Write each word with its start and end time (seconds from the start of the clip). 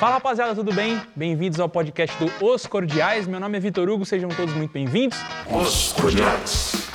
Fala 0.00 0.14
rapaziada, 0.14 0.54
tudo 0.54 0.72
bem? 0.72 0.98
Bem-vindos 1.14 1.60
ao 1.60 1.68
podcast 1.68 2.16
do 2.16 2.32
Os 2.42 2.64
Cordiais. 2.64 3.26
Meu 3.26 3.38
nome 3.38 3.58
é 3.58 3.60
Vitor 3.60 3.86
Hugo, 3.86 4.06
sejam 4.06 4.30
todos 4.30 4.54
muito 4.54 4.72
bem-vindos. 4.72 5.18
Os 5.46 5.92
Cordiais 5.92 6.88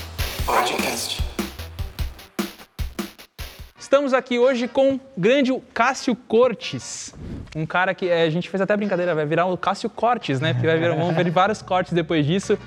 Podcast. 0.44 1.22
Estamos 3.78 4.12
aqui 4.12 4.40
hoje 4.40 4.68
com 4.68 4.96
o 4.96 5.00
grande 5.16 5.56
Cássio 5.72 6.16
Cortes, 6.16 7.14
um 7.56 7.64
cara 7.64 7.94
que 7.94 8.10
é, 8.10 8.24
a 8.24 8.30
gente 8.32 8.50
fez 8.50 8.60
até 8.60 8.76
brincadeira, 8.76 9.14
vai 9.14 9.28
virar 9.28 9.46
o 9.46 9.56
Cássio 9.56 9.88
Cortes, 9.88 10.40
né? 10.40 10.54
Porque 10.54 10.66
vai 10.66 10.80
virar, 10.80 10.96
vão 10.96 11.14
ver 11.14 11.30
vários 11.30 11.62
cortes 11.62 11.94
depois 11.94 12.26
disso. 12.26 12.58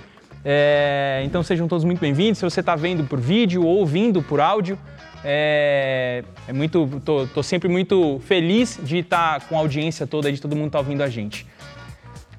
É, 0.44 1.20
então 1.24 1.42
sejam 1.42 1.66
todos 1.66 1.84
muito 1.84 1.98
bem-vindos. 1.98 2.38
Se 2.38 2.44
você 2.44 2.60
está 2.60 2.76
vendo 2.76 3.02
por 3.02 3.18
vídeo 3.18 3.64
ou 3.64 3.78
ouvindo 3.78 4.22
por 4.22 4.40
áudio, 4.40 4.78
é, 5.24 6.22
é 6.46 6.52
muito, 6.52 7.00
tô, 7.04 7.26
tô, 7.26 7.42
sempre 7.42 7.68
muito 7.68 8.20
feliz 8.24 8.78
de 8.82 8.98
estar 8.98 9.40
com 9.48 9.56
a 9.56 9.58
audiência 9.58 10.06
toda, 10.06 10.30
de 10.30 10.40
todo 10.40 10.54
mundo 10.54 10.68
estar 10.68 10.78
tá 10.78 10.84
ouvindo 10.84 11.02
a 11.02 11.08
gente. 11.08 11.46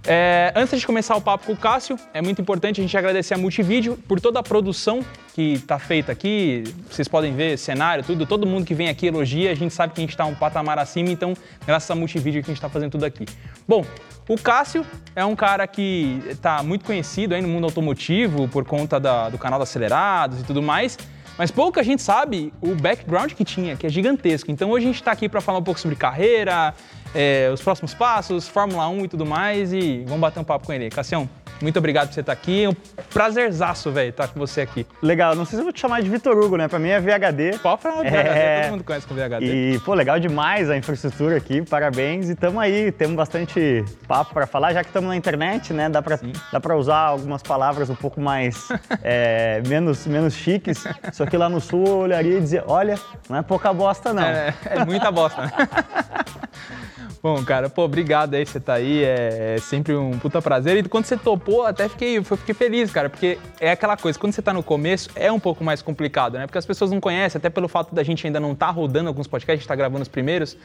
É, 0.07 0.53
antes 0.55 0.79
de 0.79 0.85
começar 0.85 1.15
o 1.15 1.21
papo 1.21 1.45
com 1.45 1.53
o 1.53 1.57
Cássio, 1.57 1.99
é 2.13 2.21
muito 2.21 2.41
importante 2.41 2.79
a 2.79 2.84
gente 2.84 2.97
agradecer 2.97 3.34
a 3.34 3.37
Multivídeo 3.37 3.97
por 4.07 4.20
toda 4.20 4.39
a 4.39 4.43
produção 4.43 5.01
que 5.35 5.53
está 5.53 5.77
feita 5.77 6.11
aqui. 6.11 6.63
Vocês 6.89 7.07
podem 7.07 7.35
ver 7.35 7.57
cenário, 7.57 8.03
tudo. 8.03 8.25
Todo 8.25 8.47
mundo 8.47 8.65
que 8.65 8.73
vem 8.73 8.87
aqui 8.87 9.07
elogia. 9.07 9.51
A 9.51 9.55
gente 9.55 9.73
sabe 9.73 9.93
que 9.93 9.99
a 9.99 10.03
gente 10.03 10.11
está 10.11 10.25
um 10.25 10.34
patamar 10.34 10.79
acima, 10.79 11.09
então, 11.09 11.34
graças 11.65 11.91
a 11.91 11.95
Multivídeo 11.95 12.41
que 12.41 12.49
a 12.49 12.51
gente 12.51 12.57
está 12.57 12.70
fazendo 12.70 12.91
tudo 12.91 13.03
aqui. 13.03 13.25
Bom, 13.67 13.85
o 14.27 14.37
Cássio 14.37 14.85
é 15.15 15.25
um 15.25 15.35
cara 15.35 15.67
que 15.67 16.21
está 16.29 16.63
muito 16.63 16.85
conhecido 16.85 17.35
aí 17.35 17.41
no 17.41 17.48
mundo 17.48 17.65
automotivo 17.65 18.48
por 18.48 18.63
conta 18.63 18.99
da, 18.99 19.29
do 19.29 19.37
canal 19.37 19.59
da 19.59 19.63
Acelerados 19.63 20.39
e 20.39 20.43
tudo 20.43 20.61
mais. 20.61 20.98
Mas 21.39 21.49
pouca 21.49 21.81
gente 21.81 22.02
sabe 22.02 22.53
o 22.59 22.75
background 22.75 23.31
que 23.31 23.45
tinha, 23.45 23.77
que 23.77 23.88
é 23.88 23.89
gigantesco. 23.89 24.52
Então 24.52 24.71
hoje 24.71 24.84
a 24.84 24.88
gente 24.89 24.98
está 24.98 25.13
aqui 25.13 25.29
para 25.29 25.39
falar 25.39 25.59
um 25.59 25.63
pouco 25.63 25.79
sobre 25.79 25.95
carreira, 25.95 26.73
é, 27.15 27.49
os 27.53 27.62
próximos 27.62 27.93
passos, 27.93 28.45
Fórmula 28.45 28.89
1 28.89 29.05
e 29.05 29.07
tudo 29.07 29.25
mais. 29.25 29.71
E 29.71 30.03
vamos 30.05 30.20
bater 30.20 30.41
um 30.41 30.43
papo 30.43 30.65
com 30.65 30.73
ele. 30.73 30.89
Cassião, 30.89 31.29
muito 31.62 31.77
obrigado 31.77 32.07
por 32.07 32.13
você 32.13 32.21
estar 32.21 32.32
aqui. 32.32 32.63
É 32.63 32.70
um 32.70 32.76
prazerzaço, 33.13 33.91
velho, 33.91 34.10
estar 34.10 34.27
com 34.27 34.40
você 34.40 34.62
aqui. 34.62 34.85
Legal. 35.02 35.35
Não 35.35 35.46
sei 35.46 35.55
se 35.55 35.62
eu 35.62 35.63
vou 35.63 35.74
te 35.74 35.79
chamar 35.79 36.01
de 36.01 36.10
Vitor 36.10 36.38
Hugo, 36.38 36.57
né? 36.57 36.68
Pra 36.68 36.79
mim 36.79 36.90
é 36.90 36.99
VHD. 36.99 37.60
Pode 37.60 37.82
falar 37.82 38.04
de 38.04 38.10
VHD, 38.10 38.29
é... 38.29 38.62
todo 38.62 38.71
mundo 38.71 38.84
conhece 38.84 39.07
com 39.07 39.16
VHD. 39.16 39.46
E, 39.46 39.79
pô, 39.79 39.93
legal 39.93 40.20
demais 40.20 40.70
a 40.70 40.77
infraestrutura 40.77 41.38
aqui. 41.38 41.62
Parabéns. 41.62 42.29
E 42.29 42.35
tamo 42.35 42.60
aí, 42.60 42.91
temos 42.91 43.16
bastante 43.16 43.84
papo 44.07 44.34
para 44.34 44.48
falar, 44.48 44.74
já 44.74 44.84
que 44.84 44.90
estamos 44.90 45.10
na 45.10 45.16
internet, 45.16 45.74
né? 45.74 45.90
Dá 45.90 46.01
pra, 46.01 46.20
dá 46.51 46.60
pra 46.60 46.76
usar 46.76 46.99
algumas 46.99 47.43
palavras 47.43 47.90
um 47.90 47.96
pouco 47.96 48.21
mais, 48.21 48.70
é, 49.04 49.62
menos, 49.68 50.07
menos 50.07 50.34
chiques. 50.34 50.84
Só 51.12 51.26
que 51.26 51.35
lá 51.35 51.49
no 51.49 51.60
sul 51.60 51.85
eu 51.85 51.98
olharia 51.98 52.38
e 52.38 52.41
dizia, 52.41 52.63
olha, 52.68 52.98
não 53.29 53.38
é 53.38 53.41
pouca 53.41 53.73
bosta, 53.73 54.13
não. 54.13 54.23
É, 54.23 54.54
é 54.66 54.85
muita 54.85 55.12
bosta, 55.12 55.41
né? 55.41 55.51
Bom, 57.21 57.43
cara, 57.43 57.70
pô, 57.70 57.84
obrigado 57.84 58.34
aí, 58.34 58.45
você 58.45 58.62
tá 58.62 58.75
aí, 58.75 59.03
é, 59.03 59.55
é, 59.55 59.57
sempre 59.59 59.93
um 59.93 60.17
puta 60.17 60.41
prazer. 60.41 60.77
E 60.77 60.87
quando 60.87 61.03
você 61.03 61.17
topou, 61.17 61.65
até 61.65 61.89
fiquei, 61.89 62.23
fiquei 62.23 62.55
feliz, 62.55 62.91
cara, 62.91 63.09
porque 63.09 63.37
é 63.59 63.71
aquela 63.71 63.98
coisa, 63.98 64.17
quando 64.17 64.31
você 64.31 64.41
tá 64.41 64.53
no 64.53 64.63
começo, 64.63 65.09
é 65.16 65.29
um 65.29 65.39
pouco 65.39 65.61
mais 65.61 65.81
complicado, 65.81 66.38
né? 66.38 66.47
Porque 66.47 66.57
as 66.57 66.66
pessoas 66.66 66.91
não 66.91 67.01
conhecem, 67.01 67.38
até 67.38 67.50
pelo 67.50 67.67
fato 67.67 67.94
da 67.94 68.03
gente 68.03 68.25
ainda 68.25 68.39
não 68.39 68.56
tá 68.56 68.69
rodando 68.69 69.09
alguns 69.09 69.28
podcasts, 69.28 69.59
a 69.59 69.61
gente 69.61 69.67
tá 69.67 69.75
gravando 69.75 70.01
os 70.01 70.07
primeiros, 70.07 70.56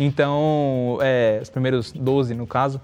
então, 0.00 0.98
é, 1.02 1.40
os 1.42 1.50
primeiros 1.50 1.92
12 1.92 2.34
no 2.34 2.46
caso. 2.46 2.80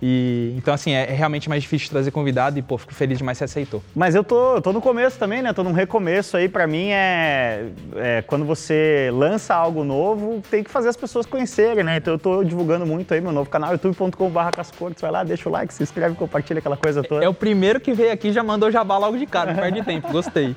E, 0.00 0.54
então, 0.56 0.72
assim, 0.72 0.92
é, 0.92 1.10
é 1.10 1.14
realmente 1.14 1.48
mais 1.48 1.62
difícil 1.62 1.88
trazer 1.90 2.10
convidado 2.10 2.58
e, 2.58 2.62
pô, 2.62 2.78
fico 2.78 2.94
feliz 2.94 3.18
demais 3.18 3.36
que 3.36 3.40
você 3.40 3.44
aceitou. 3.44 3.82
Mas 3.94 4.14
eu 4.14 4.22
tô, 4.22 4.56
eu 4.56 4.62
tô 4.62 4.72
no 4.72 4.80
começo 4.80 5.18
também, 5.18 5.42
né? 5.42 5.52
Tô 5.52 5.62
num 5.62 5.72
recomeço 5.72 6.36
aí. 6.36 6.48
Pra 6.48 6.66
mim 6.66 6.90
é, 6.90 7.66
é, 7.96 8.22
quando 8.22 8.44
você 8.44 9.10
lança 9.12 9.54
algo 9.54 9.84
novo, 9.84 10.42
tem 10.50 10.62
que 10.62 10.70
fazer 10.70 10.88
as 10.88 10.96
pessoas 10.96 11.26
conhecerem, 11.26 11.82
né? 11.82 11.96
Então 11.96 12.14
eu 12.14 12.18
tô 12.18 12.44
divulgando 12.44 12.86
muito 12.86 13.12
aí 13.12 13.20
meu 13.20 13.32
novo 13.32 13.50
canal, 13.50 13.72
youtube.com.br 13.72 14.50
Cascortes. 14.54 15.00
Vai 15.00 15.10
lá, 15.10 15.24
deixa 15.24 15.48
o 15.48 15.52
like, 15.52 15.72
se 15.74 15.82
inscreve, 15.82 16.14
compartilha 16.14 16.58
aquela 16.58 16.76
coisa 16.76 17.02
toda. 17.02 17.24
É 17.24 17.28
o 17.28 17.34
primeiro 17.34 17.80
que 17.80 17.92
veio 17.92 18.12
aqui 18.12 18.32
já 18.32 18.42
mandou 18.42 18.70
jabá 18.70 18.98
logo 18.98 19.16
de 19.16 19.26
cara, 19.26 19.52
não 19.52 19.60
perde 19.62 19.82
tempo. 19.82 20.10
Gostei. 20.12 20.54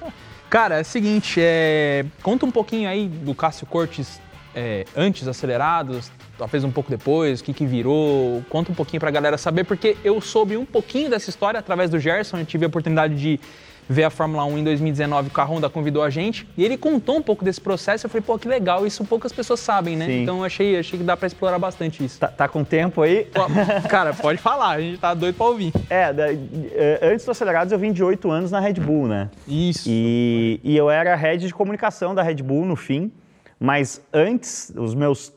Cara, 0.50 0.80
é 0.80 0.82
o 0.82 0.86
seguinte, 0.86 1.40
é... 1.42 2.06
conta 2.22 2.46
um 2.46 2.52
pouquinho 2.52 2.90
aí 2.90 3.08
do 3.08 3.34
Cássio 3.34 3.66
Cortes 3.66 4.20
é, 4.54 4.86
antes 4.96 5.28
acelerados, 5.28 6.12
talvez 6.42 6.64
um 6.64 6.72
pouco 6.72 6.90
depois, 6.90 7.40
o 7.40 7.44
que, 7.44 7.54
que 7.54 7.68
virou? 7.68 8.44
Conta 8.50 8.72
um 8.72 8.76
pouquinho 8.76 9.00
para 9.00 9.10
a 9.10 9.12
galera 9.12 9.38
saber, 9.38 9.64
porque 9.64 9.96
eu 10.04 10.20
soube 10.20 10.58
um 10.58 10.66
pouquinho 10.66 11.08
dessa 11.08 11.30
história 11.30 11.60
através 11.60 11.92
do 11.92 12.00
Gerson, 12.00 12.40
eu 12.40 12.46
tive 12.46 12.66
a 12.66 12.68
oportunidade 12.68 13.14
de 13.14 13.40
ver 13.88 14.06
a 14.06 14.10
Fórmula 14.10 14.44
1 14.46 14.58
em 14.58 14.64
2019, 14.64 15.28
o 15.28 15.32
Carronda 15.32 15.70
convidou 15.70 16.02
a 16.02 16.10
gente, 16.10 16.48
e 16.58 16.66
ele 16.66 16.78
contou 16.78 17.18
um 17.18 17.22
pouco 17.22 17.46
desse 17.46 17.62
processo, 17.62 18.08
eu 18.08 18.10
falei, 18.10 18.24
pô, 18.26 18.40
que 18.40 18.48
legal, 18.48 18.88
isso 18.88 19.06
poucas 19.06 19.32
pessoas 19.32 19.60
sabem, 19.60 19.96
né? 19.96 20.08
Sim. 20.08 20.24
Então 20.24 20.44
achei, 20.44 20.80
achei 20.80 20.98
que 20.98 21.06
dá 21.06 21.16
para 21.16 21.28
explorar 21.28 21.60
bastante 21.60 22.04
isso. 22.04 22.20
Tá, 22.20 22.28
tá, 22.28 22.48
com 22.48 22.64
tempo 22.64 23.04
aí? 23.04 23.28
Cara, 23.88 24.12
pode 24.12 24.40
falar, 24.40 24.72
a 24.72 24.82
gente 24.82 24.98
tá 24.98 25.14
doido 25.14 25.36
para 25.36 25.46
ouvir. 25.46 25.72
É, 25.92 26.12
da, 26.12 26.34
é, 26.34 27.00
antes 27.04 27.24
do 27.24 27.30
Acelerados 27.30 27.72
eu 27.72 27.78
vim 27.78 27.92
de 27.92 28.04
oito 28.04 28.32
anos 28.32 28.50
na 28.50 28.60
Red 28.60 28.74
Bull, 28.74 29.08
né? 29.08 29.30
Isso. 29.48 29.88
E, 29.88 30.60
e 30.64 30.76
eu 30.76 30.90
era 30.90 31.14
head 31.16 31.46
de 31.46 31.54
comunicação 31.54 32.16
da 32.16 32.24
Red 32.24 32.36
Bull 32.36 32.66
no 32.66 32.76
fim, 32.76 33.12
mas 33.60 34.02
antes, 34.12 34.74
os 34.76 34.96
meus 34.96 35.32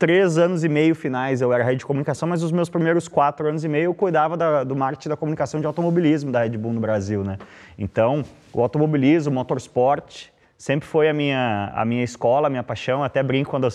três 0.00 0.38
anos 0.38 0.64
e 0.64 0.68
meio 0.68 0.94
finais 0.94 1.42
eu 1.42 1.52
era 1.52 1.62
head 1.62 1.76
de 1.76 1.84
comunicação, 1.84 2.26
mas 2.26 2.42
os 2.42 2.50
meus 2.50 2.70
primeiros 2.70 3.06
quatro 3.06 3.46
anos 3.46 3.64
e 3.64 3.68
meio 3.68 3.84
eu 3.84 3.94
cuidava 3.94 4.34
da, 4.34 4.64
do 4.64 4.74
marketing 4.74 5.10
da 5.10 5.16
comunicação 5.16 5.60
de 5.60 5.66
automobilismo 5.66 6.32
da 6.32 6.42
Red 6.42 6.56
Bull 6.56 6.72
no 6.72 6.80
Brasil, 6.80 7.22
né? 7.22 7.36
Então, 7.78 8.24
o 8.50 8.62
automobilismo, 8.62 9.30
o 9.30 9.34
motorsport, 9.34 10.28
sempre 10.56 10.88
foi 10.88 11.10
a 11.10 11.12
minha, 11.12 11.70
a 11.74 11.84
minha 11.84 12.02
escola, 12.02 12.46
a 12.46 12.50
minha 12.50 12.62
paixão. 12.62 13.04
Até 13.04 13.22
brinco 13.22 13.50
quando, 13.50 13.68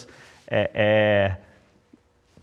é, 0.47 0.71
é, 0.73 1.35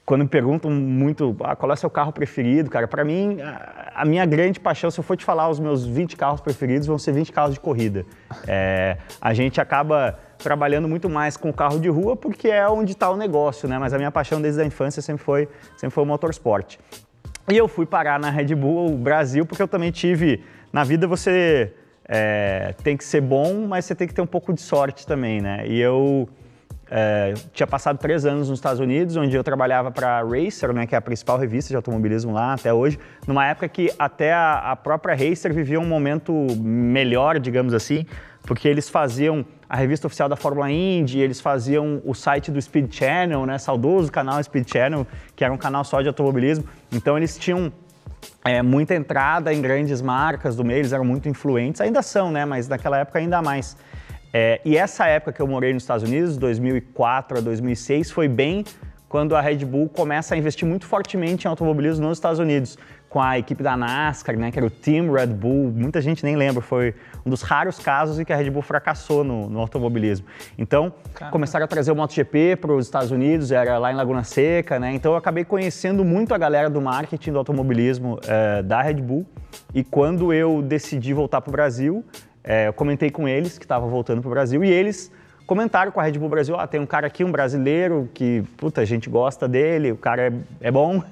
quando 0.06 0.22
me 0.22 0.28
perguntam 0.28 0.70
muito 0.70 1.36
ah, 1.40 1.56
qual 1.56 1.68
é 1.68 1.74
o 1.74 1.76
seu 1.76 1.90
carro 1.90 2.12
preferido, 2.12 2.70
cara. 2.70 2.86
Para 2.86 3.04
mim, 3.04 3.40
a, 3.40 3.94
a, 3.96 4.04
minha 4.04 4.24
grande 4.24 4.60
paixão, 4.60 4.92
se 4.92 5.00
eu 5.00 5.02
for 5.02 5.16
te 5.16 5.24
falar 5.24 5.48
os 5.48 5.58
meus 5.58 5.84
20 5.84 6.16
carros 6.16 6.40
preferidos, 6.40 6.86
vão 6.86 6.98
ser 6.98 7.10
20 7.10 7.32
carros 7.32 7.54
de 7.54 7.58
corrida. 7.58 8.06
É, 8.46 8.96
a 9.20 9.34
gente 9.34 9.60
acaba 9.60 10.16
trabalhando 10.42 10.88
muito 10.88 11.08
mais 11.08 11.36
com 11.36 11.52
carro 11.52 11.78
de 11.78 11.88
rua 11.88 12.16
porque 12.16 12.48
é 12.48 12.68
onde 12.68 12.92
está 12.92 13.10
o 13.10 13.16
negócio, 13.16 13.68
né? 13.68 13.78
Mas 13.78 13.92
a 13.92 13.98
minha 13.98 14.10
paixão 14.10 14.40
desde 14.40 14.60
a 14.60 14.64
infância 14.64 15.00
sempre 15.00 15.22
foi, 15.24 15.48
sempre 15.76 15.94
foi 15.94 16.02
o 16.02 16.06
motorsport. 16.06 16.76
E 17.50 17.56
eu 17.56 17.66
fui 17.66 17.86
parar 17.86 18.20
na 18.20 18.30
Red 18.30 18.54
Bull 18.54 18.96
Brasil 18.96 19.46
porque 19.46 19.62
eu 19.62 19.68
também 19.68 19.90
tive. 19.90 20.44
Na 20.72 20.84
vida 20.84 21.06
você 21.06 21.72
é, 22.08 22.74
tem 22.82 22.96
que 22.96 23.04
ser 23.04 23.20
bom, 23.20 23.66
mas 23.66 23.84
você 23.84 23.94
tem 23.94 24.06
que 24.06 24.14
ter 24.14 24.22
um 24.22 24.26
pouco 24.26 24.52
de 24.52 24.60
sorte 24.60 25.06
também, 25.06 25.40
né? 25.40 25.66
E 25.66 25.80
eu 25.80 26.28
é, 26.94 27.32
tinha 27.54 27.66
passado 27.66 27.96
três 27.96 28.26
anos 28.26 28.50
nos 28.50 28.58
Estados 28.58 28.78
Unidos, 28.78 29.16
onde 29.16 29.34
eu 29.34 29.42
trabalhava 29.42 29.90
para 29.90 30.18
a 30.18 30.22
Racer, 30.22 30.74
né, 30.74 30.86
que 30.86 30.94
é 30.94 30.98
a 30.98 31.00
principal 31.00 31.38
revista 31.38 31.70
de 31.70 31.76
automobilismo 31.76 32.34
lá 32.34 32.52
até 32.52 32.70
hoje, 32.70 32.98
numa 33.26 33.46
época 33.46 33.66
que 33.66 33.90
até 33.98 34.30
a, 34.30 34.72
a 34.72 34.76
própria 34.76 35.14
Racer 35.14 35.54
vivia 35.54 35.80
um 35.80 35.86
momento 35.86 36.34
melhor, 36.60 37.38
digamos 37.38 37.72
assim, 37.72 38.04
porque 38.42 38.68
eles 38.68 38.90
faziam 38.90 39.42
a 39.72 39.76
revista 39.76 40.06
oficial 40.06 40.28
da 40.28 40.36
Fórmula 40.36 40.70
Indy, 40.70 41.18
eles 41.18 41.40
faziam 41.40 42.02
o 42.04 42.12
site 42.12 42.50
do 42.50 42.60
Speed 42.60 42.92
Channel, 42.92 43.46
né, 43.46 43.56
saudoso 43.56 44.12
canal 44.12 44.42
Speed 44.44 44.70
Channel, 44.70 45.06
que 45.34 45.42
era 45.42 45.50
um 45.50 45.56
canal 45.56 45.82
só 45.82 46.02
de 46.02 46.08
automobilismo. 46.08 46.66
Então 46.92 47.16
eles 47.16 47.38
tinham 47.38 47.72
é, 48.44 48.60
muita 48.60 48.94
entrada 48.94 49.50
em 49.50 49.62
grandes 49.62 50.02
marcas 50.02 50.54
do 50.56 50.62
meio, 50.62 50.80
eles 50.80 50.92
eram 50.92 51.06
muito 51.06 51.26
influentes, 51.26 51.80
ainda 51.80 52.02
são, 52.02 52.30
né, 52.30 52.44
mas 52.44 52.68
naquela 52.68 52.98
época 52.98 53.18
ainda 53.18 53.40
mais. 53.40 53.74
É, 54.30 54.60
e 54.62 54.76
essa 54.76 55.06
época 55.06 55.32
que 55.32 55.40
eu 55.40 55.46
morei 55.46 55.72
nos 55.72 55.84
Estados 55.84 56.06
Unidos, 56.06 56.36
2004 56.36 57.38
a 57.38 57.40
2006, 57.40 58.10
foi 58.10 58.28
bem 58.28 58.64
quando 59.08 59.34
a 59.34 59.40
Red 59.40 59.64
Bull 59.64 59.88
começa 59.88 60.34
a 60.34 60.38
investir 60.38 60.68
muito 60.68 60.84
fortemente 60.84 61.46
em 61.46 61.48
automobilismo 61.48 62.06
nos 62.06 62.18
Estados 62.18 62.38
Unidos 62.38 62.76
com 63.08 63.22
a 63.22 63.38
equipe 63.38 63.62
da 63.62 63.74
NASCAR, 63.74 64.38
né, 64.38 64.50
que 64.50 64.58
era 64.58 64.66
o 64.66 64.70
Team 64.70 65.12
Red 65.12 65.28
Bull. 65.28 65.70
Muita 65.70 66.02
gente 66.02 66.22
nem 66.24 66.36
lembra, 66.36 66.60
foi 66.60 66.94
um 67.24 67.30
dos 67.30 67.42
raros 67.42 67.78
casos 67.78 68.18
em 68.18 68.24
que 68.24 68.32
a 68.32 68.36
Red 68.36 68.50
Bull 68.50 68.62
fracassou 68.62 69.22
no, 69.22 69.48
no 69.48 69.60
automobilismo. 69.60 70.26
Então, 70.58 70.92
Caramba. 71.14 71.32
começaram 71.32 71.64
a 71.64 71.68
trazer 71.68 71.92
o 71.92 71.96
MotoGP 71.96 72.56
para 72.56 72.72
os 72.72 72.86
Estados 72.86 73.10
Unidos, 73.10 73.52
era 73.52 73.78
lá 73.78 73.92
em 73.92 73.94
Laguna 73.94 74.24
Seca, 74.24 74.78
né? 74.78 74.92
Então, 74.94 75.12
eu 75.12 75.18
acabei 75.18 75.44
conhecendo 75.44 76.04
muito 76.04 76.34
a 76.34 76.38
galera 76.38 76.68
do 76.68 76.80
marketing 76.80 77.32
do 77.32 77.38
automobilismo 77.38 78.18
é, 78.26 78.62
da 78.62 78.82
Red 78.82 78.94
Bull. 78.94 79.26
E 79.74 79.84
quando 79.84 80.32
eu 80.32 80.62
decidi 80.62 81.12
voltar 81.12 81.40
para 81.40 81.50
o 81.50 81.52
Brasil, 81.52 82.04
é, 82.42 82.68
eu 82.68 82.72
comentei 82.72 83.10
com 83.10 83.28
eles 83.28 83.58
que 83.58 83.64
estava 83.64 83.86
voltando 83.86 84.20
para 84.20 84.28
o 84.28 84.30
Brasil 84.30 84.64
e 84.64 84.70
eles 84.70 85.10
comentaram 85.46 85.92
com 85.92 86.00
a 86.00 86.02
Red 86.02 86.12
Bull 86.12 86.28
Brasil, 86.28 86.56
ah, 86.56 86.66
tem 86.66 86.80
um 86.80 86.86
cara 86.86 87.06
aqui, 87.06 87.22
um 87.24 87.30
brasileiro, 87.30 88.08
que, 88.14 88.42
puta, 88.56 88.80
a 88.80 88.84
gente 88.84 89.10
gosta 89.10 89.46
dele, 89.46 89.92
o 89.92 89.96
cara 89.96 90.28
é, 90.28 90.32
é 90.62 90.70
bom. 90.70 91.02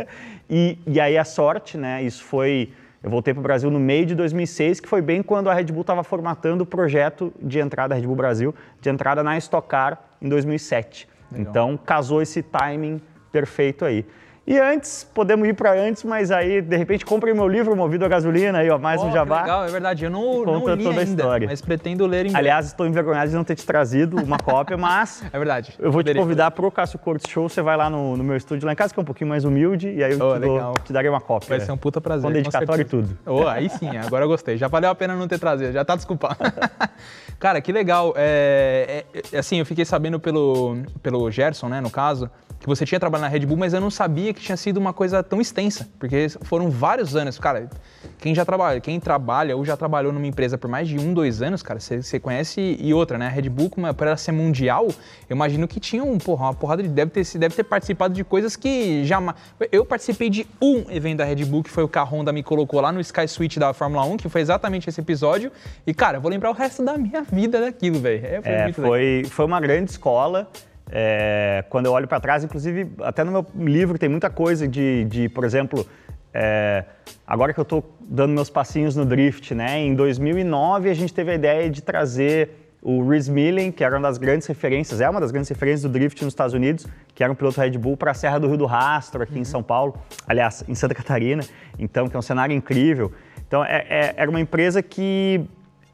e, 0.48 0.78
e 0.86 1.00
aí 1.00 1.18
a 1.18 1.24
sorte, 1.24 1.76
né, 1.76 2.02
isso 2.02 2.24
foi... 2.24 2.72
Eu 3.02 3.08
voltei 3.08 3.32
para 3.32 3.40
o 3.40 3.42
Brasil 3.42 3.70
no 3.70 3.80
meio 3.80 4.04
de 4.04 4.14
2006, 4.14 4.80
que 4.80 4.88
foi 4.88 5.00
bem 5.00 5.22
quando 5.22 5.48
a 5.48 5.54
Red 5.54 5.64
Bull 5.64 5.80
estava 5.80 6.04
formatando 6.04 6.64
o 6.64 6.66
projeto 6.66 7.32
de 7.40 7.58
entrada 7.58 7.90
da 7.90 7.94
Red 7.94 8.06
Bull 8.06 8.16
Brasil, 8.16 8.54
de 8.80 8.90
entrada 8.90 9.22
na 9.22 9.38
Stock 9.38 9.66
Car 9.66 10.02
em 10.20 10.28
2007. 10.28 11.08
Legal. 11.32 11.50
Então, 11.50 11.76
casou 11.78 12.20
esse 12.20 12.42
timing 12.42 13.00
perfeito 13.32 13.86
aí. 13.86 14.04
E 14.46 14.58
antes, 14.58 15.04
podemos 15.14 15.46
ir 15.46 15.54
para 15.54 15.72
antes, 15.78 16.02
mas 16.02 16.30
aí, 16.32 16.60
de 16.60 16.76
repente, 16.76 17.04
comprem 17.04 17.32
meu 17.32 17.46
livro 17.46 17.76
Movido 17.76 18.04
a 18.04 18.08
Gasolina, 18.08 18.58
aí, 18.58 18.70
ó, 18.70 18.78
mais 18.78 19.00
Ó, 19.00 19.06
um 19.06 19.12
jabá. 19.12 19.42
legal, 19.42 19.64
é 19.64 19.68
verdade. 19.68 20.04
Eu 20.04 20.10
não, 20.10 20.38
não 20.44 20.60
Conta 20.60 20.74
li 20.74 20.82
toda 20.82 20.96
a 20.96 21.00
ainda, 21.04 21.22
história. 21.22 21.46
mas 21.48 21.60
pretendo 21.60 22.04
ler 22.06 22.26
em. 22.26 22.34
Aliás, 22.34 22.66
estou 22.66 22.84
envergonhado 22.86 23.30
de 23.30 23.36
não 23.36 23.44
ter 23.44 23.54
te 23.54 23.64
trazido 23.64 24.16
uma 24.20 24.38
cópia, 24.42 24.76
mas 24.76 25.22
É 25.32 25.38
verdade. 25.38 25.74
eu 25.78 25.92
vou 25.92 26.02
te 26.02 26.12
convidar 26.14 26.50
pro 26.50 26.68
Cássio 26.72 26.98
Cortes 26.98 27.30
Show, 27.30 27.48
você 27.48 27.62
vai 27.62 27.76
lá 27.76 27.88
no, 27.88 28.16
no 28.16 28.24
meu 28.24 28.36
estúdio 28.36 28.66
lá 28.66 28.72
em 28.72 28.76
casa, 28.76 28.92
que 28.92 28.98
é 28.98 29.02
um 29.02 29.06
pouquinho 29.06 29.28
mais 29.30 29.44
humilde, 29.44 29.88
e 29.92 30.02
aí 30.02 30.12
eu 30.12 30.18
Oh, 30.20 30.34
te, 30.34 30.40
dou- 30.40 30.74
te 30.84 30.92
darei 30.92 31.08
uma 31.10 31.20
cópia. 31.20 31.48
Vai 31.50 31.60
ser 31.60 31.70
um 31.70 31.76
puta 31.76 32.00
prazer. 32.00 32.26
Com 32.26 32.32
dedicatório 32.32 32.82
e 32.82 32.86
tudo. 32.86 33.16
Oh, 33.26 33.46
aí 33.46 33.68
sim, 33.68 33.96
agora 33.98 34.24
eu 34.24 34.28
gostei. 34.28 34.56
Já 34.56 34.66
valeu 34.66 34.90
a 34.90 34.94
pena 34.94 35.14
não 35.14 35.28
ter 35.28 35.38
trazido, 35.38 35.70
já 35.70 35.84
tá 35.84 35.94
desculpado. 35.94 36.38
Cara, 37.38 37.60
que 37.60 37.70
legal. 37.70 38.14
É, 38.16 39.04
é, 39.14 39.20
é, 39.32 39.38
assim, 39.38 39.58
eu 39.58 39.66
fiquei 39.66 39.84
sabendo 39.84 40.18
pelo, 40.18 40.78
pelo 41.02 41.30
Gerson, 41.30 41.68
né, 41.68 41.80
no 41.80 41.90
caso, 41.90 42.28
que 42.60 42.66
você 42.66 42.84
tinha 42.84 43.00
trabalhado 43.00 43.30
na 43.32 43.38
Red 43.38 43.46
Bull, 43.46 43.56
mas 43.56 43.72
eu 43.72 43.80
não 43.80 43.90
sabia 43.90 44.34
que 44.34 44.40
tinha 44.42 44.56
sido 44.56 44.76
uma 44.76 44.92
coisa 44.92 45.22
tão 45.22 45.40
extensa, 45.40 45.88
porque 45.98 46.28
foram 46.42 46.68
vários 46.70 47.16
anos. 47.16 47.38
Cara, 47.38 47.70
quem 48.18 48.34
já 48.34 48.44
trabalha, 48.44 48.78
quem 48.80 49.00
trabalha 49.00 49.56
ou 49.56 49.64
já 49.64 49.78
trabalhou 49.78 50.12
numa 50.12 50.26
empresa 50.26 50.58
por 50.58 50.68
mais 50.68 50.86
de 50.86 50.98
um, 50.98 51.14
dois 51.14 51.40
anos, 51.40 51.62
cara, 51.62 51.80
você, 51.80 52.20
conhece 52.20 52.76
e 52.78 52.92
outra, 52.92 53.16
né? 53.16 53.26
A 53.26 53.30
Red 53.30 53.48
Bull, 53.48 53.70
como 53.70 53.86
é- 53.86 53.94
por 53.94 54.06
ela 54.06 54.16
ser 54.16 54.32
mundial, 54.32 54.88
eu 55.28 55.34
imagino 55.34 55.66
que 55.66 55.80
tinha 55.80 56.04
um, 56.04 56.18
porra, 56.18 56.44
uma 56.46 56.54
porrada 56.54 56.82
de. 56.82 56.88
Deve 56.90 57.10
ter, 57.10 57.38
deve 57.38 57.54
ter 57.54 57.64
participado 57.64 58.12
de 58.12 58.22
coisas 58.22 58.56
que 58.56 59.06
jamais. 59.06 59.36
Eu 59.72 59.86
participei 59.86 60.28
de 60.28 60.46
um 60.60 60.84
evento 60.90 61.18
da 61.18 61.24
Red 61.24 61.44
Bull, 61.46 61.62
que 61.62 61.70
foi 61.70 61.84
o 61.84 61.88
que 61.88 61.98
a 61.98 62.04
Honda 62.04 62.30
me 62.30 62.42
colocou 62.42 62.78
lá 62.82 62.92
no 62.92 63.00
Sky 63.00 63.26
Suite 63.26 63.58
da 63.58 63.72
Fórmula 63.72 64.04
1, 64.04 64.18
que 64.18 64.28
foi 64.28 64.42
exatamente 64.42 64.86
esse 64.86 65.00
episódio. 65.00 65.50
E, 65.86 65.94
cara, 65.94 66.18
eu 66.18 66.20
vou 66.20 66.30
lembrar 66.30 66.50
o 66.50 66.54
resto 66.54 66.84
da 66.84 66.98
minha 66.98 67.22
vida 67.22 67.58
daquilo, 67.58 68.00
velho. 68.00 68.26
É, 68.26 68.42
foi 68.42 68.52
É, 68.52 68.72
foi, 68.72 69.24
foi 69.30 69.46
uma 69.46 69.60
grande 69.60 69.92
escola. 69.92 70.46
É, 70.92 71.64
quando 71.70 71.86
eu 71.86 71.92
olho 71.92 72.08
para 72.08 72.18
trás, 72.18 72.42
inclusive, 72.42 72.90
até 73.00 73.22
no 73.22 73.30
meu 73.30 73.46
livro 73.56 73.96
tem 73.96 74.08
muita 74.08 74.28
coisa 74.28 74.66
de, 74.66 75.04
de 75.04 75.28
por 75.28 75.44
exemplo, 75.44 75.86
é, 76.34 76.84
agora 77.26 77.54
que 77.54 77.60
eu 77.60 77.62
estou 77.62 77.96
dando 78.00 78.32
meus 78.32 78.50
passinhos 78.50 78.96
no 78.96 79.04
drift, 79.04 79.54
né? 79.54 79.78
Em 79.78 79.94
2009 79.94 80.90
a 80.90 80.94
gente 80.94 81.14
teve 81.14 81.30
a 81.30 81.34
ideia 81.34 81.70
de 81.70 81.80
trazer 81.80 82.50
o 82.82 83.06
Rhys 83.06 83.28
Millen, 83.28 83.70
que 83.70 83.84
era 83.84 83.96
uma 83.96 84.08
das 84.08 84.16
grandes 84.16 84.46
referências, 84.48 85.00
é 85.00 85.08
uma 85.08 85.20
das 85.20 85.30
grandes 85.30 85.48
referências 85.50 85.82
do 85.82 85.88
drift 85.90 86.24
nos 86.24 86.32
Estados 86.32 86.54
Unidos, 86.54 86.86
que 87.14 87.22
era 87.22 87.30
um 87.30 87.36
piloto 87.36 87.60
Red 87.60 87.76
Bull, 87.76 87.96
para 87.96 88.10
a 88.10 88.14
Serra 88.14 88.38
do 88.38 88.48
Rio 88.48 88.56
do 88.56 88.66
Rastro, 88.66 89.22
aqui 89.22 89.38
em 89.38 89.44
São 89.44 89.62
Paulo, 89.62 89.94
aliás, 90.26 90.64
em 90.66 90.74
Santa 90.74 90.94
Catarina, 90.94 91.44
então, 91.78 92.08
que 92.08 92.16
é 92.16 92.18
um 92.18 92.22
cenário 92.22 92.56
incrível. 92.56 93.12
Então, 93.46 93.62
é- 93.64 93.86
é- 93.88 94.14
era 94.16 94.30
uma 94.30 94.40
empresa 94.40 94.82
que 94.82 95.44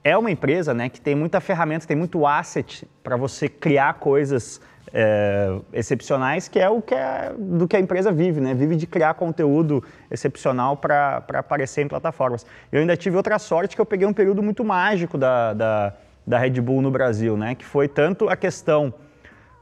é 0.04 0.16
uma 0.16 0.30
empresa 0.30 0.72
né, 0.72 0.88
que 0.88 1.00
tem 1.00 1.16
muita 1.16 1.40
ferramenta, 1.40 1.84
tem 1.84 1.96
muito 1.96 2.24
asset 2.24 2.86
para 3.02 3.16
você 3.16 3.48
criar 3.48 3.94
coisas 3.94 4.60
é, 4.92 5.58
excepcionais, 5.72 6.48
que 6.48 6.58
é 6.58 6.68
o 6.68 6.80
que 6.80 6.94
é, 6.94 7.32
do 7.36 7.66
que 7.66 7.76
a 7.76 7.80
empresa 7.80 8.12
vive, 8.12 8.40
né? 8.40 8.54
Vive 8.54 8.76
de 8.76 8.86
criar 8.86 9.14
conteúdo 9.14 9.82
excepcional 10.10 10.76
para 10.76 11.24
aparecer 11.34 11.82
em 11.82 11.88
plataformas. 11.88 12.46
Eu 12.70 12.80
ainda 12.80 12.96
tive 12.96 13.16
outra 13.16 13.38
sorte 13.38 13.74
que 13.74 13.80
eu 13.80 13.86
peguei 13.86 14.06
um 14.06 14.12
período 14.12 14.42
muito 14.42 14.64
mágico 14.64 15.18
da, 15.18 15.52
da, 15.54 15.94
da 16.26 16.38
Red 16.38 16.60
Bull 16.60 16.80
no 16.82 16.90
Brasil, 16.90 17.36
né? 17.36 17.54
Que 17.54 17.64
foi 17.64 17.88
tanto 17.88 18.28
a 18.28 18.36
questão 18.36 18.92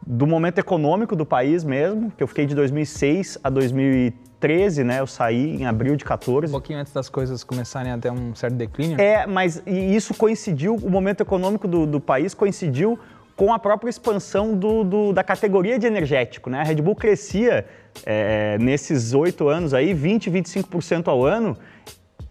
do 0.07 0.27
momento 0.27 0.59
econômico 0.59 1.17
do 1.17 1.25
país 1.25 1.65
mesmo, 1.65 2.11
que 2.11 2.23
eu 2.23 2.27
fiquei 2.27 2.45
de 2.45 2.55
2006 2.55 3.39
a 3.43 3.49
2013, 3.49 4.85
né? 4.85 5.01
Eu 5.01 5.07
saí 5.07 5.57
em 5.57 5.65
abril 5.65 5.97
de 5.97 6.05
14. 6.05 6.49
Um 6.49 6.51
pouquinho 6.51 6.79
antes 6.79 6.93
das 6.93 7.09
coisas 7.09 7.43
começarem 7.43 7.91
a 7.91 7.97
ter 7.97 8.13
um 8.13 8.35
certo 8.35 8.55
declínio. 8.55 9.01
É, 9.01 9.27
mas 9.27 9.63
e 9.67 9.97
isso 9.97 10.13
coincidiu, 10.15 10.75
o 10.77 10.91
momento 10.91 11.23
econômico 11.23 11.67
do, 11.67 11.87
do 11.87 12.01
país 12.01 12.35
coincidiu 12.35 12.99
com 13.37 13.53
a 13.53 13.59
própria 13.59 13.91
expansão 13.91 14.55
do- 14.57 14.85
do- 14.85 15.13
da 15.13 15.25
categoria 15.25 15.79
de 15.79 15.87
energético. 15.87 16.49
Né? 16.49 16.61
A 16.61 16.63
Red 16.63 16.77
Bull 16.77 16.95
crescia 16.95 17.67
é, 18.05 18.57
nesses 18.59 19.13
oito 19.15 19.49
anos 19.49 19.73
aí, 19.73 19.95
20, 19.95 20.31
25% 20.31 21.09
ao 21.09 21.25
ano. 21.25 21.57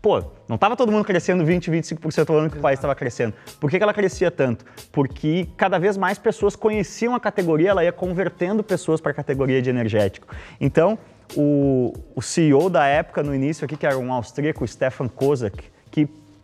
Pô, 0.02 0.22
não 0.50 0.56
estava 0.56 0.76
todo 0.76 0.92
mundo 0.92 1.06
crescendo 1.06 1.46
20, 1.46 1.72
25% 1.72 2.30
ao 2.30 2.38
ano 2.38 2.50
que 2.50 2.58
o 2.58 2.62
país 2.62 2.78
estava 2.78 2.94
crescendo. 2.94 3.34
Por 3.60 3.70
que, 3.72 3.78
que 3.78 3.84
ela 3.84 3.94
crescia 3.94 4.30
tanto? 4.30 4.66
Porque 4.92 5.48
cada 5.56 5.78
vez 5.80 5.96
mais 5.96 6.18
pessoas 6.18 6.56
conheciam 6.58 7.16
a 7.16 7.20
categoria, 7.22 7.70
ela 7.70 7.84
ia 7.86 7.92
convertendo 7.94 8.62
pessoas 8.62 9.00
para 9.00 9.12
a 9.12 9.16
categoria 9.16 9.62
de 9.62 9.70
energético. 9.70 10.28
Então, 10.60 11.00
o, 11.38 11.94
o 12.14 12.22
CEO 12.22 12.70
da 12.70 12.86
época, 12.86 13.24
no 13.24 13.34
início 13.34 13.64
aqui, 13.64 13.78
que 13.78 13.86
era 13.86 13.98
um 13.98 14.12
austríaco, 14.12 14.68
Stefan 14.68 15.08
Kozak, 15.08 15.72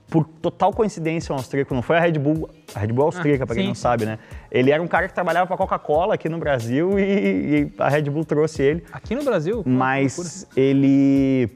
por 0.10 0.26
total 0.26 0.74
coincidência 0.74 1.32
um 1.34 1.38
austríaco, 1.38 1.74
não 1.74 1.82
foi 1.82 1.98
a 1.98 2.00
Red 2.00 2.14
Bull, 2.14 2.50
a 2.74 2.80
Red 2.80 2.88
Bull 2.88 3.06
austríaca, 3.06 3.46
para 3.46 3.56
quem 3.56 3.68
não 3.68 3.76
sabe, 3.76 4.06
né? 4.06 4.18
Ele 4.52 4.72
era 4.72 4.82
um 4.82 4.88
cara 4.88 5.08
que 5.08 5.14
trabalhava 5.14 5.46
para 5.46 5.54
a 5.56 5.58
Coca-Cola 5.58 6.16
aqui 6.16 6.28
no 6.28 6.38
Brasil 6.40 6.98
e, 7.00 7.04
e 7.04 7.72
a 7.78 7.88
Red 7.90 8.04
Bull 8.04 8.26
trouxe 8.26 8.62
ele 8.64 8.84
Aqui 8.92 9.14
no 9.14 9.24
Brasil. 9.24 9.64
que 9.64 9.70
mas 9.70 10.48
ele, 10.58 11.50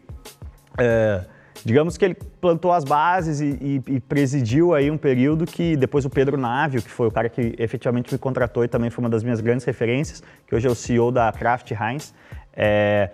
é, 0.78 1.22
digamos 1.66 1.98
que 1.98 2.06
ele 2.06 2.14
plantou 2.14 2.72
as 2.72 2.84
bases 2.84 3.40
e, 3.40 3.82
e- 3.88 3.96
e 3.96 4.00
presidiu 4.00 4.74
aí 4.74 4.92
um 4.92 4.98
período 4.98 5.46
que 5.46 5.76
depois 5.76 6.06
o 6.06 6.10
Pedro 6.10 6.38
Návio, 6.38 6.82
que 6.82 6.90
foi 6.92 7.08
o 7.08 7.12
cara 7.12 7.30
que 7.30 7.56
efetivamente 7.58 8.12
me 8.14 8.20
contratou 8.20 8.64
e 8.64 8.68
também 8.68 8.90
foi 8.90 9.04
uma 9.04 9.10
das 9.10 9.24
minhas 9.24 9.42
grandes 9.42 9.66
referências, 9.66 10.22
que 10.48 10.54
hoje 10.56 10.68
é 10.68 10.70
o 10.70 10.76
CEO 10.76 11.12
da 11.12 11.32
Kraft 11.32 11.72
Heinz, 11.72 12.14
é, 12.56 13.10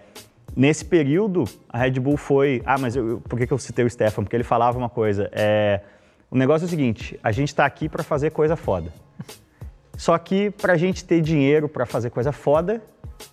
nesse 0.55 0.83
período 0.85 1.43
a 1.69 1.77
Red 1.77 1.91
Bull 1.99 2.17
foi, 2.17 2.61
ah, 2.65 2.77
mas 2.77 2.95
eu- 2.95 3.21
por 3.27 3.39
que, 3.39 3.51
eu 3.51 3.57
citei 3.57 3.85
o 3.85 3.89
Stefan? 3.89 4.23
Porque 4.23 4.35
ele 4.35 4.43
falava 4.43 4.77
uma 4.77 4.89
coisa, 4.89 5.29
é, 5.31 5.81
o 6.29 6.37
negócio 6.37 6.65
é 6.65 6.67
o 6.67 6.69
seguinte, 6.69 7.19
a 7.23 7.31
gente 7.31 7.49
está 7.49 7.65
aqui 7.65 7.87
para 7.89 8.03
fazer 8.03 8.31
coisa 8.31 8.55
foda. 8.55 8.91
Só 9.97 10.17
que 10.17 10.49
para 10.49 10.73
a 10.73 10.77
gente 10.77 11.03
ter 11.03 11.21
dinheiro 11.21 11.67
para 11.67 11.85
fazer 11.85 12.09
coisa 12.09 12.31
foda, 12.31 12.81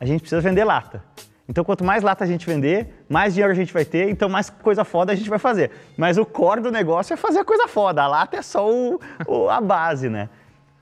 a 0.01 0.05
gente 0.05 0.21
precisa 0.21 0.41
vender 0.41 0.65
lata. 0.65 1.03
Então, 1.49 1.63
quanto 1.63 1.85
mais 1.85 2.03
lata 2.03 2.25
a 2.25 2.27
gente 2.27 2.45
vender, 2.45 3.05
mais 3.09 3.33
dinheiro 3.35 3.53
a 3.53 3.55
gente 3.55 3.73
vai 3.73 3.85
ter, 3.85 4.11
então 4.11 4.29
mais 4.29 4.51
coisa 4.51 4.85
foda 4.85 5.13
a 5.13 5.15
gente 5.15 5.31
vai 5.31 5.39
fazer. 5.39 5.71
Mas 5.97 6.19
o 6.19 6.27
core 6.27 6.61
do 6.61 6.73
negócio 6.73 7.15
é 7.15 7.17
fazer 7.17 7.45
coisa 7.45 7.69
foda, 7.69 8.03
a 8.03 8.09
lata 8.09 8.37
é 8.37 8.43
só 8.43 8.69
o- 8.69 8.99
o- 9.29 9.49
a 9.49 9.61
base, 9.61 10.09
né? 10.09 10.29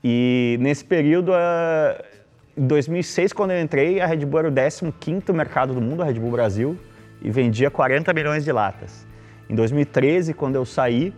E 0.03 0.57
nesse 0.59 0.83
período, 0.83 1.31
ah, 1.35 2.03
em 2.57 2.65
2006, 2.67 3.33
quando 3.33 3.51
eu 3.51 3.61
entrei, 3.61 3.99
a 3.99 4.05
Red 4.05 4.25
Bull 4.25 4.39
era 4.39 4.47
o 4.47 4.51
15º 4.51 5.33
mercado 5.33 5.73
do 5.73 5.81
mundo, 5.81 6.01
a 6.01 6.05
Red 6.05 6.13
Bull 6.19 6.31
Brasil, 6.31 6.77
e 7.21 7.29
vendia 7.29 7.69
40 7.69 8.13
milhões 8.13 8.43
de 8.43 8.51
latas. 8.51 9.05
Em 9.49 9.55
2013, 9.55 10.33
quando 10.33 10.55
eu 10.55 10.65
saí, 10.65 11.13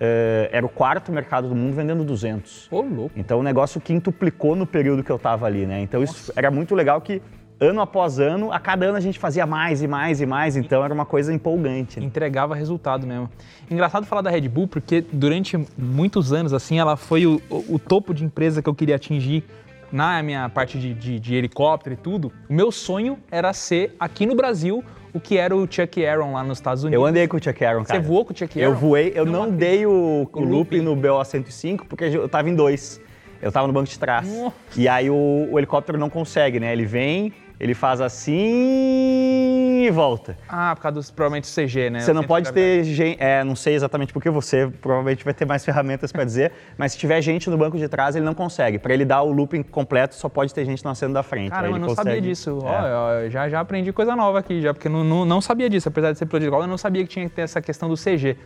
eh, 0.00 0.48
era 0.52 0.64
o 0.64 0.68
quarto 0.68 1.12
mercado 1.12 1.48
do 1.48 1.54
mundo 1.54 1.74
vendendo 1.74 2.02
200. 2.04 2.68
Ô, 2.72 2.80
louco. 2.82 3.12
Então 3.16 3.38
o 3.40 3.42
negócio 3.42 3.80
quintuplicou 3.80 4.56
no 4.56 4.66
período 4.66 5.02
que 5.04 5.10
eu 5.10 5.16
estava 5.16 5.46
ali, 5.46 5.66
né? 5.66 5.80
Então 5.82 6.02
isso 6.02 6.32
era 6.36 6.50
muito 6.50 6.74
legal 6.74 7.00
que 7.00 7.20
ano 7.60 7.80
após 7.82 8.18
ano, 8.18 8.50
a 8.50 8.58
cada 8.58 8.86
ano 8.86 8.96
a 8.96 9.00
gente 9.00 9.18
fazia 9.18 9.46
mais 9.46 9.82
e 9.82 9.86
mais 9.86 10.20
e 10.22 10.26
mais, 10.26 10.56
então 10.56 10.82
era 10.82 10.92
uma 10.94 11.04
coisa 11.04 11.32
empolgante. 11.32 12.00
né? 12.00 12.06
entregava 12.06 12.54
resultado 12.54 13.06
mesmo. 13.06 13.28
Engraçado 13.70 14.06
falar 14.06 14.22
da 14.22 14.30
Red 14.30 14.48
Bull, 14.48 14.66
porque 14.66 15.04
durante 15.12 15.58
muitos 15.76 16.32
anos, 16.32 16.54
assim, 16.54 16.78
ela 16.78 16.96
foi 16.96 17.26
o- 17.26 17.40
o 17.50 17.78
topo 17.78 18.14
de 18.14 18.24
empresa 18.24 18.62
que 18.62 18.68
eu 18.68 18.74
queria 18.74 18.96
atingir 18.96 19.44
na 19.92 20.22
minha 20.22 20.48
parte 20.48 20.78
de, 20.78 20.94
de- 20.94 21.18
de 21.20 21.34
helicóptero 21.34 21.94
e 21.94 21.96
tudo. 21.96 22.32
O 22.48 22.52
meu 22.52 22.70
sonho 22.70 23.18
era 23.30 23.52
ser, 23.52 23.94
aqui 23.98 24.24
no 24.26 24.34
Brasil, 24.34 24.84
o 25.12 25.18
que 25.18 25.36
era 25.36 25.56
o 25.56 25.66
Chuck 25.70 26.04
Aaron 26.06 26.32
lá 26.34 26.42
nos 26.44 26.58
Estados 26.58 26.84
Unidos. 26.84 27.00
Eu 27.02 27.06
andei 27.06 27.26
com 27.26 27.36
o 27.36 27.42
Chuck 27.42 27.64
Aaron, 27.64 27.84
cara. 27.84 28.00
Você 28.00 28.06
voou 28.06 28.24
com 28.24 28.32
o 28.32 28.36
Chuck 28.36 28.58
Eu 28.58 28.70
Aaron? 28.70 28.78
voei, 28.80 29.12
eu 29.14 29.24
Não 29.26 29.46
não, 29.46 29.50
dei 29.50 29.84
o, 29.86 29.90
o 30.32 30.40
looping 30.40 30.80
looping. 30.80 30.80
no 30.80 30.94
BO 30.94 31.24
105 31.24 31.86
porque 31.86 32.04
eu 32.04 32.28
tava 32.28 32.48
em 32.48 32.54
dois. 32.54 33.00
Eu 33.42 33.50
tava 33.50 33.66
no 33.66 33.72
banco 33.72 33.88
de 33.88 33.98
trás. 33.98 34.28
Nossa. 34.30 34.54
E 34.76 34.86
aí 34.86 35.08
o, 35.10 35.48
o 35.50 35.58
helicóptero 35.58 35.96
não 35.98 36.10
consegue, 36.10 36.60
né? 36.60 36.72
Ele 36.72 36.84
vem, 36.84 37.32
ele 37.60 37.74
faz 37.74 38.00
assim 38.00 39.82
e 39.84 39.90
volta. 39.90 40.36
Ah, 40.48 40.74
por 40.74 40.80
causa 40.80 40.94
dos, 40.94 41.10
provavelmente 41.10 41.44
do 41.44 41.54
CG, 41.54 41.90
né? 41.90 42.00
Você 42.00 42.12
não 42.14 42.24
pode 42.24 42.50
ter 42.52 42.82
gente. 42.84 43.22
É, 43.22 43.44
não 43.44 43.54
sei 43.54 43.74
exatamente 43.74 44.14
porque 44.14 44.30
você 44.30 44.66
provavelmente 44.80 45.22
vai 45.22 45.34
ter 45.34 45.44
mais 45.44 45.62
ferramentas 45.62 46.10
para 46.10 46.24
dizer, 46.24 46.52
mas 46.78 46.92
se 46.92 46.98
tiver 46.98 47.20
gente 47.20 47.50
no 47.50 47.58
banco 47.58 47.76
de 47.76 47.86
trás, 47.86 48.16
ele 48.16 48.24
não 48.24 48.32
consegue. 48.32 48.78
Para 48.78 48.94
ele 48.94 49.04
dar 49.04 49.20
o 49.20 49.30
looping 49.30 49.62
completo, 49.62 50.14
só 50.14 50.28
pode 50.28 50.54
ter 50.54 50.64
gente 50.64 50.82
no 50.82 50.90
assento 50.90 51.12
da 51.12 51.22
frente. 51.22 51.50
Caramba, 51.50 51.76
eu 51.76 51.80
não 51.80 51.94
sabia 51.94 52.12
consegue- 52.14 52.28
disso. 52.28 52.58
É. 52.64 53.26
Ó, 53.26 53.28
já, 53.28 53.46
já 53.50 53.60
aprendi 53.60 53.92
coisa 53.92 54.16
nova 54.16 54.38
aqui, 54.38 54.62
já, 54.62 54.72
porque 54.72 54.88
não, 54.88 55.04
não, 55.04 55.26
não 55.26 55.40
sabia 55.42 55.68
disso. 55.68 55.86
Apesar 55.86 56.12
de 56.12 56.18
ser 56.18 56.26
escola, 56.40 56.64
eu 56.64 56.68
não 56.68 56.78
sabia 56.78 57.02
que 57.02 57.10
tinha 57.10 57.28
que 57.28 57.34
ter 57.34 57.42
essa 57.42 57.60
questão 57.60 57.90
do 57.90 57.94
CG. 57.94 58.38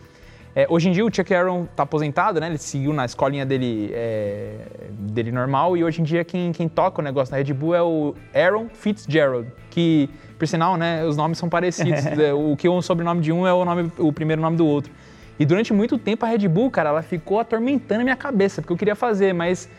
É, 0.55 0.65
hoje 0.69 0.87
em 0.87 0.91
dia 0.93 1.05
o 1.05 1.13
Chuck 1.13 1.33
Aaron 1.33 1.65
tá 1.75 1.83
aposentado, 1.83 2.39
né? 2.39 2.47
Ele 2.47 2.57
seguiu 2.57 2.93
na 2.93 3.03
escolinha 3.03 3.45
dele, 3.45 3.91
é, 3.93 4.67
dele 4.89 5.31
normal 5.31 5.75
e 5.75 5.83
hoje 5.83 5.99
em 5.99 6.03
dia 6.03 6.23
quem, 6.23 6.53
quem 6.53 6.69
toca 6.69 7.01
o 7.01 7.03
negócio 7.03 7.31
na 7.31 7.37
Red 7.37 7.53
Bull 7.53 7.75
é 7.75 7.81
o 7.81 8.15
Aaron 8.33 8.69
Fitzgerald, 8.69 9.51
que, 9.69 10.09
por 10.39 10.47
sinal, 10.47 10.77
né, 10.77 11.03
os 11.03 11.17
nomes 11.17 11.37
são 11.37 11.49
parecidos. 11.49 12.05
É, 12.15 12.33
o 12.33 12.55
que 12.55 12.65
é 12.65 12.69
o 12.69 12.81
sobrenome 12.81 13.19
de 13.19 13.33
um 13.33 13.45
é 13.45 13.53
o, 13.53 13.65
nome, 13.65 13.91
o 13.97 14.13
primeiro 14.13 14.41
nome 14.41 14.55
do 14.55 14.65
outro. 14.65 14.91
E 15.37 15.45
durante 15.45 15.73
muito 15.73 15.97
tempo 15.97 16.25
a 16.25 16.29
Red 16.29 16.47
Bull, 16.47 16.71
cara, 16.71 16.89
ela 16.89 17.01
ficou 17.01 17.39
atormentando 17.39 18.01
a 18.01 18.03
minha 18.05 18.15
cabeça, 18.15 18.61
porque 18.61 18.71
eu 18.71 18.77
queria 18.77 18.95
fazer, 18.95 19.33
mas 19.33 19.69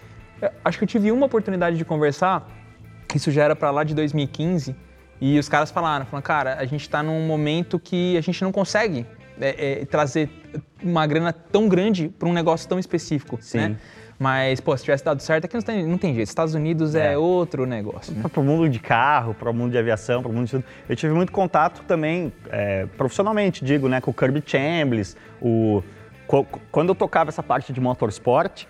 é, 0.43 0.53
acho 0.63 0.77
que 0.77 0.85
eu 0.85 0.89
tive 0.89 1.11
uma 1.11 1.25
oportunidade 1.25 1.79
de 1.79 1.85
conversar 1.85 2.47
isso 3.17 3.31
já 3.31 3.45
era 3.45 3.57
pra 3.57 3.71
lá 3.71 3.83
de 3.83 3.95
2015 3.95 4.77
e 5.21 5.39
os 5.39 5.49
caras 5.49 5.71
falaram, 5.71 6.05
falaram, 6.05 6.23
cara, 6.23 6.57
a 6.59 6.65
gente 6.67 6.89
tá 6.89 7.03
num 7.03 7.27
momento 7.27 7.79
que 7.79 8.17
a 8.17 8.21
gente 8.21 8.43
não 8.43 8.53
consegue 8.53 9.07
é, 9.41 9.81
é, 9.81 9.85
trazer 9.87 10.29
uma 10.83 11.07
grana 11.07 11.33
tão 11.33 11.69
grande 11.69 12.09
para 12.09 12.29
um 12.29 12.33
negócio 12.33 12.69
tão 12.69 12.79
específico, 12.79 13.39
Sim. 13.41 13.59
né? 13.59 13.77
Mas, 14.19 14.61
pô, 14.61 14.75
se 14.75 14.83
tivesse 14.83 15.05
dado 15.05 15.21
certo, 15.21 15.45
aqui 15.45 15.55
não 15.55 15.63
tem, 15.63 15.87
não 15.87 15.99
tem 15.99 16.15
jeito. 16.15 16.27
Estados 16.27 16.55
Unidos 16.55 16.95
é, 16.95 17.13
É. 17.13 17.19
outro 17.19 17.67
negócio, 17.67 18.15
né? 18.15 18.23
para 18.27 18.41
o 18.41 18.43
mundo 18.43 18.67
de 18.69 18.79
carro, 18.79 19.35
para 19.35 19.51
o 19.51 19.55
mundo 19.55 19.73
de 19.73 19.79
aviação, 19.79 20.23
para 20.23 20.31
o 20.31 20.35
mundo 20.35 20.47
de 20.47 20.53
tudo. 20.53 20.65
Eu 20.89 20.97
tive 20.97 21.13
muito 21.13 21.31
contato 21.31 21.83
também, 21.87 22.33
é, 22.49 22.87
profissionalmente, 22.97 23.63
digo, 23.63 23.89
né, 23.89 24.01
com 24.01 24.11
o 24.11 24.15
Kirby 24.15 24.43
Chambliss, 24.45 25.17
o 25.41 25.83
quando 26.73 26.89
eu 26.89 26.95
tocava 26.95 27.31
essa 27.31 27.43
parte 27.43 27.73
de 27.73 27.81
motorsport, 27.81 28.65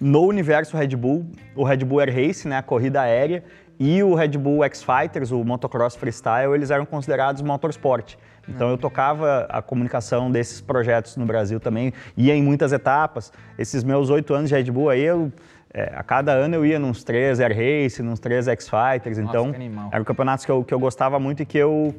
no 0.00 0.22
universo 0.22 0.76
Red 0.76 0.96
Bull, 0.96 1.26
o 1.54 1.64
Red 1.64 1.78
Bull 1.78 2.00
Air 2.00 2.14
Race, 2.14 2.46
né, 2.48 2.56
a 2.56 2.62
corrida 2.62 3.02
aérea, 3.02 3.44
e 3.78 4.02
o 4.02 4.14
Red 4.14 4.38
Bull 4.38 4.64
X 4.64 4.82
Fighters, 4.82 5.30
o 5.32 5.44
motocross 5.44 5.96
freestyle, 5.96 6.54
eles 6.54 6.70
eram 6.70 6.86
considerados 6.86 7.42
motorsport. 7.42 8.16
Então 8.48 8.70
eu 8.70 8.78
tocava 8.78 9.46
a 9.48 9.60
comunicação 9.60 10.30
desses 10.30 10.60
projetos 10.60 11.16
no 11.16 11.26
Brasil 11.26 11.58
também, 11.58 11.92
ia 12.16 12.34
em 12.34 12.42
muitas 12.42 12.72
etapas. 12.72 13.32
Esses 13.58 13.82
meus 13.82 14.08
oito 14.10 14.32
anos 14.34 14.48
de 14.48 14.54
Red 14.54 14.70
Bull 14.70 14.88
aí, 14.90 15.02
eu, 15.02 15.32
é, 15.74 15.92
a 15.94 16.02
cada 16.02 16.32
ano 16.32 16.54
eu 16.54 16.64
ia 16.64 16.78
nos 16.78 17.02
três 17.02 17.40
Air 17.40 17.56
Race, 17.56 18.02
nos 18.02 18.20
três 18.20 18.46
X 18.48 18.68
Fighters. 18.68 19.18
Nossa, 19.18 19.30
então 19.36 19.50
eram 19.92 20.04
campeonatos 20.04 20.44
que 20.44 20.50
eu, 20.50 20.62
que 20.64 20.72
eu 20.72 20.78
gostava 20.78 21.18
muito 21.18 21.42
e 21.42 21.46
que 21.46 21.58
eu 21.58 21.94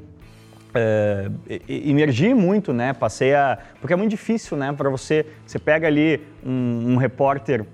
é, 0.73 1.29
i- 1.49 1.61
i- 1.67 1.89
imergi 1.89 2.33
muito, 2.33 2.71
né? 2.73 2.93
Passei 2.93 3.33
a. 3.33 3.57
Porque 3.81 3.93
é 3.93 3.95
muito 3.95 4.11
difícil, 4.11 4.55
né? 4.57 4.71
Para 4.73 4.89
você. 4.89 5.25
Você 5.45 5.57
pega 5.57 5.87
ali 5.87 6.21
um, 6.45 6.93
um 6.93 6.97
repórter 6.97 7.65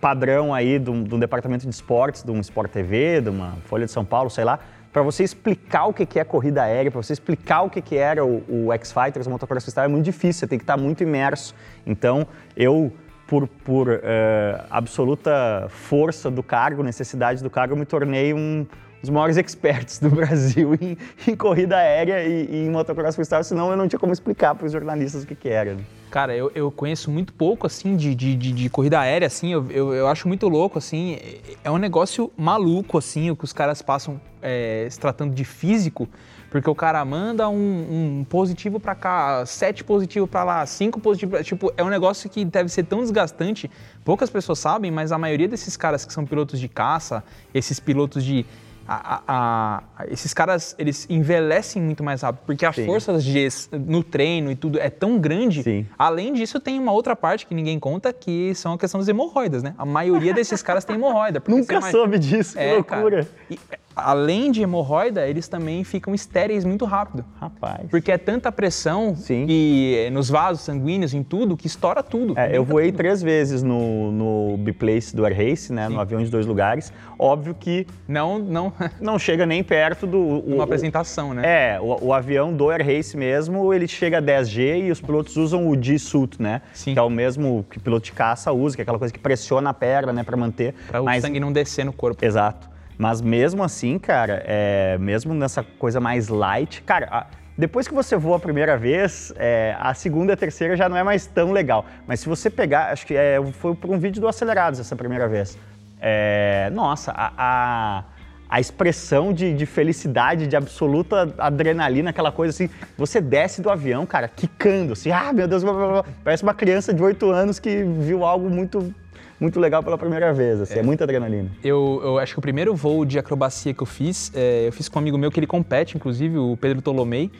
padrão 0.00 0.52
aí 0.52 0.78
de 0.78 0.90
um 0.90 1.18
departamento 1.18 1.64
de 1.66 1.70
esportes, 1.74 2.22
de 2.22 2.30
um 2.30 2.40
Sport 2.40 2.70
TV, 2.70 3.20
de 3.22 3.30
uma 3.30 3.52
Folha 3.64 3.86
de 3.86 3.90
São 3.92 4.04
Paulo, 4.04 4.28
sei 4.28 4.44
lá, 4.44 4.58
para 4.96 5.02
você 5.02 5.22
explicar 5.22 5.84
o 5.84 5.92
que 5.92 6.18
é 6.18 6.24
corrida 6.24 6.62
aérea, 6.62 6.90
para 6.90 7.02
você 7.02 7.12
explicar 7.12 7.60
o 7.60 7.68
que 7.68 7.94
era 7.94 8.24
o, 8.24 8.42
o 8.48 8.72
X-Fighters, 8.72 9.26
o 9.26 9.30
motocross 9.30 9.62
freestyle, 9.62 9.84
é 9.84 9.88
muito 9.88 10.06
difícil, 10.06 10.40
você 10.40 10.46
tem 10.46 10.58
que 10.58 10.62
estar 10.62 10.78
muito 10.78 11.02
imerso. 11.02 11.54
Então, 11.86 12.26
eu, 12.56 12.90
por, 13.26 13.46
por 13.46 13.90
eh, 13.90 14.64
absoluta 14.70 15.66
força 15.68 16.30
do 16.30 16.42
cargo, 16.42 16.82
necessidade 16.82 17.42
do 17.42 17.50
cargo, 17.50 17.74
eu 17.74 17.76
me 17.76 17.84
tornei 17.84 18.32
um 18.32 18.66
dos 19.02 19.10
maiores 19.10 19.36
experts 19.36 19.98
do 19.98 20.08
Brasil 20.16 20.74
em, 20.80 20.96
em 21.28 21.36
corrida 21.36 21.76
aérea 21.76 22.24
e, 22.24 22.46
e 22.50 22.64
em 22.64 22.70
motocross 22.70 23.16
freestyle, 23.16 23.44
senão 23.44 23.70
eu 23.70 23.76
não 23.76 23.86
tinha 23.86 24.00
como 24.00 24.14
explicar 24.14 24.54
para 24.54 24.64
os 24.64 24.72
jornalistas 24.72 25.24
o 25.24 25.26
que 25.26 25.34
que 25.34 25.50
era. 25.50 25.74
né? 25.74 25.84
Cara, 26.10 26.34
eu, 26.34 26.50
eu 26.54 26.70
conheço 26.70 27.10
muito 27.10 27.32
pouco, 27.32 27.66
assim, 27.66 27.96
de, 27.96 28.14
de, 28.14 28.36
de, 28.36 28.52
de 28.52 28.70
corrida 28.70 29.00
aérea, 29.00 29.26
assim, 29.26 29.52
eu, 29.52 29.70
eu, 29.70 29.92
eu 29.92 30.06
acho 30.06 30.28
muito 30.28 30.48
louco, 30.48 30.78
assim, 30.78 31.18
é 31.64 31.70
um 31.70 31.78
negócio 31.78 32.32
maluco, 32.36 32.96
assim, 32.96 33.30
o 33.30 33.36
que 33.36 33.44
os 33.44 33.52
caras 33.52 33.82
passam 33.82 34.20
é, 34.40 34.86
se 34.88 34.98
tratando 35.00 35.34
de 35.34 35.44
físico, 35.44 36.08
porque 36.48 36.70
o 36.70 36.74
cara 36.74 37.04
manda 37.04 37.48
um, 37.48 38.20
um 38.20 38.24
positivo 38.24 38.78
pra 38.78 38.94
cá, 38.94 39.44
sete 39.44 39.82
positivo 39.82 40.28
pra 40.28 40.44
lá, 40.44 40.64
cinco 40.64 41.00
positivo 41.00 41.32
pra... 41.32 41.42
Tipo, 41.42 41.72
é 41.76 41.82
um 41.82 41.88
negócio 41.88 42.30
que 42.30 42.44
deve 42.44 42.68
ser 42.68 42.84
tão 42.84 43.00
desgastante, 43.00 43.68
poucas 44.04 44.30
pessoas 44.30 44.60
sabem, 44.60 44.90
mas 44.90 45.10
a 45.10 45.18
maioria 45.18 45.48
desses 45.48 45.76
caras 45.76 46.04
que 46.04 46.12
são 46.12 46.24
pilotos 46.24 46.60
de 46.60 46.68
caça, 46.68 47.22
esses 47.52 47.80
pilotos 47.80 48.24
de... 48.24 48.46
a- 48.88 49.22
a- 49.26 49.82
a- 49.98 50.06
esses 50.08 50.32
caras, 50.32 50.74
eles 50.78 51.06
envelhecem 51.10 51.82
muito 51.82 52.02
mais 52.04 52.22
rápido, 52.22 52.42
porque 52.46 52.64
a 52.64 52.72
Sim. 52.72 52.86
força 52.86 53.18
G 53.20 53.48
no 53.72 54.02
treino 54.02 54.50
e 54.50 54.54
tudo 54.56 54.78
é 54.78 54.88
tão 54.90 55.18
grande. 55.18 55.62
Sim. 55.62 55.86
Além 55.98 56.32
disso, 56.32 56.60
tem 56.60 56.78
uma 56.78 56.92
outra 56.92 57.14
parte 57.16 57.46
que 57.46 57.54
ninguém 57.54 57.78
conta, 57.78 58.12
que 58.12 58.54
são 58.54 58.74
a 58.74 58.78
questão 58.78 58.98
das 59.00 59.08
hemorroidas, 59.08 59.62
né? 59.62 59.74
A 59.76 59.84
maioria 59.86 60.32
desses 60.34 60.62
caras 60.62 60.84
tem 60.84 60.96
hemorroida. 60.96 61.42
Nunca 61.48 61.80
soube 61.82 62.18
disso, 62.18 62.54
que 62.54 62.62
É, 62.62 62.74
loucura. 62.74 63.24
cara. 63.24 63.28
E, 63.50 63.58
além 63.96 64.52
de 64.52 64.60
hemorroida, 64.62 65.26
eles 65.26 65.48
também 65.48 65.82
ficam 65.82 66.14
estéreis 66.14 66.64
muito 66.66 66.84
rápido. 66.84 67.24
Rapaz. 67.40 67.88
Porque 67.90 68.12
é 68.12 68.18
tanta 68.18 68.52
pressão 68.52 69.16
Sim. 69.16 69.46
e 69.48 70.04
eh, 70.06 70.10
nos 70.10 70.28
vasos 70.28 70.62
sanguíneos, 70.64 71.14
em 71.14 71.22
tudo, 71.22 71.56
que 71.56 71.66
estoura 71.66 72.02
tudo. 72.02 72.38
É, 72.38 72.54
eu 72.56 72.62
voei 72.64 72.88
tudo. 72.88 72.98
três 72.98 73.22
vezes 73.22 73.62
no, 73.62 74.12
no 74.12 74.56
biplace 74.58 75.16
do 75.16 75.24
Air 75.24 75.34
Race, 75.36 75.72
né, 75.72 75.88
no 75.88 75.98
avião 75.98 76.22
de 76.22 76.30
dois 76.30 76.44
lugares. 76.44 76.92
Óbvio 77.18 77.54
que 77.58 77.86
Não, 78.06 78.38
não, 78.38 78.70
não 79.00 79.18
chega 79.18 79.46
nem 79.46 79.64
perto 79.64 80.06
do... 80.06 80.18
o- 80.18 80.40
uma 80.46 80.56
o- 80.58 80.62
apresentação, 80.62 81.32
né? 81.32 81.42
É, 81.76 81.80
o, 81.80 82.06
o 82.08 82.12
avião 82.12 82.52
do 82.52 82.68
Air 82.70 82.84
Race 82.86 83.16
mesmo, 83.16 83.72
ele 83.72 83.88
chega 83.88 84.18
a 84.18 84.22
10G 84.22 84.84
e 84.88 84.90
os 84.90 85.00
pilotos 85.00 85.36
usam 85.38 85.66
o 85.68 85.82
G-Suit, 85.82 86.40
né? 86.42 86.60
Sim. 86.74 86.92
Que 86.92 86.98
é 86.98 87.02
o 87.02 87.08
mesmo 87.08 87.64
que 87.70 87.78
o 87.78 87.80
piloto 87.80 88.04
de 88.04 88.12
caça 88.12 88.52
usa, 88.52 88.76
que 88.76 88.82
é 88.82 88.84
aquela 88.84 88.98
coisa 88.98 89.14
que 89.14 89.18
pressiona 89.20 89.70
a 89.70 89.74
perna, 89.74 90.12
né, 90.12 90.22
para 90.22 90.36
manter. 90.36 90.74
Pra 90.88 91.00
o 91.00 91.06
Mas- 91.06 91.22
sangue 91.22 91.40
não 91.40 91.50
descer 91.50 91.84
no 91.84 91.92
corpo. 91.94 92.22
Exato. 92.22 92.68
Mas 92.98 93.20
mesmo 93.20 93.62
assim, 93.62 93.98
cara, 93.98 94.42
é, 94.46 94.96
mesmo 94.98 95.34
nessa 95.34 95.62
coisa 95.62 96.00
mais 96.00 96.28
light, 96.28 96.82
cara, 96.82 97.08
a- 97.10 97.26
depois 97.58 97.88
que 97.88 97.94
você 97.94 98.16
voa 98.16 98.36
a 98.36 98.40
primeira 98.40 98.76
vez, 98.76 99.32
é, 99.36 99.74
a 99.78 99.94
segunda 99.94 100.32
e 100.32 100.34
a 100.34 100.36
terceira 100.36 100.76
já 100.76 100.88
não 100.88 100.96
é 100.96 101.02
mais 101.02 101.26
tão 101.26 101.52
legal. 101.52 101.86
Mas 102.06 102.20
se 102.20 102.28
você 102.28 102.50
pegar, 102.50 102.92
acho 102.92 103.06
que 103.06 103.14
é, 103.14 103.38
foi 103.52 103.74
por 103.74 103.90
um 103.90 103.98
vídeo 103.98 104.20
do 104.20 104.28
Acelerados 104.28 104.78
essa 104.78 104.94
primeira 104.94 105.26
vez. 105.26 105.58
É, 105.98 106.70
nossa, 106.74 107.12
a, 107.12 107.32
a, 107.38 108.04
a 108.48 108.60
expressão 108.60 109.32
de, 109.32 109.54
de 109.54 109.64
felicidade, 109.64 110.46
de 110.46 110.54
absoluta 110.54 111.34
adrenalina, 111.38 112.10
aquela 112.10 112.30
coisa 112.30 112.50
assim, 112.50 112.70
você 112.96 113.22
desce 113.22 113.62
do 113.62 113.70
avião, 113.70 114.04
cara, 114.04 114.28
quicando, 114.28 114.92
assim, 114.92 115.10
ah, 115.10 115.32
meu 115.32 115.48
Deus, 115.48 115.64
blá, 115.64 115.72
blá, 115.72 115.88
blá. 115.88 116.04
parece 116.22 116.42
uma 116.42 116.54
criança 116.54 116.92
de 116.92 117.02
8 117.02 117.30
anos 117.30 117.58
que 117.58 117.82
viu 117.82 118.22
algo 118.24 118.50
muito, 118.50 118.94
muito 119.38 119.60
legal 119.60 119.82
pela 119.82 119.98
primeira 119.98 120.32
vez, 120.32 120.60
assim, 120.60 120.78
é 120.78 120.82
muita 120.82 121.04
adrenalina. 121.04 121.50
Eu, 121.62 122.00
eu 122.02 122.18
acho 122.18 122.34
que 122.34 122.38
o 122.38 122.42
primeiro 122.42 122.74
voo 122.74 123.04
de 123.04 123.18
acrobacia 123.18 123.74
que 123.74 123.82
eu 123.82 123.86
fiz, 123.86 124.32
é, 124.34 124.66
eu 124.66 124.72
fiz 124.72 124.88
com 124.88 124.98
um 124.98 125.02
amigo 125.02 125.18
meu 125.18 125.30
que 125.30 125.38
ele 125.38 125.46
compete, 125.46 125.96
inclusive, 125.96 126.38
o 126.38 126.56
Pedro 126.56 126.80
Tolomei. 126.80 127.30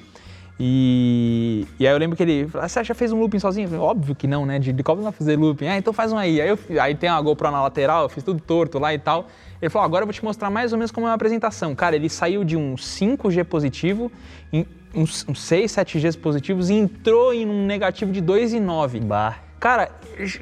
E, 0.58 1.66
e 1.78 1.86
aí 1.86 1.92
eu 1.92 1.98
lembro 1.98 2.16
que 2.16 2.22
ele 2.22 2.46
falou, 2.46 2.64
ah, 2.64 2.68
você 2.68 2.82
já 2.82 2.94
fez 2.94 3.12
um 3.12 3.20
looping 3.20 3.38
sozinho? 3.38 3.68
Falei, 3.68 3.82
óbvio 3.82 4.14
que 4.14 4.26
não, 4.26 4.46
né? 4.46 4.58
De 4.58 4.70
helicóptero 4.70 5.04
não 5.04 5.10
vai 5.10 5.18
fazer 5.18 5.36
looping. 5.36 5.66
Ah, 5.66 5.76
então 5.76 5.92
faz 5.92 6.12
um 6.12 6.18
aí. 6.18 6.40
Aí, 6.40 6.48
eu, 6.48 6.58
aí 6.80 6.94
tem 6.94 7.10
uma 7.10 7.20
GoPro 7.20 7.50
na 7.50 7.62
lateral, 7.62 8.04
eu 8.04 8.08
fiz 8.08 8.22
tudo 8.22 8.40
torto 8.40 8.78
lá 8.78 8.94
e 8.94 8.98
tal. 8.98 9.26
Ele 9.60 9.68
falou, 9.68 9.84
agora 9.84 10.02
eu 10.02 10.06
vou 10.06 10.14
te 10.14 10.24
mostrar 10.24 10.48
mais 10.48 10.72
ou 10.72 10.78
menos 10.78 10.90
como 10.90 11.06
é 11.06 11.10
uma 11.10 11.14
apresentação. 11.14 11.74
Cara, 11.74 11.94
ele 11.94 12.08
saiu 12.08 12.42
de 12.42 12.56
um 12.56 12.74
5G 12.74 13.44
positivo, 13.44 14.10
em 14.50 14.66
uns, 14.94 15.26
uns 15.28 15.42
6, 15.42 15.72
7Gs 15.72 16.18
positivos 16.18 16.70
e 16.70 16.74
entrou 16.74 17.34
em 17.34 17.46
um 17.46 17.66
negativo 17.66 18.10
de 18.10 18.22
2,9. 18.22 19.04
Bah. 19.04 19.45
Cara, 19.58 19.90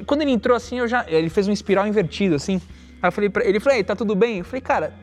quando 0.05 0.21
ele 0.21 0.31
entrou 0.31 0.55
assim, 0.55 0.79
eu 0.79 0.87
já. 0.87 1.05
Ele 1.07 1.29
fez 1.29 1.47
um 1.47 1.51
espiral 1.51 1.87
invertido, 1.87 2.35
assim. 2.35 2.61
Aí 3.01 3.07
eu 3.07 3.11
falei 3.11 3.29
pra 3.29 3.45
ele, 3.45 3.59
falei, 3.59 3.79
"Ei, 3.79 3.83
tá 3.83 3.95
tudo 3.95 4.15
bem? 4.15 4.39
Eu 4.39 4.45
falei, 4.45 4.61
cara, 4.61 4.93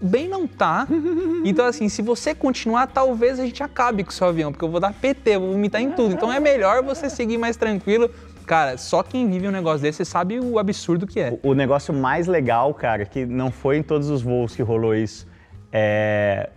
bem 0.00 0.28
não 0.28 0.46
tá. 0.46 0.86
Então, 1.44 1.66
assim, 1.66 1.88
se 1.88 2.02
você 2.02 2.34
continuar, 2.34 2.88
talvez 2.88 3.38
a 3.38 3.44
gente 3.44 3.62
acabe 3.62 4.02
com 4.02 4.10
o 4.10 4.12
seu 4.12 4.26
avião, 4.26 4.50
porque 4.50 4.64
eu 4.64 4.70
vou 4.70 4.80
dar 4.80 4.92
PT, 4.92 5.36
eu 5.36 5.40
vou 5.40 5.52
vomitar 5.52 5.80
em 5.80 5.90
tudo. 5.92 6.12
Então 6.12 6.32
é 6.32 6.40
melhor 6.40 6.82
você 6.82 7.08
seguir 7.08 7.38
mais 7.38 7.56
tranquilo. 7.56 8.10
Cara, 8.44 8.76
só 8.76 9.02
quem 9.02 9.28
vive 9.28 9.46
um 9.46 9.50
negócio 9.50 9.80
desse 9.80 10.04
sabe 10.04 10.40
o 10.40 10.58
absurdo 10.58 11.06
que 11.06 11.20
é. 11.20 11.38
O 11.42 11.54
negócio 11.54 11.94
mais 11.94 12.26
legal, 12.26 12.74
cara, 12.74 13.04
que 13.04 13.24
não 13.24 13.50
foi 13.50 13.76
em 13.76 13.82
todos 13.82 14.10
os 14.10 14.20
voos 14.20 14.56
que 14.56 14.62
rolou 14.62 14.94
isso, 14.94 15.26
é... 15.70 16.50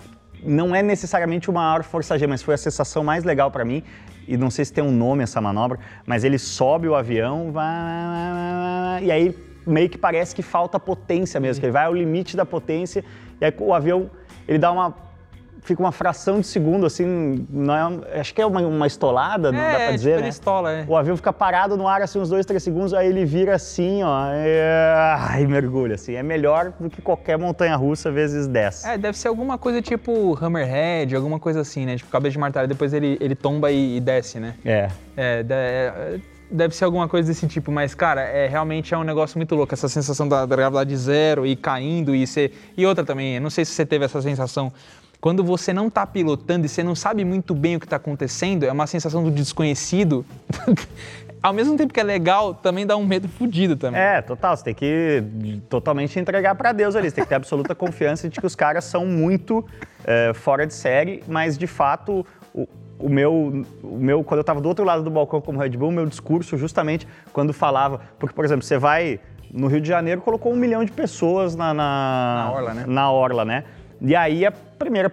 não 0.44 0.74
é 0.74 0.82
necessariamente 0.82 1.50
o 1.50 1.54
maior 1.54 1.84
força 1.84 2.18
G, 2.18 2.26
mas 2.28 2.42
foi 2.42 2.56
a 2.56 2.58
sensação 2.58 3.04
mais 3.04 3.24
legal 3.24 3.52
pra 3.52 3.64
mim. 3.64 3.84
E 4.28 4.38
não 4.38 4.50
sei 4.50 4.66
se 4.66 4.74
tem 4.74 4.84
um 4.84 4.92
nome 4.92 5.24
essa 5.24 5.42
manobra, 5.42 5.80
mas 6.06 6.24
ele 6.24 6.38
sobe 6.38 6.88
o 6.88 6.96
avião, 6.96 7.52
vai, 7.52 9.04
e 9.04 9.12
aí 9.12 9.36
meio 9.66 9.90
que 9.90 9.98
parece 9.98 10.36
que 10.36 10.42
falta 10.42 10.80
potência 10.80 11.40
mesmo, 11.40 11.60
que 11.60 11.66
ele 11.66 11.74
vai 11.74 11.86
ao 11.86 11.94
limite 11.94 12.36
da 12.36 12.46
potência, 12.46 13.04
e 13.40 13.46
aí 13.46 13.54
o 13.58 13.74
avião 13.74 14.10
ele 14.48 14.58
dá 14.58 14.72
uma 14.72 15.11
fica 15.62 15.82
uma 15.82 15.92
fração 15.92 16.40
de 16.40 16.48
segundo 16.48 16.86
assim, 16.86 17.46
não 17.50 17.74
é, 17.76 18.20
acho 18.20 18.34
que 18.34 18.42
é 18.42 18.46
uma, 18.46 18.62
uma 18.62 18.88
estolada, 18.88 19.52
não 19.52 19.60
dá 19.60 19.70
pra 19.70 19.82
é, 19.84 19.92
dizer, 19.94 20.12
tipo, 20.12 20.22
né? 20.24 20.30
estola, 20.30 20.72
é. 20.72 20.86
O 20.88 20.98
avião 20.98 21.16
fica 21.16 21.32
parado 21.32 21.78
no 21.78 21.88
ar 21.88 22.02
assim 22.02 22.20
uns 22.20 22.30
dois, 22.30 22.46
três 22.46 22.64
segundos, 22.64 22.94
aí 22.94 23.08
ele 23.08 23.24
vira 23.26 23.56
assim, 23.56 24.02
ó, 24.04 24.26
e, 24.34 25.42
e 25.42 25.48
mergulha 25.48 25.96
assim. 25.96 26.16
É 26.16 26.24
melhor 26.24 26.74
do 26.80 26.90
que 26.90 27.02
qualquer 27.02 27.38
montanha-russa 27.38 28.12
vezes 28.12 28.48
10. 28.48 28.86
É, 28.86 28.98
deve 28.98 29.18
ser 29.18 29.28
alguma 29.28 29.58
coisa 29.58 29.82
tipo 29.82 30.38
Hammerhead, 30.42 31.16
alguma 31.16 31.40
coisa 31.40 31.62
assim, 31.62 31.86
né? 31.86 31.96
Tipo, 31.96 32.10
cabeça 32.10 32.34
de 32.34 32.40
martelo, 32.40 32.68
depois 32.68 32.94
ele, 32.94 33.18
ele 33.22 33.36
tomba 33.36 33.72
e, 33.72 33.98
e 33.98 34.00
desce, 34.00 34.40
né? 34.40 34.56
É. 34.66 34.90
É, 35.16 35.44
de- 35.44 35.54
é, 35.54 36.20
deve 36.50 36.76
ser 36.76 36.84
alguma 36.84 37.08
coisa 37.08 37.30
desse 37.30 37.48
tipo, 37.48 37.72
mas, 37.72 37.96
cara, 37.96 38.22
é, 38.22 38.48
realmente 38.48 38.94
é 38.94 38.98
um 38.98 39.04
negócio 39.04 39.38
muito 39.38 39.56
louco, 39.56 39.74
essa 39.74 39.88
sensação 39.88 40.28
da, 40.28 40.46
da 40.46 40.56
gravidade 40.56 40.96
zero 40.98 41.46
e 41.46 41.56
caindo 41.56 42.14
e 42.14 42.28
ser. 42.28 42.54
E 42.76 42.86
outra 42.86 43.06
também, 43.06 43.40
não 43.40 43.50
sei 43.50 43.64
se 43.64 43.72
você 43.72 43.86
teve 43.86 44.04
essa 44.06 44.22
sensação. 44.22 44.72
Quando 45.22 45.44
você 45.44 45.72
não 45.72 45.88
tá 45.88 46.06
pilotando 46.08 46.66
e 46.66 46.70
você 46.70 46.82
não 46.82 46.96
sabe 46.96 47.24
muito 47.24 47.54
bem 47.54 47.76
o 47.76 47.80
que 47.80 47.88
tá 47.88 47.98
acontecendo, 47.98 48.66
é 48.66 48.72
uma 48.72 48.88
sensação 48.88 49.24
do 49.24 49.30
desconhecido. 49.30 50.26
Ao 51.44 51.54
mesmo 51.54 51.78
tempo 51.78 51.94
que 51.94 52.00
é 52.00 52.04
legal, 52.04 52.56
também 52.56 52.88
dá 52.88 52.98
um 52.98 53.06
medo 53.06 53.28
fudido 53.28 53.76
também. 53.76 54.02
É, 54.02 54.22
total. 54.22 54.58
Você 54.58 54.64
tem 54.64 54.74
que 54.74 55.24
totalmente 55.70 56.20
entregar 56.20 56.56
pra 56.56 56.72
Deus 56.72 56.96
ali. 56.96 57.08
Você 57.08 57.16
tem 57.16 57.24
que 57.24 57.30
ter 57.30 57.36
absoluta 57.36 57.76
confiança 57.76 58.28
de 58.28 58.40
que 58.40 58.46
os 58.46 58.56
caras 58.56 58.84
são 58.84 59.06
muito 59.06 59.64
é, 60.04 60.34
fora 60.34 60.66
de 60.66 60.74
série, 60.74 61.24
mas 61.28 61.56
de 61.56 61.68
fato. 61.68 62.26
O, 62.54 62.68
o 63.00 63.10
meu, 63.10 63.66
o 63.82 63.98
meu, 63.98 64.24
quando 64.24 64.40
eu 64.40 64.42
estava 64.42 64.62
do 64.62 64.68
outro 64.68 64.86
lado 64.86 65.02
do 65.02 65.10
balcão 65.10 65.42
como 65.42 65.60
Red 65.60 65.70
Bull, 65.70 65.90
o 65.90 65.92
meu 65.92 66.06
discurso 66.06 66.56
justamente 66.56 67.08
quando 67.34 67.52
falava, 67.52 68.02
porque 68.20 68.36
por 68.36 68.46
exemplo, 68.46 68.64
você 68.64 68.78
vai 68.78 69.20
no 69.52 69.68
Rio 69.68 69.82
de 69.82 69.88
Janeiro 69.88 70.22
colocou 70.22 70.54
um 70.54 70.56
milhão 70.56 70.86
de 70.86 70.92
pessoas 70.92 71.56
na, 71.56 71.74
na, 71.74 72.44
Na 72.46 72.52
orla, 72.52 72.74
né? 72.74 72.84
Na 72.88 73.12
orla, 73.12 73.46
né? 73.46 73.64
E 74.02 74.16
aí 74.16 74.46
a 74.46 74.52
primeira 74.52 75.12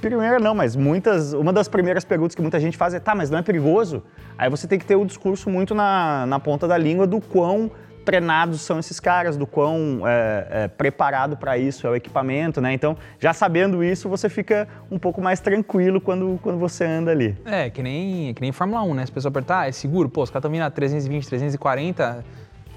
Primeira 0.00 0.38
não, 0.38 0.54
mas 0.54 0.74
muitas. 0.74 1.34
Uma 1.34 1.52
das 1.52 1.68
primeiras 1.68 2.04
perguntas 2.04 2.34
que 2.34 2.40
muita 2.40 2.58
gente 2.58 2.76
faz 2.76 2.94
é: 2.94 2.98
tá, 2.98 3.14
mas 3.14 3.28
não 3.28 3.38
é 3.38 3.42
perigoso? 3.42 4.02
Aí 4.38 4.48
você 4.48 4.66
tem 4.66 4.78
que 4.78 4.86
ter 4.86 4.96
o 4.96 5.04
discurso 5.04 5.50
muito 5.50 5.74
na, 5.74 6.24
na 6.26 6.40
ponta 6.40 6.66
da 6.66 6.78
língua 6.78 7.06
do 7.06 7.20
quão 7.20 7.70
treinados 8.02 8.62
são 8.62 8.78
esses 8.78 8.98
caras, 8.98 9.36
do 9.36 9.46
quão 9.46 10.00
é, 10.06 10.46
é, 10.50 10.68
preparado 10.68 11.36
para 11.36 11.58
isso 11.58 11.86
é 11.86 11.90
o 11.90 11.94
equipamento, 11.94 12.58
né? 12.58 12.72
Então, 12.72 12.96
já 13.18 13.34
sabendo 13.34 13.84
isso, 13.84 14.08
você 14.08 14.30
fica 14.30 14.66
um 14.90 14.98
pouco 14.98 15.20
mais 15.20 15.38
tranquilo 15.38 16.00
quando, 16.00 16.40
quando 16.42 16.58
você 16.58 16.84
anda 16.84 17.10
ali. 17.10 17.36
É, 17.44 17.68
que 17.68 17.82
nem, 17.82 18.32
que 18.32 18.40
nem 18.40 18.52
Fórmula 18.52 18.82
1, 18.82 18.94
né? 18.94 19.04
Se 19.04 19.12
a 19.12 19.14
pessoa 19.14 19.30
apertar, 19.30 19.60
ah, 19.60 19.68
é 19.68 19.72
seguro, 19.72 20.08
pô, 20.08 20.22
os 20.22 20.30
caras 20.30 20.40
estão 20.40 20.50
vindo 20.50 20.62
a 20.62 20.70
320, 20.70 21.28
340, 21.28 22.24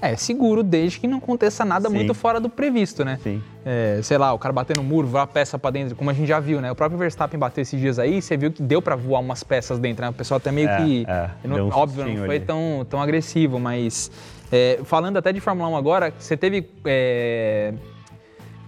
é 0.08 0.16
seguro 0.16 0.62
desde 0.62 1.00
que 1.00 1.06
não 1.08 1.18
aconteça 1.18 1.64
nada 1.64 1.88
Sim. 1.88 1.94
muito 1.94 2.14
fora 2.14 2.40
do 2.40 2.48
previsto, 2.48 3.04
né? 3.04 3.18
Sim. 3.22 3.42
É, 3.64 4.00
sei 4.02 4.18
lá, 4.18 4.32
o 4.32 4.38
cara 4.38 4.52
bater 4.52 4.76
no 4.76 4.82
muro, 4.82 5.06
voar 5.08 5.22
a 5.22 5.26
peça 5.26 5.58
pra 5.58 5.70
dentro, 5.70 5.94
como 5.96 6.10
a 6.10 6.12
gente 6.12 6.26
já 6.28 6.38
viu, 6.40 6.60
né? 6.60 6.70
O 6.70 6.74
próprio 6.74 6.98
Verstappen 6.98 7.38
bateu 7.38 7.62
esses 7.62 7.80
dias 7.80 7.98
aí, 7.98 8.20
você 8.20 8.36
viu 8.36 8.50
que 8.52 8.62
deu 8.62 8.82
pra 8.82 8.94
voar 8.96 9.20
umas 9.20 9.42
peças 9.42 9.78
dentro, 9.78 10.02
né? 10.04 10.10
O 10.10 10.12
pessoal 10.14 10.36
até 10.38 10.52
meio 10.52 10.68
É, 10.68 10.76
que. 10.76 11.04
é, 11.08 11.30
não- 11.44 11.68
um 11.68 11.72
óbvio, 11.72 12.04
não 12.06 12.26
foi 12.26 12.36
ali. 12.36 12.44
tão, 12.44 12.86
tão 12.88 13.00
agressivo, 13.00 13.58
mas. 13.58 14.10
é, 14.52 14.80
falando 14.84 15.16
até 15.16 15.32
de 15.32 15.40
Fórmula 15.40 15.68
1 15.70 15.76
agora, 15.76 16.12
você 16.18 16.36
teve. 16.36 16.68
é, 16.84 17.72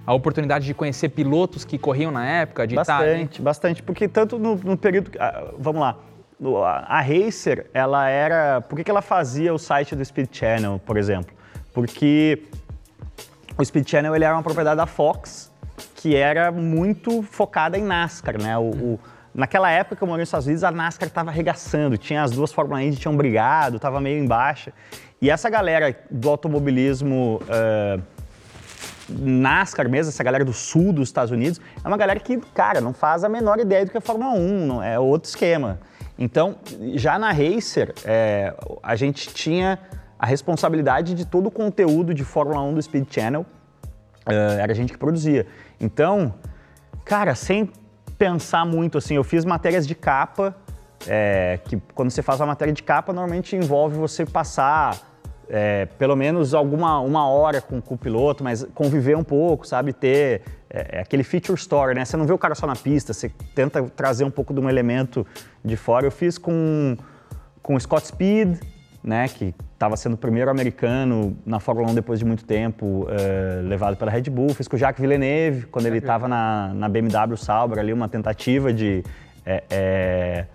a 0.07 0.14
oportunidade 0.14 0.64
de 0.64 0.73
conhecer 0.73 1.09
pilotos 1.09 1.64
que 1.64 1.76
corriam 1.78 2.12
na 2.12 2.25
época, 2.25 2.64
de 2.64 2.76
estar. 2.76 2.99
Bastante, 3.00 3.43
bastante, 3.43 3.83
porque 3.83 4.07
tanto 4.07 4.38
no, 4.38 4.55
no 4.55 4.76
período, 4.76 5.11
ah, 5.19 5.50
vamos 5.59 5.81
lá, 5.81 5.97
a, 6.64 7.00
Racer, 7.00 7.66
ela 7.73 8.09
era, 8.09 8.61
por 8.61 8.76
que, 8.76 8.85
que 8.85 8.90
ela 8.90 9.02
fazia 9.02 9.55
o 9.55 9.59
site 9.59 9.95
do 9.97 10.05
Speed 10.05 10.28
Channel, 10.33 10.81
por 10.85 10.97
exemplo? 10.97 11.35
Porque 11.73 12.43
o 13.59 13.64
Speed 13.64 13.88
Channel 13.88 14.14
ele 14.14 14.25
era 14.25 14.35
uma 14.35 14.43
propriedade 14.43 14.76
da 14.76 14.87
Fox, 14.87 15.50
que 15.97 16.14
era 16.14 16.50
muito 16.52 17.23
focada 17.23 17.78
em 17.78 17.83
NASCAR, 17.83 18.40
né? 18.40 18.57
O, 18.59 18.62
o- 18.71 19.00
naquela 19.35 19.71
época 19.71 19.97
que 19.97 20.02
eu 20.02 20.09
morei 20.09 20.23
nos 20.23 20.28
Estados 20.28 20.47
Unidos, 20.47 20.64
a 20.64 20.71
NASCAR 20.71 21.09
estava 21.09 21.31
arregaçando, 21.31 21.97
tinha 21.99 22.23
as 22.23 22.31
duas 22.31 22.52
Fórmula 22.52 22.83
Indy 22.83 22.97
tinham 22.97 23.16
brigado, 23.16 23.76
estava 23.76 24.00
meio 24.00 24.23
em 24.23 24.26
baixa. 24.26 24.73
E 25.21 25.31
essa 25.31 25.49
galera 25.50 25.95
do 26.11 26.28
automobilismo 26.28 27.40
ah, 27.49 27.99
NASCAR 29.09 29.88
mesmo, 29.88 30.11
essa 30.11 30.25
galera 30.25 30.45
do 30.45 30.52
sul 30.52 30.93
dos 30.93 31.09
Estados 31.09 31.31
Unidos, 31.31 31.61
é 31.85 31.88
uma 31.88 31.97
galera 31.97 32.19
que, 32.21 32.37
cara, 32.55 32.81
não 32.81 32.93
faz 32.93 33.25
a 33.25 33.28
menor 33.28 33.59
ideia 33.59 33.85
do 33.85 33.90
que 33.90 33.97
é 33.99 34.00
Fórmula 34.00 34.33
1, 34.33 34.66
não- 34.66 34.83
é 34.83 34.99
outro 34.99 35.28
esquema. 35.28 35.78
Então, 36.18 36.56
já 36.94 37.18
na 37.18 37.30
Racer, 37.30 37.94
é, 38.04 38.54
a 38.82 38.96
gente 38.96 39.32
tinha 39.35 39.78
a 40.18 40.26
responsabilidade 40.26 41.14
de 41.14 41.26
todo 41.26 41.49
o 41.49 41.50
conteúdo 41.50 42.14
de 42.14 42.25
Fórmula 42.25 42.62
1 42.62 42.75
do 42.75 42.82
Speed 42.82 43.06
Channel, 43.11 43.44
é, 44.25 44.61
era 44.62 44.73
a 44.73 44.75
gente 44.75 44.92
que 44.92 44.99
produzia. 44.99 45.46
Então, 45.78 46.35
cara, 47.04 47.35
sem 47.35 47.70
pensar 48.16 48.64
muito, 48.64 48.96
assim, 48.96 49.14
eu 49.14 49.25
fiz 49.25 49.44
matérias 49.44 49.87
de 49.87 49.94
capa, 49.94 50.56
é, 51.06 51.61
que 51.64 51.76
quando 51.94 52.11
você 52.11 52.23
faz 52.23 52.40
uma 52.40 52.46
matéria 52.46 52.73
de 52.73 52.82
capa, 52.82 53.12
normalmente 53.12 53.54
envolve 53.54 53.96
você 53.96 54.25
passar 54.25 54.96
é, 55.49 55.87
pelo 55.99 56.17
menos 56.17 56.55
alguma 56.55 57.00
uma 57.00 57.29
hora 57.29 57.61
com, 57.61 57.81
com 57.81 57.95
o 57.95 57.99
piloto, 57.99 58.43
mas 58.43 58.67
conviver 58.75 59.17
um 59.17 59.25
pouco, 59.25 59.67
sabe? 59.67 59.93
Ter 59.93 60.43
é, 60.69 60.99
é 60.99 61.00
aquele 61.00 61.23
feature 61.23 61.59
story, 61.59 61.95
né? 61.95 62.05
Você 62.05 62.17
não 62.17 62.26
vê 62.26 62.33
o 62.33 62.38
cara 62.38 62.55
só 62.55 62.67
na 62.67 62.76
pista, 62.76 63.12
você 63.12 63.31
tenta 63.55 63.83
trazer 63.83 64.25
um 64.25 64.31
pouco 64.31 64.53
de 64.53 64.61
um 64.61 64.69
elemento 64.69 65.26
de 65.65 65.76
fora. 65.76 66.07
Eu 66.07 66.11
fiz 66.11 66.37
com, 66.38 66.97
com 67.62 67.75
o 67.75 67.81
Scott 67.81 68.09
Speed, 68.09 68.59
né? 69.03 69.29
Que 69.29 69.55
estava 69.73 69.97
sendo 69.97 70.15
o 70.15 70.19
primeiro 70.19 70.50
americano 70.50 71.37
na 71.47 71.61
Fórmula 71.61 71.91
1 71.91 71.95
depois 71.95 72.19
de 72.19 72.25
muito 72.25 72.45
tempo, 72.45 73.07
é, 73.09 73.61
levado 73.62 73.97
pela 73.97 74.11
Red 74.11 74.23
Bull. 74.23 74.50
Fiz 74.50 74.67
com 74.67 74.76
o 74.76 74.79
Jacques 74.79 75.00
Villeneuve, 75.00 75.67
quando 75.67 75.87
ele 75.87 75.99
estava 75.99 76.26
na, 76.26 76.73
na 76.75 76.88
BMW 76.88 77.37
Sauber, 77.37 77.79
ali, 77.79 77.93
uma 77.93 78.09
tentativa 78.09 78.73
de. 78.73 79.05
é, 79.45 80.47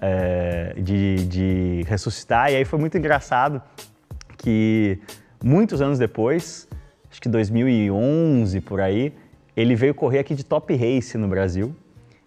é, 0.00 0.74
de, 0.78 1.26
de 1.26 1.84
ressuscitar. 1.86 2.50
E 2.50 2.56
aí 2.56 2.64
foi 2.64 2.78
muito 2.78 2.96
engraçado 2.96 3.60
que 4.42 4.98
muitos 5.42 5.80
anos 5.80 5.98
depois, 5.98 6.68
acho 7.10 7.20
que 7.20 7.28
2011 7.28 8.60
por 8.60 8.80
aí, 8.80 9.12
ele 9.56 9.74
veio 9.74 9.94
correr 9.94 10.18
aqui 10.18 10.34
de 10.34 10.44
Top 10.44 10.74
Race 10.74 11.16
no 11.16 11.28
Brasil. 11.28 11.74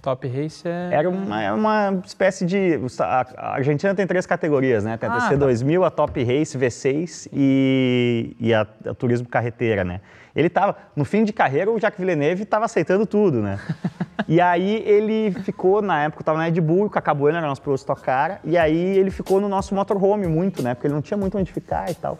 Top 0.05 0.27
Race 0.27 0.61
é. 0.67 0.89
Era 0.91 1.09
uma, 1.09 1.41
é 1.41 1.51
uma 1.51 1.99
espécie 2.05 2.45
de. 2.45 2.79
A 2.99 3.53
Argentina 3.55 3.95
tem 3.95 4.05
três 4.05 4.27
categorias, 4.27 4.83
né? 4.83 4.97
Tem 4.97 5.09
a 5.09 5.13
Ah, 5.13 5.15
TC 5.17 5.29
tá. 5.31 5.35
2000, 5.37 5.83
a 5.83 5.89
Top 5.89 6.23
Race 6.23 6.55
V6 6.55 7.27
e, 7.33 8.35
e 8.39 8.53
a, 8.53 8.67
a 8.87 8.93
Turismo 8.93 9.27
Carreteira, 9.27 9.83
né? 9.83 10.01
Ele 10.35 10.47
tava. 10.47 10.77
No 10.95 11.03
fim 11.03 11.23
de 11.23 11.33
carreira, 11.33 11.71
o 11.71 11.79
Jacques 11.79 11.99
Villeneuve 11.99 12.43
estava 12.43 12.65
aceitando 12.65 13.07
tudo, 13.07 13.41
né? 13.41 13.59
e 14.29 14.39
aí 14.39 14.83
ele 14.85 15.31
ficou, 15.41 15.81
na 15.81 16.03
época, 16.03 16.21
eu 16.21 16.25
tava 16.25 16.37
na 16.37 16.43
Red 16.45 16.61
Bull, 16.61 16.85
o 16.85 16.89
Cacá 16.89 17.11
Bueno 17.11 17.39
era 17.39 17.47
nosso 17.47 17.63
piloto 17.63 17.79
Stock 17.79 18.03
Car, 18.03 18.41
e 18.43 18.55
aí 18.59 18.99
ele 18.99 19.09
ficou 19.09 19.41
no 19.41 19.49
nosso 19.49 19.73
motorhome 19.73 20.27
muito, 20.27 20.61
né? 20.61 20.75
Porque 20.75 20.85
ele 20.85 20.93
não 20.93 21.01
tinha 21.01 21.17
muito 21.17 21.35
onde 21.35 21.51
ficar 21.51 21.89
e 21.89 21.95
tal. 21.95 22.15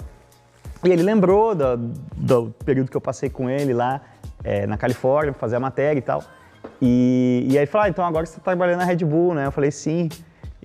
E 0.84 0.90
ele 0.90 1.04
lembrou 1.04 1.54
do, 1.54 1.78
do 2.16 2.56
período 2.66 2.90
que 2.90 2.98
eu 2.98 3.02
passei 3.02 3.30
com 3.30 3.48
ele 3.48 3.76
lá 3.76 4.02
eh, 4.44 4.66
na 4.66 4.76
Califórnia, 4.76 5.32
pra 5.34 5.40
fazer 5.40 5.56
a 5.58 5.60
matéria 5.60 6.00
e 6.00 6.02
tal. 6.02 6.24
E, 6.82 7.48
e 7.50 7.52
aí 7.52 7.64
ele 7.64 7.66
falou, 7.66 7.86
ah, 7.86 7.90
então 7.90 8.06
agora 8.06 8.26
você 8.26 8.34
está 8.34 8.42
trabalhando 8.42 8.80
na 8.80 8.86
Red 8.86 8.98
Bull, 8.98 9.34
né? 9.34 9.46
Eu 9.46 9.52
falei, 9.52 9.72
sim. 9.72 10.10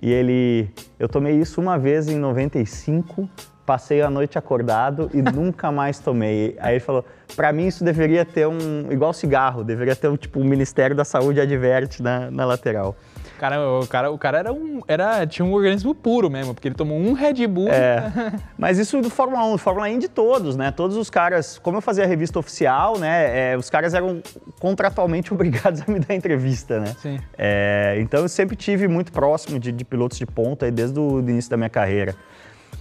E 0.01 0.11
ele, 0.11 0.69
eu 0.99 1.07
tomei 1.07 1.35
isso 1.35 1.61
uma 1.61 1.77
vez 1.77 2.07
em 2.07 2.17
95, 2.17 3.29
passei 3.65 4.01
a 4.01 4.09
noite 4.09 4.37
acordado 4.37 5.11
e 5.13 5.21
nunca 5.21 5.71
mais 5.71 5.99
tomei. 5.99 6.57
Aí 6.59 6.73
ele 6.73 6.79
falou, 6.79 7.05
pra 7.35 7.53
mim 7.53 7.67
isso 7.67 7.83
deveria 7.83 8.25
ter 8.25 8.47
um, 8.47 8.91
igual 8.91 9.13
cigarro, 9.13 9.63
deveria 9.63 9.95
ter 9.95 10.07
um, 10.07 10.17
tipo, 10.17 10.39
o 10.39 10.43
Ministério 10.43 10.95
da 10.95 11.05
Saúde 11.05 11.39
adverte 11.39 12.01
na, 12.01 12.31
na 12.31 12.45
lateral. 12.45 12.95
Cara, 13.41 13.59
o 13.59 13.87
cara, 13.87 14.11
o 14.11 14.17
cara 14.19 14.37
era 14.37 14.53
um. 14.53 14.81
Era, 14.87 15.25
tinha 15.25 15.43
um 15.43 15.51
organismo 15.51 15.95
puro 15.95 16.29
mesmo, 16.29 16.53
porque 16.53 16.67
ele 16.67 16.75
tomou 16.75 16.95
um 16.95 17.13
Red 17.13 17.47
Bull. 17.47 17.69
É, 17.69 18.03
mas 18.55 18.77
isso 18.77 19.01
do 19.01 19.09
Fórmula 19.09 19.43
1, 19.45 19.53
do 19.53 19.57
Fórmula 19.57 19.87
1 19.87 19.97
de 19.97 20.07
todos, 20.07 20.55
né? 20.55 20.69
Todos 20.69 20.95
os 20.95 21.09
caras, 21.09 21.57
como 21.57 21.77
eu 21.77 21.81
fazia 21.81 22.03
a 22.03 22.07
revista 22.07 22.37
oficial, 22.37 22.99
né? 22.99 23.53
é, 23.53 23.57
os 23.57 23.67
caras 23.67 23.95
eram 23.95 24.21
contratualmente 24.59 25.33
obrigados 25.33 25.81
a 25.81 25.91
me 25.91 25.97
dar 25.97 26.13
entrevista, 26.13 26.79
né? 26.79 26.93
Sim. 27.01 27.19
É, 27.35 27.97
então 27.99 28.21
eu 28.21 28.29
sempre 28.29 28.55
tive 28.55 28.87
muito 28.87 29.11
próximo 29.11 29.57
de, 29.57 29.71
de 29.71 29.83
pilotos 29.83 30.19
de 30.19 30.25
ponta 30.27 30.67
aí 30.67 30.71
desde 30.71 30.99
o 30.99 31.19
início 31.19 31.49
da 31.49 31.57
minha 31.57 31.69
carreira. 31.69 32.13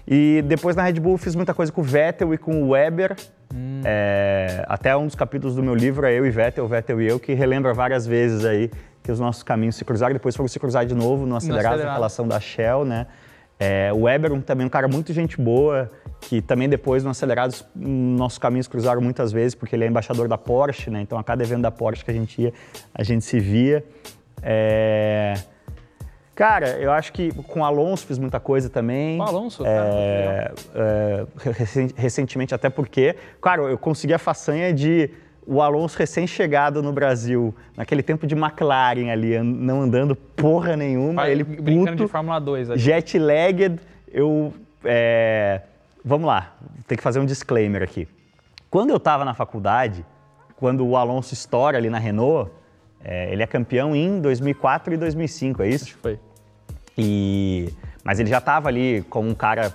E 0.07 0.45
depois 0.47 0.77
na 0.77 0.83
Red 0.83 1.01
Bull 1.01 1.13
eu 1.13 1.19
fiz 1.19 1.35
muita 1.35 1.55
coisa 1.55 1.73
com 1.73 1.81
o 1.81 1.85
Vettel 1.85 2.35
e 2.35 2.37
com 2.37 2.65
o 2.65 2.69
Weber. 2.73 3.17
É, 3.83 4.63
até 4.69 4.95
um 4.95 5.07
dos 5.07 5.15
capítulos 5.15 5.57
do 5.57 5.63
meu 5.63 5.75
livro 5.75 6.07
é 6.07 6.13
eu 6.13 6.27
e 6.27 6.31
Vettel, 6.31 6.69
Vettel 6.69 7.01
e 7.01 7.09
eu, 7.09 7.19
que 7.19 7.33
relembra 7.33 7.73
várias 7.73 8.07
vezes 8.07 8.45
aí 8.45 8.71
que 9.03 9.11
os 9.11 9.19
nossos 9.21 9.43
caminhos 9.43 9.77
se 9.77 9.85
cruzaram. 9.85 10.13
Depois 10.13 10.37
foram 10.37 10.49
se 10.49 10.59
cruzar 10.59 10.85
de 10.87 10.95
novo 10.95 11.27
no 11.27 11.37
acelerado, 11.37 11.63
na 11.65 11.71
acelerado. 11.71 11.95
relação 11.95 12.29
da 12.29 12.39
Shell, 12.41 12.85
né? 12.85 13.07
É, 13.59 13.93
o 13.93 14.03
Weber 14.05 14.33
um, 14.33 14.41
também 14.41 14.67
um 14.67 14.71
cara 14.71 14.89
muito 14.89 15.13
gente 15.13 15.39
boa, 15.39 15.91
que 16.23 16.41
também 16.41 16.67
depois 16.69 17.05
no 17.05 17.11
Acelerados 17.11 17.63
nossos 17.77 18.39
caminhos 18.39 18.67
cruzaram 18.67 19.03
muitas 19.03 19.33
vezes, 19.33 19.55
porque 19.55 19.77
ele 19.77 19.85
é 19.85 19.87
embaixador 19.87 20.27
da 20.29 20.39
Porsche, 20.39 20.89
né? 20.91 21.03
Então 21.03 21.19
a 21.19 21.23
cada 21.25 21.43
evento 21.43 21.61
da 21.61 21.71
Porsche 21.71 22.03
que 22.05 22.11
a 22.11 22.15
gente 22.15 22.41
ia, 22.41 22.55
a 22.95 23.03
gente 23.03 23.23
se 23.25 23.39
via. 23.39 23.85
É, 24.43 25.35
Cara, 26.35 26.69
eu 26.79 26.91
acho 26.91 27.13
que 27.13 27.31
com 27.35 27.61
o 27.61 27.65
Alonso 27.67 28.07
fiz 28.07 28.19
muita 28.19 28.41
coisa 28.41 28.71
também. 28.71 29.19
Com 29.19 29.25
o 29.25 29.29
Alonso, 29.29 29.63
É, 29.67 30.51
é, 30.75 31.27
recen- 31.53 31.91
recentemente, 31.95 32.55
até 32.55 32.71
porque, 32.71 33.15
claro, 33.43 33.69
eu 33.69 33.77
consegui 33.77 34.15
a 34.15 34.19
façanha 34.19 34.73
de 34.73 35.11
o 35.51 35.61
Alonso 35.61 35.99
recém-chegado 35.99 36.81
no 36.81 36.93
Brasil, 36.93 37.53
naquele 37.77 38.05
tempo 38.05 38.25
de 38.25 38.37
McLaren 38.37 39.11
ali, 39.11 39.37
não 39.43 39.83
andando 39.83 40.15
porra 40.15 40.77
nenhuma, 40.77 41.29
ele 41.29 41.43
brincando 41.43 41.97
puto, 41.97 42.05
de 42.05 42.13
Fórmula 42.13 42.39
2 42.39 42.71
ali. 42.71 42.79
jet 42.79 43.19
lagged, 43.19 43.81
eu... 44.13 44.55
é, 44.85 45.63
vamos 46.05 46.29
lá, 46.29 46.55
tem 46.87 46.97
que 46.97 47.03
fazer 47.03 47.19
um 47.19 47.27
disclaimer 47.27 47.83
aqui. 47.83 48.07
Quando 48.71 48.91
eu 48.91 48.97
estava 48.99 49.25
na 49.25 49.35
faculdade, 49.35 50.07
quando 50.55 50.87
o 50.87 50.97
Alonso 50.97 51.35
estoura 51.35 51.77
ali 51.77 51.91
na 51.91 51.99
Renault, 51.99 52.49
é, 53.03 53.33
ele 53.33 53.43
é 53.43 53.47
campeão 53.47 53.97
em 53.97 54.21
2004 54.21 54.95
e 54.95 54.97
2005, 54.97 55.65
é 55.65 55.69
isso? 55.69 55.85
Acho 55.85 55.97
que 55.97 56.01
foi. 56.01 56.21
E, 56.97 57.75
mas 58.05 58.21
ele 58.21 58.31
já 58.31 58.39
estava 58.39 58.69
ali 58.69 59.05
como 59.11 59.29
um 59.29 59.35
cara 59.35 59.75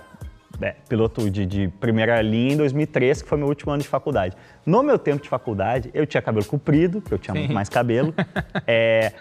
é, 0.60 0.74
piloto 0.88 1.30
de, 1.30 1.44
de 1.44 1.68
primeira 1.80 2.20
linha 2.22 2.54
em 2.54 2.56
2003, 2.56 3.22
que 3.22 3.28
foi 3.28 3.38
meu 3.38 3.48
último 3.48 3.72
ano 3.72 3.82
de 3.82 3.88
faculdade. 3.88 4.36
No 4.64 4.82
meu 4.82 4.98
tempo 4.98 5.22
de 5.22 5.28
faculdade, 5.28 5.90
eu 5.92 6.06
tinha 6.06 6.22
cabelo 6.22 6.44
comprido, 6.44 7.00
porque 7.00 7.14
eu 7.14 7.18
tinha 7.18 7.34
muito 7.34 7.52
mais 7.52 7.68
cabelo. 7.68 8.14
É, 8.68 9.12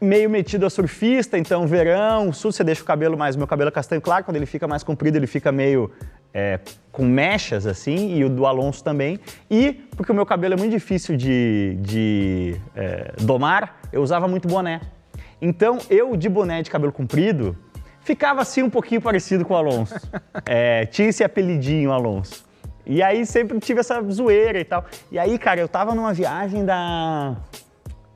meio 0.00 0.30
metido 0.30 0.64
a 0.64 0.70
surfista, 0.70 1.36
então 1.36 1.66
verão, 1.66 2.32
sul 2.32 2.52
você 2.52 2.62
deixa 2.62 2.82
o 2.82 2.84
cabelo 2.84 3.18
mais. 3.18 3.36
Meu 3.36 3.46
cabelo 3.46 3.68
é 3.68 3.70
castanho 3.70 4.00
claro, 4.00 4.24
quando 4.24 4.36
ele 4.36 4.46
fica 4.46 4.66
mais 4.66 4.82
comprido, 4.82 5.16
ele 5.16 5.26
fica 5.26 5.50
meio 5.50 5.90
é, 6.32 6.60
com 6.92 7.04
mechas 7.04 7.66
assim, 7.66 8.16
e 8.16 8.24
o 8.24 8.28
do 8.28 8.46
Alonso 8.46 8.82
também. 8.82 9.18
E 9.50 9.72
porque 9.96 10.12
o 10.12 10.14
meu 10.14 10.24
cabelo 10.24 10.54
é 10.54 10.56
muito 10.56 10.72
difícil 10.72 11.16
de, 11.16 11.76
de 11.80 12.56
é, 12.74 13.12
domar, 13.20 13.80
eu 13.92 14.02
usava 14.02 14.28
muito 14.28 14.46
boné. 14.46 14.80
Então 15.40 15.78
eu 15.90 16.16
de 16.16 16.28
boné 16.28 16.62
de 16.62 16.70
cabelo 16.70 16.92
comprido 16.92 17.56
ficava 18.08 18.40
assim 18.40 18.62
um 18.62 18.70
pouquinho 18.70 19.02
parecido 19.02 19.44
com 19.44 19.52
o 19.52 19.56
Alonso. 19.56 19.94
É, 20.46 20.86
tinha 20.86 21.08
esse 21.08 21.22
apelidinho 21.22 21.92
Alonso. 21.92 22.42
E 22.86 23.02
aí 23.02 23.26
sempre 23.26 23.58
tive 23.60 23.80
essa 23.80 24.00
zoeira 24.10 24.58
e 24.58 24.64
tal. 24.64 24.82
E 25.12 25.18
aí, 25.18 25.38
cara, 25.38 25.60
eu 25.60 25.68
tava 25.68 25.94
numa 25.94 26.12
viagem 26.14 26.64
da 26.64 27.36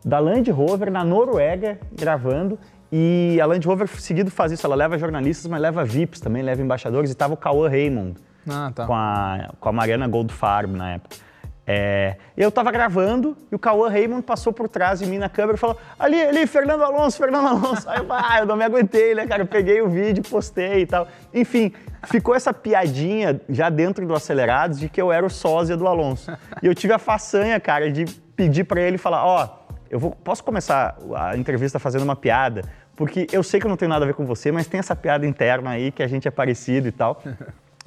da 0.05 0.19
Land 0.19 0.51
Rover 0.51 0.91
na 0.91 1.05
Noruega 1.05 1.79
gravando. 1.93 2.59
E 2.91 3.39
a 3.41 3.45
Land 3.47 3.67
Rover 3.67 3.87
seguido 3.89 4.31
faz 4.31 4.51
isso, 4.53 4.67
ela 4.67 4.75
leva 4.75 4.97
jornalistas, 4.99 5.47
mas 5.47 5.61
leva 5.61 5.85
VIPs 5.85 6.21
também, 6.21 6.43
leva 6.43 6.63
embaixadores. 6.63 7.11
E 7.11 7.15
tava 7.15 7.35
o 7.35 7.37
Cauã 7.37 7.69
Raymond, 7.69 8.15
Ah, 8.49 8.73
tá. 8.75 8.87
com, 8.87 8.95
a, 8.95 9.51
com 9.61 9.69
a 9.69 9.73
Mariana 9.73 10.09
Goldfarb 10.09 10.73
na 10.77 10.93
época. 10.95 11.17
É, 11.65 12.17
eu 12.37 12.51
tava 12.51 12.73
gravando 12.73 13.37
e 13.51 13.55
o 13.55 13.59
Cauã 13.59 13.89
Raymond 13.89 14.23
passou 14.23 14.53
por 14.53 14.69
trás 14.69 14.99
de 14.99 15.07
mim 15.07 15.19
na 15.19 15.29
câmera 15.29 15.57
e 15.57 15.59
falou: 15.59 15.79
Ali, 15.97 16.21
ali, 16.21 16.47
Fernando 16.47 16.83
Alonso, 16.83 17.17
Fernando 17.17 17.47
Alonso. 17.47 17.89
Aí 17.89 18.01
eu, 18.01 18.07
ah, 18.11 18.39
eu 18.41 18.47
não 18.47 18.57
me 18.57 18.65
aguentei, 18.65 19.15
né, 19.15 19.27
cara? 19.27 19.43
Eu 19.43 19.47
peguei 19.47 19.81
o 19.81 19.89
vídeo, 19.89 20.25
postei 20.29 20.83
e 20.83 20.87
tal. 20.87 21.07
Enfim, 21.33 21.73
ficou 22.05 22.35
essa 22.35 22.53
piadinha 22.53 23.41
já 23.49 23.71
dentro 23.71 24.05
do 24.07 24.15
Acelerados 24.15 24.81
de 24.81 24.89
que 24.89 25.01
eu 25.01 25.13
era 25.13 25.25
o 25.25 25.31
sósia 25.31 25.77
do 25.77 25.87
Alonso. 25.87 26.37
E 26.61 26.67
eu 26.67 26.75
tive 26.75 26.93
a 26.93 26.99
façanha, 26.99 27.61
cara, 27.61 27.93
de 27.93 28.07
pedir 28.35 28.65
pra 28.65 28.81
ele 28.81 28.99
falar: 28.99 29.25
Ó, 29.25 29.49
eu 29.89 30.01
vou, 30.01 30.11
posso 30.11 30.43
começar 30.43 30.97
a 31.15 31.37
entrevista 31.37 31.79
fazendo 31.79 32.03
uma 32.03 32.17
piada? 32.17 32.63
Porque 32.97 33.29
eu 33.33 33.43
sei 33.43 33.61
que 33.61 33.67
eu 33.67 33.71
não 33.71 33.77
tenho 33.77 33.89
nada 33.89 34.05
a 34.05 34.09
ver 34.09 34.15
com 34.15 34.27
você, 34.27 34.51
mas 34.51 34.67
tem 34.67 34.81
essa 34.81 34.97
piada 34.97 35.25
interna 35.25 35.71
aí 35.71 35.93
que 35.93 36.03
a 36.03 36.09
gente 36.09 36.27
é 36.27 36.31
parecido 36.31 36.89
e 36.89 36.93
tal. 36.93 37.23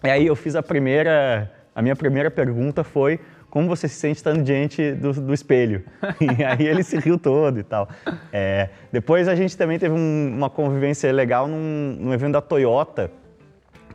E 0.03 0.09
aí 0.09 0.27
eu 0.27 0.35
fiz 0.35 0.55
a 0.55 0.63
primeira, 0.63 1.51
a 1.73 1.81
minha 1.81 1.95
primeira 1.95 2.29
pergunta 2.31 2.83
foi 2.83 3.19
como 3.55 3.69
você 3.69 3.87
se 3.87 3.95
sente 3.95 4.17
estando 4.17 4.43
diante 4.43 4.91
do, 4.91 5.13
do 5.13 5.33
espelho? 5.33 5.81
E 6.19 6.43
aí 6.43 6.67
ele 6.67 6.83
se 6.83 6.99
riu 6.99 7.17
todo 7.17 7.57
e 7.57 7.63
tal. 7.63 7.87
É, 8.33 8.67
depois 8.91 9.29
a 9.29 9.33
gente 9.35 9.55
também 9.55 9.79
teve 9.79 9.95
um- 9.95 10.33
uma 10.35 10.49
convivência 10.49 11.09
legal 11.13 11.47
num, 11.47 11.95
num 11.97 12.13
evento 12.13 12.33
da 12.33 12.41
Toyota, 12.41 13.09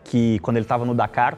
que 0.02 0.38
quando 0.38 0.56
ele 0.56 0.64
estava 0.64 0.86
no 0.86 0.94
Dakar, 0.94 1.36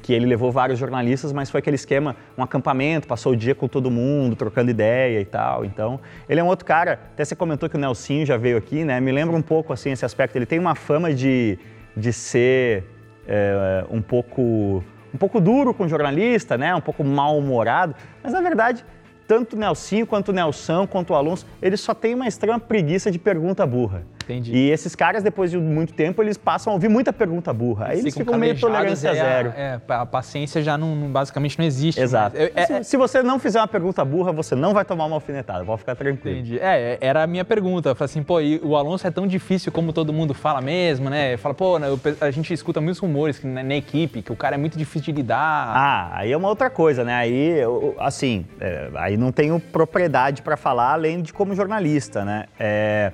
que 0.00 0.12
ele 0.12 0.26
levou 0.26 0.52
vários 0.52 0.78
jornalistas, 0.78 1.32
mas 1.32 1.50
foi 1.50 1.58
aquele 1.58 1.74
esquema, 1.74 2.14
um 2.38 2.42
acampamento, 2.44 3.08
passou 3.08 3.32
o 3.32 3.36
dia 3.36 3.52
com 3.52 3.66
todo 3.66 3.90
mundo, 3.90 4.36
trocando 4.36 4.70
ideia 4.70 5.20
e 5.20 5.24
tal. 5.24 5.64
Então, 5.64 5.98
ele 6.28 6.38
é 6.38 6.44
um 6.44 6.46
outro 6.46 6.64
cara. 6.64 6.92
Até 7.14 7.24
você 7.24 7.34
comentou 7.34 7.68
que 7.68 7.74
o 7.74 7.80
Nelsinho 7.80 8.24
já 8.24 8.36
veio 8.36 8.56
aqui, 8.58 8.84
né? 8.84 9.00
Me 9.00 9.10
lembra 9.10 9.34
um 9.34 9.42
pouco 9.42 9.72
assim 9.72 9.90
esse 9.90 10.04
aspecto. 10.04 10.36
Ele 10.36 10.46
tem 10.46 10.60
uma 10.60 10.76
fama 10.76 11.12
de, 11.12 11.58
de 11.96 12.12
ser 12.12 12.84
é, 13.26 13.84
um 13.90 14.00
pouco 14.00 14.84
um 15.16 15.18
pouco 15.18 15.40
duro 15.40 15.72
com 15.72 15.84
o 15.84 15.88
jornalista, 15.88 16.58
né? 16.58 16.74
Um 16.74 16.80
pouco 16.80 17.02
mal-humorado, 17.02 17.94
mas 18.22 18.32
na 18.32 18.40
verdade 18.40 18.84
tanto 19.26 19.56
o 19.56 19.58
Nelsinho 19.58 20.06
quanto 20.06 20.28
o 20.28 20.32
Nelson, 20.32 20.86
quanto 20.86 21.10
o 21.10 21.16
Alonso, 21.16 21.46
eles 21.60 21.80
só 21.80 21.92
têm 21.92 22.14
uma 22.14 22.28
extrema 22.28 22.60
preguiça 22.60 23.10
de 23.10 23.18
pergunta 23.18 23.66
burra. 23.66 24.04
Entendi. 24.28 24.52
E 24.52 24.70
esses 24.70 24.94
caras, 24.96 25.22
depois 25.22 25.50
de 25.52 25.56
muito 25.58 25.94
tempo, 25.94 26.20
eles 26.20 26.36
passam 26.36 26.72
a 26.72 26.74
ouvir 26.74 26.88
muita 26.88 27.12
pergunta 27.12 27.52
burra. 27.52 27.86
Aí 27.90 28.00
eles 28.00 28.12
ficam 28.14 28.36
meio 28.36 28.58
tolerância 28.58 29.08
é, 29.10 29.14
zero. 29.14 29.52
É, 29.56 29.80
a 29.88 30.04
paciência 30.04 30.60
já 30.62 30.76
não, 30.76 30.96
não- 30.96 31.08
basicamente 31.10 31.56
não 31.58 31.64
existe. 31.64 32.00
Exato. 32.00 32.36
mais. 32.36 32.50
Eu- 32.50 32.52
é- 32.76 32.82
se, 32.82 32.90
se 32.90 32.96
você 32.96 33.22
não 33.22 33.38
fizer 33.38 33.60
uma 33.60 33.68
pergunta 33.68 34.04
burra, 34.04 34.32
você 34.32 34.54
não 34.56 34.74
vai 34.74 34.84
tomar 34.84 35.06
uma 35.06 35.14
alfinetada, 35.14 35.64
pode 35.64 35.78
ficar 35.78 35.94
tranquilo. 35.94 36.36
Entendi. 36.38 36.58
É, 36.60 36.98
era 37.00 37.22
a 37.22 37.26
minha 37.26 37.44
pergunta. 37.44 37.90
Eu 37.90 37.94
falei 37.94 38.06
assim, 38.06 38.22
pô, 38.22 38.40
e 38.40 38.60
o 38.64 38.74
Alonso 38.76 39.06
é 39.06 39.10
tão 39.10 39.26
difícil 39.26 39.70
como 39.70 39.92
todo 39.92 40.12
mundo 40.12 40.34
fala 40.34 40.60
mesmo, 40.60 41.08
né? 41.08 41.36
Fala, 41.36 41.54
pô, 41.54 41.78
né, 41.78 41.86
a 42.20 42.30
gente 42.32 42.52
escuta 42.52 42.80
muitos 42.80 42.98
rumores 43.00 43.38
que 43.38 43.46
na, 43.46 43.62
na 43.62 43.74
equipe, 43.76 44.22
que 44.22 44.32
o 44.32 44.36
cara 44.36 44.56
é 44.56 44.58
muito 44.58 44.76
difícil 44.76 45.12
de 45.12 45.20
lidar. 45.20 45.36
Ah, 45.38 46.10
aí 46.14 46.32
é 46.32 46.36
uma 46.36 46.48
outra 46.48 46.68
coisa, 46.68 47.04
né? 47.04 47.14
Aí, 47.14 47.58
eu- 47.60 47.94
assim, 47.98 48.44
é, 48.60 48.88
aí 48.96 49.16
não 49.16 49.30
tenho 49.30 49.60
propriedade 49.60 50.42
para 50.42 50.56
falar 50.56 50.92
além 50.92 51.22
de 51.22 51.32
como 51.32 51.54
jornalista, 51.54 52.24
né? 52.24 52.46
É, 52.58 53.12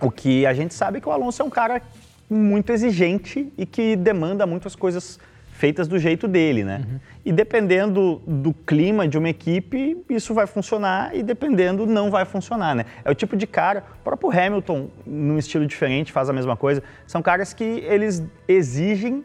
o 0.00 0.10
que 0.10 0.46
a 0.46 0.52
gente 0.52 0.74
sabe 0.74 0.98
é 0.98 1.00
que 1.00 1.08
o 1.08 1.12
Alonso 1.12 1.42
é 1.42 1.44
um 1.44 1.50
cara 1.50 1.82
muito 2.28 2.72
exigente 2.72 3.52
e 3.56 3.64
que 3.64 3.96
demanda 3.96 4.46
muitas 4.46 4.74
coisas 4.74 5.18
feitas 5.56 5.88
do 5.88 5.98
jeito 5.98 6.28
dele, 6.28 6.62
né? 6.64 6.84
E 7.24 7.32
dependendo 7.32 8.20
do 8.26 8.52
clima 8.52 9.08
de 9.08 9.16
uma 9.16 9.28
equipe, 9.28 10.04
isso 10.08 10.34
vai 10.34 10.46
funcionar 10.46 11.16
e 11.16 11.22
dependendo 11.22 11.86
não 11.86 12.10
vai 12.10 12.24
funcionar, 12.24 12.74
né? 12.74 12.84
É 13.04 13.10
o 13.10 13.14
tipo 13.14 13.36
de 13.36 13.46
cara, 13.46 13.82
o 14.00 14.04
próprio 14.04 14.30
Hamilton, 14.30 14.88
num 15.06 15.38
estilo 15.38 15.66
diferente, 15.66 16.12
faz 16.12 16.28
a 16.28 16.32
mesma 16.32 16.56
coisa. 16.56 16.82
São 17.06 17.22
caras 17.22 17.54
que 17.54 17.64
eles 17.64 18.22
exigem 18.46 19.24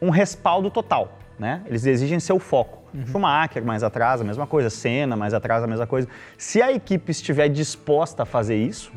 um 0.00 0.08
respaldo 0.08 0.70
total, 0.70 1.18
né? 1.38 1.62
Eles 1.66 1.84
exigem 1.84 2.18
seu 2.18 2.38
foco. 2.38 2.84
Schumacher 3.04 3.62
mais 3.62 3.82
atrás, 3.82 4.22
a 4.22 4.24
mesma 4.24 4.46
coisa. 4.46 4.70
Senna 4.70 5.14
mais 5.16 5.34
atrás, 5.34 5.62
a 5.62 5.66
mesma 5.66 5.86
coisa. 5.86 6.08
Se 6.38 6.62
a 6.62 6.72
equipe 6.72 7.10
estiver 7.10 7.48
disposta 7.48 8.22
a 8.22 8.26
fazer 8.26 8.56
isso, 8.56 8.90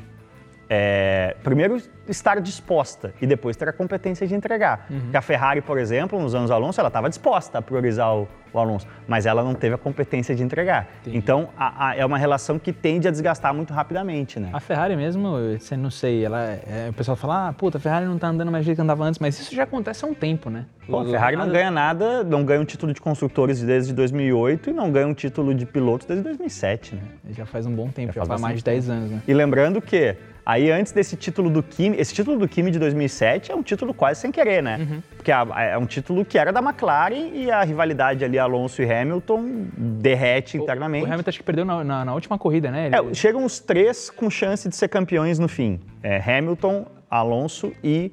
é, 0.70 1.36
primeiro 1.44 1.82
estar 2.08 2.40
disposta 2.40 3.14
e 3.22 3.26
depois 3.28 3.56
ter 3.56 3.68
a 3.68 3.74
competência 3.74 4.26
de 4.28 4.36
entregar. 4.36 4.86
Porque 4.88 5.18
a 5.18 5.22
Ferrari, 5.22 5.62
por 5.62 5.78
exemplo, 5.78 6.20
nos 6.22 6.36
anos 6.36 6.52
Alonso, 6.52 6.80
ela 6.80 6.88
estava 6.90 7.10
disposta 7.10 7.58
a 7.58 7.62
priorizar 7.62 8.16
o, 8.16 8.28
o 8.54 8.60
Alonso, 8.60 8.88
mas 9.08 9.26
ela 9.28 9.44
não 9.44 9.54
teve 9.54 9.76
a 9.76 9.78
competência 9.78 10.36
de 10.36 10.42
entregar. 10.44 10.88
Então, 11.06 11.50
a- 11.58 11.90
a- 11.90 11.96
é 11.96 12.06
uma 12.06 12.18
relação 12.18 12.58
que 12.58 12.72
tende 12.74 13.08
a 13.08 13.12
desgastar 13.12 13.54
muito 13.54 13.74
rapidamente, 13.74 14.40
né? 14.40 14.50
A 14.54 14.60
Ferrari 14.60 14.96
mesmo, 14.96 15.36
você 15.60 15.76
não 15.78 15.92
sei, 15.92 16.26
ela 16.26 16.42
é- 16.44 16.88
o 16.90 16.94
pessoal 16.94 17.16
fala, 17.16 17.50
ah, 17.50 17.54
puta, 17.54 17.78
a 17.78 17.82
Ferrari 17.82 18.06
não 18.06 18.18
tá 18.18 18.28
andando 18.28 18.52
mais 18.52 18.64
do 18.64 18.66
jeito 18.66 18.78
que 18.78 18.82
andava 18.82 19.04
antes, 19.04 19.20
mas 19.20 19.40
isso 19.40 19.54
já 19.56 19.64
acontece 19.64 20.04
há 20.04 20.08
um 20.08 20.14
tempo, 20.16 20.50
né? 20.50 20.66
Bom, 20.88 21.02
a 21.02 21.06
Ferrari 21.06 21.36
não 21.36 21.48
ganha 21.50 21.70
nada, 21.70 22.24
não 22.24 22.44
ganha 22.44 22.60
um 22.62 22.66
título 22.66 22.92
de 22.92 23.00
construtores 23.02 23.62
desde 23.62 23.94
2008 23.94 24.72
e 24.72 24.74
não 24.74 24.92
ganha 24.92 25.08
um 25.08 25.14
título 25.14 25.54
de 25.54 25.66
pilotos 25.68 26.08
desde 26.08 26.24
2007, 26.24 26.96
né? 26.96 27.02
Já 27.32 27.46
faz 27.46 27.68
um 27.68 27.72
bom 27.76 27.90
tempo, 27.90 28.14
já, 28.14 28.22
faz 28.22 28.28
faz 28.30 28.42
mais 28.42 28.56
de 28.56 28.64
bastante 28.64 28.76
10 28.88 28.90
anos, 28.90 29.12
né? 29.12 29.22
E 29.28 29.34
lembrando 29.34 29.80
que, 29.80 30.16
aí 30.46 30.72
antes 30.72 30.92
desse 30.92 31.16
título 31.16 31.50
do 31.50 31.62
Kimi, 31.62 31.98
esse 31.98 32.14
título 32.14 32.38
do 32.40 32.48
Kimi 32.48 32.72
de 32.72 32.80
2007 32.80 33.52
é 33.52 33.56
um 33.56 33.62
título 33.64 33.94
quase 33.94 34.22
sem 34.22 34.32
querer, 34.32 34.64
né? 34.64 34.78
Uhum. 34.80 35.02
Porque 35.16 35.32
é 35.32 35.78
um 35.78 35.86
título 35.86 36.24
que 36.26 36.38
era 36.38 36.52
da 36.52 36.60
McLaren 36.62 37.32
e 37.34 37.52
a 37.52 37.62
rivalidade 37.64 38.24
ali 38.26 38.40
Alonso 38.40 38.82
e 38.82 38.92
Hamilton 38.92 39.68
derrete 39.78 40.58
internamente. 40.58 41.04
O 41.06 41.08
Hamilton 41.12 41.30
acho 41.30 41.38
que 41.40 41.44
perdeu 41.44 41.66
na, 41.66 41.84
na- 41.84 42.06
na 42.06 42.14
última 42.14 42.38
corrida, 42.38 42.72
né? 42.72 42.88
Ele- 42.88 42.96
É, 42.96 43.14
chegam 43.14 43.44
os 43.46 43.60
três 43.60 44.10
com 44.10 44.30
chance 44.30 44.68
de 44.68 44.76
ser 44.76 44.88
campeões 44.88 45.38
no 45.40 45.48
fim. 45.48 45.80
É, 46.02 46.18
Hamilton, 46.18 46.86
Alonso 47.10 47.72
e 47.84 48.12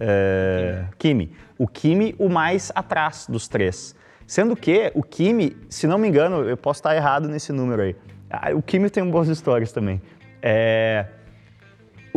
é, 0.00 0.84
Kimi. 0.98 1.32
O 1.58 1.66
Kimi 1.66 2.14
o 2.18 2.28
mais 2.28 2.70
atrás 2.74 3.26
dos 3.28 3.48
três. 3.48 3.94
Sendo 4.26 4.56
que 4.56 4.90
o 4.94 5.02
Kimi, 5.02 5.56
se 5.68 5.86
não 5.86 5.98
me 5.98 6.08
engano, 6.08 6.48
eu 6.48 6.56
posso 6.56 6.78
estar 6.80 6.94
errado 6.96 7.28
nesse 7.28 7.52
número 7.52 7.82
aí. 7.82 7.96
Ah, 8.28 8.50
O 8.54 8.60
Kimi 8.62 8.90
tem 8.90 9.08
boas 9.08 9.28
histórias 9.28 9.72
também. 9.72 10.02
É, 10.42 11.06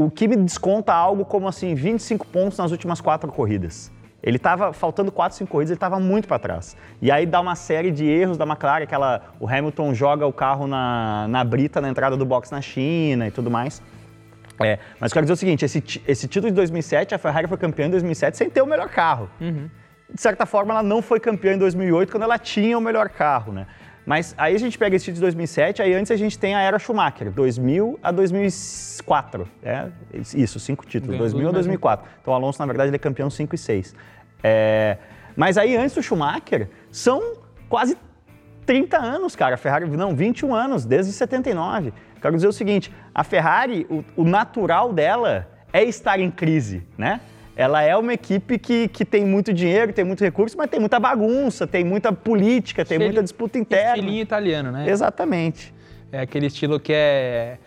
o 0.04 0.10
Kimi 0.10 0.36
desconta 0.36 0.94
algo 0.94 1.26
como 1.26 1.48
assim 1.48 1.76
25 1.76 2.28
pontos 2.28 2.58
nas 2.58 2.72
últimas 2.72 3.02
quatro 3.02 3.32
corridas. 3.32 3.92
Ele 4.22 4.36
estava 4.36 4.74
faltando 4.74 5.12
quatro, 5.12 5.38
cinco 5.38 5.52
corridas, 5.52 5.72
ele 5.72 5.78
estava 5.78 6.00
muito 6.00 6.28
para 6.28 6.38
trás. 6.38 6.76
E 7.02 7.10
aí 7.10 7.26
dá 7.26 7.40
uma 7.40 7.56
série 7.56 7.90
de 7.90 8.06
erros 8.06 8.38
da 8.38 8.46
McLaren, 8.46 8.84
aquela 8.84 9.22
o 9.40 9.48
Hamilton 9.48 9.94
joga 9.94 10.26
o 10.26 10.34
carro 10.34 10.68
na, 10.68 11.28
na 11.30 11.44
brita 11.44 11.80
na 11.80 11.90
entrada 11.90 12.18
do 12.18 12.26
box 12.26 12.52
na 12.52 12.62
China 12.62 13.28
e 13.28 13.32
tudo 13.32 13.50
mais. 13.50 13.82
É, 14.62 14.78
mas 15.00 15.12
eu 15.12 15.14
quero 15.14 15.26
dizer 15.26 15.34
o 15.34 15.38
seguinte, 15.38 15.64
esse, 15.64 16.02
esse 16.06 16.28
título 16.28 16.52
de 16.52 16.56
2007, 16.56 17.16
a 17.16 17.18
Ferrari 17.18 17.48
foi 17.48 17.58
campeã 17.58 17.86
em 17.86 17.92
2007 17.92 18.38
sem 18.38 18.50
ter 18.50 18.62
o 18.62 18.66
melhor 18.66 18.90
carro. 18.90 19.30
De 20.14 20.20
certa 20.20 20.46
forma, 20.46 20.74
ela 20.74 20.84
não 20.84 21.02
foi 21.02 21.20
campeã 21.20 21.54
em 21.54 21.58
2008 21.58 22.12
quando 22.12 22.24
ela 22.24 22.38
tinha 22.38 22.78
o 22.78 22.82
melhor 22.82 23.08
carro, 23.10 23.54
né? 23.54 23.68
Mas 24.10 24.34
aí 24.40 24.56
a 24.56 24.58
gente 24.58 24.76
pega 24.76 24.96
esse 24.96 25.06
título 25.06 25.18
de 25.18 25.22
2007, 25.22 25.84
aí 25.84 25.94
antes 25.94 26.10
a 26.10 26.16
gente 26.16 26.36
tem 26.40 26.56
a 26.56 26.62
era 26.62 26.80
Schumacher, 26.80 27.30
2000 27.30 28.00
a 28.02 28.12
2004. 28.12 29.48
É, 29.62 29.86
isso, 30.34 30.60
cinco 30.60 30.84
títulos, 30.84 31.16
Ganhou 31.16 31.20
2000 31.20 31.42
a 31.42 31.50
tudo, 31.50 31.56
mas 31.58 31.66
2004. 31.68 32.10
Então 32.20 32.34
o 32.34 32.36
Alonso, 32.36 32.58
na 32.58 32.66
verdade, 32.66 32.90
ele 32.90 32.96
é 32.96 33.00
campeão 33.00 33.30
5 33.30 33.54
e 33.54 33.58
6. 33.60 33.96
É, 34.44 34.98
mas 35.36 35.60
aí 35.60 35.78
antes 35.78 35.94
do 35.94 36.02
Schumacher, 36.02 36.72
são 36.92 37.36
quase 37.70 37.96
30 38.66 38.98
anos, 38.98 39.36
cara. 39.36 39.54
A 39.54 39.58
Ferrari, 39.60 39.86
não, 39.86 40.16
21 40.16 40.56
anos, 40.56 40.86
desde 40.86 41.14
79. 41.14 41.94
Quero 42.20 42.34
dizer 42.36 42.48
o 42.48 42.52
seguinte, 42.52 42.92
a 43.14 43.24
Ferrari, 43.24 43.86
o, 43.92 44.04
o 44.24 44.24
natural 44.24 44.92
dela 44.92 45.48
é 45.72 45.84
estar 45.84 46.20
em 46.20 46.32
crise, 46.32 46.82
né? 46.98 47.22
Ela 47.60 47.82
é 47.82 47.94
uma 47.94 48.14
equipe 48.14 48.58
que, 48.58 48.88
que 48.88 49.04
tem 49.04 49.26
muito 49.26 49.52
dinheiro, 49.52 49.92
tem 49.92 50.06
muito 50.06 50.24
recurso, 50.24 50.56
mas 50.58 50.70
tem 50.70 50.80
muita 50.80 50.98
bagunça, 50.98 51.68
tem 51.68 51.84
muita 51.84 52.14
política, 52.14 52.86
tem 52.86 52.98
muita 52.98 53.22
disputa 53.22 53.58
interna. 53.58 53.98
Estilinho 53.98 54.22
italiano, 54.22 54.72
né? 54.72 54.90
Exatamente. 54.90 55.74
É 56.10 56.22
aquele 56.22 56.46
estilo 56.46 56.80
que 56.80 56.94
é... 56.94 57.58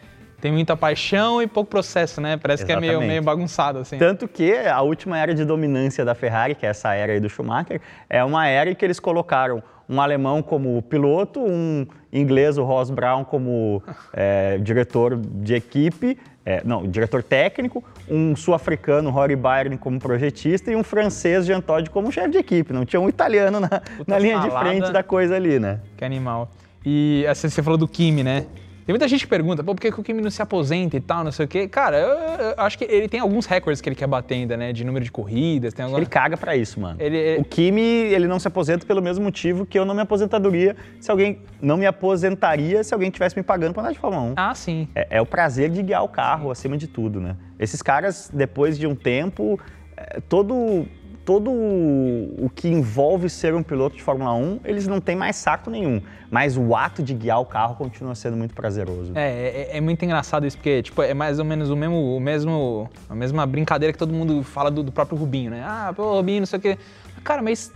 Tem 0.41 0.51
muita 0.51 0.75
paixão 0.75 1.43
e 1.43 1.47
pouco 1.47 1.69
processo, 1.69 2.23
né? 2.23 2.39
Parece 2.39 2.65
que 2.65 2.73
é 2.73 2.77
meio, 2.77 2.93
Exatamente. 2.93 3.11
meio 3.11 3.23
bagunçado, 3.23 3.81
assim. 3.81 3.99
Tanto 3.99 4.27
que 4.27 4.57
a 4.57 4.81
última 4.81 5.19
era 5.19 5.35
de 5.35 5.45
dominância 5.45 6.07
da 6.07 6.15
Ferrari, 6.15 6.55
que 6.55 6.65
é 6.65 6.71
essa 6.71 6.95
era 6.95 7.13
aí 7.13 7.21
do 7.21 7.29
Schumacher, 7.29 7.79
é 8.09 8.25
uma 8.25 8.49
era 8.49 8.71
em 8.71 8.75
que 8.75 8.85
eles 8.87 8.99
colocaram 8.99 9.63
um 9.87 10.01
alemão 10.01 10.43
como 10.43 10.81
piloto, 10.81 11.39
um 11.39 11.87
inglês, 12.11 12.57
o 12.57 12.65
Ross 12.65 12.89
Brown, 12.91 13.25
como 13.25 13.83
é, 14.13 14.57
diretor 14.57 15.17
de 15.17 15.55
equipe, 15.55 16.19
é, 16.45 16.63
não, 16.65 16.89
diretor 16.89 17.23
técnico, 17.23 17.85
um 18.09 18.35
sul-africano, 18.37 19.11
Rory 19.11 19.37
Byron, 19.37 19.77
como 19.79 19.99
projetista 19.99 20.71
e 20.71 20.77
um 20.77 20.83
francês, 20.83 21.47
Jean 21.47 21.61
Todt, 21.61 21.91
como 21.91 22.11
chefe 22.11 22.31
de 22.31 22.39
equipe. 22.39 22.73
Não 22.73 22.85
tinha 22.85 23.01
um 23.01 23.09
italiano 23.09 23.61
na, 23.61 23.71
na 24.07 24.19
linha 24.19 24.39
de 24.41 24.51
frente 24.51 24.91
da 24.91 25.03
coisa 25.03 25.37
ali, 25.37 25.59
né? 25.59 25.81
Que 25.97 26.05
animal. 26.05 26.51
E 26.85 27.25
assim, 27.29 27.49
você 27.49 27.63
falou 27.63 27.79
do 27.79 27.87
Kimi, 27.87 28.23
né? 28.23 28.47
Tem 28.85 28.93
muita 28.93 29.07
gente 29.07 29.21
que 29.21 29.27
pergunta, 29.29 29.63
pô, 29.63 29.75
por 29.75 29.81
que, 29.81 29.89
o 29.89 30.03
Kimi 30.03 30.21
não 30.21 30.31
se 30.31 30.43
aposenta 30.43 30.97
e 30.97 31.01
tal, 31.01 31.23
não 31.23 31.31
sei 31.31 31.45
o 31.45 31.49
quê. 31.49 31.69
Cara, 31.69 31.97
eu, 31.99 32.09
eu 32.49 32.55
acho 32.57 32.77
que 32.77 32.85
ele 32.85 33.09
tem 33.09 33.21
alguns 33.21 33.47
recordes 33.47 33.81
que 33.81 33.89
ele 33.89 33.95
quer 33.97 34.07
bater 34.09 34.35
ainda, 34.35 34.57
né? 34.57 34.73
De 34.73 34.85
número 34.85 35.05
de 35.05 35.11
corridas, 35.13 35.73
tem 35.73 35.85
alguma... 35.85 36.01
Ele 36.01 36.07
caga 36.07 36.37
pra 36.37 36.57
isso, 36.57 36.81
mano. 36.81 36.97
Ele- 37.01 37.41
O 37.41 37.45
Kimi, 37.45 37.81
ele 37.81 38.27
não 38.27 38.39
se 38.41 38.49
aposenta 38.49 38.85
pelo 38.85 39.01
mesmo 39.01 39.25
motivo 39.25 39.65
que 39.65 39.79
eu 39.79 39.85
não 39.85 39.95
me 39.95 40.01
aposentadoria 40.01 40.75
se 41.01 41.11
alguém 41.11 41.41
não 41.61 41.77
me 41.77 41.87
aposentaria 41.87 42.83
se 42.83 42.93
alguém 42.93 43.11
tivesse 43.11 43.37
me 43.37 43.43
pagando 43.43 43.73
pra 43.73 43.83
andar 43.83 43.93
de 43.93 43.99
Fórmula 43.99 44.23
1. 44.25 44.35
Ah, 44.37 44.55
sim. 44.55 44.89
É, 44.95 45.07
é 45.19 45.21
o 45.21 45.27
prazer 45.27 45.71
de 45.71 45.83
guiar 45.83 46.03
o 46.03 46.09
carro 46.09 46.51
acima 46.51 46.77
de 46.77 46.87
tudo, 46.89 47.21
né? 47.21 47.37
Esses 47.59 47.81
caras, 47.83 48.31
depois 48.33 48.77
de 48.79 48.87
um 48.87 48.95
tempo, 48.97 49.61
é, 49.97 50.21
todo 50.29 50.87
todo 51.25 51.51
o, 51.51 52.47
o 52.47 52.51
que 52.51 52.69
envolve 52.69 53.29
ser 53.29 53.55
um 53.55 53.63
piloto 53.63 53.97
de 53.97 54.03
Fórmula 54.03 54.35
1, 54.35 54.61
eles 54.65 54.87
não 54.87 55.01
têm 55.01 55.15
mais 55.15 55.37
saco 55.37 55.71
nenhum. 55.71 56.01
Mas 56.31 56.57
o 56.57 56.75
ato 56.75 57.03
de 57.03 57.15
guiar 57.15 57.41
o 57.41 57.45
carro 57.45 57.75
continua 57.77 58.15
sendo 58.15 58.37
muito 58.37 58.55
prazeroso. 58.55 59.13
É, 59.15 59.69
é, 59.73 59.77
é 59.77 59.81
muito 59.81 60.05
engraçado 60.05 60.47
isso, 60.47 60.57
porque 60.57 60.83
tipo, 60.83 61.03
é 61.03 61.15
mais 61.15 61.39
ou 61.39 61.45
menos 61.45 61.71
o 61.71 61.77
mesmo, 61.77 62.17
o 62.17 62.21
mesmo, 62.21 62.91
a 63.09 63.15
mesma 63.15 63.47
brincadeira 63.47 63.93
que 63.93 63.99
todo 63.99 64.13
mundo 64.13 64.43
fala 64.43 64.71
do, 64.71 64.83
do 64.83 64.91
próprio 64.91 65.17
Rubinho, 65.19 65.51
né? 65.51 65.63
Ah, 65.65 65.93
pô, 65.95 66.17
Rubinho, 66.17 66.41
não 66.41 66.47
sei 66.47 66.59
o 66.59 66.63
quê. 66.63 66.79
Cara, 67.23 67.43
mas 67.43 67.73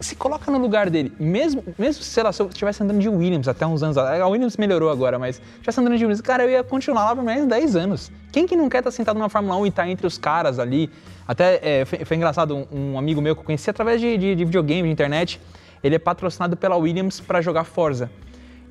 se 0.00 0.14
coloca 0.14 0.50
no 0.50 0.58
lugar 0.58 0.90
dele. 0.90 1.12
Mesmo, 1.18 1.64
mesmo 1.78 2.02
sei 2.02 2.22
lá, 2.22 2.32
se 2.32 2.42
eu 2.42 2.48
estivesse 2.48 2.82
andando 2.82 3.00
de 3.00 3.08
Williams 3.08 3.48
até 3.48 3.66
uns 3.66 3.82
anos 3.82 3.96
atrás, 3.96 4.20
a 4.20 4.26
Williams 4.26 4.56
melhorou 4.56 4.90
agora, 4.90 5.18
mas 5.18 5.36
se 5.36 5.42
estivesse 5.42 5.80
andando 5.80 5.96
de 5.96 6.04
Williams, 6.04 6.20
cara, 6.20 6.44
eu 6.44 6.50
ia 6.50 6.62
continuar 6.62 7.04
lá 7.04 7.16
por 7.16 7.24
mais 7.24 7.42
de 7.42 7.48
10 7.48 7.76
anos. 7.76 8.12
Quem 8.32 8.46
que 8.46 8.56
não 8.56 8.68
quer 8.68 8.78
estar 8.78 8.90
sentado 8.90 9.18
na 9.18 9.28
Fórmula 9.28 9.56
1 9.56 9.66
e 9.66 9.68
estar 9.68 9.82
tá 9.84 9.88
entre 9.88 10.06
os 10.06 10.18
caras 10.18 10.58
ali? 10.58 10.90
Até 11.26 11.60
é, 11.62 11.84
foi, 11.84 12.04
foi, 12.04 12.16
engraçado, 12.16 12.54
um, 12.54 12.92
um, 12.92 12.98
amigo 12.98 13.20
meu 13.20 13.34
que 13.34 13.40
eu 13.40 13.44
conheci 13.44 13.70
através 13.70 14.00
de, 14.00 14.16
de, 14.16 14.34
de 14.34 14.44
videogame, 14.44 14.88
de 14.88 14.92
internet, 14.92 15.40
ele 15.82 15.94
é 15.94 15.98
patrocinado 15.98 16.56
pela 16.56 16.76
Williams 16.76 17.20
para 17.20 17.40
jogar 17.40 17.64
Forza. 17.64 18.10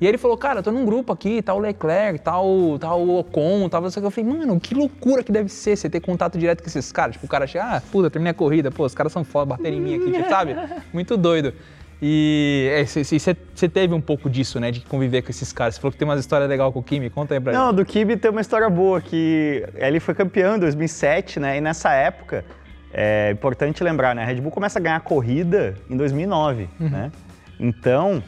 E 0.00 0.06
ele 0.06 0.18
falou, 0.18 0.36
cara, 0.36 0.58
eu 0.58 0.62
tô 0.62 0.70
num 0.70 0.84
grupo 0.84 1.12
aqui, 1.12 1.40
tá 1.40 1.54
o 1.54 1.58
Leclerc, 1.58 2.20
tá 2.20 2.40
o, 2.40 2.78
tá 2.78 2.94
o 2.94 3.18
Ocon, 3.18 3.68
tá 3.68 3.80
você. 3.80 3.98
Eu 3.98 4.10
falei, 4.10 4.30
mano, 4.30 4.60
que 4.60 4.74
loucura 4.74 5.22
que 5.22 5.32
deve 5.32 5.48
ser 5.48 5.76
você 5.76 5.88
ter 5.88 6.00
contato 6.00 6.38
direto 6.38 6.62
com 6.62 6.68
esses 6.68 6.92
caras. 6.92 7.14
Tipo, 7.14 7.26
o 7.26 7.28
cara 7.28 7.46
chega, 7.46 7.76
ah, 7.76 7.82
puta, 7.90 8.10
terminei 8.10 8.32
a 8.32 8.34
corrida, 8.34 8.70
pô, 8.70 8.84
os 8.84 8.94
caras 8.94 9.12
são 9.12 9.24
foda, 9.24 9.46
bateram 9.46 9.76
em 9.76 9.80
mim 9.80 9.94
aqui, 9.94 10.12
tipo, 10.12 10.28
sabe? 10.28 10.54
Muito 10.92 11.16
doido. 11.16 11.54
E 12.00 12.84
você 12.84 13.30
é, 13.30 13.68
teve 13.68 13.94
um 13.94 14.00
pouco 14.02 14.28
disso, 14.28 14.60
né, 14.60 14.70
de 14.70 14.80
conviver 14.80 15.22
com 15.22 15.30
esses 15.30 15.50
caras. 15.50 15.76
Você 15.76 15.80
falou 15.80 15.92
que 15.92 15.98
tem 15.98 16.06
uma 16.06 16.16
história 16.16 16.46
legal 16.46 16.70
com 16.70 16.80
o 16.80 16.82
Kimi, 16.82 17.08
conta 17.08 17.34
aí 17.34 17.40
pra 17.40 17.54
Não, 17.54 17.72
do 17.72 17.86
Kimi 17.86 18.18
tem 18.18 18.30
uma 18.30 18.42
história 18.42 18.68
boa, 18.68 19.00
que 19.00 19.66
ele 19.76 19.98
foi 19.98 20.14
campeão 20.14 20.56
em 20.56 20.58
2007, 20.58 21.40
né, 21.40 21.56
e 21.56 21.60
nessa 21.60 21.92
época, 21.92 22.44
é 22.92 23.30
importante 23.32 23.82
lembrar, 23.82 24.14
né, 24.14 24.24
a 24.24 24.26
Red 24.26 24.42
Bull 24.42 24.50
começa 24.50 24.78
a 24.78 24.82
ganhar 24.82 25.00
corrida 25.00 25.74
em 25.88 25.96
2009, 25.96 26.68
uhum. 26.78 26.88
né, 26.90 27.10
então 27.58 28.22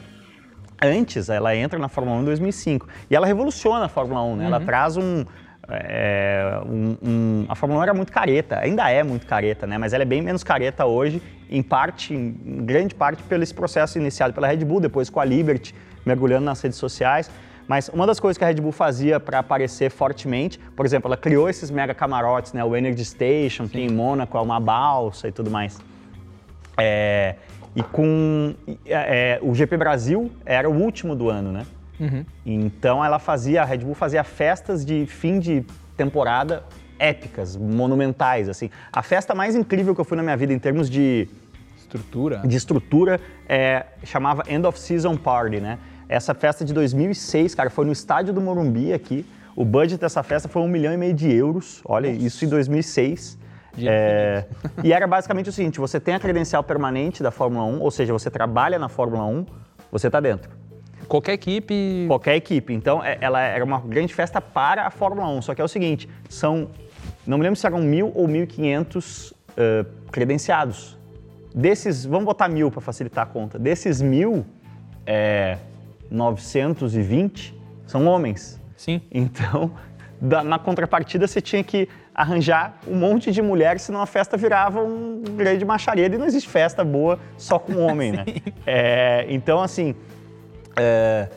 antes, 0.81 1.29
ela 1.29 1.55
entra 1.55 1.77
na 1.77 1.87
Fórmula 1.87 2.17
1 2.17 2.21
em 2.21 2.25
2005. 2.25 2.87
E 3.09 3.15
ela 3.15 3.27
revoluciona 3.27 3.85
a 3.85 3.89
Fórmula 3.89 4.23
1, 4.23 4.35
né? 4.35 4.43
Uhum. 4.43 4.47
Ela 4.47 4.59
traz 4.59 4.97
um, 4.97 5.25
é, 5.69 6.59
um, 6.65 6.97
um, 7.01 7.45
A 7.47 7.55
Fórmula 7.55 7.81
1 7.81 7.83
era 7.83 7.93
muito 7.93 8.11
careta, 8.11 8.59
ainda 8.59 8.89
é 8.89 9.03
muito 9.03 9.27
careta, 9.27 9.67
né? 9.67 9.77
Mas 9.77 9.93
ela 9.93 10.03
é 10.03 10.05
bem 10.05 10.21
menos 10.21 10.43
careta 10.43 10.85
hoje, 10.85 11.21
em 11.49 11.61
parte, 11.61 12.13
em 12.13 12.65
grande 12.65 12.95
parte, 12.95 13.21
pelo 13.23 13.43
esse 13.43 13.53
processo 13.53 13.97
iniciado 13.97 14.33
pela 14.33 14.47
Red 14.47 14.65
Bull, 14.65 14.79
depois 14.79 15.09
com 15.09 15.19
a 15.19 15.25
Liberty, 15.25 15.75
mergulhando 16.05 16.45
nas 16.45 16.61
redes 16.61 16.77
sociais. 16.77 17.29
Mas 17.67 17.87
uma 17.89 18.07
das 18.07 18.19
coisas 18.19 18.35
que 18.35 18.43
a 18.43 18.47
Red 18.47 18.55
Bull 18.55 18.71
fazia 18.71 19.19
para 19.19 19.39
aparecer 19.39 19.91
fortemente, 19.91 20.59
por 20.75 20.87
exemplo, 20.87 21.07
ela 21.07 21.17
criou 21.17 21.47
esses 21.47 21.69
mega 21.69 21.93
camarotes, 21.93 22.51
né? 22.51 22.63
O 22.63 22.75
Energy 22.75 23.05
Station, 23.05 23.65
Sim. 23.65 23.69
tem 23.69 23.85
em 23.85 23.91
Mônaco, 23.91 24.35
é 24.35 24.41
uma 24.41 24.59
balsa 24.59 25.27
e 25.27 25.31
tudo 25.31 25.51
mais. 25.51 25.79
É, 26.75 27.35
e 27.75 27.83
com 27.83 28.53
é, 28.85 29.37
é 29.37 29.39
o 29.41 29.53
GP 29.53 29.77
Brasil 29.77 30.31
era 30.45 30.69
o 30.69 30.73
último 30.73 31.15
do 31.15 31.29
ano, 31.29 31.51
né? 31.51 31.65
Uhum. 31.99 32.25
Então 32.45 33.03
ela 33.03 33.19
fazia, 33.19 33.61
a 33.61 33.65
Red 33.65 33.79
Bull 33.79 33.93
fazia 33.93 34.23
festas 34.23 34.85
de 34.85 35.05
fim 35.05 35.39
de 35.39 35.65
temporada 35.97 36.63
épicas, 36.97 37.55
monumentais, 37.55 38.49
assim. 38.49 38.69
A 38.91 39.01
festa 39.01 39.33
mais 39.33 39.55
incrível 39.55 39.95
que 39.95 40.01
eu 40.01 40.05
fui 40.05 40.17
na 40.17 40.23
minha 40.23 40.35
vida 40.35 40.53
em 40.53 40.59
termos 40.59 40.89
de 40.89 41.27
estrutura, 41.77 42.41
de 42.45 42.57
estrutura, 42.57 43.19
é, 43.47 43.85
chamava 44.03 44.43
End 44.47 44.65
of 44.67 44.77
Season 44.77 45.15
Party, 45.15 45.59
né? 45.59 45.79
Essa 46.07 46.33
festa 46.33 46.65
de 46.65 46.73
2006, 46.73 47.55
cara, 47.55 47.69
foi 47.69 47.85
no 47.85 47.91
estádio 47.91 48.33
do 48.33 48.41
Morumbi 48.41 48.93
aqui. 48.93 49.25
O 49.55 49.63
budget 49.63 49.99
dessa 49.99 50.23
festa 50.23 50.47
foi 50.47 50.61
um 50.61 50.67
milhão 50.67 50.93
e 50.93 50.97
meio 50.97 51.13
de 51.13 51.31
euros. 51.31 51.81
Olha, 51.85 52.11
Nossa. 52.11 52.25
isso 52.25 52.45
em 52.45 52.49
2006. 52.49 53.37
É, 53.87 54.45
e 54.83 54.91
era 54.91 55.05
basicamente 55.07 55.49
o 55.49 55.53
seguinte: 55.53 55.79
você 55.79 55.99
tem 55.99 56.15
a 56.15 56.19
credencial 56.19 56.63
permanente 56.63 57.21
da 57.21 57.31
Fórmula 57.31 57.65
1, 57.65 57.81
ou 57.81 57.91
seja, 57.91 58.11
você 58.11 58.29
trabalha 58.29 58.79
na 58.79 58.89
Fórmula 58.89 59.25
1, 59.25 59.45
você 59.91 60.07
está 60.07 60.19
dentro. 60.19 60.49
Qualquer 61.07 61.33
equipe. 61.33 62.05
Qualquer 62.07 62.35
equipe. 62.35 62.73
Então, 62.73 63.03
é, 63.03 63.17
ela 63.19 63.41
era 63.41 63.65
uma 63.65 63.79
grande 63.79 64.13
festa 64.13 64.39
para 64.39 64.85
a 64.85 64.91
Fórmula 64.91 65.27
1. 65.29 65.41
Só 65.41 65.55
que 65.55 65.61
é 65.61 65.63
o 65.63 65.67
seguinte: 65.67 66.07
são. 66.29 66.69
Não 67.25 67.37
me 67.37 67.43
lembro 67.43 67.59
se 67.59 67.65
eram 67.65 67.79
mil 67.79 68.11
ou 68.15 68.27
1.500 68.27 69.31
uh, 69.31 69.85
credenciados. 70.11 70.97
Desses. 71.53 72.05
Vamos 72.05 72.25
botar 72.25 72.47
mil 72.47 72.69
para 72.69 72.81
facilitar 72.81 73.23
a 73.23 73.27
conta. 73.27 73.57
Desses 73.57 74.01
mil, 74.01 74.45
é, 75.05 75.57
920 76.11 77.55
são 77.87 78.05
homens. 78.05 78.61
Sim. 78.77 79.01
Então, 79.11 79.71
da, 80.21 80.43
na 80.43 80.59
contrapartida, 80.59 81.27
você 81.27 81.41
tinha 81.41 81.63
que 81.63 81.87
arranjar 82.13 82.79
um 82.87 82.95
monte 82.95 83.31
de 83.31 83.41
mulheres, 83.41 83.83
senão 83.83 84.01
a 84.01 84.05
festa 84.05 84.35
virava 84.35 84.83
um 84.83 85.21
grande 85.37 85.63
macharedo 85.63 86.15
e 86.15 86.17
não 86.17 86.25
existe 86.25 86.49
festa 86.49 86.83
boa 86.83 87.19
só 87.37 87.57
com 87.57 87.77
homem, 87.85 88.11
né? 88.11 88.25
É, 88.65 89.25
então, 89.29 89.61
assim, 89.61 89.95
é, 90.75 91.29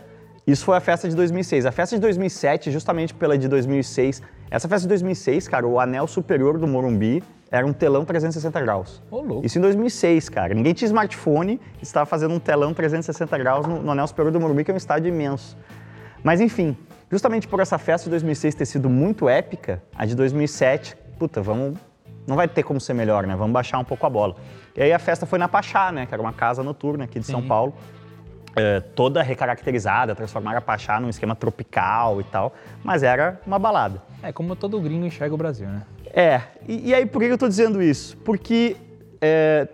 isso 0.46 0.64
foi 0.64 0.76
a 0.76 0.80
festa 0.80 1.08
de 1.08 1.14
2006. 1.14 1.66
A 1.66 1.72
festa 1.72 1.94
de 1.96 2.00
2007, 2.00 2.70
justamente 2.70 3.14
pela 3.14 3.38
de 3.38 3.48
2006, 3.48 4.22
essa 4.50 4.68
festa 4.68 4.82
de 4.82 4.88
2006, 4.88 5.46
cara, 5.46 5.66
o 5.66 5.78
anel 5.78 6.06
superior 6.06 6.58
do 6.58 6.66
Morumbi 6.66 7.22
era 7.50 7.66
um 7.66 7.72
telão 7.72 8.04
360 8.04 8.60
graus. 8.62 9.02
Oh, 9.10 9.40
Isso 9.44 9.58
em 9.58 9.60
2006, 9.60 10.28
cara. 10.30 10.54
Ninguém 10.54 10.72
tinha 10.72 10.86
smartphone, 10.86 11.60
estava 11.80 12.06
fazendo 12.06 12.34
um 12.34 12.40
telão 12.40 12.74
360 12.74 13.38
graus 13.38 13.66
no, 13.66 13.82
no 13.82 13.90
anel 13.92 14.06
superior 14.06 14.32
do 14.32 14.40
Morumbi, 14.40 14.64
que 14.64 14.70
é 14.70 14.74
um 14.74 14.76
estádio 14.76 15.08
imenso. 15.08 15.56
Mas 16.24 16.40
enfim, 16.40 16.76
Justamente 17.12 17.46
por 17.46 17.60
essa 17.60 17.76
festa 17.76 18.06
de 18.06 18.10
2006 18.12 18.54
ter 18.54 18.64
sido 18.64 18.88
muito 18.88 19.28
épica, 19.28 19.82
a 19.94 20.06
de 20.06 20.16
2007, 20.16 20.96
puta, 21.18 21.42
vamos, 21.42 21.78
não 22.26 22.36
vai 22.36 22.48
ter 22.48 22.62
como 22.62 22.80
ser 22.80 22.94
melhor, 22.94 23.26
né? 23.26 23.36
Vamos 23.36 23.52
baixar 23.52 23.78
um 23.78 23.84
pouco 23.84 24.06
a 24.06 24.08
bola. 24.08 24.34
E 24.74 24.82
aí 24.82 24.94
a 24.94 24.98
festa 24.98 25.26
foi 25.26 25.38
na 25.38 25.46
Pachá, 25.46 25.92
né? 25.92 26.06
Que 26.06 26.14
era 26.14 26.22
uma 26.22 26.32
casa 26.32 26.62
noturna 26.62 27.04
aqui 27.04 27.20
de 27.20 27.26
Sim. 27.26 27.32
São 27.32 27.42
Paulo. 27.42 27.74
É, 28.56 28.80
toda 28.80 29.22
recaracterizada, 29.22 30.14
transformar 30.14 30.56
a 30.56 30.62
Pachá 30.62 30.98
num 31.00 31.10
esquema 31.10 31.36
tropical 31.36 32.18
e 32.18 32.24
tal, 32.24 32.54
mas 32.82 33.02
era 33.02 33.38
uma 33.46 33.58
balada. 33.58 34.02
É 34.22 34.32
como 34.32 34.56
todo 34.56 34.80
gringo 34.80 35.04
enxerga 35.04 35.34
o 35.34 35.38
Brasil, 35.38 35.68
né? 35.68 35.82
É, 36.14 36.40
e, 36.66 36.88
e 36.88 36.94
aí 36.94 37.04
por 37.04 37.20
que 37.20 37.26
eu 37.28 37.34
estou 37.34 37.48
dizendo 37.48 37.82
isso? 37.82 38.16
Porque 38.18 38.74
é, 39.20 39.68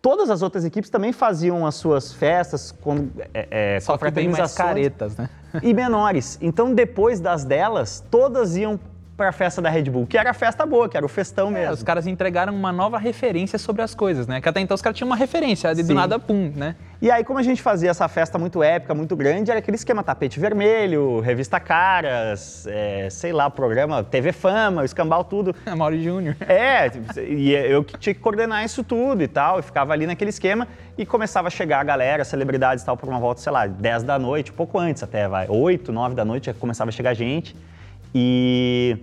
todas 0.00 0.30
as 0.30 0.42
outras 0.42 0.64
equipes 0.64 0.90
também 0.90 1.12
faziam 1.12 1.66
as 1.66 1.74
suas 1.74 2.12
festas 2.12 2.72
com 2.72 3.08
é, 3.34 3.76
é, 3.76 3.80
Só 3.80 3.96
que 3.98 4.10
bem 4.10 4.28
mais 4.28 4.54
caretas, 4.54 5.16
né? 5.16 5.28
e 5.62 5.72
menores. 5.74 6.38
Então, 6.40 6.74
depois 6.74 7.20
das 7.20 7.44
delas, 7.44 8.04
todas 8.10 8.56
iam 8.56 8.78
para 9.18 9.30
a 9.30 9.32
festa 9.32 9.60
da 9.60 9.68
Red 9.68 9.90
Bull, 9.90 10.06
que 10.06 10.16
era 10.16 10.30
a 10.30 10.32
festa 10.32 10.64
boa, 10.64 10.88
que 10.88 10.96
era 10.96 11.04
o 11.04 11.08
festão 11.08 11.48
é, 11.48 11.50
mesmo. 11.50 11.74
os 11.74 11.82
caras 11.82 12.06
entregaram 12.06 12.54
uma 12.54 12.72
nova 12.72 12.98
referência 12.98 13.58
sobre 13.58 13.82
as 13.82 13.92
coisas, 13.92 14.28
né? 14.28 14.40
Que 14.40 14.48
até 14.48 14.60
então 14.60 14.76
os 14.76 14.80
caras 14.80 14.96
tinham 14.96 15.08
uma 15.08 15.16
referência, 15.16 15.74
de 15.74 15.82
do 15.82 15.92
nada, 15.92 16.20
pum, 16.20 16.52
né? 16.54 16.76
E 17.02 17.10
aí, 17.10 17.24
como 17.24 17.36
a 17.36 17.42
gente 17.42 17.60
fazia 17.60 17.90
essa 17.90 18.06
festa 18.06 18.38
muito 18.38 18.62
épica, 18.62 18.94
muito 18.94 19.16
grande, 19.16 19.50
era 19.50 19.58
aquele 19.58 19.74
esquema 19.74 20.04
tapete 20.04 20.38
vermelho, 20.38 21.18
revista 21.18 21.58
Caras, 21.58 22.64
é, 22.68 23.08
sei 23.10 23.32
lá, 23.32 23.50
programa 23.50 24.04
TV 24.04 24.30
Fama, 24.30 24.84
escambau 24.84 25.24
tudo. 25.24 25.54
É, 25.66 25.74
Mauri 25.74 26.02
Júnior. 26.02 26.36
É, 26.40 26.90
e 27.20 27.52
eu 27.52 27.82
que 27.84 27.98
tinha 27.98 28.14
que 28.14 28.20
coordenar 28.20 28.64
isso 28.64 28.84
tudo 28.84 29.22
e 29.22 29.28
tal, 29.28 29.58
e 29.58 29.62
ficava 29.62 29.92
ali 29.92 30.06
naquele 30.06 30.30
esquema 30.30 30.66
e 30.96 31.04
começava 31.04 31.48
a 31.48 31.50
chegar 31.50 31.80
a 31.80 31.84
galera, 31.84 32.24
celebridades 32.24 32.84
e 32.84 32.86
tal, 32.86 32.96
por 32.96 33.08
uma 33.08 33.18
volta, 33.18 33.40
sei 33.40 33.52
lá, 33.52 33.66
10 33.66 34.04
da 34.04 34.18
noite, 34.18 34.52
pouco 34.52 34.78
antes 34.78 35.02
até, 35.02 35.28
vai, 35.28 35.46
8, 35.48 35.92
9 35.92 36.14
da 36.14 36.24
noite, 36.24 36.52
começava 36.54 36.88
a 36.88 36.92
chegar 36.92 37.14
gente. 37.14 37.54
E, 38.14 38.98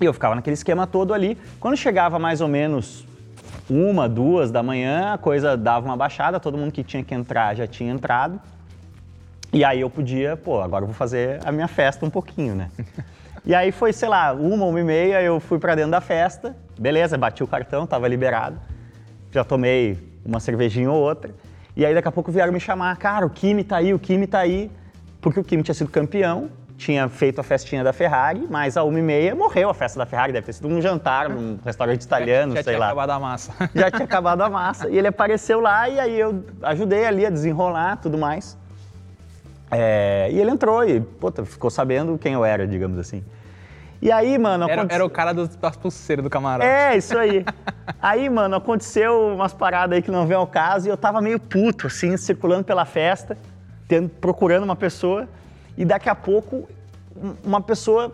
eu 0.00 0.12
ficava 0.12 0.34
naquele 0.34 0.54
esquema 0.54 0.86
todo 0.86 1.12
ali. 1.12 1.36
Quando 1.58 1.76
chegava 1.76 2.18
mais 2.18 2.40
ou 2.40 2.48
menos 2.48 3.04
uma, 3.68 4.08
duas 4.08 4.50
da 4.50 4.62
manhã, 4.62 5.12
a 5.14 5.18
coisa 5.18 5.56
dava 5.56 5.86
uma 5.86 5.96
baixada, 5.96 6.38
todo 6.38 6.56
mundo 6.56 6.72
que 6.72 6.84
tinha 6.84 7.02
que 7.02 7.14
entrar 7.14 7.54
já 7.54 7.66
tinha 7.66 7.92
entrado. 7.92 8.40
E 9.52 9.64
aí 9.64 9.80
eu 9.80 9.90
podia, 9.90 10.36
pô, 10.36 10.60
agora 10.60 10.82
eu 10.82 10.86
vou 10.86 10.94
fazer 10.94 11.40
a 11.44 11.50
minha 11.50 11.68
festa 11.68 12.04
um 12.04 12.10
pouquinho, 12.10 12.54
né? 12.54 12.70
E 13.46 13.54
aí 13.54 13.72
foi, 13.72 13.94
sei 13.94 14.10
lá, 14.10 14.34
uma, 14.34 14.66
uma 14.66 14.78
e 14.78 14.84
meia, 14.84 15.22
eu 15.22 15.40
fui 15.40 15.58
para 15.58 15.74
dentro 15.74 15.92
da 15.92 16.02
festa, 16.02 16.54
beleza, 16.78 17.16
bati 17.16 17.42
o 17.42 17.46
cartão, 17.46 17.86
tava 17.86 18.06
liberado. 18.06 18.60
Já 19.32 19.42
tomei 19.42 19.96
uma 20.22 20.38
cervejinha 20.38 20.90
ou 20.90 21.00
outra. 21.00 21.34
E 21.74 21.86
aí 21.86 21.94
daqui 21.94 22.08
a 22.08 22.12
pouco 22.12 22.30
vieram 22.30 22.52
me 22.52 22.60
chamar, 22.60 22.94
cara, 22.98 23.24
o 23.24 23.30
Kimi 23.30 23.64
tá 23.64 23.78
aí, 23.78 23.94
o 23.94 23.98
Kimi 23.98 24.26
tá 24.26 24.40
aí, 24.40 24.70
porque 25.18 25.40
o 25.40 25.44
Kimi 25.44 25.62
tinha 25.62 25.74
sido 25.74 25.88
campeão 25.88 26.50
tinha 26.78 27.08
feito 27.08 27.40
a 27.40 27.44
festinha 27.44 27.82
da 27.82 27.92
Ferrari, 27.92 28.46
mas 28.48 28.76
a 28.76 28.84
uma 28.84 29.00
e 29.00 29.02
meia 29.02 29.34
morreu 29.34 29.68
a 29.68 29.74
festa 29.74 29.98
da 29.98 30.06
Ferrari, 30.06 30.32
deve 30.32 30.46
ter 30.46 30.52
sido 30.52 30.68
um 30.68 30.80
jantar 30.80 31.28
num 31.28 31.58
restaurante 31.66 32.02
italiano, 32.02 32.52
já, 32.52 32.60
já 32.60 32.62
sei 32.62 32.76
lá. 32.78 32.86
Já 32.86 32.92
tinha 32.92 33.02
acabado 33.02 33.10
a 33.10 33.20
massa. 33.20 33.52
Já 33.74 33.90
tinha 33.90 34.04
acabado 34.04 34.40
a 34.42 34.48
massa. 34.48 34.88
E 34.88 34.96
ele 34.96 35.08
apareceu 35.08 35.58
lá 35.58 35.88
e 35.88 35.98
aí 35.98 36.18
eu 36.18 36.44
ajudei 36.62 37.04
ali 37.04 37.26
a 37.26 37.30
desenrolar 37.30 37.96
tudo 37.96 38.16
mais. 38.16 38.56
É, 39.72 40.28
e 40.30 40.38
ele 40.40 40.52
entrou 40.52 40.88
e, 40.88 41.00
puta, 41.00 41.44
ficou 41.44 41.68
sabendo 41.68 42.16
quem 42.16 42.34
eu 42.34 42.44
era, 42.44 42.66
digamos 42.66 42.96
assim. 42.96 43.24
E 44.00 44.12
aí, 44.12 44.38
mano. 44.38 44.70
Era, 44.70 44.86
era 44.88 45.04
o 45.04 45.10
cara 45.10 45.34
das 45.34 45.76
pulseiras 45.76 46.22
do 46.22 46.30
camarote. 46.30 46.64
É, 46.64 46.96
isso 46.96 47.18
aí. 47.18 47.44
aí, 48.00 48.30
mano, 48.30 48.54
aconteceu 48.54 49.34
umas 49.34 49.52
paradas 49.52 49.96
aí 49.96 50.02
que 50.02 50.12
não 50.12 50.28
vem 50.28 50.36
ao 50.36 50.46
caso 50.46 50.86
e 50.86 50.90
eu 50.90 50.96
tava 50.96 51.20
meio 51.20 51.40
puto, 51.40 51.88
assim, 51.88 52.16
circulando 52.16 52.62
pela 52.62 52.84
festa, 52.84 53.36
tendo, 53.88 54.08
procurando 54.08 54.62
uma 54.62 54.76
pessoa 54.76 55.28
e 55.78 55.84
daqui 55.84 56.08
a 56.08 56.14
pouco 56.14 56.68
uma 57.44 57.60
pessoa 57.60 58.12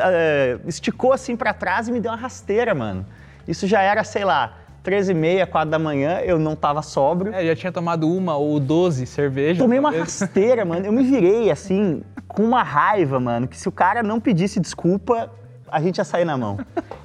é, 0.00 0.56
esticou 0.66 1.12
assim 1.12 1.36
para 1.36 1.52
trás 1.52 1.88
e 1.88 1.92
me 1.92 2.00
deu 2.00 2.12
uma 2.12 2.16
rasteira, 2.16 2.74
mano. 2.74 3.04
Isso 3.46 3.66
já 3.66 3.82
era, 3.82 4.04
sei 4.04 4.24
lá, 4.24 4.56
13 4.84 5.10
e 5.10 5.14
meia, 5.14 5.44
4 5.44 5.68
da 5.68 5.80
manhã, 5.80 6.20
eu 6.20 6.38
não 6.38 6.54
tava 6.54 6.80
sóbrio. 6.80 7.34
É, 7.34 7.44
já 7.44 7.56
tinha 7.56 7.72
tomado 7.72 8.08
uma 8.08 8.36
ou 8.36 8.60
12 8.60 9.04
cervejas. 9.06 9.58
Tomei 9.58 9.80
uma 9.80 9.90
talvez. 9.90 10.20
rasteira, 10.20 10.64
mano. 10.64 10.86
Eu 10.86 10.92
me 10.92 11.02
virei 11.02 11.50
assim, 11.50 12.04
com 12.28 12.44
uma 12.44 12.62
raiva, 12.62 13.18
mano, 13.18 13.48
que 13.48 13.56
se 13.56 13.68
o 13.68 13.72
cara 13.72 14.00
não 14.00 14.20
pedisse 14.20 14.60
desculpa, 14.60 15.28
a 15.68 15.80
gente 15.80 15.98
ia 15.98 16.04
sair 16.04 16.24
na 16.24 16.36
mão. 16.36 16.58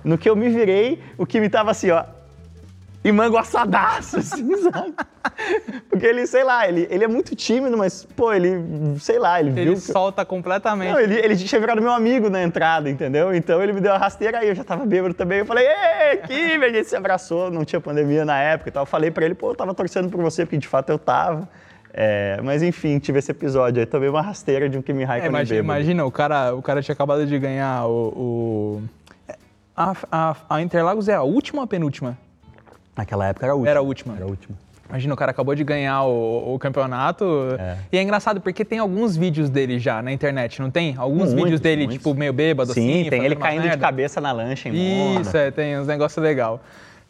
No 0.03 0.15
que 0.15 0.29
eu 0.29 0.35
me 0.35 0.47
virei, 0.47 1.01
o 1.17 1.25
que 1.25 1.39
me 1.39 1.49
tava 1.49 1.71
assim, 1.71 1.89
ó. 1.89 2.03
E 3.07 3.11
mango 3.11 3.37
assadaço, 3.37 4.17
assim, 4.19 4.45
sabe? 4.57 4.93
Porque 5.89 6.05
ele, 6.05 6.25
sei 6.27 6.43
lá, 6.43 6.67
ele, 6.67 6.87
ele 6.89 7.03
é 7.03 7.07
muito 7.07 7.35
tímido, 7.35 7.77
mas, 7.77 8.03
pô, 8.03 8.33
ele, 8.33 8.51
sei 8.99 9.17
lá, 9.17 9.39
ele, 9.39 9.51
viu. 9.51 9.63
Ele 9.63 9.75
solta 9.77 10.25
completamente. 10.25 10.91
Não, 10.91 10.99
ele, 10.99 11.15
ele 11.15 11.35
tinha 11.37 11.59
virado 11.61 11.81
meu 11.81 11.91
amigo 11.91 12.29
na 12.29 12.43
entrada, 12.43 12.89
entendeu? 12.89 13.33
Então 13.33 13.61
ele 13.63 13.71
me 13.73 13.79
deu 13.81 13.93
a 13.93 13.97
rasteira 13.97 14.39
aí, 14.39 14.49
eu 14.49 14.55
já 14.55 14.63
tava 14.63 14.85
bêbado 14.85 15.13
também. 15.13 15.39
Eu 15.39 15.45
falei, 15.45 15.65
ei, 15.67 16.17
que 16.17 16.33
a 16.65 16.69
gente 16.69 16.85
se 16.89 16.95
abraçou, 16.95 17.49
não 17.49 17.63
tinha 17.63 17.79
pandemia 17.79 18.25
na 18.25 18.37
época 18.39 18.69
e 18.69 18.71
tal. 18.73 18.81
Eu 18.83 18.87
falei 18.87 19.09
pra 19.11 19.23
ele, 19.25 19.35
pô, 19.35 19.51
eu 19.51 19.55
tava 19.55 19.73
torcendo 19.73 20.09
por 20.09 20.21
você, 20.21 20.45
porque 20.45 20.57
de 20.57 20.67
fato 20.67 20.89
eu 20.89 20.99
tava. 20.99 21.47
É, 21.93 22.39
mas 22.43 22.61
enfim, 22.61 22.99
tive 22.99 23.19
esse 23.19 23.31
episódio 23.31 23.79
aí, 23.79 23.85
tomei 23.85 24.09
uma 24.09 24.21
rasteira 24.21 24.67
de 24.69 24.77
um 24.77 24.81
Kimi 24.81 25.03
É, 25.03 25.05
Raikkonen 25.05 25.29
imagina, 25.31 25.61
bêbado. 25.61 25.79
imagina, 25.79 26.05
o 26.05 26.11
cara, 26.11 26.53
o 26.53 26.61
cara 26.61 26.81
tinha 26.81 26.93
acabado 26.93 27.25
de 27.25 27.39
ganhar 27.39 27.85
o. 27.87 28.13
o- 28.15 28.83
A, 29.75 29.93
a, 30.11 30.35
a 30.49 30.61
Interlagos 30.61 31.07
é 31.07 31.15
a 31.15 31.23
última 31.23 31.59
ou 31.61 31.63
a 31.63 31.67
penúltima? 31.67 32.17
Naquela 32.97 33.27
época 33.27 33.45
era 33.45 33.53
a 33.53 33.55
última. 33.55 33.69
Era 33.71 33.79
a 33.79 33.83
última. 33.83 34.15
Era 34.15 34.25
a 34.25 34.27
última. 34.27 34.57
Imagina, 34.89 35.13
o 35.13 35.17
cara 35.17 35.31
acabou 35.31 35.53
de 35.53 35.65
ganhar 35.65 36.03
o, 36.05 36.55
o 36.55 36.59
campeonato. 36.59 37.25
É. 37.59 37.77
E 37.91 37.97
é 37.97 38.01
engraçado 38.01 38.39
porque 38.39 38.63
tem 38.63 38.79
alguns 38.79 39.17
vídeos 39.17 39.49
dele 39.49 39.77
já 39.79 40.01
na 40.01 40.13
internet, 40.13 40.61
não 40.61 40.71
tem? 40.71 40.95
Alguns 40.97 41.25
Muitos, 41.33 41.43
vídeos 41.43 41.59
dele, 41.59 41.83
muitos. 41.87 41.97
tipo, 41.97 42.13
meio 42.15 42.31
bêbado, 42.31 42.73
Sim, 42.73 43.01
assim. 43.01 43.09
tem 43.09 43.23
ele 43.25 43.35
caindo 43.35 43.63
de 43.63 43.67
merda. 43.67 43.81
cabeça 43.85 44.21
na 44.21 44.31
lancha 44.31 44.69
em 44.69 45.19
Isso, 45.19 45.35
é, 45.35 45.51
tem 45.51 45.77
uns 45.77 45.87
negócios 45.87 46.23
legais. 46.23 46.57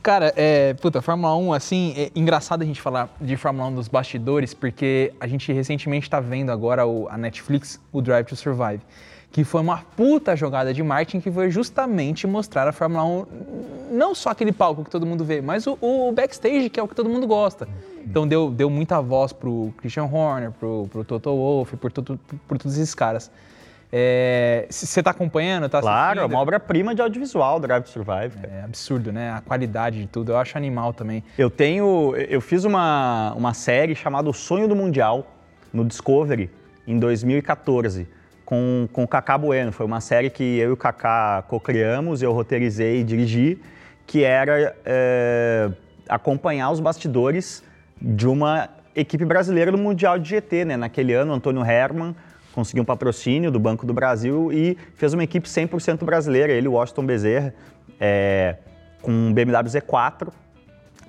Cara, 0.01 0.33
é, 0.35 0.73
puta, 0.75 1.01
Fórmula 1.03 1.35
1, 1.35 1.53
assim, 1.53 1.93
é 1.97 2.11
engraçado 2.15 2.61
a 2.63 2.65
gente 2.65 2.81
falar 2.81 3.09
de 3.21 3.35
Fórmula 3.37 3.67
1 3.69 3.75
dos 3.75 3.87
bastidores, 3.87 4.53
porque 4.55 5.13
a 5.19 5.27
gente 5.27 5.51
recentemente 5.53 6.09
tá 6.09 6.19
vendo 6.19 6.51
agora 6.51 6.85
o- 6.85 7.07
a 7.09 7.17
Netflix, 7.17 7.79
o 7.91 8.01
Drive 8.01 8.25
to 8.25 8.35
Survive, 8.35 8.79
que 9.31 9.43
foi 9.43 9.61
uma 9.61 9.77
puta 9.95 10.35
jogada 10.35 10.73
de 10.73 10.81
marketing 10.81 11.19
que 11.19 11.29
foi 11.31 11.51
justamente 11.51 12.25
mostrar 12.25 12.67
a 12.67 12.71
Fórmula 12.71 13.03
1, 13.03 13.25
não 13.91 14.15
só 14.15 14.29
aquele 14.31 14.51
palco 14.51 14.83
que 14.83 14.89
todo 14.89 15.05
mundo 15.05 15.23
vê, 15.23 15.41
mas 15.41 15.67
o, 15.67 15.77
o 15.81 16.11
backstage, 16.11 16.69
que 16.69 16.79
é 16.79 16.83
o 16.83 16.87
que 16.87 16.95
todo 16.95 17.09
mundo 17.09 17.27
gosta. 17.27 17.67
Então 18.05 18.27
deu, 18.27 18.49
deu 18.49 18.69
muita 18.69 19.01
voz 19.01 19.33
pro 19.33 19.73
Christian 19.77 20.05
Horner, 20.05 20.51
pro, 20.51 20.87
pro 20.91 21.03
Toto 21.03 21.29
Wolff, 21.29 21.75
por, 21.77 21.91
tudo- 21.91 22.19
por 22.47 22.57
todos 22.57 22.77
esses 22.77 22.95
caras. 22.95 23.29
Você 24.69 25.01
tá 25.03 25.11
acompanhando? 25.11 25.69
Tá 25.69 25.81
Claro, 25.81 26.19
é 26.21 26.25
uma 26.25 26.39
obra-prima 26.39 26.93
de 26.95 27.01
audiovisual, 27.01 27.59
Drive 27.59 27.83
to 27.83 27.89
Survive. 27.89 28.35
cara. 28.41 28.53
É 28.53 28.63
absurdo, 28.63 29.11
né? 29.11 29.31
A 29.31 29.41
qualidade 29.41 29.99
de 30.01 30.07
tudo. 30.07 30.31
Eu 30.33 30.37
acho 30.37 30.57
animal 30.57 30.93
também. 30.93 31.23
Eu 31.37 31.49
tenho. 31.49 32.13
Eu 32.15 32.41
fiz 32.41 32.63
uma, 32.63 33.33
uma 33.35 33.53
série 33.53 33.95
chamada 33.95 34.29
O 34.29 34.33
Sonho 34.33 34.67
do 34.67 34.75
Mundial 34.75 35.25
no 35.73 35.83
Discovery 35.85 36.49
em 36.85 36.97
2014 36.99 38.07
com, 38.47 38.87
com 38.93 39.03
o 39.03 39.07
Kaká 39.07 39.37
Bueno. 39.37 39.73
Foi 39.73 39.85
uma 39.85 39.99
série 39.99 40.29
que 40.29 40.57
eu 40.57 40.69
e 40.69 40.71
o 40.71 40.77
Kaká 40.77 41.43
co-criamos, 41.49 42.21
eu 42.21 42.31
roteirizei 42.31 43.01
e 43.01 43.03
dirigi, 43.03 43.59
que 44.05 44.23
era 44.23 44.73
é, 44.85 45.69
acompanhar 46.07 46.71
os 46.71 46.79
bastidores 46.79 47.61
de 48.01 48.25
uma 48.25 48.69
equipe 48.95 49.25
brasileira 49.25 49.69
no 49.69 49.77
Mundial 49.77 50.17
de 50.17 50.29
GT, 50.29 50.63
né? 50.63 50.77
Naquele 50.77 51.13
ano, 51.13 51.33
Antônio 51.33 51.61
Herman 51.61 52.15
conseguiu 52.53 52.83
um 52.83 52.85
patrocínio 52.85 53.51
do 53.51 53.59
Banco 53.59 53.85
do 53.85 53.93
Brasil 53.93 54.49
e 54.53 54.77
fez 54.95 55.13
uma 55.13 55.25
equipe 55.25 55.47
100% 55.47 56.05
brasileira, 56.05 56.53
ele 56.53 56.69
Washington 56.69 57.05
Bezerra, 57.05 57.53
é, 57.99 58.55
com 59.01 59.11
um 59.11 59.33
BMW 59.33 59.69
Z4, 59.69 60.29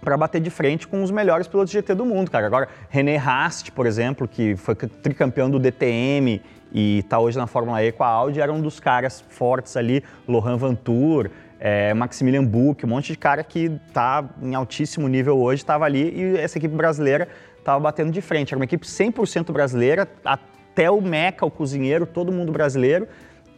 para 0.00 0.16
bater 0.16 0.40
de 0.40 0.50
frente 0.50 0.88
com 0.88 1.04
os 1.04 1.12
melhores 1.12 1.46
pilotos 1.46 1.70
de 1.70 1.78
GT 1.78 1.94
do 1.94 2.04
mundo, 2.04 2.32
cara. 2.32 2.46
Agora, 2.46 2.68
René 2.90 3.16
Rast, 3.16 3.70
por 3.70 3.86
exemplo, 3.86 4.26
que 4.26 4.56
foi 4.56 4.74
tricampeão 4.74 5.48
do 5.48 5.58
DTM 5.60 6.42
e 6.72 6.98
está 6.98 7.18
hoje 7.18 7.36
na 7.38 7.46
Fórmula 7.46 7.82
E 7.82 7.92
com 7.92 8.04
a 8.04 8.08
Audi, 8.08 8.40
era 8.40 8.52
um 8.52 8.60
dos 8.60 8.78
caras 8.78 9.24
fortes 9.28 9.76
ali, 9.76 10.02
Lohan 10.26 10.56
Vantur, 10.56 11.30
é, 11.58 11.92
Maximilian 11.94 12.44
Buch, 12.44 12.84
um 12.84 12.88
monte 12.88 13.12
de 13.12 13.18
cara 13.18 13.42
que 13.42 13.70
está 13.88 14.24
em 14.40 14.54
altíssimo 14.54 15.08
nível 15.08 15.38
hoje, 15.38 15.62
estava 15.62 15.84
ali 15.84 16.10
e 16.14 16.36
essa 16.38 16.58
equipe 16.58 16.74
brasileira 16.74 17.28
estava 17.58 17.80
batendo 17.80 18.10
de 18.10 18.20
frente. 18.20 18.52
Era 18.52 18.58
uma 18.58 18.64
equipe 18.64 18.86
100% 18.86 19.52
brasileira, 19.52 20.08
até 20.24 20.90
o 20.90 21.00
Meca, 21.00 21.44
o 21.44 21.50
cozinheiro, 21.50 22.06
todo 22.06 22.32
mundo 22.32 22.52
brasileiro. 22.52 23.08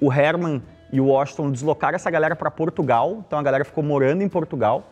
O 0.00 0.12
Herman 0.12 0.62
e 0.92 1.00
o 1.00 1.06
Washington 1.06 1.50
deslocaram 1.50 1.94
essa 1.94 2.10
galera 2.10 2.34
para 2.34 2.50
Portugal, 2.50 3.22
então 3.26 3.38
a 3.38 3.42
galera 3.42 3.64
ficou 3.64 3.84
morando 3.84 4.22
em 4.22 4.28
Portugal 4.28 4.84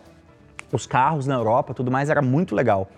os 0.72 0.86
carros 0.86 1.26
na 1.26 1.34
Europa, 1.34 1.72
tudo 1.72 1.90
mais, 1.90 2.10
era 2.10 2.20
muito 2.20 2.54
legal. 2.54 2.88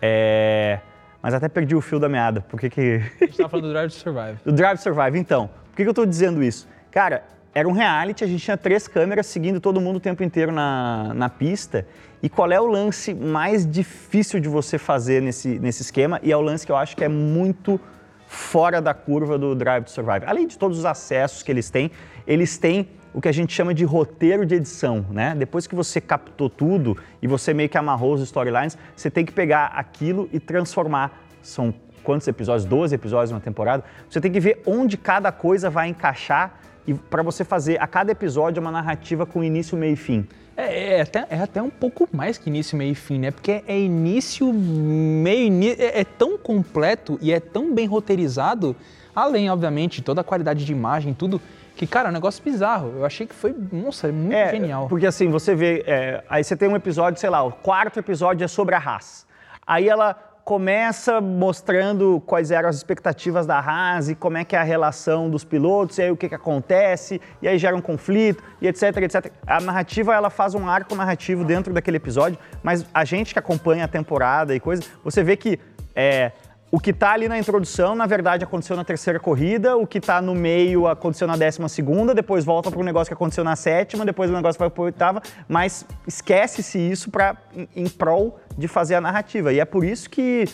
É, 0.00 0.80
Mas 1.26 1.34
até 1.34 1.48
perdi 1.48 1.74
o 1.74 1.80
fio 1.80 1.98
da 1.98 2.08
meada. 2.08 2.40
Por 2.40 2.60
que 2.60 2.70
que... 2.70 3.02
A 3.20 3.24
gente 3.24 3.36
tava 3.36 3.48
falando 3.48 3.66
do 3.66 3.72
Drive 3.72 3.90
to 3.90 3.96
Survive. 3.96 4.38
do 4.44 4.52
Drive 4.52 4.76
to 4.76 4.82
Survive, 4.84 5.18
então. 5.18 5.50
Por 5.70 5.76
que, 5.76 5.82
que 5.82 5.88
eu 5.88 5.92
tô 5.92 6.06
dizendo 6.06 6.40
isso? 6.40 6.68
Cara, 6.88 7.24
era 7.52 7.66
um 7.66 7.72
reality, 7.72 8.22
a 8.22 8.28
gente 8.28 8.44
tinha 8.44 8.56
três 8.56 8.86
câmeras 8.86 9.26
seguindo 9.26 9.60
todo 9.60 9.80
mundo 9.80 9.96
o 9.96 10.00
tempo 10.00 10.22
inteiro 10.22 10.52
na, 10.52 11.12
na 11.14 11.28
pista. 11.28 11.84
E 12.22 12.28
qual 12.28 12.52
é 12.52 12.60
o 12.60 12.66
lance 12.66 13.12
mais 13.12 13.68
difícil 13.68 14.38
de 14.38 14.48
você 14.48 14.78
fazer 14.78 15.20
nesse, 15.20 15.58
nesse 15.58 15.82
esquema? 15.82 16.20
E 16.22 16.30
é 16.30 16.36
o 16.36 16.40
lance 16.40 16.64
que 16.64 16.70
eu 16.70 16.76
acho 16.76 16.96
que 16.96 17.02
é 17.02 17.08
muito 17.08 17.80
fora 18.28 18.80
da 18.80 18.94
curva 18.94 19.36
do 19.36 19.52
Drive 19.56 19.82
to 19.82 19.90
Survive. 19.90 20.24
Além 20.26 20.46
de 20.46 20.56
todos 20.56 20.78
os 20.78 20.84
acessos 20.84 21.42
que 21.42 21.50
eles 21.50 21.68
têm, 21.70 21.90
eles 22.24 22.56
têm 22.56 22.88
o 23.16 23.20
que 23.20 23.28
a 23.28 23.32
gente 23.32 23.50
chama 23.50 23.72
de 23.72 23.82
roteiro 23.82 24.44
de 24.44 24.56
edição, 24.56 25.06
né? 25.10 25.34
Depois 25.34 25.66
que 25.66 25.74
você 25.74 26.02
captou 26.02 26.50
tudo 26.50 26.98
e 27.22 27.26
você 27.26 27.54
meio 27.54 27.66
que 27.66 27.78
amarrou 27.78 28.12
os 28.12 28.20
storylines, 28.20 28.76
você 28.94 29.10
tem 29.10 29.24
que 29.24 29.32
pegar 29.32 29.68
aquilo 29.68 30.28
e 30.34 30.38
transformar. 30.38 31.18
São 31.40 31.72
quantos 32.04 32.28
episódios? 32.28 32.66
12 32.66 32.94
episódios 32.94 33.30
numa 33.30 33.40
temporada. 33.40 33.82
Você 34.10 34.20
tem 34.20 34.30
que 34.30 34.38
ver 34.38 34.60
onde 34.66 34.98
cada 34.98 35.32
coisa 35.32 35.70
vai 35.70 35.88
encaixar 35.88 36.60
e 36.86 36.92
para 36.92 37.22
você 37.22 37.42
fazer 37.42 37.80
a 37.80 37.86
cada 37.86 38.12
episódio 38.12 38.60
uma 38.60 38.70
narrativa 38.70 39.24
com 39.24 39.42
início, 39.42 39.78
meio 39.78 39.94
e 39.94 39.96
fim. 39.96 40.28
É, 40.54 40.98
é 40.98 41.00
até, 41.00 41.26
é 41.30 41.40
até 41.40 41.62
um 41.62 41.70
pouco 41.70 42.06
mais 42.12 42.36
que 42.36 42.50
início, 42.50 42.76
meio 42.76 42.92
e 42.92 42.94
fim, 42.94 43.18
né? 43.18 43.30
Porque 43.30 43.64
é 43.66 43.80
início, 43.80 44.52
meio. 44.52 45.50
É, 45.78 46.00
é 46.00 46.04
tão 46.04 46.36
completo 46.36 47.18
e 47.22 47.32
é 47.32 47.40
tão 47.40 47.74
bem 47.74 47.86
roteirizado, 47.86 48.76
além, 49.14 49.48
obviamente, 49.48 50.02
toda 50.02 50.20
a 50.20 50.24
qualidade 50.24 50.66
de 50.66 50.72
imagem, 50.72 51.14
tudo, 51.14 51.40
que, 51.76 51.86
cara, 51.86 52.08
é 52.08 52.10
um 52.10 52.14
negócio 52.14 52.42
bizarro. 52.42 52.94
Eu 52.96 53.04
achei 53.04 53.26
que 53.26 53.34
foi, 53.34 53.54
nossa, 53.70 54.08
é 54.08 54.12
muito 54.12 54.34
É, 54.34 54.50
genial. 54.50 54.88
Porque 54.88 55.06
assim, 55.06 55.28
você 55.28 55.54
vê, 55.54 55.84
é, 55.86 56.24
aí 56.28 56.42
você 56.42 56.56
tem 56.56 56.68
um 56.68 56.74
episódio, 56.74 57.20
sei 57.20 57.30
lá, 57.30 57.42
o 57.42 57.52
quarto 57.52 57.98
episódio 57.98 58.44
é 58.44 58.48
sobre 58.48 58.74
a 58.74 58.78
Haas. 58.78 59.26
Aí 59.66 59.88
ela 59.88 60.16
começa 60.42 61.20
mostrando 61.20 62.22
quais 62.24 62.52
eram 62.52 62.68
as 62.68 62.76
expectativas 62.76 63.46
da 63.46 63.58
Haas 63.58 64.08
e 64.08 64.14
como 64.14 64.36
é 64.38 64.44
que 64.44 64.54
é 64.54 64.58
a 64.60 64.62
relação 64.62 65.28
dos 65.28 65.44
pilotos, 65.44 65.98
e 65.98 66.02
aí 66.02 66.10
o 66.12 66.16
que, 66.16 66.28
que 66.28 66.36
acontece, 66.36 67.20
e 67.42 67.48
aí 67.48 67.58
gera 67.58 67.74
um 67.74 67.80
conflito, 67.80 68.44
e 68.62 68.68
etc, 68.68 68.96
etc. 68.98 69.32
A 69.44 69.60
narrativa, 69.60 70.14
ela 70.14 70.30
faz 70.30 70.54
um 70.54 70.68
arco 70.68 70.94
narrativo 70.94 71.44
dentro 71.44 71.74
daquele 71.74 71.96
episódio, 71.96 72.38
mas 72.62 72.86
a 72.94 73.04
gente 73.04 73.32
que 73.32 73.40
acompanha 73.40 73.86
a 73.86 73.88
temporada 73.88 74.54
e 74.54 74.60
coisa, 74.60 74.84
você 75.02 75.22
vê 75.24 75.36
que 75.36 75.58
é, 75.96 76.30
o 76.76 76.78
que 76.78 76.90
está 76.90 77.12
ali 77.12 77.26
na 77.26 77.38
introdução, 77.38 77.94
na 77.94 78.04
verdade, 78.04 78.44
aconteceu 78.44 78.76
na 78.76 78.84
terceira 78.84 79.18
corrida, 79.18 79.78
o 79.78 79.86
que 79.86 79.96
está 79.96 80.20
no 80.20 80.34
meio 80.34 80.86
aconteceu 80.86 81.26
na 81.26 81.34
décima 81.34 81.70
segunda, 81.70 82.14
depois 82.14 82.44
volta 82.44 82.70
para 82.70 82.78
um 82.78 82.82
negócio 82.82 83.08
que 83.08 83.14
aconteceu 83.14 83.42
na 83.42 83.56
sétima, 83.56 84.04
depois 84.04 84.28
o 84.28 84.34
negócio 84.34 84.58
vai 84.58 84.68
para 84.68 84.82
oitava, 84.82 85.22
mas 85.48 85.86
esquece-se 86.06 86.78
isso 86.78 87.10
pra, 87.10 87.34
em, 87.54 87.66
em 87.74 87.88
prol 87.88 88.38
de 88.58 88.68
fazer 88.68 88.94
a 88.94 89.00
narrativa. 89.00 89.54
E 89.54 89.58
é 89.58 89.64
por 89.64 89.86
isso 89.86 90.10
que 90.10 90.44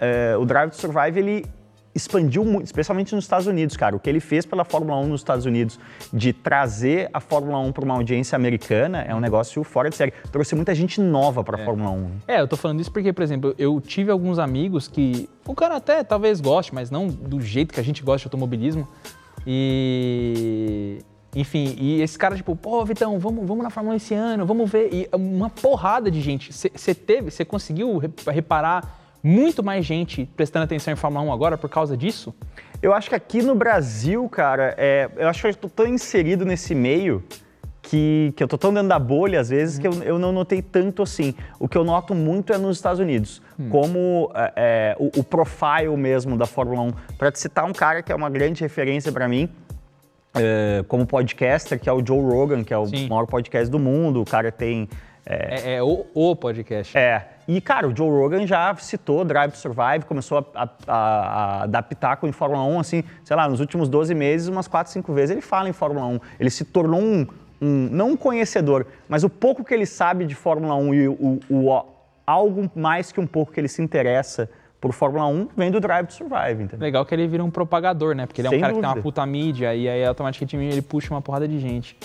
é, 0.00 0.36
o 0.36 0.44
Drive 0.44 0.70
to 0.70 0.76
Survive, 0.78 1.16
ele 1.16 1.46
expandiu 1.94 2.44
muito, 2.44 2.66
especialmente 2.66 3.14
nos 3.14 3.24
Estados 3.24 3.46
Unidos, 3.46 3.76
cara. 3.76 3.96
O 3.96 3.98
que 4.00 4.08
ele 4.08 4.20
fez 4.20 4.46
pela 4.46 4.64
Fórmula 4.64 4.96
1 5.00 5.06
nos 5.08 5.20
Estados 5.20 5.46
Unidos, 5.46 5.78
de 6.12 6.32
trazer 6.32 7.08
a 7.12 7.18
Fórmula 7.20 7.58
1 7.58 7.72
para 7.72 7.84
uma 7.84 7.94
audiência 7.94 8.36
americana, 8.36 9.02
é 9.02 9.14
um 9.14 9.20
negócio 9.20 9.62
fora 9.64 9.90
de 9.90 9.96
série. 9.96 10.12
Trouxe 10.30 10.54
muita 10.54 10.74
gente 10.74 11.00
nova 11.00 11.42
para 11.42 11.60
a 11.60 11.64
Fórmula 11.64 11.90
1. 11.90 12.10
É, 12.28 12.40
eu 12.40 12.46
tô 12.46 12.56
falando 12.56 12.80
isso 12.80 12.92
porque, 12.92 13.12
por 13.12 13.22
exemplo, 13.22 13.54
eu 13.58 13.80
tive 13.80 14.10
alguns 14.10 14.38
amigos 14.38 14.86
que 14.86 15.28
o 15.46 15.54
cara 15.54 15.76
até 15.76 16.04
talvez 16.04 16.40
goste, 16.40 16.74
mas 16.74 16.90
não 16.90 17.08
do 17.08 17.40
jeito 17.40 17.74
que 17.74 17.80
a 17.80 17.84
gente 17.84 18.02
gosta 18.02 18.20
de 18.20 18.26
automobilismo. 18.26 18.86
E. 19.46 20.98
Enfim, 21.36 21.76
e 21.78 22.00
esse 22.00 22.18
cara, 22.18 22.34
tipo, 22.34 22.56
pô, 22.56 22.82
Vitão, 22.86 23.18
vamos, 23.18 23.46
vamos 23.46 23.62
na 23.62 23.68
Fórmula 23.70 23.94
1 23.94 23.96
esse 23.98 24.14
ano, 24.14 24.46
vamos 24.46 24.68
ver. 24.70 24.88
E 24.92 25.08
uma 25.14 25.50
porrada 25.50 26.10
de 26.10 26.20
gente. 26.22 26.52
Você 26.52 26.94
teve, 26.94 27.30
você 27.30 27.44
conseguiu 27.44 27.98
re- 27.98 28.10
reparar 28.28 28.97
muito 29.22 29.62
mais 29.62 29.84
gente 29.84 30.28
prestando 30.36 30.64
atenção 30.64 30.92
em 30.92 30.96
Fórmula 30.96 31.24
1 31.24 31.32
agora 31.32 31.58
por 31.58 31.68
causa 31.68 31.96
disso? 31.96 32.34
Eu 32.80 32.92
acho 32.92 33.08
que 33.08 33.14
aqui 33.14 33.42
no 33.42 33.54
Brasil, 33.54 34.28
cara, 34.28 34.74
é, 34.78 35.10
eu 35.16 35.28
acho 35.28 35.42
que 35.42 35.48
eu 35.48 35.54
tô 35.54 35.68
tão 35.68 35.86
inserido 35.86 36.44
nesse 36.44 36.74
meio 36.74 37.24
que, 37.82 38.32
que 38.36 38.42
eu 38.42 38.48
tô 38.48 38.58
tão 38.58 38.72
dentro 38.72 38.88
da 38.88 38.98
bolha, 38.98 39.40
às 39.40 39.48
vezes, 39.48 39.78
que 39.78 39.86
eu, 39.86 39.92
eu 40.02 40.18
não 40.18 40.30
notei 40.30 40.60
tanto 40.60 41.02
assim. 41.02 41.34
O 41.58 41.66
que 41.66 41.76
eu 41.76 41.84
noto 41.84 42.14
muito 42.14 42.52
é 42.52 42.58
nos 42.58 42.76
Estados 42.76 43.00
Unidos, 43.00 43.40
como 43.70 44.30
é, 44.34 44.52
é, 44.56 44.96
o, 44.98 45.20
o 45.20 45.24
profile 45.24 45.96
mesmo 45.96 46.36
da 46.36 46.46
Fórmula 46.46 46.82
1. 46.82 46.92
Para 47.16 47.32
te 47.32 47.38
citar 47.38 47.64
um 47.64 47.72
cara 47.72 48.02
que 48.02 48.12
é 48.12 48.14
uma 48.14 48.28
grande 48.28 48.60
referência 48.60 49.10
para 49.10 49.26
mim, 49.26 49.48
é, 50.34 50.84
como 50.86 51.06
podcaster, 51.06 51.80
que 51.80 51.88
é 51.88 51.92
o 51.92 52.04
Joe 52.04 52.20
Rogan, 52.20 52.62
que 52.62 52.74
é 52.74 52.78
o 52.78 52.86
Sim. 52.86 53.08
maior 53.08 53.26
podcast 53.26 53.70
do 53.70 53.78
mundo. 53.78 54.20
O 54.20 54.24
cara 54.24 54.52
tem 54.52 54.88
É, 55.28 55.74
é 55.74 55.82
o, 55.82 56.06
o 56.14 56.34
podcast. 56.34 56.96
É. 56.96 57.28
E, 57.46 57.60
cara, 57.60 57.86
o 57.86 57.94
Joe 57.94 58.08
Rogan 58.08 58.46
já 58.46 58.74
citou 58.76 59.24
Drive 59.24 59.52
to 59.52 59.58
Survive, 59.58 60.06
começou 60.06 60.38
a, 60.38 60.62
a, 60.62 60.68
a, 60.86 61.62
a 61.62 61.66
dar 61.66 61.82
pitaco 61.82 62.26
em 62.26 62.32
Fórmula 62.32 62.62
1, 62.62 62.80
assim, 62.80 63.04
sei 63.24 63.36
lá, 63.36 63.46
nos 63.46 63.60
últimos 63.60 63.88
12 63.88 64.14
meses, 64.14 64.48
umas 64.48 64.66
4, 64.66 64.90
5 64.90 65.12
vezes 65.12 65.30
ele 65.32 65.42
fala 65.42 65.68
em 65.68 65.72
Fórmula 65.72 66.06
1. 66.06 66.20
Ele 66.40 66.50
se 66.50 66.64
tornou 66.64 67.00
um, 67.00 67.26
um 67.60 67.88
não 67.90 68.10
um 68.10 68.16
conhecedor, 68.16 68.86
mas 69.06 69.22
o 69.22 69.28
pouco 69.28 69.62
que 69.62 69.74
ele 69.74 69.86
sabe 69.86 70.24
de 70.24 70.34
Fórmula 70.34 70.74
1 70.76 70.94
e 70.94 71.08
o, 71.08 71.12
o, 71.12 71.40
o 71.50 71.84
algo 72.26 72.70
mais 72.74 73.12
que 73.12 73.20
um 73.20 73.26
pouco 73.26 73.52
que 73.52 73.60
ele 73.60 73.68
se 73.68 73.82
interessa 73.82 74.50
por 74.80 74.92
Fórmula 74.92 75.26
1 75.26 75.48
vem 75.56 75.70
do 75.70 75.80
Drive 75.80 76.06
to 76.06 76.14
Survive, 76.14 76.62
entendeu? 76.62 76.80
Legal 76.80 77.04
que 77.04 77.14
ele 77.14 77.26
vira 77.26 77.42
um 77.42 77.50
propagador, 77.50 78.14
né? 78.14 78.26
Porque 78.26 78.40
ele 78.40 78.48
é 78.48 78.50
um 78.50 78.52
Sem 78.52 78.60
cara 78.60 78.72
que 78.72 78.80
tem 78.80 78.88
uma 78.88 78.94
dúvida. 78.94 79.02
puta 79.02 79.26
mídia 79.26 79.74
e 79.74 79.88
aí 79.88 80.04
automaticamente 80.04 80.56
ele 80.56 80.82
puxa 80.82 81.12
uma 81.12 81.20
porrada 81.20 81.48
de 81.48 81.58
gente. 81.58 81.96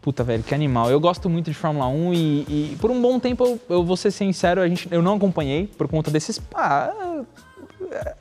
Puta, 0.00 0.24
velho, 0.24 0.42
que 0.42 0.54
animal. 0.54 0.90
Eu 0.90 0.98
gosto 0.98 1.28
muito 1.28 1.50
de 1.50 1.54
Fórmula 1.54 1.86
1 1.86 2.14
e, 2.14 2.16
e 2.48 2.78
por 2.80 2.90
um 2.90 3.00
bom 3.00 3.18
tempo, 3.20 3.44
eu, 3.44 3.60
eu 3.68 3.84
vou 3.84 3.96
ser 3.96 4.10
sincero, 4.10 4.60
a 4.62 4.68
gente, 4.68 4.88
eu 4.90 5.02
não 5.02 5.16
acompanhei 5.16 5.66
por 5.66 5.86
conta 5.88 6.10
desses. 6.10 6.40
Ah, 6.54 7.22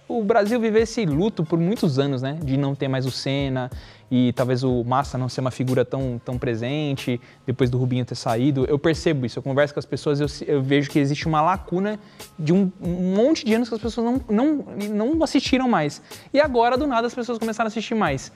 o 0.08 0.24
Brasil 0.24 0.60
vive 0.60 0.80
esse 0.80 1.06
luto 1.06 1.44
por 1.44 1.60
muitos 1.60 2.00
anos, 2.00 2.22
né? 2.22 2.38
De 2.44 2.58
não 2.58 2.76
ter 2.76 2.88
mais 2.88 3.06
o 3.06 3.12
Senna 3.12 3.70
e 4.12 4.34
talvez 4.34 4.64
o 4.64 4.84
Massa 4.84 5.18
não 5.18 5.30
ser 5.30 5.42
uma 5.42 5.52
figura 5.52 5.86
tão, 5.86 6.20
tão 6.26 6.38
presente 6.38 7.22
depois 7.46 7.70
do 7.70 7.78
Rubinho 7.78 8.04
ter 8.04 8.16
saído. 8.16 8.66
Eu 8.66 8.80
percebo 8.80 9.26
isso, 9.26 9.38
eu 9.38 9.44
converso 9.44 9.74
com 9.74 9.80
as 9.80 9.86
pessoas, 9.86 10.20
eu, 10.20 10.28
eu 10.48 10.62
vejo 10.62 10.90
que 10.90 11.00
existe 11.00 11.28
uma 11.28 11.42
lacuna 11.42 12.00
de 12.38 12.52
um, 12.52 12.72
um 12.82 13.16
monte 13.16 13.46
de 13.46 13.54
anos 13.54 13.70
que 13.70 13.76
as 13.76 13.82
pessoas 13.82 14.06
não, 14.06 14.22
não, 14.30 14.66
não 14.90 15.24
assistiram 15.24 15.70
mais. 15.70 16.02
E 16.34 16.40
agora, 16.40 16.78
do 16.78 16.88
nada, 16.88 17.08
as 17.08 17.14
pessoas 17.14 17.38
começaram 17.38 17.68
a 17.68 17.70
assistir 17.70 17.96
mais. 17.96 18.32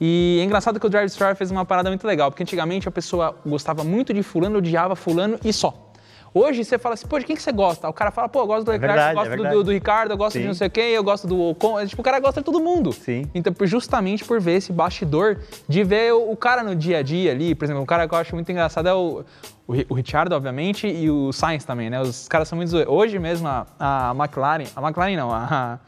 E 0.00 0.38
é 0.40 0.44
engraçado 0.44 0.78
que 0.80 0.86
o 0.86 0.88
Drive 0.90 1.08
Star 1.10 1.36
fez 1.36 1.50
uma 1.50 1.64
parada 1.64 1.88
muito 1.88 2.06
legal, 2.06 2.30
porque 2.30 2.42
antigamente 2.42 2.88
a 2.88 2.90
pessoa 2.90 3.36
gostava 3.46 3.84
muito 3.84 4.12
de 4.12 4.22
fulano, 4.22 4.58
odiava 4.58 4.96
fulano 4.96 5.38
e 5.44 5.52
só. 5.52 5.80
Hoje 6.36 6.64
você 6.64 6.76
fala 6.78 6.94
assim, 6.94 7.06
pô, 7.06 7.16
de 7.16 7.24
quem 7.24 7.36
que 7.36 7.42
você 7.42 7.52
gosta? 7.52 7.88
O 7.88 7.92
cara 7.92 8.10
fala, 8.10 8.28
pô, 8.28 8.40
eu 8.40 8.46
gosto 8.48 8.64
do 8.64 8.72
Leclerc, 8.72 8.92
verdade, 8.96 9.16
eu 9.16 9.36
gosto 9.36 9.46
é 9.46 9.50
do- 9.50 9.56
do, 9.58 9.64
do 9.66 9.70
Ricardo, 9.70 10.10
eu 10.10 10.16
gosto 10.16 10.32
de 10.36 10.42
Sim. 10.42 10.48
não 10.48 10.54
sei 10.54 10.68
quem, 10.68 10.90
eu 10.90 11.04
gosto 11.04 11.28
do 11.28 11.40
Ocon. 11.40 11.78
É, 11.78 11.86
Tipo, 11.86 12.02
o 12.02 12.04
cara 12.04 12.18
gosta 12.18 12.40
de 12.40 12.44
todo 12.44 12.58
mundo. 12.58 12.92
Sim. 12.92 13.30
Então, 13.32 13.54
justamente 13.62 14.24
por 14.24 14.40
ver 14.40 14.56
esse 14.56 14.72
bastidor, 14.72 15.38
de 15.68 15.84
ver 15.84 16.12
o, 16.12 16.32
o 16.32 16.36
cara 16.36 16.64
no 16.64 16.74
dia 16.74 16.98
a 16.98 17.02
dia 17.04 17.30
ali, 17.30 17.54
por 17.54 17.64
exemplo, 17.66 17.80
um 17.80 17.86
cara 17.86 18.08
que 18.08 18.14
eu 18.14 18.18
acho 18.18 18.34
muito 18.34 18.50
engraçado 18.50 18.88
é 18.88 18.92
o, 18.94 19.22
o, 19.68 19.74
o 19.90 19.94
Richard, 19.94 20.34
obviamente, 20.34 20.88
e 20.88 21.08
o 21.08 21.30
Sainz 21.32 21.64
também, 21.64 21.88
né? 21.88 22.00
Os 22.00 22.26
caras 22.26 22.48
são 22.48 22.56
muito. 22.56 22.74
Hoje 22.90 23.16
mesmo, 23.20 23.46
a, 23.46 23.64
a 23.78 24.10
McLaren, 24.18 24.64
a 24.74 24.82
McLaren 24.82 25.16
não, 25.16 25.30
a, 25.32 25.78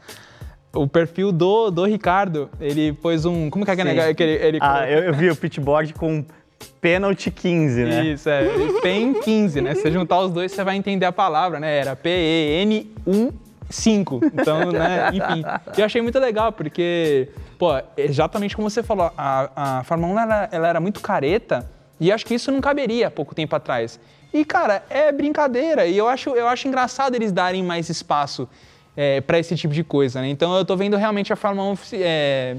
o 0.77 0.87
perfil 0.87 1.31
do, 1.31 1.71
do 1.71 1.85
Ricardo, 1.85 2.49
ele 2.59 2.91
pôs 2.93 3.25
um. 3.25 3.49
Como 3.49 3.65
que 3.65 3.71
é 3.71 3.75
que 3.75 3.81
é 3.81 3.83
negócio 3.83 4.13
que 4.15 4.23
ele, 4.23 4.45
ele 4.45 4.59
Ah, 4.61 4.89
eu, 4.89 5.03
eu 5.03 5.13
vi 5.13 5.29
o 5.29 5.35
pitboard 5.35 5.93
com 5.93 6.23
pênalti 6.79 7.29
15, 7.31 7.83
né? 7.83 8.05
Isso, 8.05 8.29
é. 8.29 8.45
PEN 8.81 9.15
15, 9.15 9.59
né? 9.61 9.75
Se 9.75 9.81
você 9.81 9.91
juntar 9.91 10.21
os 10.21 10.31
dois, 10.31 10.49
você 10.51 10.63
vai 10.63 10.75
entender 10.75 11.05
a 11.05 11.11
palavra, 11.11 11.59
né? 11.59 11.79
Era 11.79 11.95
P-E-N-1-5. 11.95 14.31
Então, 14.33 14.71
né? 14.71 15.09
Enfim. 15.13 15.43
Eu 15.77 15.85
achei 15.85 16.01
muito 16.01 16.17
legal, 16.19 16.51
porque, 16.51 17.29
pô, 17.57 17.71
exatamente 17.97 18.55
como 18.55 18.69
você 18.69 18.83
falou, 18.83 19.11
a, 19.17 19.79
a 19.79 19.83
Fórmula 19.83 20.13
1 20.13 20.19
ela, 20.19 20.49
ela 20.51 20.67
era 20.67 20.79
muito 20.79 21.01
careta 21.01 21.67
e 21.99 22.11
acho 22.11 22.23
que 22.25 22.35
isso 22.35 22.51
não 22.51 22.61
caberia 22.61 23.07
há 23.07 23.11
pouco 23.11 23.35
tempo 23.35 23.55
atrás. 23.55 23.99
E, 24.33 24.43
cara, 24.45 24.83
é 24.89 25.11
brincadeira. 25.11 25.85
E 25.85 25.97
eu 25.97 26.07
acho, 26.07 26.29
eu 26.31 26.47
acho 26.47 26.67
engraçado 26.67 27.15
eles 27.15 27.31
darem 27.31 27.63
mais 27.63 27.89
espaço 27.89 28.47
é, 28.97 29.21
para 29.21 29.37
esse 29.37 29.55
tipo 29.55 29.73
de 29.73 29.83
coisa, 29.83 30.19
né? 30.19 30.27
Então 30.27 30.57
eu 30.57 30.65
tô 30.65 30.75
vendo 30.75 30.97
realmente 30.97 31.31
a 31.31 31.35
Fórmula 31.35 31.71
1 31.71 31.77
é, 31.93 32.57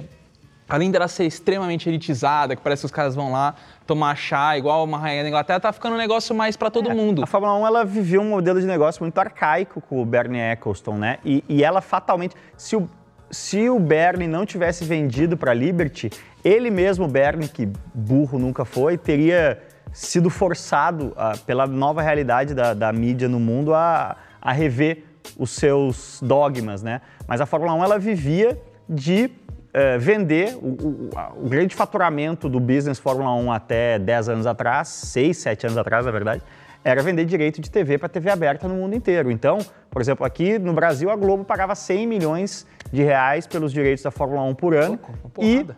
além 0.69 0.91
dela 0.91 1.09
ser 1.09 1.25
extremamente 1.25 1.89
elitizada, 1.89 2.55
que 2.55 2.63
parece 2.63 2.83
que 2.83 2.87
os 2.87 2.93
caras 2.93 3.17
vão 3.17 3.33
lá 3.33 3.57
tomar 3.87 4.15
chá, 4.15 4.57
igual 4.57 4.85
uma 4.85 4.99
rainha 4.99 5.23
da 5.25 5.29
Inglaterra, 5.29 5.59
tá 5.59 5.73
ficando 5.73 5.95
um 5.95 5.99
negócio 5.99 6.35
mais 6.35 6.57
pra 6.57 6.71
todo 6.71 6.91
mundo. 6.91 7.25
A 7.25 7.27
Fórmula 7.27 7.55
1 7.59 7.67
ela 7.67 7.85
viveu 7.85 8.21
um 8.21 8.29
modelo 8.29 8.61
de 8.61 8.67
negócio 8.67 9.03
muito 9.03 9.19
arcaico 9.19 9.81
com 9.81 10.01
o 10.01 10.05
Bernie 10.05 10.41
Eccleston, 10.41 10.97
né? 10.97 11.19
E, 11.25 11.43
e 11.49 11.65
ela 11.65 11.81
fatalmente, 11.81 12.37
se 12.57 12.77
o, 12.77 12.89
se 13.31 13.69
o 13.69 13.81
Bernie 13.81 14.29
não 14.29 14.47
tivesse 14.47 14.85
vendido 14.85 15.37
para 15.37 15.51
a 15.51 15.55
Liberty, 15.55 16.11
ele 16.45 16.71
mesmo, 16.71 17.09
Bernie, 17.09 17.49
que 17.49 17.67
burro 17.93 18.39
nunca 18.39 18.65
foi, 18.65 18.97
teria 18.97 19.61
sido 19.91 20.31
forçado 20.31 21.15
ah, 21.17 21.33
pela 21.47 21.67
nova 21.67 22.03
realidade 22.03 22.55
da, 22.55 22.75
da 22.75 22.93
mídia 22.93 23.29
no 23.29 23.41
mundo 23.41 23.75
a, 23.75 24.17
a 24.41 24.53
rever 24.53 25.08
os 25.37 25.51
seus 25.51 26.21
dogmas, 26.23 26.83
né? 26.83 27.01
Mas 27.27 27.41
a 27.41 27.47
Fórmula 27.47 27.75
1 27.75 27.85
ela 27.85 27.99
vivia 27.99 28.61
de 28.89 29.31
eh, 29.75 29.99
vender 29.99 30.57
o, 30.57 30.69
o- 30.69 31.11
o 31.45 31.49
grande 31.49 31.75
faturamento 31.75 32.49
do 32.49 32.59
business 32.59 32.99
Fórmula 32.99 33.33
1 33.35 33.53
até 33.53 33.99
10 33.99 34.29
anos 34.31 34.47
atrás, 34.47 34.89
6, 34.89 35.37
7 35.37 35.67
anos 35.67 35.79
atrás, 35.79 36.07
na 36.07 36.11
verdade, 36.11 36.43
era 36.83 37.03
vender 37.03 37.25
direito 37.27 37.61
de 37.61 37.71
TV 37.71 37.99
para 37.99 38.09
TV 38.09 38.31
aberta 38.31 38.67
no 38.67 38.75
mundo 38.75 38.95
inteiro. 38.95 39.31
Então, 39.31 39.59
por 39.91 40.01
exemplo, 40.01 40.25
aqui 40.25 40.59
no 40.59 40.73
Brasil, 40.73 41.11
a 41.11 41.17
Globo 41.17 41.45
pagava 41.45 41.75
100 41.75 42.07
milhões 42.07 42.67
de 42.91 43.03
reais 43.03 43.47
pelos 43.47 43.73
direitos 43.73 44.03
da 44.03 44.11
Fórmula 44.11 44.43
1 44.43 44.55
por 44.55 44.75
ano. 44.75 44.91
Louco, 44.93 45.13
uma 45.35 45.45
e 45.47 45.55
porrada. 45.65 45.77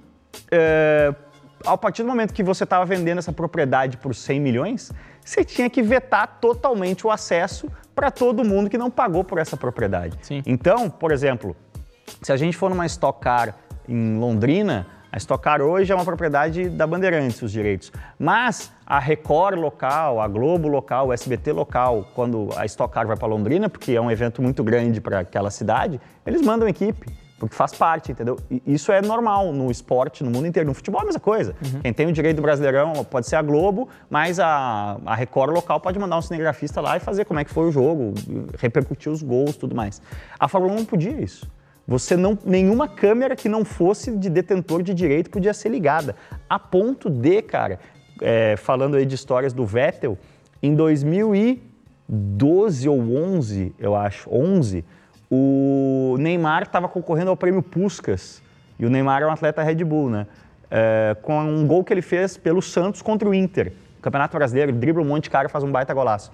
é, 0.53 1.15
a 1.67 1.77
partir 1.77 2.03
do 2.03 2.09
momento 2.09 2.33
que 2.33 2.43
você 2.43 2.65
estava 2.65 2.85
vendendo 2.85 3.19
essa 3.19 3.33
propriedade 3.33 3.97
por 3.97 4.15
100 4.15 4.39
milhões, 4.41 4.93
você 5.25 5.45
tinha 5.45 5.69
que 5.69 5.83
vetar 5.83 6.39
totalmente 6.41 7.07
o 7.07 7.11
acesso 7.11 7.71
para 7.95 8.11
todo 8.11 8.45
mundo 8.45 8.71
que 8.71 8.79
não 8.79 8.91
pagou 8.91 9.23
por 9.23 9.39
essa 9.39 9.57
propriedade. 9.57 10.17
Sim. 10.23 10.43
Então, 10.47 10.89
por 10.89 11.13
exemplo, 11.13 11.55
se 12.23 12.33
a 12.33 12.37
gente 12.37 12.57
for 12.57 12.71
numa 12.71 12.87
Stock 12.87 13.21
Car 13.21 13.55
em 13.89 14.19
Londrina, 14.19 14.87
a 15.13 15.17
Stock 15.17 15.43
Car 15.43 15.61
hoje 15.61 15.91
é 15.91 15.95
uma 15.95 16.05
propriedade 16.05 16.69
da 16.69 16.87
Bandeirantes, 16.87 17.43
os 17.43 17.51
direitos. 17.51 17.93
Mas 18.19 18.73
a 18.87 18.99
Record 18.99 19.59
local, 19.59 20.21
a 20.21 20.29
Globo 20.29 20.69
local, 20.69 21.09
o 21.09 21.13
SBT 21.13 21.53
local, 21.53 22.09
quando 22.15 22.49
a 22.57 22.65
Stock 22.67 22.93
Car 22.93 23.07
vai 23.07 23.17
para 23.17 23.27
Londrina, 23.27 23.69
porque 23.69 23.93
é 23.93 24.01
um 24.01 24.11
evento 24.11 24.41
muito 24.41 24.63
grande 24.63 25.01
para 25.01 25.21
aquela 25.21 25.51
cidade, 25.51 26.01
eles 26.25 26.41
mandam 26.43 26.69
equipe. 26.69 27.07
Porque 27.41 27.57
faz 27.57 27.75
parte, 27.75 28.13
entendeu? 28.13 28.39
E 28.51 28.63
isso 28.67 28.93
é 28.93 29.01
normal 29.01 29.51
no 29.51 29.71
esporte, 29.71 30.23
no 30.23 30.31
mundo 30.31 30.47
inteiro. 30.47 30.69
No 30.69 30.75
futebol 30.75 31.01
é 31.01 31.05
a 31.05 31.07
mesma 31.07 31.21
coisa. 31.21 31.57
Quem 31.83 31.91
tem 31.91 32.07
o 32.07 32.13
direito 32.13 32.37
do 32.37 32.43
Brasileirão 32.43 33.03
pode 33.03 33.27
ser 33.27 33.37
a 33.37 33.43
Globo, 33.43 33.89
mas 34.11 34.39
a, 34.39 35.01
a 35.07 35.15
Record 35.15 35.55
local 35.55 35.81
pode 35.81 35.99
mandar 35.99 36.19
um 36.19 36.23
cinegrafista 36.23 36.83
lá 36.83 36.99
e 36.99 37.01
fazer 37.01 37.25
como 37.25 37.41
é 37.41 37.45
que 37.45 37.51
foi 37.51 37.67
o 37.67 37.73
jogo, 37.73 38.13
repercutir 38.59 39.11
os 39.11 39.23
gols 39.23 39.57
tudo 39.57 39.75
mais. 39.75 40.03
A 40.39 40.49
Fórmula 40.49 40.75
1 40.75 40.77
não 40.77 40.85
podia 40.85 41.19
isso. 41.19 41.51
Você 41.89 42.15
não, 42.15 42.39
nenhuma 42.45 42.87
câmera 42.87 43.35
que 43.35 43.49
não 43.49 43.65
fosse 43.65 44.15
de 44.15 44.29
detentor 44.29 44.83
de 44.83 44.93
direito 44.93 45.31
podia 45.31 45.55
ser 45.55 45.71
ligada. 45.71 46.15
A 46.47 46.59
ponto 46.59 47.09
de, 47.09 47.41
cara, 47.41 47.81
é, 48.21 48.55
falando 48.59 48.97
aí 48.97 49.07
de 49.07 49.15
histórias 49.15 49.55
do 49.55 49.65
Vettel, 49.65 50.19
em 50.63 50.75
2012 50.75 52.87
ou 52.87 53.01
11, 53.01 53.75
eu 53.79 53.97
acho, 53.97 54.29
11, 54.31 54.85
o 55.31 56.17
Neymar 56.19 56.65
estava 56.65 56.89
concorrendo 56.89 57.31
ao 57.31 57.37
prêmio 57.37 57.63
Puskas. 57.63 58.43
E 58.79 58.85
o 58.85 58.91
Neymar 58.91 59.23
é 59.23 59.27
um 59.27 59.31
atleta 59.31 59.63
Red 59.63 59.85
Bull, 59.85 60.11
né? 60.11 60.27
É, 60.71 61.17
com 61.23 61.39
um 61.41 61.67
gol 61.67 61.85
que 61.85 61.93
ele 61.93 62.03
fez 62.03 62.37
pelo 62.37 62.61
Santos 62.61 63.03
contra 63.03 63.29
o 63.29 63.35
Inter. 63.35 63.73
Campeonato 64.03 64.37
Brasileiro, 64.37 64.71
ele 64.71 64.79
dribla 64.79 65.03
um 65.03 65.07
monte 65.07 65.25
de 65.25 65.31
cara 65.31 65.47
e 65.47 65.51
faz 65.51 65.63
um 65.63 65.71
baita 65.71 65.93
golaço. 65.93 66.33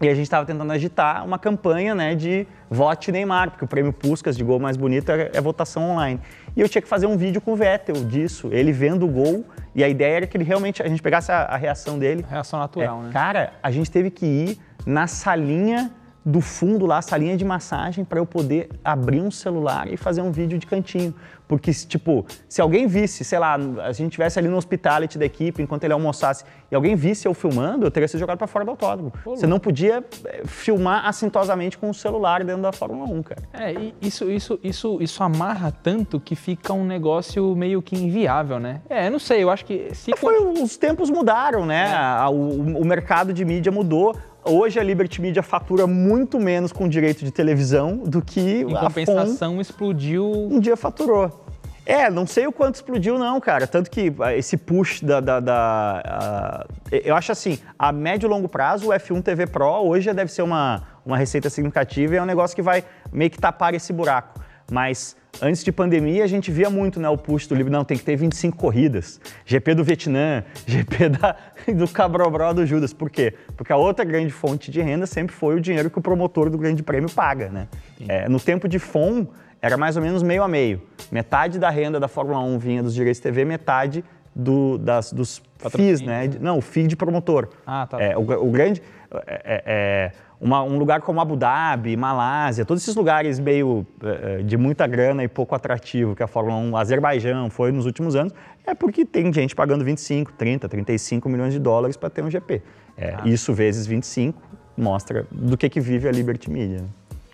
E 0.00 0.08
a 0.08 0.14
gente 0.14 0.24
estava 0.24 0.46
tentando 0.46 0.72
agitar 0.72 1.24
uma 1.26 1.38
campanha 1.38 1.94
né, 1.94 2.14
de 2.14 2.46
vote 2.70 3.12
Neymar, 3.12 3.50
porque 3.50 3.64
o 3.64 3.68
prêmio 3.68 3.92
Puskas 3.92 4.34
de 4.34 4.42
gol 4.42 4.58
mais 4.58 4.76
bonito 4.76 5.10
é, 5.10 5.30
é 5.34 5.40
votação 5.42 5.90
online. 5.90 6.18
E 6.56 6.60
eu 6.60 6.68
tinha 6.68 6.80
que 6.80 6.88
fazer 6.88 7.06
um 7.06 7.18
vídeo 7.18 7.38
com 7.40 7.52
o 7.52 7.56
Vettel 7.56 7.96
disso, 8.06 8.48
ele 8.50 8.72
vendo 8.72 9.04
o 9.04 9.08
gol, 9.08 9.44
e 9.74 9.84
a 9.84 9.88
ideia 9.88 10.16
era 10.16 10.26
que 10.26 10.36
ele 10.38 10.44
realmente, 10.44 10.82
a 10.82 10.88
gente 10.88 11.02
pegasse 11.02 11.30
a, 11.30 11.42
a 11.42 11.56
reação 11.56 11.98
dele. 11.98 12.24
Reação 12.28 12.58
natural, 12.58 13.00
É, 13.00 13.02
né? 13.04 13.10
Cara, 13.12 13.52
a 13.62 13.70
gente 13.70 13.90
teve 13.90 14.10
que 14.10 14.24
ir 14.24 14.58
na 14.86 15.06
salinha 15.06 15.92
do 16.24 16.40
fundo 16.40 16.84
lá, 16.86 17.00
salinha 17.00 17.36
de 17.36 17.44
massagem, 17.44 18.04
para 18.04 18.18
eu 18.18 18.26
poder 18.26 18.68
abrir 18.84 19.20
um 19.20 19.30
celular 19.30 19.90
e 19.92 19.96
fazer 19.96 20.20
um 20.20 20.30
vídeo 20.30 20.58
de 20.58 20.66
cantinho. 20.66 21.14
Porque, 21.48 21.72
tipo, 21.72 22.24
se 22.48 22.60
alguém 22.60 22.86
visse, 22.86 23.24
sei 23.24 23.38
lá, 23.38 23.54
a 23.54 23.90
gente 23.92 24.08
estivesse 24.10 24.38
ali 24.38 24.46
no 24.46 24.56
hospitality 24.56 25.18
da 25.18 25.24
equipe 25.24 25.60
enquanto 25.60 25.82
ele 25.82 25.92
almoçasse 25.92 26.44
e 26.70 26.74
alguém 26.76 26.94
visse 26.94 27.26
eu 27.26 27.34
filmando, 27.34 27.84
eu 27.86 27.90
teria 27.90 28.06
sido 28.06 28.20
jogado 28.20 28.38
para 28.38 28.46
fora 28.46 28.64
do 28.64 28.70
autódromo. 28.70 29.12
Você 29.24 29.48
não 29.48 29.58
podia 29.58 30.04
eh, 30.26 30.42
filmar 30.44 31.06
assintosamente 31.08 31.76
com 31.76 31.90
o 31.90 31.94
celular 31.94 32.44
dentro 32.44 32.62
da 32.62 32.70
Fórmula 32.70 33.10
1, 33.10 33.22
cara. 33.24 33.42
É, 33.52 33.72
e 33.72 33.94
isso, 34.00 34.30
isso, 34.30 34.60
isso, 34.62 34.98
isso 35.00 35.22
amarra 35.24 35.72
tanto 35.72 36.20
que 36.20 36.36
fica 36.36 36.72
um 36.72 36.84
negócio 36.84 37.56
meio 37.56 37.82
que 37.82 37.96
inviável, 37.96 38.60
né? 38.60 38.82
É, 38.88 39.10
não 39.10 39.18
sei, 39.18 39.42
eu 39.42 39.50
acho 39.50 39.64
que 39.64 39.92
se 39.92 40.12
Foi, 40.16 40.38
os 40.62 40.76
tempos 40.76 41.10
mudaram, 41.10 41.66
né? 41.66 41.92
A- 41.92 42.28
o, 42.30 42.78
o 42.80 42.84
mercado 42.84 43.32
de 43.32 43.44
mídia 43.44 43.72
mudou. 43.72 44.14
Hoje 44.44 44.80
a 44.80 44.82
Liberty 44.82 45.20
Media 45.20 45.42
fatura 45.42 45.86
muito 45.86 46.40
menos 46.40 46.72
com 46.72 46.88
direito 46.88 47.24
de 47.24 47.30
televisão 47.30 47.96
do 47.98 48.22
que 48.22 48.62
em 48.62 48.76
a 48.76 48.80
compensação 48.80 49.60
explodiu 49.60 50.30
um 50.30 50.58
dia 50.58 50.76
faturou. 50.76 51.44
É, 51.84 52.08
não 52.10 52.26
sei 52.26 52.46
o 52.46 52.52
quanto 52.52 52.76
explodiu 52.76 53.18
não, 53.18 53.40
cara. 53.40 53.66
Tanto 53.66 53.90
que 53.90 54.14
ah, 54.20 54.34
esse 54.34 54.56
push 54.56 55.00
da... 55.02 55.18
da- 55.20 55.40
da, 55.40 56.02
ah, 56.04 56.66
eu 56.90 57.16
acho 57.16 57.32
assim, 57.32 57.58
a 57.78 57.90
médio 57.90 58.26
e 58.26 58.30
longo 58.30 58.48
prazo, 58.48 58.88
o 58.88 58.92
F1 58.92 59.22
TV 59.22 59.46
Pro 59.46 59.66
hoje 59.82 60.06
já 60.06 60.12
deve 60.12 60.30
ser 60.30 60.42
uma, 60.42 60.82
uma 61.04 61.16
receita 61.16 61.50
significativa 61.50 62.14
e 62.14 62.18
é 62.18 62.22
um 62.22 62.26
negócio 62.26 62.54
que 62.54 62.62
vai 62.62 62.84
meio 63.12 63.30
que 63.30 63.38
tapar 63.38 63.74
esse 63.74 63.92
buraco. 63.92 64.40
Mas 64.70 65.16
Antes 65.42 65.64
de 65.64 65.72
pandemia, 65.72 66.24
a 66.24 66.26
gente 66.26 66.50
via 66.50 66.68
muito 66.68 67.00
né, 67.00 67.08
o 67.08 67.16
push 67.16 67.46
do 67.46 67.54
livro, 67.54 67.72
não, 67.72 67.84
tem 67.84 67.96
que 67.96 68.04
ter 68.04 68.16
25 68.16 68.56
corridas. 68.56 69.20
GP 69.46 69.74
do 69.74 69.84
Vietnã, 69.84 70.44
GP 70.66 71.08
da, 71.10 71.36
do 71.74 71.88
Cabrobró 71.88 72.52
do 72.52 72.66
Judas. 72.66 72.92
Por 72.92 73.10
quê? 73.10 73.34
Porque 73.56 73.72
a 73.72 73.76
outra 73.76 74.04
grande 74.04 74.32
fonte 74.32 74.70
de 74.70 74.80
renda 74.80 75.06
sempre 75.06 75.34
foi 75.34 75.54
o 75.54 75.60
dinheiro 75.60 75.90
que 75.90 75.98
o 75.98 76.02
promotor 76.02 76.50
do 76.50 76.58
Grande 76.58 76.82
Prêmio 76.82 77.10
paga. 77.10 77.48
Né? 77.48 77.68
É, 78.08 78.28
no 78.28 78.38
tempo 78.38 78.68
de 78.68 78.78
FOM, 78.78 79.26
era 79.62 79.76
mais 79.76 79.96
ou 79.96 80.02
menos 80.02 80.22
meio 80.22 80.42
a 80.42 80.48
meio. 80.48 80.82
Metade 81.10 81.58
da 81.58 81.70
renda 81.70 81.98
da 81.98 82.08
Fórmula 82.08 82.40
1 82.40 82.58
vinha 82.58 82.82
dos 82.82 82.94
direitos 82.94 83.18
de 83.18 83.22
TV, 83.22 83.44
metade 83.44 84.04
do, 84.34 84.78
das, 84.78 85.12
dos 85.12 85.42
FIIs, 85.70 86.00
né? 86.00 86.30
Não, 86.40 86.58
o 86.58 86.60
FII 86.60 86.86
de 86.86 86.96
promotor. 86.96 87.48
Ah, 87.66 87.86
tá. 87.86 88.00
É, 88.00 88.16
o, 88.16 88.20
o 88.20 88.50
grande... 88.50 88.82
É, 89.26 89.42
é, 89.44 89.62
é 89.66 90.12
uma, 90.40 90.62
um 90.62 90.78
lugar 90.78 91.02
como 91.02 91.20
Abu 91.20 91.36
Dhabi, 91.36 91.96
Malásia, 91.96 92.64
todos 92.64 92.82
esses 92.82 92.96
lugares 92.96 93.38
meio 93.38 93.86
uh, 94.02 94.42
de 94.42 94.56
muita 94.56 94.86
grana 94.86 95.22
e 95.22 95.28
pouco 95.28 95.54
atrativo 95.54 96.16
que 96.16 96.22
a 96.22 96.26
Fórmula 96.26 96.56
1, 96.56 96.76
Azerbaijão 96.76 97.50
foi 97.50 97.70
nos 97.70 97.84
últimos 97.84 98.16
anos, 98.16 98.32
é 98.66 98.74
porque 98.74 99.04
tem 99.04 99.30
gente 99.32 99.54
pagando 99.54 99.84
25, 99.84 100.32
30, 100.32 100.68
35 100.68 101.28
milhões 101.28 101.52
de 101.52 101.58
dólares 101.58 101.96
para 101.96 102.08
ter 102.08 102.24
um 102.24 102.30
GP. 102.30 102.62
É, 102.96 103.14
ah. 103.14 103.22
Isso 103.26 103.52
vezes 103.52 103.86
25 103.86 104.40
mostra 104.76 105.26
do 105.30 105.58
que, 105.58 105.68
que 105.68 105.80
vive 105.80 106.08
a 106.08 106.12
Liberty 106.12 106.50
Media. 106.50 106.84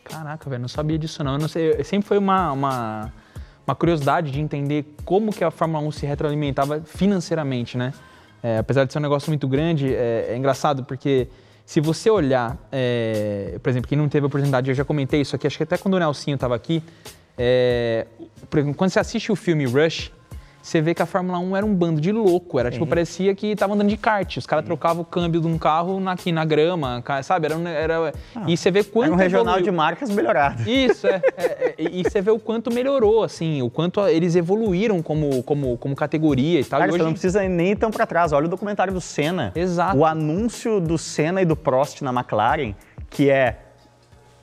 Caraca, 0.03 0.51
velho, 0.51 0.63
não 0.63 0.69
sabia 0.69 0.99
disso 0.99 1.23
não. 1.23 1.39
Não 1.39 1.49
sei, 1.49 1.83
sempre 1.85 2.09
foi 2.09 2.19
uma, 2.19 2.51
uma, 2.53 3.13
uma, 3.67 3.75
curiosidade 3.75 4.33
de 4.33 4.41
entender 4.41 4.85
como 5.05 5.33
que 5.33 5.45
a 5.45 5.51
Fórmula 5.51 5.85
1 5.87 5.93
se 5.93 6.07
retroalimentava 6.07 6.81
financeiramente, 6.81 7.79
né? 7.79 7.93
É, 8.43 8.59
apesar 8.59 8.85
de 8.85 8.93
ser 8.93 8.99
um 8.99 9.03
negócio 9.03 9.31
muito 9.31 9.49
grande, 9.49 9.95
é, 9.95 10.27
é 10.31 10.37
engraçado 10.37 10.85
porque 10.85 11.29
se 11.67 11.81
você 11.81 12.09
olhar, 12.09 12.57
é, 12.71 13.59
por 13.61 13.69
exemplo, 13.69 13.89
quem 13.89 13.99
não 13.99 14.09
teve 14.09 14.25
a 14.25 14.29
oportunidade, 14.29 14.71
eu 14.71 14.75
já 14.75 14.85
comentei 14.85 15.21
isso 15.21 15.35
aqui, 15.35 15.49
acho 15.49 15.57
que 15.57 15.65
até 15.65 15.77
quando 15.77 15.95
o 15.95 15.99
Nelsinho 15.99 16.37
estava 16.37 16.55
aqui, 16.55 16.81
é, 17.37 18.07
quando 18.77 18.89
você 18.89 19.01
assiste 19.01 19.33
o 19.33 19.37
filme 19.37 19.67
Rush, 19.67 20.13
você 20.67 20.81
vê 20.81 20.95
que 20.95 21.01
a 21.01 21.07
Fórmula 21.07 21.39
1 21.39 21.57
era 21.57 21.65
um 21.65 21.73
bando 21.73 22.01
de 22.01 22.11
louco. 22.11 22.59
Era 22.59 22.73
tipo, 22.73 22.83
uhum. 22.83 22.89
parecia 22.89 23.33
que 23.37 23.55
tava 23.55 23.75
andando 23.75 23.89
de 23.89 23.97
kart. 23.97 24.37
Os 24.37 24.47
caras 24.47 24.65
uhum. 24.65 24.67
trocavam 24.67 25.03
o 25.03 25.05
câmbio 25.05 25.41
de 25.41 25.47
um 25.47 25.57
carro 25.57 26.01
na, 26.01 26.11
aqui 26.11 26.33
na 26.33 26.45
grama, 26.45 27.05
sabe? 27.23 27.47
Era, 27.47 27.69
era 27.69 28.13
ah, 28.35 28.45
e 28.49 28.57
você 28.57 28.69
vê 28.69 28.83
quanto. 28.83 29.07
Era 29.07 29.15
um 29.15 29.17
regional 29.17 29.55
evoluiu. 29.55 29.65
de 29.65 29.71
marcas 29.71 30.11
melhorado. 30.11 30.69
Isso, 30.69 31.07
é, 31.07 31.23
é, 31.37 31.45
é, 31.45 31.75
E 31.79 32.03
você 32.03 32.21
vê 32.21 32.33
o 32.33 32.39
quanto 32.41 32.75
melhorou, 32.75 33.23
assim, 33.23 33.63
o 33.63 33.71
quanto 33.71 34.05
eles 34.09 34.35
evoluíram 34.35 35.01
como, 35.03 35.41
como, 35.45 35.79
como 35.79 35.95
categoria 35.95 36.59
e 36.59 36.65
tal. 36.65 36.81
Cara, 36.81 36.91
e 36.91 36.95
hoje... 36.95 36.99
você 36.99 37.05
não 37.05 37.13
precisa 37.13 37.49
nem 37.49 37.71
ir 37.71 37.77
tão 37.77 37.93
para 37.93 38.05
trás. 38.05 38.33
Olha 38.33 38.47
o 38.47 38.49
documentário 38.49 38.93
do 38.93 39.01
Senna. 39.01 39.53
Exato. 39.55 39.97
O 39.97 40.05
anúncio 40.05 40.81
do 40.81 40.99
Senna 40.99 41.41
e 41.41 41.45
do 41.45 41.55
Prost 41.55 42.03
na 42.03 42.13
McLaren, 42.13 42.75
que 43.09 43.31
é 43.31 43.66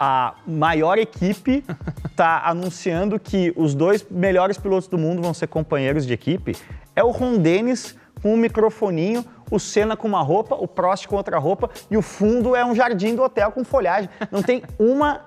a 0.06 0.36
maior 0.46 0.98
equipe 0.98 1.64
está 2.06 2.42
anunciando 2.46 3.18
que 3.18 3.54
os 3.56 3.74
dois 3.74 4.06
melhores 4.12 4.58
pilotos 4.58 4.90
do 4.90 4.98
mundo 4.98 5.22
vão 5.22 5.34
ser 5.34 5.48
companheiros 5.48 6.06
de 6.06 6.12
equipe. 6.12 6.58
É 6.94 7.02
o 7.02 7.10
Ron 7.10 7.38
Dennis 7.38 7.96
com 8.22 8.34
um 8.34 8.38
microfoninho, 8.38 9.24
o 9.50 9.58
Senna 9.58 9.96
com 9.96 10.06
uma 10.06 10.22
roupa, 10.22 10.56
o 10.56 10.68
Prost 10.68 11.08
com 11.08 11.16
outra 11.16 11.40
roupa 11.40 11.70
e 11.90 11.96
o 11.96 12.02
fundo 12.02 12.54
é 12.54 12.66
um 12.66 12.76
jardim 12.76 13.16
do 13.16 13.24
hotel 13.24 13.50
com 13.54 13.64
folhagem. 13.64 14.10
Não 14.30 14.44
tem 14.44 14.62
uma 14.78 15.22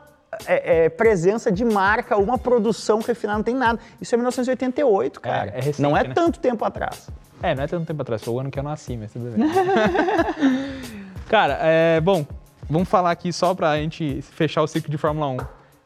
é, 0.47 0.85
é, 0.85 0.89
presença 0.91 1.51
de 1.51 1.65
marca, 1.65 2.19
uma 2.19 2.37
produção 2.37 3.01
refinada, 3.01 3.39
não 3.39 3.45
tem 3.45 3.55
nada. 3.55 3.79
Isso 3.99 4.15
é 4.15 4.19
1988, 4.19 5.21
cara. 5.23 5.53
É, 5.53 5.59
é 5.59 5.61
recente, 5.61 5.81
não 5.81 5.97
é 5.97 6.07
né? 6.07 6.13
tanto 6.13 6.39
tempo 6.39 6.63
atrás. 6.67 7.09
É, 7.43 7.55
não 7.55 7.63
é 7.63 7.67
tanto 7.67 7.87
tempo 7.87 8.03
atrás, 8.03 8.23
foi 8.23 8.35
o 8.35 8.41
ano 8.41 8.51
que 8.51 8.59
eu 8.59 8.63
nasci, 8.63 8.95
mas 8.95 9.11
tudo 9.11 9.31
bem. 9.31 9.49
cara, 11.29 11.59
é, 11.63 12.01
bom, 12.01 12.27
Vamos 12.69 12.89
falar 12.89 13.13
aqui 13.13 13.33
só 13.33 13.55
para 13.55 13.71
a 13.71 13.77
gente 13.77 14.21
fechar 14.23 14.61
o 14.61 14.67
ciclo 14.67 14.91
de 14.91 14.99
Fórmula 14.99 15.29
1. 15.29 15.37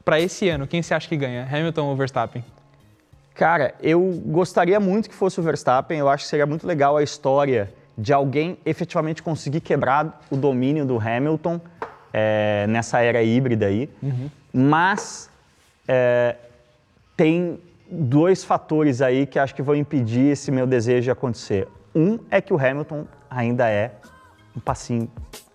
Para 0.02 0.18
esse 0.18 0.48
ano, 0.48 0.66
quem 0.66 0.82
você 0.82 0.94
acha 0.94 1.06
que 1.06 1.16
ganha? 1.16 1.44
Hamilton 1.44 1.84
ou 1.84 1.94
Verstappen? 1.94 2.42
Cara, 3.34 3.74
eu 3.82 4.00
gostaria 4.24 4.80
muito 4.80 5.08
que 5.08 5.14
fosse 5.14 5.38
o 5.38 5.42
Verstappen. 5.42 5.98
Eu 5.98 6.08
acho 6.08 6.24
que 6.24 6.30
seria 6.30 6.46
muito 6.46 6.66
legal 6.66 6.96
a 6.96 7.02
história 7.02 7.72
de 7.98 8.14
alguém 8.14 8.56
efetivamente 8.64 9.22
conseguir 9.22 9.60
quebrar 9.60 10.22
o 10.30 10.36
domínio 10.36 10.86
do 10.86 10.98
Hamilton 10.98 11.60
é, 12.14 12.66
nessa 12.66 13.00
era 13.00 13.22
híbrida 13.22 13.66
aí. 13.66 13.90
Uhum. 14.02 14.30
Mas 14.50 15.30
é, 15.86 16.34
tem 17.14 17.60
dois 17.90 18.42
fatores 18.42 19.02
aí 19.02 19.26
que 19.26 19.38
acho 19.38 19.54
que 19.54 19.62
vão 19.62 19.74
impedir 19.74 20.32
esse 20.32 20.50
meu 20.50 20.66
desejo 20.66 21.02
de 21.02 21.10
acontecer. 21.10 21.68
Um 21.94 22.18
é 22.30 22.40
que 22.40 22.54
o 22.54 22.58
Hamilton 22.58 23.04
ainda 23.28 23.68
é 23.68 23.92
um 24.56 24.60
passinho 24.60 25.10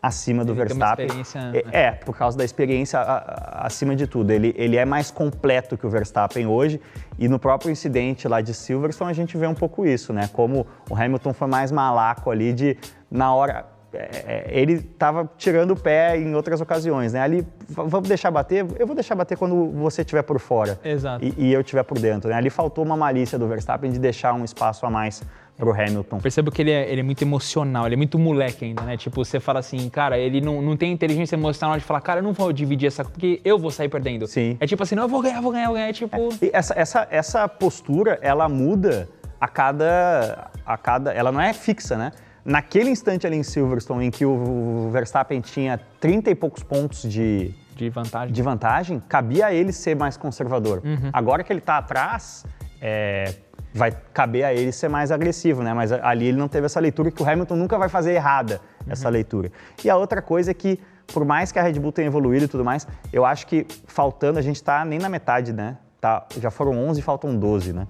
acima 0.06 0.45
do 0.45 0.51
ele 0.51 0.60
Verstappen. 0.60 1.08
É, 1.08 1.39
né? 1.39 1.64
é, 1.72 1.91
por 1.91 2.16
causa 2.16 2.38
da 2.38 2.43
experiência 2.43 2.99
a, 2.99 3.66
acima 3.66 3.95
de 3.95 4.06
tudo. 4.06 4.32
Ele, 4.32 4.53
ele 4.58 4.78
é 4.78 4.86
mais 4.86 5.10
completo 5.10 5.78
que 5.78 5.86
o 5.86 5.89
Verstappen 5.89 6.45
hoje 6.45 6.80
e 7.18 7.28
no 7.28 7.39
próprio 7.39 7.72
incidente 7.72 8.28
lá 8.28 8.41
de 8.41 8.53
Silverstone 8.53 9.10
a 9.10 9.16
gente 9.16 9.38
vê 9.38 9.47
um 9.47 9.56
pouco 9.56 9.86
isso, 9.86 10.14
né? 10.14 10.30
Como 10.32 10.68
o 10.89 10.95
Hamilton 10.95 11.34
foi 11.34 11.47
mais 11.47 11.72
malaco 11.72 12.30
ali 12.30 12.53
de, 12.53 12.78
na 13.10 13.34
hora, 13.34 13.66
é, 13.91 14.45
é 14.51 14.60
ele 14.60 14.74
estava 14.74 15.30
tirando 15.38 15.72
o 15.72 15.76
pé 15.76 16.18
em 16.18 16.36
outras 16.36 16.62
ocasiões, 16.62 17.14
né? 17.14 17.22
Ali, 17.22 17.47
vamos 17.68 18.08
deixar 18.08 18.30
bater? 18.30 18.66
Eu 18.78 18.86
vou 18.86 18.95
deixar 18.95 19.16
bater 19.16 19.38
quando 19.38 19.72
você 19.72 20.01
estiver 20.01 20.22
por 20.22 20.39
fora. 20.39 20.80
Exato. 20.84 21.24
E, 21.24 21.34
e 21.38 21.53
eu 21.53 21.62
estiver 21.62 21.84
por 21.84 21.97
dentro, 21.97 22.30
né? 22.30 22.36
Ali 22.36 22.49
faltou 22.49 22.84
uma 22.84 22.97
malícia 22.97 23.39
do 23.39 23.47
Verstappen 23.47 23.91
de 23.91 23.97
deixar 23.97 24.34
um 24.34 24.43
espaço 24.43 24.86
a 24.86 24.89
mais 24.89 25.24
pro 25.58 25.72
Hamilton. 25.72 26.20
Percebo 26.20 26.51
que 26.51 26.62
ele 26.62 26.72
é, 26.72 26.91
ele 26.91 27.01
é 27.01 27.03
muito 27.03 27.22
emocional, 27.22 27.86
ele 27.86 27.95
é 27.95 27.97
muito 27.97 28.20
moleque 28.20 28.66
ainda, 28.66 28.84
né? 28.84 28.97
Tipo, 28.97 29.24
você 29.24 29.39
fala 29.39 29.60
assim, 29.60 29.89
cara, 29.89 30.18
ele 30.18 30.41
não, 30.41 30.62
não 30.62 30.76
tem 30.76 30.91
inteligência 30.91 31.36
emocional 31.36 31.78
de 31.78 31.84
falar, 31.84 32.01
cara, 32.01 32.20
eu 32.20 32.24
não 32.24 32.34
vou 32.34 32.51
dividir 32.51 32.88
essa, 32.88 33.03
porque 33.03 33.39
eu 33.43 33.58
vou 33.58 33.72
sair 33.72 33.89
perdendo. 33.89 34.28
Sim. 34.28 34.58
É 34.60 34.68
tipo 34.68 34.84
assim, 34.84 34.95
não, 34.95 35.03
eu 35.03 35.10
vou 35.10 35.22
ganhar, 35.22 35.41
vou 35.41 35.51
ganhar, 35.51 35.68
vou 35.68 35.76
ganhar, 35.76 35.93
tipo... 35.93 36.16
É, 36.41 36.49
essa, 36.51 36.74
essa, 36.78 37.08
essa 37.10 37.47
postura, 37.47 38.20
ela 38.22 38.49
muda 38.49 39.08
a 39.39 39.47
cada, 39.47 40.51
a 40.66 40.78
cada... 40.78 41.14
Ela 41.14 41.32
não 41.32 41.39
é 41.39 41.53
fixa, 41.53 41.97
né? 41.97 42.12
Naquele 42.43 42.89
instante 42.89 43.26
ali 43.26 43.38
em 43.38 43.43
Silverstone, 43.43 44.06
em 44.06 44.12
que 44.12 44.26
o 44.26 44.89
Verstappen 44.91 45.41
tinha 45.41 45.80
30 45.99 46.32
e 46.32 46.36
poucos 46.36 46.64
pontos 46.64 47.10
de... 47.10 47.53
De 47.76 47.89
vantagem. 47.89 48.34
De 48.34 48.41
vantagem, 48.41 48.99
cabia 49.01 49.47
a 49.47 49.53
ele 49.53 49.74
ser 49.74 49.97
mais 49.97 50.16
conservador. 50.16 50.82
Uhum. 50.86 51.10
Agora 51.12 51.43
que 51.43 51.51
ele 51.51 51.60
está 51.60 51.78
atrás, 51.78 52.45
é, 52.80 53.34
vai 53.76 53.91
caber 54.13 54.45
a 54.45 54.53
ele 54.53 54.71
ser 54.71 54.88
mais 54.88 55.11
agressivo, 55.11 55.61
né? 55.61 55.73
Mas 55.73 55.91
ali 55.91 56.28
ele 56.28 56.38
não 56.38 56.47
teve 56.47 56.65
essa 56.65 56.80
leitura 56.80 57.11
que 57.11 57.21
o 57.21 57.30
Hamilton 57.30 57.57
nunca 57.57 57.78
vai 57.78 57.89
fazer 57.89 58.13
errada 58.13 58.61
essa 58.88 59.09
uhum. 59.09 59.13
leitura. 59.13 59.51
E 59.84 59.89
a 59.89 59.97
outra 59.97 60.21
coisa 60.21 60.51
é 60.51 60.53
que, 60.53 60.80
por 61.07 61.26
mais 61.26 61.51
que 61.51 61.59
a 61.59 61.61
Red 61.61 61.73
Bull 61.73 61.91
tenha 61.91 62.07
evoluído 62.07 62.45
e 62.45 62.47
tudo 62.47 62.63
mais, 62.63 62.88
eu 63.11 63.26
acho 63.26 63.45
que 63.45 63.67
faltando, 63.86 64.39
a 64.39 64.41
gente 64.41 64.55
está 64.55 64.86
nem 64.86 64.97
na 64.97 65.09
metade, 65.09 65.51
né? 65.51 65.78
Tá, 65.99 66.26
já 66.39 66.49
foram 66.49 66.71
11 66.88 67.01
faltam 67.01 67.36
12, 67.36 67.73
né? 67.73 67.86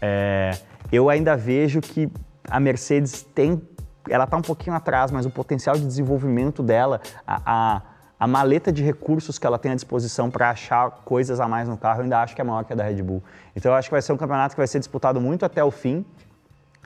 É, 0.00 0.52
eu 0.90 1.10
ainda 1.10 1.36
vejo 1.36 1.82
que 1.82 2.10
a 2.48 2.58
Mercedes 2.58 3.22
tem, 3.34 3.60
ela 4.08 4.24
está 4.24 4.38
um 4.38 4.42
pouquinho 4.42 4.74
atrás, 4.74 5.10
mas 5.10 5.26
o 5.26 5.30
potencial 5.30 5.76
de 5.76 5.84
desenvolvimento 5.84 6.62
dela, 6.62 6.98
a, 7.26 7.42
a 7.44 7.82
a 8.18 8.26
maleta 8.26 8.72
de 8.72 8.82
recursos 8.82 9.38
que 9.38 9.46
ela 9.46 9.58
tem 9.58 9.72
à 9.72 9.74
disposição 9.74 10.30
para 10.30 10.50
achar 10.50 10.90
coisas 11.04 11.38
a 11.38 11.46
mais 11.46 11.68
no 11.68 11.76
carro, 11.76 12.00
eu 12.00 12.04
ainda 12.04 12.20
acho 12.22 12.34
que 12.34 12.40
é 12.40 12.44
maior 12.44 12.64
que 12.64 12.72
a 12.72 12.76
da 12.76 12.84
Red 12.84 13.02
Bull. 13.02 13.22
Então 13.54 13.72
eu 13.72 13.76
acho 13.76 13.88
que 13.88 13.92
vai 13.92 14.02
ser 14.02 14.12
um 14.12 14.16
campeonato 14.16 14.54
que 14.54 14.60
vai 14.60 14.66
ser 14.66 14.78
disputado 14.78 15.20
muito 15.20 15.44
até 15.44 15.62
o 15.62 15.70
fim. 15.70 16.04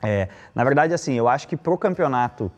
É, 0.03 0.27
na 0.53 0.63
verdade, 0.63 0.93
assim, 0.93 1.13
eu 1.13 1.27
acho 1.27 1.47
que 1.47 1.55
para 1.55 1.73
o 1.73 1.77
campeonato 1.77 2.51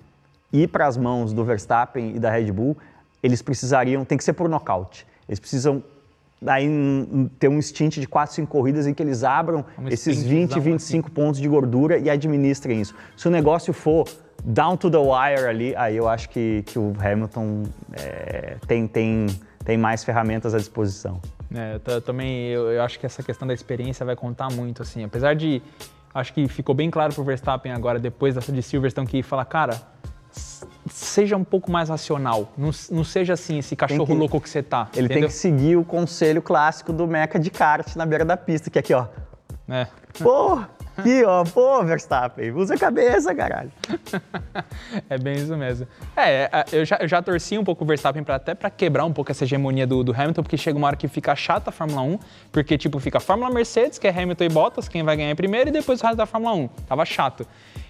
ir 0.52 0.68
para 0.70 0.88
as 0.88 0.98
mãos 0.98 1.34
do 1.34 1.44
Verstappen 1.44 2.16
e 2.16 2.20
da 2.20 2.32
Red 2.32 2.52
Bull, 2.52 2.76
eles 3.22 3.42
precisariam, 3.42 4.04
tem 4.04 4.18
que 4.18 4.24
ser 4.24 4.34
por 4.34 4.50
nocaute. 4.50 5.06
Eles 5.28 5.40
precisam 5.40 5.84
aí 6.46 6.68
ter 7.40 7.48
um 7.48 7.62
stint 7.62 8.00
de 8.00 8.08
4, 8.08 8.36
5 8.36 8.48
corridas 8.48 8.88
em 8.88 8.94
que 8.94 9.02
eles 9.02 9.24
abram 9.24 9.64
um 9.78 9.88
esses 9.88 10.24
20, 10.24 10.60
25 10.60 11.12
pontos 11.12 11.40
de 11.40 11.48
gordura 11.48 11.98
e 11.98 12.10
administrem 12.10 12.82
isso. 12.82 12.96
Se 13.16 13.28
o 13.28 13.32
negócio 13.32 13.74
for 13.74 14.06
down 14.44 14.78
to 14.78 14.90
the 14.90 14.98
wire 14.98 15.48
ali, 15.48 15.76
aí 15.76 15.96
eu 15.96 16.08
acho 16.08 16.30
que, 16.30 16.64
que 16.66 16.78
o 16.78 16.94
Hamilton 17.00 17.64
é, 17.94 18.58
tem, 18.68 18.88
tem, 18.88 19.28
tem 19.64 19.78
mais 19.78 20.04
ferramentas 20.04 20.54
à 20.54 20.58
disposição. 20.58 21.20
É, 21.54 21.80
eu 21.86 22.02
também 22.02 22.48
eu, 22.48 22.72
eu, 22.72 22.82
acho 22.82 23.00
que 23.00 23.06
essa 23.06 23.22
questão 23.22 23.48
da 23.48 23.54
experiência 23.54 24.06
vai 24.06 24.16
contar 24.16 24.52
muito, 24.52 24.82
assim. 24.82 25.04
Apesar 25.04 25.36
de. 25.36 25.62
Acho 26.14 26.34
que 26.34 26.48
ficou 26.48 26.76
bem 26.76 26.92
claro 26.92 27.14
pro 27.14 27.24
Verstappen 27.24 27.72
agora, 27.72 28.00
depois 28.00 28.36
dessa 28.36 28.52
de 28.52 28.62
Silverstone, 28.62 29.08
que 29.08 29.24
fala, 29.24 29.44
cara, 29.44 29.82
seja 30.90 31.36
um 31.36 31.44
pouco 31.44 31.72
mais 31.72 31.90
racional. 31.90 32.54
Não, 32.58 32.70
não 32.92 33.04
seja 33.04 33.34
assim, 33.34 33.60
esse 33.60 33.76
cachorro 33.76 34.06
que, 34.06 34.14
louco 34.14 34.40
que 34.40 34.50
você 34.50 34.62
tá. 34.62 34.90
Ele 34.94 35.06
entendeu? 35.06 35.24
tem 35.24 35.28
que 35.28 35.34
seguir 35.34 35.76
o 35.76 35.84
conselho 35.84 36.42
clássico 36.42 36.94
do 36.94 37.08
meca 37.08 37.40
de 37.40 37.50
kart 37.50 37.96
na 37.96 38.06
beira 38.06 38.24
da 38.24 38.38
pista, 38.38 38.70
que 38.70 38.78
é 38.78 38.82
aqui, 38.82 38.94
ó. 38.94 39.08
É. 39.68 39.88
Pô, 40.22 40.62
Aqui, 40.98 41.24
ó, 41.24 41.44
pô, 41.44 41.84
Verstappen, 41.84 42.52
usa 42.52 42.76
a 42.76 42.78
cabeça, 42.78 43.34
caralho. 43.34 43.72
é 45.10 45.18
bem 45.18 45.36
isso 45.36 45.56
mesmo. 45.58 45.88
É, 46.16 46.44
é, 46.44 46.66
eu 46.72 46.86
já, 46.86 46.98
eu 46.98 47.08
já 47.08 47.22
torci 47.22 47.58
um 47.58 47.64
pouco 47.64 47.84
o 47.84 47.88
Verstappen 47.88 48.24
pra, 48.24 48.36
até 48.36 48.54
para 48.54 48.70
quebrar 48.70 49.04
um 49.06 49.12
pouco 49.12 49.32
essa 49.32 49.44
hegemonia 49.44 49.88
do, 49.88 50.04
do, 50.04 50.14
Hamilton, 50.14 50.44
porque 50.44 50.58
chega 50.58 50.78
uma 50.78 50.88
hora 50.88 50.96
que 50.96 51.08
fica 51.08 51.36
chata 51.36 51.72
a 51.72 51.74
Fórmula 51.74 52.02
1, 52.02 52.20
porque, 52.52 52.78
tipo, 52.78 53.00
fica 53.00 53.18
a 53.18 53.22
Fórmula 53.22 53.50
Mercedes, 53.50 53.98
que 53.98 54.08
é 54.08 54.12
Hamilton 54.12 54.44
e 54.44 54.50
Bottas, 54.50 54.88
quem 54.88 55.04
vai 55.04 55.18
ganhar 55.18 55.36
primeiro, 55.36 55.70
e 55.70 55.74
depois 55.74 56.00
o 56.00 56.04
resto 56.04 56.18
da 56.18 56.28
Fórmula 56.28 56.54
1. 56.54 56.68
Tava 56.88 57.06
chato. 57.06 57.48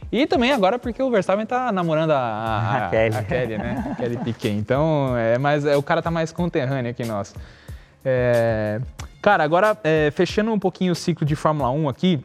E 0.10 0.26
também 0.26 0.52
agora 0.54 0.80
porque 0.80 1.02
o 1.02 1.10
Verstappen 1.10 1.46
tá 1.46 1.72
namorando 1.72 2.12
a, 2.12 2.20
a, 2.20 2.86
a, 2.86 2.90
Kelly. 2.90 3.16
a 3.16 3.24
Kelly, 3.24 3.58
né? 3.58 3.96
Kelly 3.98 4.18
Piquet. 4.18 4.52
Então, 4.52 5.18
é 5.18 5.38
mais, 5.38 5.66
é, 5.66 5.76
o 5.76 5.84
cara 5.84 6.02
tá 6.02 6.12
mais 6.12 6.32
conterrâneo 6.32 6.94
que 6.94 7.04
nós. 7.04 7.36
É, 8.06 8.80
Cara, 9.24 9.42
agora, 9.42 9.78
é, 9.86 10.12
fechando 10.12 10.52
um 10.52 10.60
pouquinho 10.60 10.92
o 10.92 10.96
ciclo 10.96 11.26
de 11.26 11.34
Fórmula 11.34 11.70
1 11.70 11.88
aqui, 11.88 12.22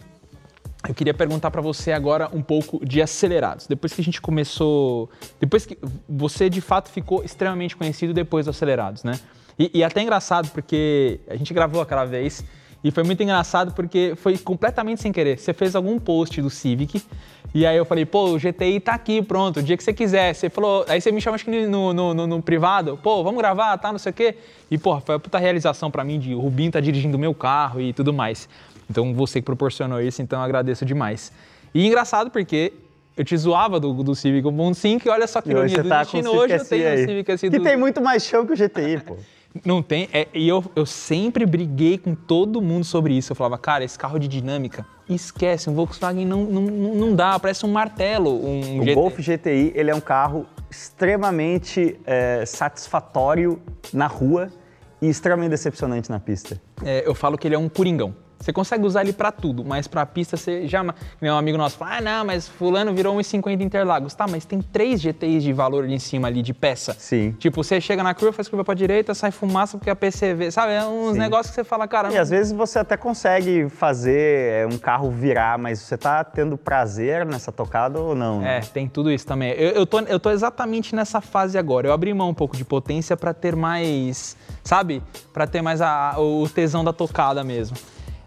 eu 0.89 0.95
queria 0.95 1.13
perguntar 1.13 1.51
para 1.51 1.61
você 1.61 1.93
agora 1.93 2.31
um 2.33 2.43
pouco 2.43 2.85
de 2.85 3.03
acelerados. 3.03 3.67
Depois 3.67 3.93
que 3.93 4.01
a 4.01 4.05
gente 4.05 4.21
começou. 4.21 5.11
Depois 5.39 5.67
que 5.67 5.79
você 6.09 6.49
de 6.49 6.63
fato 6.63 6.91
ficou 6.91 7.23
extremamente 7.23 7.77
conhecido 7.77 8.15
depois 8.15 8.47
dos 8.47 8.57
acelerados, 8.57 9.05
né? 9.05 9.21
E, 9.59 9.71
e 9.75 9.85
até 9.85 10.01
engraçado, 10.01 10.49
porque 10.51 11.21
a 11.29 11.37
gente 11.37 11.53
gravou 11.53 11.83
aquela 11.83 12.07
vez 12.07 12.43
e 12.83 12.91
foi 12.91 13.03
muito 13.03 13.23
engraçado 13.23 13.73
porque 13.75 14.15
foi 14.17 14.39
completamente 14.39 15.03
sem 15.03 15.13
querer. 15.13 15.39
Você 15.39 15.53
fez 15.53 15.77
algum 15.77 15.99
post 15.99 16.41
do 16.41 16.49
Civic 16.49 17.03
e 17.53 17.67
aí 17.67 17.77
eu 17.77 17.85
falei, 17.85 18.07
pô, 18.07 18.31
o 18.31 18.39
GTI 18.39 18.81
tá 18.81 18.95
aqui, 18.95 19.21
pronto, 19.21 19.61
o 19.61 19.63
dia 19.63 19.77
que 19.77 19.83
você 19.83 19.93
quiser. 19.93 20.33
Você 20.33 20.49
falou, 20.49 20.87
aí 20.89 21.01
você 21.01 21.13
me 21.13 21.21
chamou 21.21 21.35
acho 21.35 21.45
que 21.45 21.51
no, 21.51 21.93
no, 21.93 22.15
no, 22.15 22.27
no 22.27 22.43
privado, 22.43 22.99
pô, 23.03 23.23
vamos 23.23 23.39
gravar, 23.41 23.77
tá, 23.77 23.91
não 23.91 23.99
sei 23.99 24.11
o 24.11 24.15
quê. 24.15 24.37
E, 24.71 24.79
pô, 24.79 24.99
foi 25.01 25.17
uma 25.17 25.21
puta 25.21 25.39
realização 25.39 25.91
para 25.91 26.03
mim 26.05 26.19
de 26.19 26.35
o 26.35 26.41
Rubinho 26.41 26.71
tá 26.71 26.81
dirigindo 26.81 27.19
meu 27.19 27.35
carro 27.35 27.81
e 27.81 27.93
tudo 27.93 28.13
mais. 28.13 28.49
Então 28.91 29.15
você 29.15 29.41
que 29.41 29.45
proporcionou 29.45 30.01
isso, 30.01 30.23
então 30.23 30.39
eu 30.39 30.45
agradeço 30.45 30.85
demais. 30.85 31.33
E 31.75 31.87
engraçado 31.87 32.31
porque 32.31 32.73
eu 33.17 33.25
te 33.25 33.37
zoava 33.37 33.81
do, 33.81 33.93
do 34.03 34.15
Civic 34.15 34.47
1.5 34.47 35.07
e 35.07 35.09
olha 35.09 35.27
só 35.27 35.41
que 35.41 35.51
ironia 35.51 35.83
do 35.83 35.89
tá 35.89 36.03
destino, 36.03 36.31
o 36.31 36.37
hoje 36.37 36.55
eu 36.55 36.65
tenho 36.65 36.83
SI 36.83 36.87
aí. 36.87 37.07
Civic 37.07 37.33
assim 37.33 37.51
Que 37.51 37.59
do... 37.59 37.65
tem 37.65 37.77
muito 37.77 38.01
mais 38.01 38.23
chão 38.23 38.47
que 38.47 38.53
o 38.53 38.57
GTI, 38.57 39.01
pô. 39.05 39.17
Não 39.65 39.83
tem. 39.83 40.09
é, 40.13 40.29
e 40.33 40.47
eu, 40.47 40.65
eu 40.77 40.87
sempre 40.87 41.45
briguei 41.45 41.99
com 41.99 42.15
todo 42.15 42.63
mundo 42.63 42.85
sobre 42.85 43.15
isso. 43.15 43.33
Eu 43.33 43.37
falava, 43.37 43.59
cara, 43.59 43.83
esse 43.83 43.99
carro 43.99 44.19
de 44.19 44.29
dinâmica, 44.29 44.87
esquece, 45.09 45.69
um 45.69 45.75
Volkswagen 45.75 46.25
não, 46.25 46.45
não, 46.45 46.63
não 46.63 46.95
não 46.95 47.15
dá, 47.15 47.39
parece 47.39 47.65
um 47.67 47.73
martelo. 47.73 48.31
Um 48.31 48.79
O 48.81 48.83
GT. 48.83 48.95
Golf 48.95 49.19
GTI, 49.19 49.73
ele 49.75 49.91
é 49.91 49.95
um 49.95 50.01
carro 50.01 50.47
extremamente 50.71 51.99
é, 52.05 52.45
satisfatório 52.47 53.61
na 53.93 54.07
rua 54.07 54.53
e 55.01 55.09
extremamente 55.09 55.51
decepcionante 55.51 56.11
na 56.11 56.21
pista. 56.21 56.61
É, 56.85 57.03
eu 57.07 57.15
falo 57.15 57.39
que 57.39 57.49
ele 57.49 57.55
é 57.55 57.59
um 57.59 57.69
coringão. 57.69 58.15
Você 58.41 58.53
consegue 58.53 58.87
usar 58.87 59.01
ele 59.03 59.13
pra 59.13 59.33
tudo, 59.33 59.65
mas 59.65 59.89
pra 59.89 60.07
pista 60.07 60.37
você 60.37 60.67
já. 60.69 60.85
Meu 61.21 61.37
amigo 61.37 61.59
nosso 61.59 61.77
fala, 61.77 61.97
ah, 61.97 62.01
não, 62.01 62.25
mas 62.25 62.47
Fulano 62.47 62.95
virou 62.95 63.17
1,50 63.17 63.61
Interlagos. 63.63 64.15
Tá, 64.15 64.27
mas 64.29 64.45
tem 64.45 64.63
três 64.63 65.01
GTIs 65.01 65.43
de 65.43 65.53
valor 65.53 65.83
ali 65.85 65.95
em 65.95 65.99
cima 65.99 66.29
ali, 66.29 66.41
de 66.41 66.55
peça. 66.55 66.95
Sim. 66.99 67.33
Tipo, 67.39 67.65
você 67.65 67.81
chega 67.81 68.03
na 68.03 68.15
curva, 68.15 68.33
faz 68.33 68.49
curva 68.49 68.65
pra 68.65 68.75
direita, 68.75 69.13
sai 69.13 69.33
fumaça 69.33 69.77
porque 69.77 69.91
a 69.91 69.97
PCV. 69.97 70.53
Sabe? 70.53 70.73
É 70.73 70.85
uns 70.85 71.15
Sim. 71.15 71.19
negócios 71.19 71.49
que 71.51 71.55
você 71.57 71.65
fala, 71.65 71.89
cara. 71.89 72.11
E 72.11 72.15
não- 72.15 72.21
às 72.23 72.31
vezes 72.31 72.53
você 72.53 72.79
até 72.79 72.97
consegue 72.97 73.69
fazer 73.69 74.53
é, 74.63 74.67
um 74.73 74.79
carro 74.79 75.11
virar, 75.11 75.59
mas 75.59 75.81
você 75.81 75.97
tá 75.97 76.23
tendo 76.23 76.57
prazer 76.57 77.27
nessa 77.27 77.51
tocada 77.51 77.99
ou 78.01 78.15
não? 78.15 78.41
né? 78.41 78.59
É, 78.59 78.61
tem 78.61 78.87
tudo 78.89 79.11
isso 79.11 79.27
também. 79.27 79.51
Eu, 79.53 79.71
eu, 79.71 79.87
tô, 79.87 79.99
eu 80.01 80.21
tô 80.21 80.31
exatamente 80.31 80.95
nessa 80.95 81.21
fase 81.21 81.59
agora. 81.59 81.89
Eu 81.89 81.93
abri 81.93 82.15
mão 82.15 82.29
um 82.31 82.35
pouco 82.35 82.57
de 82.57 82.65
potência 82.65 83.17
pra 83.17 83.35
ter 83.35 83.57
mais, 83.57 84.37
sabe? 84.63 85.03
Pra 85.33 85.45
ter 85.47 85.61
mais 85.61 85.81
a- 85.83 86.15
o 86.19 86.49
tesão 86.49 86.85
da 86.85 86.93
tocada 86.93 87.43
mesmo. 87.43 87.77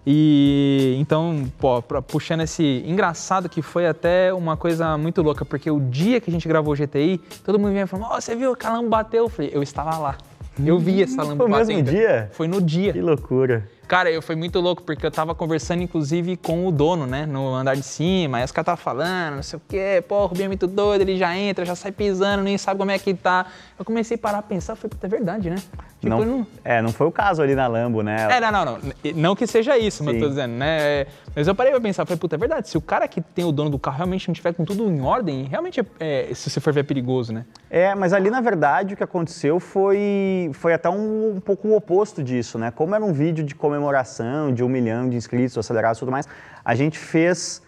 E 0.05 0.95
então, 0.99 1.45
pô, 1.59 1.81
puxando 2.01 2.41
esse 2.41 2.83
engraçado 2.87 3.47
que 3.47 3.61
foi 3.61 3.85
até 3.85 4.33
uma 4.33 4.57
coisa 4.57 4.97
muito 4.97 5.21
louca, 5.21 5.45
porque 5.45 5.69
o 5.69 5.79
dia 5.79 6.19
que 6.19 6.29
a 6.29 6.33
gente 6.33 6.47
gravou 6.47 6.73
o 6.73 6.75
GTI, 6.75 7.19
todo 7.45 7.59
mundo 7.59 7.71
vinha 7.71 7.85
falando: 7.85 8.07
"Ó, 8.11 8.19
você 8.19 8.35
viu 8.35 8.55
lama 8.69 8.89
bateu?" 8.89 9.25
Eu 9.25 9.29
falei: 9.29 9.51
"Eu 9.53 9.61
estava 9.61 9.97
lá. 9.97 10.17
Eu 10.63 10.79
vi 10.79 11.03
essa 11.03 11.21
lama 11.21 11.37
Foi 11.37 11.45
o 11.45 11.49
mesmo 11.49 11.73
batendo." 11.73 11.91
dia? 11.91 12.29
Foi 12.33 12.47
no 12.47 12.61
dia. 12.61 12.93
Que 12.93 13.01
loucura. 13.01 13.69
Cara, 13.91 14.09
eu 14.09 14.21
foi 14.21 14.37
muito 14.37 14.57
louco, 14.61 14.81
porque 14.83 15.05
eu 15.05 15.11
tava 15.11 15.35
conversando, 15.35 15.83
inclusive, 15.83 16.37
com 16.37 16.65
o 16.65 16.71
dono, 16.71 17.05
né? 17.05 17.25
No 17.25 17.53
andar 17.53 17.75
de 17.75 17.83
cima. 17.83 18.37
Aí 18.37 18.45
os 18.45 18.49
caras 18.49 18.71
estavam 18.71 18.81
falando, 18.81 19.35
não 19.35 19.43
sei 19.43 19.57
o 19.57 19.61
quê, 19.67 20.01
pô, 20.07 20.15
o 20.23 20.25
Rubinho 20.27 20.45
é 20.45 20.47
muito 20.47 20.65
doido, 20.65 21.01
ele 21.01 21.17
já 21.17 21.35
entra, 21.35 21.65
já 21.65 21.75
sai 21.75 21.91
pisando, 21.91 22.41
nem 22.41 22.57
sabe 22.57 22.79
como 22.79 22.89
é 22.89 22.97
que 22.97 23.13
tá. 23.13 23.47
Eu 23.77 23.83
comecei 23.83 24.15
a 24.15 24.17
parar 24.17 24.37
a 24.37 24.41
pensar, 24.41 24.77
falei, 24.77 24.91
puta, 24.91 25.07
é 25.07 25.09
verdade, 25.09 25.49
né? 25.49 25.57
Tipo, 25.99 26.07
não, 26.07 26.23
não... 26.23 26.47
É, 26.63 26.81
não 26.81 26.93
foi 26.93 27.05
o 27.05 27.11
caso 27.11 27.41
ali 27.41 27.53
na 27.53 27.67
Lambo, 27.67 28.01
né? 28.01 28.29
É, 28.31 28.39
não, 28.39 28.49
não, 28.49 28.65
não. 28.65 28.79
Não 29.13 29.35
que 29.35 29.45
seja 29.45 29.77
isso, 29.77 30.05
mas 30.05 30.15
eu 30.15 30.21
tô 30.21 30.29
dizendo, 30.29 30.53
né? 30.53 31.05
Mas 31.33 31.47
eu 31.47 31.55
parei 31.55 31.71
pra 31.71 31.79
pensar, 31.79 32.05
falei, 32.05 32.19
puta, 32.19 32.35
é 32.35 32.37
verdade. 32.37 32.67
Se 32.67 32.77
o 32.77 32.81
cara 32.81 33.07
que 33.07 33.21
tem 33.21 33.45
o 33.45 33.51
dono 33.53 33.69
do 33.69 33.79
carro 33.79 33.97
realmente 33.97 34.27
não 34.27 34.33
tiver 34.33 34.53
com 34.53 34.65
tudo 34.65 34.91
em 34.91 35.01
ordem, 35.01 35.45
realmente, 35.45 35.79
é, 35.79 35.85
é, 36.29 36.33
se 36.33 36.49
você 36.49 36.59
for 36.59 36.73
ver, 36.73 36.81
é 36.81 36.83
perigoso, 36.83 37.31
né? 37.31 37.45
É, 37.69 37.95
mas 37.95 38.11
ali 38.11 38.29
na 38.29 38.41
verdade 38.41 38.93
o 38.93 38.97
que 38.97 39.03
aconteceu 39.03 39.59
foi, 39.59 40.51
foi 40.53 40.73
até 40.73 40.89
um, 40.89 41.35
um 41.35 41.39
pouco 41.39 41.69
o 41.69 41.75
oposto 41.75 42.21
disso, 42.21 42.59
né? 42.59 42.69
Como 42.69 42.93
era 42.93 43.03
um 43.03 43.13
vídeo 43.13 43.45
de 43.45 43.55
comemoração 43.55 44.53
de 44.53 44.61
um 44.61 44.67
milhão 44.67 45.09
de 45.09 45.15
inscritos, 45.15 45.57
acelerados 45.57 45.97
e 45.97 46.01
tudo 46.01 46.11
mais, 46.11 46.27
a 46.65 46.75
gente 46.75 46.99
fez 46.99 47.61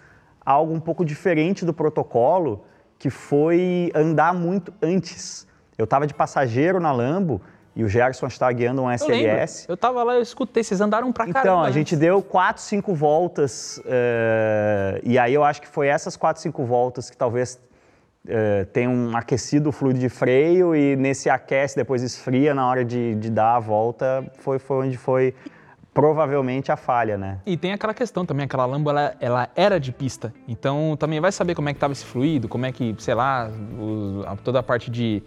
algo 0.45 0.73
um 0.73 0.79
pouco 0.79 1.05
diferente 1.05 1.63
do 1.63 1.73
protocolo, 1.73 2.65
que 2.99 3.09
foi 3.09 3.91
andar 3.95 4.33
muito 4.33 4.73
antes. 4.81 5.47
Eu 5.77 5.85
estava 5.85 6.05
de 6.05 6.13
passageiro 6.13 6.81
na 6.81 6.91
Lambo 6.91 7.41
e 7.75 7.83
o 7.83 7.89
Gerson 7.89 8.27
estava 8.27 8.51
guiando 8.51 8.81
um. 8.83 8.91
SLS. 8.91 9.65
Eu 9.67 9.75
tava 9.75 10.03
lá, 10.03 10.13
eu 10.15 10.21
escutei, 10.21 10.63
vocês 10.63 10.79
andaram 10.81 11.11
pra 11.11 11.25
caramba. 11.25 11.39
Então, 11.41 11.61
a 11.63 11.67
né? 11.67 11.71
gente 11.71 11.95
deu 11.95 12.21
quatro, 12.21 12.61
cinco 12.61 12.93
voltas, 12.93 13.81
eh, 13.85 15.01
e 15.03 15.17
aí 15.17 15.33
eu 15.33 15.43
acho 15.43 15.61
que 15.61 15.67
foi 15.67 15.87
essas 15.87 16.15
quatro, 16.15 16.41
cinco 16.41 16.63
voltas 16.65 17.09
que 17.09 17.17
talvez 17.17 17.59
eh, 18.27 18.65
tenham 18.71 19.15
aquecido 19.17 19.69
o 19.69 19.71
fluido 19.71 19.99
de 19.99 20.07
freio 20.09 20.75
e 20.75 20.95
nesse 20.95 21.29
aquece, 21.29 21.75
depois 21.75 22.01
esfria 22.03 22.53
na 22.53 22.67
hora 22.69 22.85
de, 22.85 23.15
de 23.15 23.29
dar 23.29 23.55
a 23.55 23.59
volta, 23.59 24.23
foi, 24.39 24.59
foi 24.59 24.85
onde 24.87 24.97
foi 24.97 25.33
provavelmente 25.93 26.71
a 26.71 26.75
falha, 26.75 27.17
né? 27.17 27.39
E 27.45 27.55
tem 27.55 27.71
aquela 27.71 27.93
questão 27.93 28.25
também, 28.25 28.45
aquela 28.45 28.65
Lambo, 28.65 28.89
ela, 28.89 29.13
ela 29.19 29.49
era 29.55 29.79
de 29.79 29.91
pista. 29.91 30.33
Então 30.47 30.95
também 30.97 31.19
vai 31.19 31.31
saber 31.31 31.53
como 31.53 31.69
é 31.69 31.73
que 31.73 31.79
tava 31.79 31.93
esse 31.93 32.03
fluido, 32.05 32.47
como 32.47 32.65
é 32.65 32.71
que, 32.71 32.95
sei 32.97 33.13
lá, 33.13 33.49
o- 33.79 34.23
a- 34.25 34.35
toda 34.37 34.59
a 34.59 34.63
parte 34.63 34.89
de, 34.89 35.21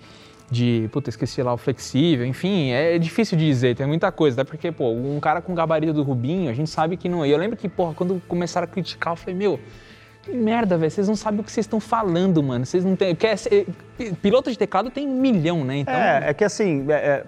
de. 0.50 0.88
Puta, 0.92 1.10
esqueci 1.10 1.42
lá, 1.42 1.52
o 1.52 1.56
flexível, 1.56 2.24
enfim, 2.26 2.70
é 2.70 2.98
difícil 2.98 3.36
de 3.36 3.46
dizer, 3.46 3.76
tem 3.76 3.86
muita 3.86 4.10
coisa. 4.12 4.40
Até 4.40 4.48
porque, 4.50 4.70
pô, 4.70 4.90
um 4.90 5.18
cara 5.20 5.40
com 5.40 5.54
gabarito 5.54 5.92
do 5.92 6.02
Rubinho, 6.02 6.50
a 6.50 6.54
gente 6.54 6.70
sabe 6.70 6.96
que 6.96 7.08
não. 7.08 7.24
E 7.24 7.30
eu 7.30 7.38
lembro 7.38 7.56
que, 7.56 7.68
porra, 7.68 7.94
quando 7.94 8.22
começaram 8.28 8.64
a 8.64 8.68
criticar, 8.68 9.12
eu 9.12 9.16
falei, 9.16 9.34
meu. 9.34 9.58
Que 10.22 10.32
merda, 10.32 10.76
velho. 10.76 10.90
Vocês 10.90 11.06
não 11.06 11.14
sabem 11.14 11.38
o 11.38 11.44
que 11.44 11.52
vocês 11.52 11.66
estão 11.66 11.78
falando, 11.78 12.42
mano. 12.42 12.66
Vocês 12.66 12.84
não 12.84 12.96
têm. 12.96 13.14
Porque 13.14 13.28
é- 13.28 13.34
é- 13.34 14.12
piloto 14.20 14.50
de 14.50 14.58
teclado 14.58 14.90
tem 14.90 15.06
um 15.06 15.20
milhão, 15.20 15.64
né? 15.64 15.76
Então. 15.78 15.94
É, 15.94 16.30
é 16.30 16.34
que 16.34 16.42
assim, 16.42 16.84
é- 16.88 16.92
é, 16.94 17.24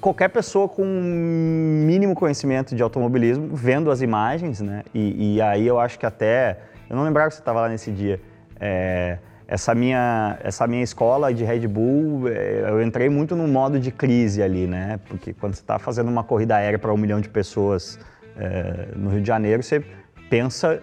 qualquer 0.00 0.28
pessoa 0.28 0.68
com 0.68 0.84
mínimo 0.84 2.14
conhecimento 2.14 2.74
de 2.74 2.82
automobilismo, 2.82 3.54
vendo 3.54 3.90
as 3.90 4.00
imagens, 4.00 4.60
né? 4.60 4.82
E, 4.94 5.34
e 5.34 5.42
aí 5.42 5.66
eu 5.66 5.78
acho 5.78 5.98
que 5.98 6.06
até, 6.06 6.58
eu 6.88 6.96
não 6.96 7.04
lembrava 7.04 7.28
que 7.28 7.34
você 7.34 7.40
estava 7.40 7.60
lá 7.60 7.68
nesse 7.68 7.90
dia. 7.90 8.20
É, 8.60 9.18
essa 9.48 9.74
minha, 9.74 10.38
essa 10.44 10.66
minha 10.66 10.82
escola 10.82 11.32
de 11.32 11.42
Red 11.42 11.66
Bull, 11.66 12.28
é, 12.28 12.66
eu 12.68 12.82
entrei 12.82 13.08
muito 13.08 13.34
no 13.34 13.48
modo 13.48 13.80
de 13.80 13.90
crise 13.90 14.42
ali, 14.42 14.66
né? 14.66 15.00
Porque 15.08 15.32
quando 15.32 15.54
você 15.54 15.62
está 15.62 15.78
fazendo 15.78 16.08
uma 16.08 16.22
corrida 16.22 16.56
aérea 16.56 16.78
para 16.78 16.92
um 16.92 16.98
milhão 16.98 17.18
de 17.18 17.30
pessoas 17.30 17.98
é, 18.36 18.88
no 18.94 19.08
Rio 19.08 19.22
de 19.22 19.26
Janeiro, 19.26 19.62
você 19.62 19.82
pensa 20.28 20.82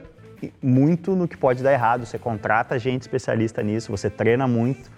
muito 0.64 1.16
no 1.16 1.28
que 1.28 1.38
pode 1.38 1.62
dar 1.62 1.74
errado. 1.74 2.08
Você 2.08 2.18
contrata 2.18 2.80
gente 2.80 3.04
especialista 3.04 3.62
nisso, 3.62 3.92
você 3.92 4.10
treina 4.10 4.48
muito. 4.48 4.90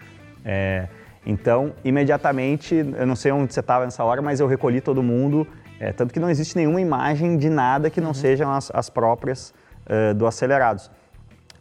É, 0.46 0.88
então, 1.26 1.74
imediatamente, 1.84 2.74
eu 2.74 3.06
não 3.06 3.18
sei 3.18 3.34
onde 3.34 3.54
você 3.54 3.60
estava 3.60 3.84
nessa 3.84 4.02
hora, 4.02 4.22
mas 4.22 4.40
eu 4.40 4.48
recolhi 4.48 4.80
todo 4.80 5.04
mundo. 5.04 5.46
é, 5.78 5.92
tanto 5.92 6.14
que 6.14 6.22
não 6.22 6.30
existe 6.30 6.56
nenhuma 6.56 6.80
imagem 6.80 7.38
de 7.38 7.50
nada 7.50 7.90
que 7.90 8.00
não 8.00 8.14
sejam 8.14 8.50
as, 8.50 8.72
as 8.74 8.90
próprias 8.90 9.54
eh, 9.90 10.14
do 10.14 10.28
Acelerados. 10.28 10.92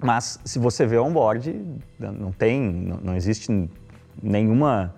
Mas 0.07 0.39
se 0.45 0.59
você 0.59 0.87
vê 0.87 0.99
on-board, 0.99 1.65
não 1.99 2.31
tem, 2.33 2.61
não, 2.63 2.97
não 3.03 3.17
existe 3.17 3.51
nenhuma 4.23 4.95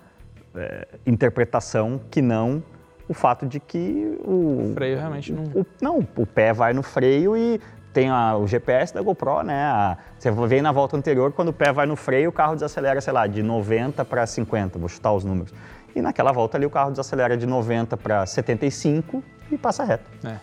eh, 0.54 0.86
interpretação 1.06 2.00
que 2.10 2.20
não 2.20 2.62
o 3.08 3.14
fato 3.14 3.46
de 3.46 3.58
que 3.58 4.18
o, 4.22 4.70
O 4.70 4.72
freio 4.74 4.98
realmente 4.98 5.32
não. 5.32 5.44
o, 5.44 5.66
não, 5.80 6.06
o 6.16 6.26
pé 6.26 6.52
vai 6.52 6.74
no 6.74 6.82
freio 6.82 7.34
e 7.36 7.58
tem 7.92 8.10
a- 8.10 8.36
o 8.36 8.46
GPS 8.46 8.92
da 8.92 9.00
GoPro, 9.00 9.42
né? 9.42 9.62
A- 9.64 9.96
você 10.18 10.30
vem 10.30 10.60
na 10.60 10.72
volta 10.72 10.94
anterior, 10.96 11.32
quando 11.32 11.48
o 11.48 11.52
pé 11.54 11.72
vai 11.72 11.86
no 11.86 11.96
freio, 11.96 12.28
o 12.28 12.32
carro 12.32 12.54
desacelera, 12.54 13.00
sei 13.00 13.12
lá, 13.14 13.26
de 13.26 13.42
90 13.42 14.04
para 14.04 14.26
50, 14.26 14.78
vou 14.78 14.88
chutar 14.90 15.12
os 15.14 15.24
números. 15.24 15.54
E 15.96 16.02
naquela 16.02 16.32
volta 16.32 16.58
ali 16.58 16.66
o 16.66 16.70
carro 16.70 16.90
desacelera 16.90 17.34
de 17.34 17.46
90 17.46 17.96
para 17.96 18.26
75 18.26 19.24
e 19.50 19.56
passa 19.56 19.84
reto. 19.84 20.04
É. 20.22 20.36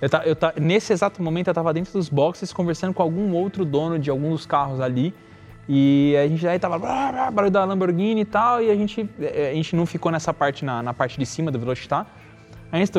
Eu 0.00 0.08
ta- 0.08 0.22
eu 0.24 0.34
ta- 0.34 0.54
nesse 0.58 0.92
exato 0.92 1.22
momento 1.22 1.48
eu 1.48 1.52
estava 1.52 1.72
dentro 1.74 1.92
dos 1.92 2.08
boxes 2.08 2.52
conversando 2.52 2.94
com 2.94 3.02
algum 3.02 3.32
outro 3.34 3.64
dono 3.64 3.98
de 3.98 4.08
algum 4.10 4.30
dos 4.30 4.46
carros 4.46 4.80
ali. 4.80 5.12
E 5.68 6.16
a 6.16 6.26
gente 6.26 6.46
aí 6.48 6.58
tava 6.58 6.78
barulho 6.78 7.50
da 7.50 7.64
Lamborghini 7.64 8.22
e 8.22 8.24
tal, 8.24 8.60
e 8.62 8.70
a 8.70 8.74
gente, 8.74 9.08
eh, 9.20 9.50
a 9.52 9.54
gente 9.54 9.76
não 9.76 9.86
ficou 9.86 10.10
nessa 10.10 10.34
parte, 10.34 10.64
na, 10.64 10.82
na 10.82 10.92
parte 10.92 11.18
de 11.18 11.24
cima 11.26 11.50
do 11.50 11.58
Velocitar. 11.58 12.06
Aí 12.72 12.82
a 12.82 12.84
gente 12.84 12.98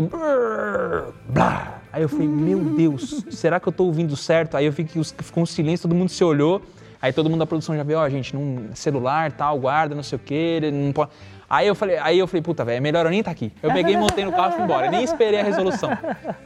blá. 1.28 1.82
Aí 1.91 2.02
eu 2.04 2.08
falei, 2.10 2.28
meu 2.28 2.60
Deus, 2.60 3.26
será 3.30 3.60
que 3.60 3.68
eu 3.68 3.74
tô 3.74 3.86
ouvindo 3.86 4.16
certo? 4.16 4.56
Aí 4.56 4.66
eu 4.66 4.72
vi 4.72 4.84
que 4.86 5.04
ficou 5.04 5.43
um 5.43 5.45
silêncio, 5.45 5.89
todo 5.89 5.97
mundo 5.97 6.10
se 6.10 6.24
olhou. 6.24 6.62
Aí 7.02 7.12
todo 7.12 7.30
mundo 7.30 7.39
da 7.39 7.45
produção 7.47 7.76
já 7.76 7.84
viu, 7.84 7.97
ó, 7.97 8.08
gente, 8.08 8.34
num 8.36 8.70
celular, 8.76 9.32
tal, 9.32 9.60
guarda, 9.60 9.95
não 9.95 10.04
sei 10.04 10.16
o 10.18 10.20
quê, 10.20 10.60
não 10.72 10.93
pode... 10.93 11.10
Aí 11.52 11.68
eu 11.68 11.76
falei, 11.76 11.97
aí 11.97 12.18
eu 12.18 12.26
falei, 12.28 12.41
puta, 12.41 12.64
velho, 12.64 12.78
é 12.78 12.80
melhor 12.80 13.06
eu 13.06 13.10
nem 13.10 13.20
estar 13.20 13.32
aqui. 13.32 13.52
Eu 13.62 13.74
peguei, 13.74 13.97
montei 13.97 14.24
no 14.24 14.32
carro 14.32 14.52
e 14.52 14.56
fui 14.56 14.64
embora. 14.64 14.89
Nem 14.89 15.04
esperei 15.04 15.41
a 15.41 15.43
resolução. 15.43 15.89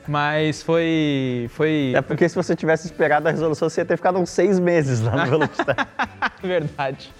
Mas 0.08 0.64
foi. 0.64 1.48
Foi. 1.52 1.94
É 1.96 2.02
porque 2.02 2.28
se 2.28 2.36
você 2.36 2.56
tivesse 2.56 2.88
esperado 2.88 3.28
a 3.28 3.32
resolução, 3.32 3.70
você 3.70 3.82
ia 3.82 3.86
ter 3.86 3.98
ficado 3.98 4.18
uns 4.18 4.32
seis 4.32 4.60
meses 4.60 5.02
lá 5.02 5.24
no 5.24 5.30
Velocitar. 5.30 5.88
Verdade. 6.42 7.14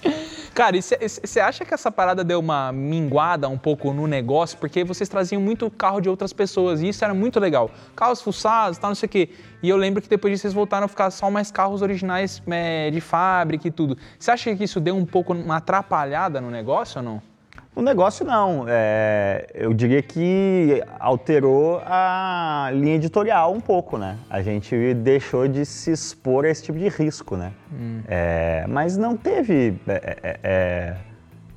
Cara, 0.56 0.76
e 0.76 0.82
você 0.82 1.40
acha 1.40 1.64
que 1.64 1.76
essa 1.76 1.92
parada 1.92 2.24
deu 2.24 2.40
uma 2.40 2.72
minguada 2.72 3.48
um 3.48 3.58
pouco 3.58 3.94
no 3.94 4.08
negócio? 4.08 4.58
Porque 4.58 4.84
vocês 4.84 5.08
traziam 5.08 5.40
muito 5.40 5.70
carro 5.70 6.02
de 6.02 6.10
outras 6.10 6.34
pessoas 6.34 6.82
e 6.82 6.88
isso 6.88 7.06
era 7.06 7.14
muito 7.14 7.40
legal. 7.40 7.70
Carros 7.96 8.20
fuçados, 8.20 8.80
tal, 8.80 8.90
não 8.90 8.96
sei 8.96 9.06
o 9.06 9.10
quê. 9.12 9.30
E 9.62 9.70
eu 9.70 9.78
lembro 9.78 10.02
que 10.02 10.10
depois 10.10 10.32
disso 10.32 10.42
vocês 10.42 10.56
voltaram 10.56 10.86
a 10.86 10.88
ficar 10.88 11.12
só 11.12 11.30
mais 11.30 11.52
carros 11.52 11.84
originais 11.84 12.42
é, 12.48 12.90
de 12.90 13.00
fábrica 13.00 13.68
e 13.68 13.72
tudo. 13.72 13.96
Você 14.18 14.32
acha 14.32 14.56
que 14.56 14.64
isso 14.64 14.80
deu 14.80 14.96
um 14.96 15.06
pouco 15.06 15.34
uma 15.34 15.58
atrapalhada 15.58 16.42
no 16.42 16.50
negócio 16.50 16.98
ou 16.98 17.04
não? 17.04 17.35
O 17.76 17.82
negócio 17.82 18.26
não. 18.26 18.66
É, 18.68 19.48
eu 19.54 19.74
diria 19.74 20.02
que 20.02 20.82
alterou 20.98 21.82
a 21.86 22.70
linha 22.74 22.96
editorial 22.96 23.54
um 23.54 23.60
pouco, 23.60 23.98
né? 23.98 24.18
A 24.30 24.42
gente 24.42 24.94
deixou 24.94 25.46
de 25.48 25.66
se 25.66 25.92
expor 25.92 26.46
a 26.46 26.50
esse 26.50 26.64
tipo 26.64 26.80
de 26.80 26.88
risco, 26.88 27.36
né? 27.36 27.52
Hum. 27.74 28.02
É, 28.08 28.66
mas 28.70 28.96
não 28.96 29.18
teve. 29.18 29.78
É, 29.88 30.18
é, 30.24 30.40
é 30.44 30.96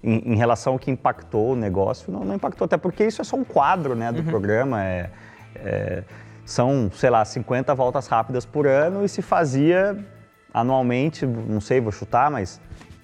em, 0.02 0.32
em, 0.32 0.36
relação 0.36 0.74
ao 0.74 0.78
que 0.78 0.90
impactou 0.90 1.52
o 1.52 1.56
negócio, 1.56 2.12
não, 2.12 2.24
não, 2.24 2.34
impactou, 2.34 2.64
até 2.64 2.76
porque 2.76 3.04
isso 3.04 3.20
é 3.20 3.24
só 3.24 3.36
um 3.36 3.44
quadro 3.44 3.94
né, 3.94 4.10
do 4.10 4.20
uhum. 4.20 4.26
programa. 4.26 4.82
É, 4.82 6.02
são, 6.44 6.90
sei 6.94 7.10
lá, 7.10 7.24
50 7.24 7.74
voltas 7.74 8.06
rápidas 8.06 8.46
por 8.46 8.66
ano 8.66 9.04
e 9.04 9.08
se 9.08 9.20
fazia 9.20 9.98
anualmente, 10.52 11.26
não 11.26 11.60
sei, 11.60 11.80
vou 11.80 11.92
chutar, 11.92 12.30
mas 12.30 12.60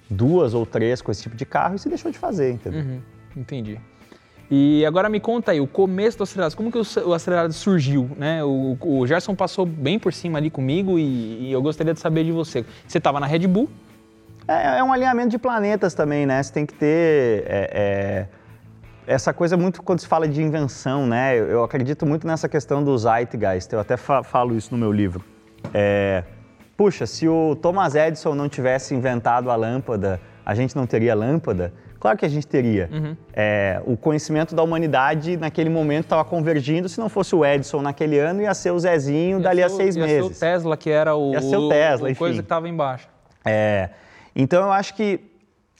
duas 0.09 0.53
ou 0.53 0.65
três 0.65 1.01
com 1.01 1.11
esse 1.11 1.23
tipo 1.23 1.35
de 1.35 1.45
carro 1.45 1.75
e 1.75 1.79
se 1.79 1.89
deixou 1.89 2.11
de 2.11 2.17
fazer, 2.17 2.51
entendeu? 2.51 2.81
Uhum, 2.81 3.01
entendi. 3.35 3.79
E 4.49 4.85
agora 4.85 5.09
me 5.09 5.19
conta 5.19 5.51
aí, 5.51 5.59
o 5.59 5.65
começo 5.65 6.17
do 6.17 6.23
Acelerados, 6.23 6.53
como 6.53 6.71
que 6.71 6.77
o, 6.77 7.13
Acelerado 7.13 7.51
surgiu, 7.51 8.09
né? 8.15 8.43
O, 8.43 8.77
o 8.79 9.07
Gerson 9.07 9.33
passou 9.33 9.65
bem 9.65 9.97
por 9.97 10.13
cima 10.13 10.37
ali 10.37 10.51
comigo 10.51 10.99
e, 10.99 11.47
e 11.47 11.51
eu 11.51 11.61
gostaria 11.61 11.93
de 11.93 11.99
saber 11.99 12.23
de 12.23 12.31
você. 12.31 12.63
Você 12.87 12.99
estava 12.99 13.19
na 13.19 13.25
Red 13.25 13.47
Bull? 13.47 13.67
É, 14.47 14.77
é, 14.77 14.83
um 14.83 14.93
alinhamento 14.93 15.29
de 15.29 15.39
planetas 15.39 15.95
também, 15.95 16.27
né? 16.27 16.41
Você 16.43 16.53
tem 16.53 16.65
que 16.65 16.73
ter 16.73 17.43
é, 17.47 17.69
é, 17.73 18.27
essa 19.07 19.33
coisa 19.33 19.57
muito 19.57 19.81
quando 19.81 19.99
se 19.99 20.07
fala 20.07 20.27
de 20.27 20.39
invenção, 20.41 21.07
né? 21.07 21.35
Eu, 21.35 21.45
eu, 21.47 21.63
acredito 21.63 22.05
muito 22.05 22.27
nessa 22.27 22.47
questão 22.47 22.83
do 22.83 22.95
Zeitgeist, 22.95 23.73
eu 23.73 23.79
até 23.79 23.97
fa 23.97 24.21
falo 24.21 24.55
isso 24.55 24.71
no 24.71 24.77
meu 24.77 24.91
livro. 24.91 25.23
É, 25.73 26.23
puxa, 26.75 27.05
se 27.05 27.27
o 27.27 27.55
Thomas 27.55 27.95
Edison 27.95 28.35
não 28.35 28.49
tivesse 28.49 28.93
inventado 28.93 29.49
a 29.49 29.55
lâmpada, 29.55 30.19
a 30.45 30.53
gente 30.53 30.75
não 30.75 30.85
teria 30.85 31.15
lâmpada? 31.15 31.73
Claro 31.99 32.17
que 32.19 32.25
a 32.25 32.29
gente 32.29 32.45
teria. 32.45 32.87
Uhum. 32.91 33.17
É, 33.33 33.81
o 33.85 33.97
conhecimento 33.97 34.53
da 34.53 34.61
humanidade 34.61 35.37
naquele 35.37 35.69
momento 35.69 36.03
estava 36.03 36.23
convergindo. 36.23 36.87
Se 36.87 36.99
não 36.99 37.09
fosse 37.09 37.35
o 37.35 37.43
Edison 37.43 37.81
naquele 37.81 38.19
ano, 38.19 38.41
ia 38.41 38.53
ser 38.53 38.71
o 38.71 38.79
Zezinho 38.79 39.37
ia 39.37 39.43
dali 39.43 39.63
a 39.63 39.69
seis 39.69 39.95
ia 39.95 40.05
meses. 40.05 40.29
Ia 40.29 40.33
ser 40.33 40.35
o 40.35 40.39
Tesla, 40.39 40.77
que 40.77 40.89
era 40.89 41.15
o, 41.15 41.33
ia 41.33 41.41
ser 41.41 41.57
o 41.57 41.67
Tesla, 41.67 42.07
o, 42.07 42.11
enfim. 42.11 42.19
coisa 42.19 42.35
que 42.35 42.45
estava 42.45 42.69
embaixo. 42.69 43.09
É, 43.43 43.89
então 44.35 44.63
eu 44.65 44.71
acho 44.71 44.93
que 44.93 45.19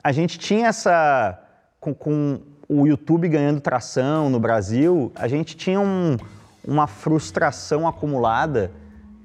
a 0.03 0.11
gente 0.11 0.39
tinha 0.39 0.67
essa. 0.67 1.39
Com, 1.79 1.93
com 1.93 2.39
o 2.67 2.87
YouTube 2.87 3.29
ganhando 3.29 3.61
tração 3.61 4.27
no 4.27 4.39
Brasil, 4.39 5.11
a 5.13 5.27
gente 5.27 5.55
tinha 5.55 5.79
um, 5.79 6.17
uma 6.67 6.87
frustração 6.87 7.87
acumulada 7.87 8.71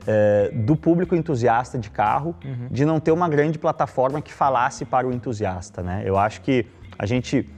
é, 0.06 0.50
do 0.52 0.76
público 0.76 1.14
entusiasta 1.14 1.78
de 1.78 1.90
carro, 1.90 2.34
uhum. 2.44 2.68
de 2.70 2.84
não 2.84 2.98
ter 3.00 3.12
uma 3.12 3.28
grande 3.28 3.58
plataforma 3.58 4.20
que 4.20 4.32
falasse 4.32 4.84
para 4.84 5.06
o 5.06 5.12
entusiasta, 5.12 5.82
né? 5.82 6.02
Eu 6.04 6.18
acho 6.18 6.40
que 6.40 6.66
a 6.98 7.06
gente 7.06 7.48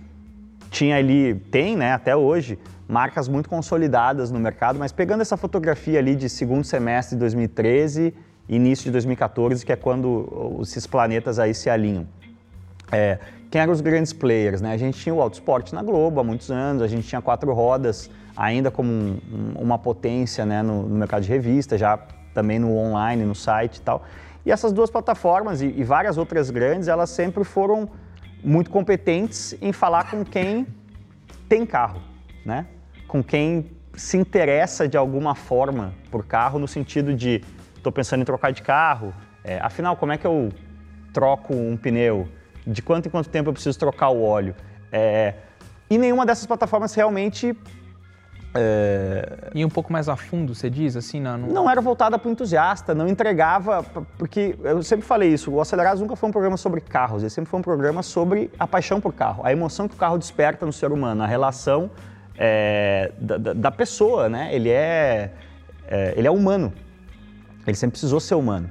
tinha 0.70 0.96
ali, 0.96 1.34
tem, 1.34 1.76
né, 1.76 1.92
até 1.92 2.16
hoje, 2.16 2.58
marcas 2.88 3.28
muito 3.28 3.48
consolidadas 3.48 4.30
no 4.30 4.38
mercado, 4.38 4.78
mas 4.78 4.90
pegando 4.90 5.20
essa 5.20 5.36
fotografia 5.36 5.98
ali 5.98 6.16
de 6.16 6.28
segundo 6.28 6.64
semestre 6.64 7.16
de 7.16 7.20
2013 7.20 8.14
início 8.48 8.84
de 8.84 8.90
2014, 8.90 9.64
que 9.64 9.72
é 9.72 9.76
quando 9.76 10.58
esses 10.60 10.86
planetas 10.86 11.38
aí 11.38 11.54
se 11.54 11.70
alinham. 11.70 12.06
É, 12.90 13.18
quem 13.50 13.60
eram 13.60 13.72
os 13.72 13.80
grandes 13.80 14.12
players, 14.12 14.60
né? 14.60 14.72
A 14.72 14.76
gente 14.76 14.98
tinha 14.98 15.14
o 15.14 15.20
Autosport 15.20 15.72
na 15.72 15.82
Globo 15.82 16.20
há 16.20 16.24
muitos 16.24 16.50
anos, 16.50 16.82
a 16.82 16.86
gente 16.86 17.06
tinha 17.06 17.22
quatro 17.22 17.52
rodas 17.52 18.10
ainda 18.36 18.70
como 18.70 18.90
um, 18.90 19.20
uma 19.58 19.78
potência 19.78 20.44
né, 20.44 20.62
no, 20.62 20.82
no 20.82 20.96
mercado 20.96 21.22
de 21.22 21.28
revista, 21.28 21.76
já 21.76 21.98
também 22.32 22.58
no 22.58 22.76
online, 22.76 23.24
no 23.24 23.34
site 23.34 23.76
e 23.76 23.80
tal. 23.80 24.04
E 24.44 24.50
essas 24.50 24.72
duas 24.72 24.90
plataformas 24.90 25.62
e, 25.62 25.66
e, 25.66 25.84
várias 25.84 26.18
outras 26.18 26.50
grandes, 26.50 26.88
elas 26.88 27.10
sempre 27.10 27.44
foram 27.44 27.88
muito 28.42 28.70
competentes 28.70 29.56
em 29.60 29.72
falar 29.72 30.10
com 30.10 30.24
quem 30.24 30.66
tem 31.48 31.64
carro, 31.64 32.00
né? 32.44 32.66
Com 33.06 33.22
quem 33.22 33.70
se 33.94 34.16
interessa 34.16 34.88
de 34.88 34.96
alguma 34.96 35.34
forma 35.34 35.94
por 36.10 36.24
carro, 36.26 36.58
no 36.58 36.66
sentido 36.66 37.14
de 37.14 37.42
estou 37.76 37.92
pensando 37.92 38.22
em 38.22 38.24
trocar 38.24 38.52
de 38.52 38.62
carro, 38.62 39.14
é, 39.44 39.58
afinal, 39.60 39.96
como 39.96 40.12
é 40.12 40.18
que 40.18 40.26
eu 40.26 40.50
troco 41.12 41.54
um 41.54 41.76
pneu? 41.76 42.28
De 42.66 42.80
quanto 42.80 43.06
em 43.06 43.10
quanto 43.10 43.28
tempo 43.28 43.48
eu 43.48 43.52
preciso 43.52 43.78
trocar 43.78 44.08
o 44.08 44.22
óleo? 44.22 44.54
É, 44.90 45.34
e 45.90 45.98
nenhuma 45.98 46.24
dessas 46.24 46.46
plataformas 46.46 46.94
realmente 46.94 47.56
é... 48.54 49.50
E 49.54 49.64
um 49.64 49.68
pouco 49.68 49.92
mais 49.92 50.08
a 50.08 50.16
fundo, 50.16 50.54
você 50.54 50.68
diz, 50.68 50.96
assim? 50.96 51.20
Não, 51.20 51.70
era 51.70 51.80
voltada 51.80 52.18
para 52.18 52.28
o 52.28 52.32
entusiasta, 52.32 52.94
não 52.94 53.08
entregava, 53.08 53.82
porque 54.18 54.56
eu 54.62 54.82
sempre 54.82 55.06
falei 55.06 55.32
isso, 55.32 55.50
o 55.50 55.60
Acelerados 55.60 56.00
nunca 56.00 56.16
foi 56.16 56.28
um 56.28 56.32
programa 56.32 56.56
sobre 56.56 56.80
carros, 56.80 57.22
ele 57.22 57.30
sempre 57.30 57.50
foi 57.50 57.60
um 57.60 57.62
programa 57.62 58.02
sobre 58.02 58.50
a 58.58 58.66
paixão 58.66 59.00
por 59.00 59.12
carro, 59.12 59.42
a 59.44 59.52
emoção 59.52 59.88
que 59.88 59.94
o 59.94 59.98
carro 59.98 60.18
desperta 60.18 60.66
no 60.66 60.72
ser 60.72 60.92
humano, 60.92 61.22
a 61.22 61.26
relação 61.26 61.90
é, 62.36 63.12
da, 63.18 63.38
da, 63.38 63.70
pessoa, 63.70 64.28
né? 64.28 64.54
Ele 64.54 64.68
é, 64.68 65.32
é, 65.88 66.14
ele 66.16 66.26
é 66.26 66.30
humano, 66.30 66.72
ele 67.66 67.76
sempre 67.76 67.92
precisou 67.92 68.20
ser 68.20 68.34
humano. 68.34 68.70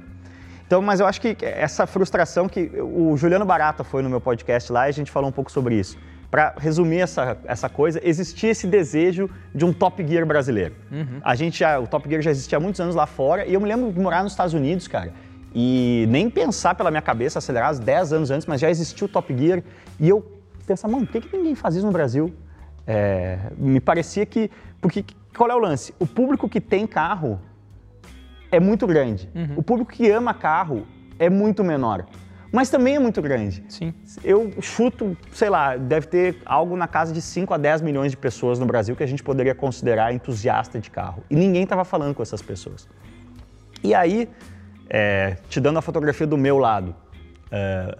Então, 0.64 0.80
mas 0.80 1.00
eu 1.00 1.06
acho 1.06 1.20
que 1.20 1.36
essa 1.42 1.86
frustração 1.86 2.48
que 2.48 2.70
o 2.80 3.16
Juliano 3.16 3.44
Barata 3.44 3.84
foi 3.84 4.02
no 4.02 4.08
meu 4.08 4.20
podcast 4.20 4.72
lá 4.72 4.86
e 4.86 4.90
a 4.90 4.92
gente 4.92 5.10
falou 5.10 5.28
um 5.28 5.32
pouco 5.32 5.50
sobre 5.50 5.74
isso 5.74 5.98
para 6.32 6.54
resumir 6.56 7.00
essa, 7.00 7.36
essa 7.44 7.68
coisa, 7.68 8.00
existia 8.02 8.48
esse 8.48 8.66
desejo 8.66 9.28
de 9.54 9.66
um 9.66 9.72
Top 9.72 10.02
Gear 10.02 10.24
brasileiro. 10.24 10.74
Uhum. 10.90 11.20
A 11.22 11.34
gente 11.34 11.58
já, 11.58 11.78
o 11.78 11.86
Top 11.86 12.08
Gear 12.08 12.22
já 12.22 12.30
existia 12.30 12.56
há 12.56 12.60
muitos 12.60 12.80
anos 12.80 12.94
lá 12.94 13.04
fora 13.04 13.44
e 13.44 13.52
eu 13.52 13.60
me 13.60 13.68
lembro 13.68 13.92
de 13.92 14.00
morar 14.00 14.22
nos 14.22 14.32
Estados 14.32 14.54
Unidos, 14.54 14.88
cara, 14.88 15.12
e 15.54 16.06
nem 16.08 16.30
pensar 16.30 16.74
pela 16.74 16.90
minha 16.90 17.02
cabeça 17.02 17.38
acelerar 17.38 17.78
10 17.78 18.14
anos 18.14 18.30
antes, 18.30 18.46
mas 18.46 18.62
já 18.62 18.70
existia 18.70 19.04
o 19.04 19.08
Top 19.10 19.36
Gear 19.36 19.62
e 20.00 20.08
eu 20.08 20.26
pensava, 20.66 20.94
mano, 20.94 21.06
por 21.06 21.12
que, 21.12 21.28
que 21.28 21.36
ninguém 21.36 21.54
faz 21.54 21.74
isso 21.74 21.84
no 21.84 21.92
Brasil? 21.92 22.34
É, 22.86 23.38
me 23.58 23.78
parecia 23.78 24.24
que, 24.24 24.50
porque 24.80 25.04
qual 25.36 25.50
é 25.50 25.54
o 25.54 25.58
lance? 25.58 25.94
O 25.98 26.06
público 26.06 26.48
que 26.48 26.62
tem 26.62 26.86
carro 26.86 27.38
é 28.50 28.58
muito 28.58 28.86
grande. 28.86 29.28
Uhum. 29.34 29.58
O 29.58 29.62
público 29.62 29.92
que 29.92 30.10
ama 30.10 30.32
carro 30.32 30.86
é 31.18 31.28
muito 31.28 31.62
menor 31.62 32.06
mas 32.52 32.68
também 32.68 32.96
é 32.96 32.98
muito 32.98 33.22
grande. 33.22 33.64
Sim. 33.66 33.94
Eu 34.22 34.52
chuto, 34.60 35.16
sei 35.32 35.48
lá, 35.48 35.76
deve 35.76 36.06
ter 36.06 36.36
algo 36.44 36.76
na 36.76 36.86
casa 36.86 37.12
de 37.12 37.22
5 37.22 37.54
a 37.54 37.56
10 37.56 37.80
milhões 37.80 38.12
de 38.12 38.16
pessoas 38.16 38.58
no 38.58 38.66
Brasil 38.66 38.94
que 38.94 39.02
a 39.02 39.06
gente 39.06 39.22
poderia 39.22 39.54
considerar 39.54 40.12
entusiasta 40.12 40.78
de 40.78 40.90
carro. 40.90 41.24
E 41.30 41.34
ninguém 41.34 41.62
estava 41.62 41.82
falando 41.82 42.14
com 42.14 42.22
essas 42.22 42.42
pessoas. 42.42 42.86
E 43.82 43.94
aí, 43.94 44.28
é, 44.88 45.38
te 45.48 45.58
dando 45.58 45.78
a 45.78 45.82
fotografia 45.82 46.26
do 46.26 46.36
meu 46.36 46.58
lado, 46.58 46.94
é, 47.50 47.96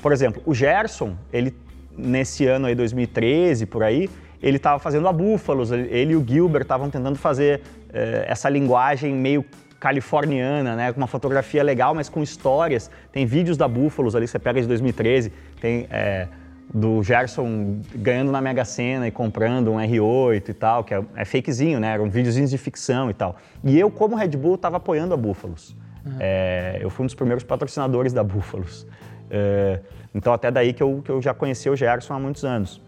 por 0.00 0.12
exemplo, 0.12 0.42
o 0.46 0.54
Gerson, 0.54 1.14
ele 1.30 1.54
nesse 1.96 2.46
ano 2.46 2.66
aí, 2.66 2.74
2013, 2.74 3.66
por 3.66 3.82
aí, 3.82 4.08
ele 4.42 4.56
estava 4.56 4.78
fazendo 4.78 5.06
a 5.06 5.12
Búfalos, 5.12 5.70
ele 5.70 6.14
e 6.14 6.16
o 6.16 6.26
Gilbert 6.26 6.62
estavam 6.62 6.88
tentando 6.88 7.18
fazer 7.18 7.60
é, 7.92 8.24
essa 8.26 8.48
linguagem 8.48 9.12
meio 9.14 9.44
californiana, 9.80 10.76
né? 10.76 10.92
Com 10.92 11.00
uma 11.00 11.06
fotografia 11.06 11.62
legal, 11.62 11.94
mas 11.94 12.10
com 12.10 12.22
histórias. 12.22 12.90
Tem 13.10 13.24
vídeos 13.24 13.56
da 13.56 13.66
Búfalos 13.66 14.14
ali, 14.14 14.28
você 14.28 14.38
pega 14.38 14.60
de 14.60 14.68
2013, 14.68 15.32
tem 15.58 15.86
é, 15.90 16.28
do 16.72 17.02
Gerson 17.02 17.80
ganhando 17.94 18.30
na 18.30 18.42
Mega 18.42 18.64
Sena 18.64 19.08
e 19.08 19.10
comprando 19.10 19.72
um 19.72 19.76
R8 19.78 20.50
e 20.50 20.54
tal, 20.54 20.84
que 20.84 20.92
é, 20.92 21.02
é 21.16 21.24
fakezinho, 21.24 21.80
né? 21.80 21.94
Eram 21.94 22.10
videozinhos 22.10 22.50
de 22.50 22.58
ficção 22.58 23.08
e 23.08 23.14
tal. 23.14 23.36
E 23.64 23.80
eu, 23.80 23.90
como 23.90 24.14
Red 24.14 24.28
Bull, 24.28 24.56
estava 24.56 24.76
apoiando 24.76 25.14
a 25.14 25.16
Búfalos. 25.16 25.74
Uhum. 26.04 26.12
É, 26.20 26.78
eu 26.80 26.90
fui 26.90 27.04
um 27.04 27.06
dos 27.06 27.14
primeiros 27.14 27.42
patrocinadores 27.42 28.12
da 28.12 28.22
Búfalos. 28.22 28.86
É, 29.30 29.80
então, 30.14 30.32
até 30.32 30.50
daí 30.50 30.74
que 30.74 30.82
eu, 30.82 31.00
que 31.02 31.10
eu 31.10 31.22
já 31.22 31.32
conheci 31.32 31.70
o 31.70 31.76
Gerson 31.76 32.12
há 32.12 32.18
muitos 32.18 32.44
anos. 32.44 32.80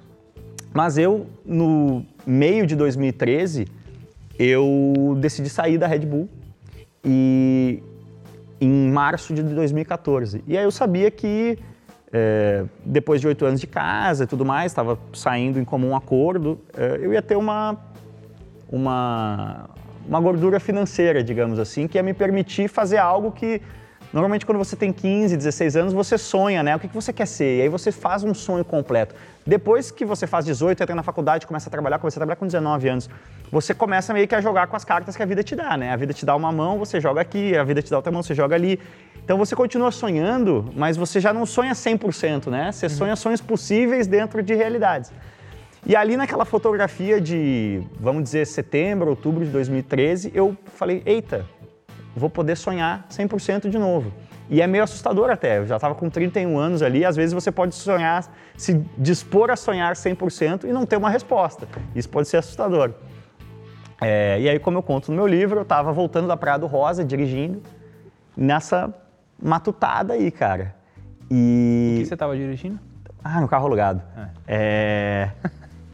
Mas 0.74 0.98
eu, 0.98 1.26
no 1.44 2.04
meio 2.26 2.66
de 2.66 2.76
2013, 2.76 3.66
eu 4.38 5.16
decidi 5.18 5.48
sair 5.48 5.78
da 5.78 5.86
Red 5.86 6.00
Bull 6.00 6.28
e 7.04 7.82
em 8.60 8.90
março 8.90 9.34
de 9.34 9.42
2014. 9.42 10.44
E 10.46 10.56
aí 10.56 10.64
eu 10.64 10.70
sabia 10.70 11.10
que 11.10 11.58
é, 12.12 12.64
depois 12.84 13.20
de 13.20 13.26
oito 13.26 13.44
anos 13.44 13.60
de 13.60 13.66
casa 13.66 14.24
e 14.24 14.26
tudo 14.26 14.44
mais, 14.44 14.72
estava 14.72 14.98
saindo 15.12 15.58
em 15.58 15.64
comum 15.64 15.96
acordo, 15.96 16.60
é, 16.76 16.98
eu 17.02 17.12
ia 17.12 17.22
ter 17.22 17.36
uma, 17.36 17.76
uma, 18.70 19.70
uma 20.06 20.20
gordura 20.20 20.60
financeira, 20.60 21.24
digamos 21.24 21.58
assim, 21.58 21.88
que 21.88 21.98
ia 21.98 22.02
me 22.02 22.14
permitir 22.14 22.68
fazer 22.68 22.98
algo 22.98 23.32
que 23.32 23.60
Normalmente, 24.12 24.44
quando 24.44 24.58
você 24.58 24.76
tem 24.76 24.92
15, 24.92 25.36
16 25.38 25.76
anos, 25.76 25.92
você 25.94 26.18
sonha, 26.18 26.62
né? 26.62 26.76
O 26.76 26.78
que 26.78 26.86
você 26.88 27.12
quer 27.14 27.26
ser? 27.26 27.58
E 27.58 27.62
aí 27.62 27.68
você 27.68 27.90
faz 27.90 28.22
um 28.22 28.34
sonho 28.34 28.64
completo. 28.64 29.14
Depois 29.46 29.90
que 29.90 30.04
você 30.04 30.26
faz 30.26 30.44
18, 30.44 30.82
entra 30.82 30.94
na 30.94 31.02
faculdade, 31.02 31.46
começa 31.46 31.68
a 31.68 31.70
trabalhar, 31.70 31.98
começa 31.98 32.18
a 32.18 32.20
trabalhar 32.20 32.36
com 32.36 32.46
19 32.46 32.88
anos, 32.88 33.10
você 33.50 33.74
começa 33.74 34.14
meio 34.14 34.28
que 34.28 34.34
a 34.34 34.40
jogar 34.40 34.68
com 34.68 34.76
as 34.76 34.84
cartas 34.84 35.16
que 35.16 35.22
a 35.22 35.26
vida 35.26 35.42
te 35.42 35.56
dá, 35.56 35.76
né? 35.76 35.92
A 35.92 35.96
vida 35.96 36.12
te 36.12 36.24
dá 36.24 36.34
uma 36.36 36.52
mão, 36.52 36.78
você 36.78 37.00
joga 37.00 37.20
aqui, 37.20 37.56
a 37.56 37.64
vida 37.64 37.82
te 37.82 37.90
dá 37.90 37.96
outra 37.96 38.12
mão, 38.12 38.22
você 38.22 38.34
joga 38.34 38.54
ali. 38.54 38.78
Então 39.24 39.36
você 39.36 39.56
continua 39.56 39.90
sonhando, 39.90 40.70
mas 40.76 40.96
você 40.96 41.20
já 41.20 41.32
não 41.32 41.44
sonha 41.44 41.72
100%, 41.72 42.48
né? 42.50 42.70
Você 42.70 42.88
sonha 42.88 43.16
sonhos 43.16 43.40
possíveis 43.40 44.06
dentro 44.06 44.42
de 44.42 44.54
realidades. 44.54 45.12
E 45.84 45.96
ali 45.96 46.16
naquela 46.16 46.44
fotografia 46.44 47.20
de, 47.20 47.82
vamos 47.98 48.22
dizer, 48.22 48.46
setembro, 48.46 49.10
outubro 49.10 49.44
de 49.44 49.50
2013, 49.50 50.30
eu 50.32 50.56
falei, 50.76 51.02
eita, 51.04 51.44
vou 52.14 52.30
poder 52.30 52.56
sonhar 52.56 53.04
100% 53.10 53.68
de 53.68 53.78
novo. 53.78 54.12
E 54.52 54.60
é 54.60 54.66
meio 54.66 54.84
assustador 54.84 55.30
até, 55.30 55.56
eu 55.56 55.66
já 55.66 55.76
estava 55.76 55.94
com 55.94 56.10
31 56.10 56.58
anos 56.58 56.82
ali, 56.82 57.06
às 57.06 57.16
vezes 57.16 57.32
você 57.32 57.50
pode 57.50 57.74
sonhar, 57.74 58.30
se 58.54 58.84
dispor 58.98 59.50
a 59.50 59.56
sonhar 59.56 59.94
100% 59.94 60.64
e 60.64 60.72
não 60.74 60.84
ter 60.84 60.98
uma 60.98 61.08
resposta. 61.08 61.66
Isso 61.94 62.10
pode 62.10 62.28
ser 62.28 62.36
assustador. 62.36 62.92
É, 63.98 64.38
e 64.38 64.50
aí, 64.50 64.58
como 64.58 64.76
eu 64.76 64.82
conto 64.82 65.10
no 65.10 65.16
meu 65.16 65.26
livro, 65.26 65.60
eu 65.60 65.62
estava 65.62 65.90
voltando 65.90 66.28
da 66.28 66.36
Praia 66.36 66.58
do 66.58 66.66
Rosa, 66.66 67.02
dirigindo, 67.02 67.62
nessa 68.36 68.92
matutada 69.42 70.12
aí, 70.12 70.30
cara. 70.30 70.74
E... 71.30 71.94
O 71.94 72.00
que 72.00 72.06
você 72.08 72.14
estava 72.14 72.36
dirigindo? 72.36 72.78
Ah, 73.24 73.40
no 73.40 73.48
carro 73.48 73.64
alugado. 73.64 74.02
É. 74.46 75.30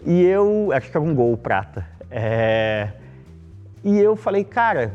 e 0.05 0.21
eu. 0.25 0.71
Acho 0.73 0.91
que 0.91 0.97
era 0.97 1.07
um 1.07 1.15
gol 1.15 1.37
prata. 1.37 1.87
É, 2.11 2.89
e 3.85 4.01
eu 4.01 4.17
falei, 4.17 4.43
cara, 4.43 4.95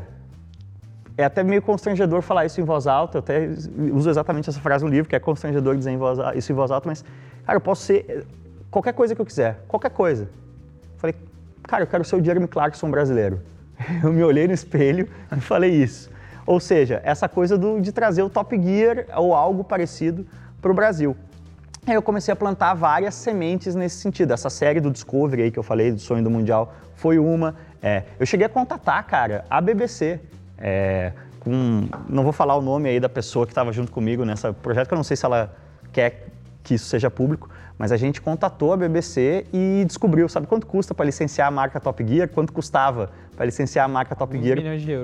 é 1.16 1.24
até 1.24 1.42
meio 1.42 1.62
constrangedor 1.62 2.22
falar 2.22 2.44
isso 2.44 2.60
em 2.60 2.64
voz 2.64 2.86
alta. 2.86 3.18
Eu 3.18 3.20
até 3.20 3.48
uso 3.92 4.10
exatamente 4.10 4.50
essa 4.50 4.60
frase 4.60 4.84
no 4.84 4.90
livro, 4.90 5.08
que 5.08 5.16
é 5.16 5.20
constrangedor 5.20 5.76
dizer 5.76 5.90
em 5.90 5.96
voz, 5.96 6.18
isso 6.34 6.50
em 6.50 6.54
voz 6.54 6.70
alta, 6.70 6.88
mas, 6.88 7.04
cara, 7.44 7.56
eu 7.56 7.60
posso 7.60 7.82
ser 7.82 8.26
qualquer 8.70 8.92
coisa 8.92 9.14
que 9.14 9.20
eu 9.20 9.26
quiser, 9.26 9.60
qualquer 9.68 9.90
coisa. 9.90 10.28
Falei, 10.96 11.14
cara, 11.62 11.84
eu 11.84 11.86
quero 11.86 12.04
ser 12.04 12.16
o 12.16 12.24
Jeremy 12.24 12.48
Clarkson 12.48 12.90
brasileiro. 12.90 13.40
Eu 14.02 14.12
me 14.12 14.22
olhei 14.22 14.46
no 14.46 14.54
espelho 14.54 15.08
e 15.36 15.40
falei 15.40 15.70
isso. 15.70 16.08
Ou 16.46 16.60
seja, 16.60 17.00
essa 17.04 17.28
coisa 17.28 17.58
do, 17.58 17.80
de 17.80 17.90
trazer 17.90 18.22
o 18.22 18.30
Top 18.30 18.56
Gear 18.56 19.06
ou 19.16 19.34
algo 19.34 19.64
parecido 19.64 20.24
para 20.62 20.70
o 20.70 20.74
Brasil. 20.74 21.16
Aí 21.86 21.94
eu 21.94 22.02
comecei 22.02 22.32
a 22.32 22.36
plantar 22.36 22.72
várias 22.74 23.14
sementes 23.14 23.74
nesse 23.74 23.96
sentido. 23.96 24.32
Essa 24.32 24.48
série 24.48 24.80
do 24.80 24.90
Discovery 24.90 25.42
aí 25.42 25.50
que 25.50 25.58
eu 25.58 25.62
falei, 25.62 25.92
do 25.92 25.98
Sonho 25.98 26.22
do 26.22 26.30
Mundial, 26.30 26.72
foi 26.94 27.18
uma. 27.18 27.54
É, 27.82 28.04
eu 28.18 28.24
cheguei 28.24 28.46
a 28.46 28.48
contatar, 28.48 29.04
cara, 29.06 29.44
a 29.50 29.60
BBC. 29.60 30.20
É, 30.58 31.12
com, 31.40 31.86
não 32.08 32.22
vou 32.22 32.32
falar 32.32 32.56
o 32.56 32.62
nome 32.62 32.88
aí 32.88 32.98
da 32.98 33.08
pessoa 33.08 33.46
que 33.46 33.52
estava 33.52 33.72
junto 33.72 33.92
comigo 33.92 34.24
nesse 34.24 34.50
projeto, 34.54 34.88
que 34.88 34.94
eu 34.94 34.96
não 34.96 35.04
sei 35.04 35.16
se 35.16 35.26
ela 35.26 35.54
quer 35.92 36.28
que 36.62 36.74
isso 36.74 36.86
seja 36.86 37.10
público, 37.10 37.50
mas 37.78 37.92
a 37.92 37.96
gente 37.96 38.20
contatou 38.20 38.72
a 38.72 38.76
BBC 38.76 39.46
e 39.52 39.84
descobriu, 39.86 40.28
sabe 40.28 40.46
quanto 40.46 40.66
custa 40.66 40.94
para 40.94 41.04
licenciar 41.04 41.48
a 41.48 41.50
marca 41.50 41.78
Top 41.78 42.04
Gear? 42.06 42.28
Quanto 42.28 42.52
custava 42.52 43.10
para 43.36 43.44
licenciar 43.44 43.84
a 43.84 43.88
marca 43.88 44.14
Top 44.14 44.36
Gear 44.40 44.58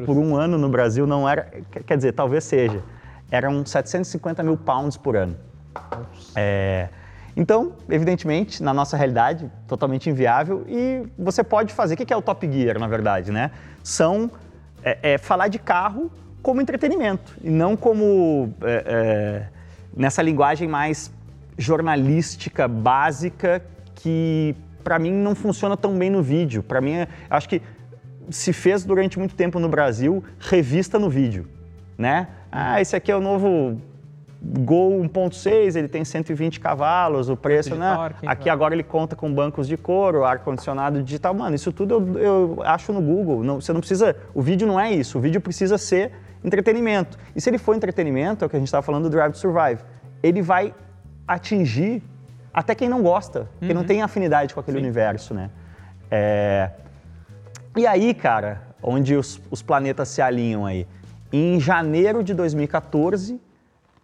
por 0.06 0.16
um 0.16 0.34
ano 0.36 0.56
no 0.56 0.68
Brasil? 0.68 1.06
Não 1.06 1.28
era, 1.28 1.50
quer 1.86 1.96
dizer, 1.96 2.12
talvez 2.12 2.44
seja. 2.44 2.82
Eram 3.30 3.64
750 3.64 4.42
mil 4.42 4.56
pounds 4.56 4.96
por 4.96 5.16
ano. 5.16 5.36
É, 6.34 6.88
então, 7.36 7.72
evidentemente, 7.88 8.62
na 8.62 8.72
nossa 8.72 8.96
realidade, 8.96 9.50
totalmente 9.68 10.08
inviável. 10.08 10.64
E 10.68 11.06
você 11.18 11.44
pode 11.44 11.72
fazer. 11.72 11.94
O 11.94 11.96
que 11.96 12.12
é 12.12 12.16
o 12.16 12.22
Top 12.22 12.50
Gear, 12.50 12.78
na 12.78 12.88
verdade, 12.88 13.30
né? 13.30 13.50
São 13.82 14.30
é, 14.84 15.12
é 15.14 15.18
falar 15.18 15.48
de 15.48 15.58
carro 15.58 16.10
como 16.42 16.60
entretenimento 16.60 17.36
e 17.42 17.50
não 17.50 17.76
como 17.76 18.54
é, 18.62 18.84
é, 18.86 19.46
nessa 19.94 20.22
linguagem 20.22 20.66
mais 20.66 21.12
jornalística 21.58 22.66
básica 22.66 23.62
que 23.94 24.54
para 24.82 24.98
mim 24.98 25.12
não 25.12 25.34
funciona 25.34 25.76
tão 25.76 25.96
bem 25.98 26.08
no 26.08 26.22
vídeo. 26.22 26.62
Para 26.62 26.80
mim, 26.80 27.06
acho 27.28 27.48
que 27.48 27.60
se 28.30 28.52
fez 28.52 28.84
durante 28.84 29.18
muito 29.18 29.34
tempo 29.34 29.58
no 29.58 29.68
Brasil 29.68 30.24
revista 30.38 30.98
no 30.98 31.10
vídeo, 31.10 31.46
né? 31.98 32.28
Ah, 32.50 32.80
esse 32.80 32.96
aqui 32.96 33.12
é 33.12 33.16
o 33.16 33.20
novo 33.20 33.80
Gol 34.42 35.02
1.6, 35.02 35.76
ele 35.76 35.88
tem 35.88 36.02
120 36.02 36.60
cavalos, 36.60 37.28
o 37.28 37.36
preço, 37.36 37.74
né? 37.74 37.94
torque, 37.94 38.26
Aqui 38.26 38.48
agora 38.48 38.74
ele 38.74 38.82
conta 38.82 39.14
com 39.14 39.32
bancos 39.32 39.68
de 39.68 39.76
couro, 39.76 40.24
ar-condicionado 40.24 41.02
digital. 41.02 41.34
Mano, 41.34 41.54
isso 41.54 41.70
tudo 41.70 41.94
eu, 41.94 42.18
eu 42.18 42.62
acho 42.64 42.90
no 42.90 43.02
Google. 43.02 43.44
Não, 43.44 43.60
você 43.60 43.72
não 43.72 43.80
precisa. 43.80 44.16
O 44.34 44.40
vídeo 44.40 44.66
não 44.66 44.80
é 44.80 44.90
isso. 44.92 45.18
O 45.18 45.20
vídeo 45.20 45.42
precisa 45.42 45.76
ser 45.76 46.12
entretenimento. 46.42 47.18
E 47.36 47.40
se 47.40 47.50
ele 47.50 47.58
for 47.58 47.76
entretenimento, 47.76 48.42
é 48.42 48.46
o 48.46 48.50
que 48.50 48.56
a 48.56 48.58
gente 48.58 48.68
estava 48.68 48.82
falando 48.82 49.04
do 49.04 49.10
Drive 49.10 49.32
to 49.32 49.38
Survive, 49.38 49.82
ele 50.22 50.40
vai 50.40 50.74
atingir 51.28 52.02
até 52.52 52.74
quem 52.74 52.88
não 52.88 53.02
gosta, 53.02 53.46
quem 53.60 53.74
não 53.74 53.84
tem 53.84 54.02
afinidade 54.02 54.54
com 54.54 54.60
aquele 54.60 54.78
universo, 54.78 55.34
né? 55.34 55.50
É, 56.10 56.70
e 57.76 57.86
aí, 57.86 58.12
cara, 58.14 58.62
onde 58.82 59.14
os, 59.14 59.40
os 59.50 59.62
planetas 59.62 60.08
se 60.08 60.20
alinham 60.20 60.66
aí? 60.66 60.86
Em 61.32 61.60
janeiro 61.60 62.24
de 62.24 62.34
2014, 62.34 63.40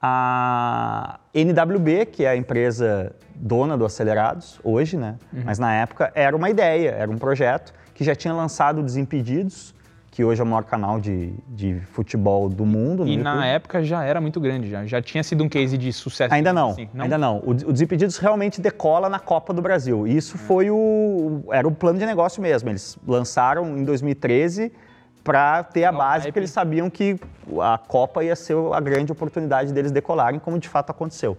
a 0.01 1.19
NWB, 1.35 2.07
que 2.07 2.25
é 2.25 2.29
a 2.29 2.37
empresa 2.37 3.15
dona 3.35 3.77
do 3.77 3.85
Acelerados, 3.85 4.61
hoje, 4.63 4.97
né? 4.97 5.17
Mas 5.45 5.59
na 5.59 5.73
época 5.73 6.13
era 6.15 6.37
uma 6.37 6.51
ideia, 6.51 6.91
era 6.91 7.11
um 7.11 7.19
projeto 7.19 7.73
que 7.95 8.05
já 8.05 8.15
tinha 8.15 8.33
lançado 8.35 8.81
o 8.81 8.83
Desimpedidos, 8.83 9.75
que 10.11 10.25
hoje 10.25 10.41
é 10.41 10.45
o 10.45 10.47
maior 10.47 10.65
canal 10.65 10.99
de, 10.99 11.35
de 11.49 11.79
futebol 11.93 12.49
do 12.49 12.65
mundo. 12.65 13.07
E 13.07 13.11
YouTube. 13.11 13.23
na 13.23 13.47
época 13.47 13.85
já 13.85 14.03
era 14.03 14.19
muito 14.19 14.41
grande, 14.41 14.71
já. 14.71 14.87
Já 14.87 15.03
tinha 15.03 15.23
sido 15.23 15.45
um 15.45 15.49
case 15.49 15.77
de 15.77 15.93
sucesso. 15.93 16.33
Ainda 16.33 16.55
não, 16.55 16.71
assim, 16.71 16.89
ainda 16.99 17.19
não. 17.19 17.39
O, 17.39 17.51
o 17.51 17.73
Desimpedidos 17.73 18.17
realmente 18.17 18.59
decola 18.59 19.11
na 19.11 19.19
Copa 19.19 19.53
do 19.53 19.61
Brasil. 19.61 20.07
E 20.07 20.17
isso 20.17 20.39
foi 20.39 20.71
o. 20.71 21.43
Era 21.51 21.69
o 21.69 21.71
plano 21.71 21.99
de 21.99 22.07
negócio 22.07 22.41
mesmo. 22.41 22.71
Eles 22.71 22.99
lançaram 23.07 23.77
em 23.77 23.85
2013 23.85 24.73
para 25.27 25.65
ter 25.65 25.83
a 25.83 25.91
base, 25.91 26.27
porque 26.27 26.39
eles 26.39 26.53
sabiam 26.53 26.89
que 26.89 27.19
a 27.61 27.77
Copa 27.77 28.23
ia 28.23 28.37
ser 28.37 28.57
a 28.73 28.79
grande 28.79 29.11
oportunidade 29.11 29.73
deles 29.73 29.91
decolarem, 29.91 30.39
como 30.39 30.57
de 30.57 30.69
fato 30.69 30.91
aconteceu. 30.91 31.37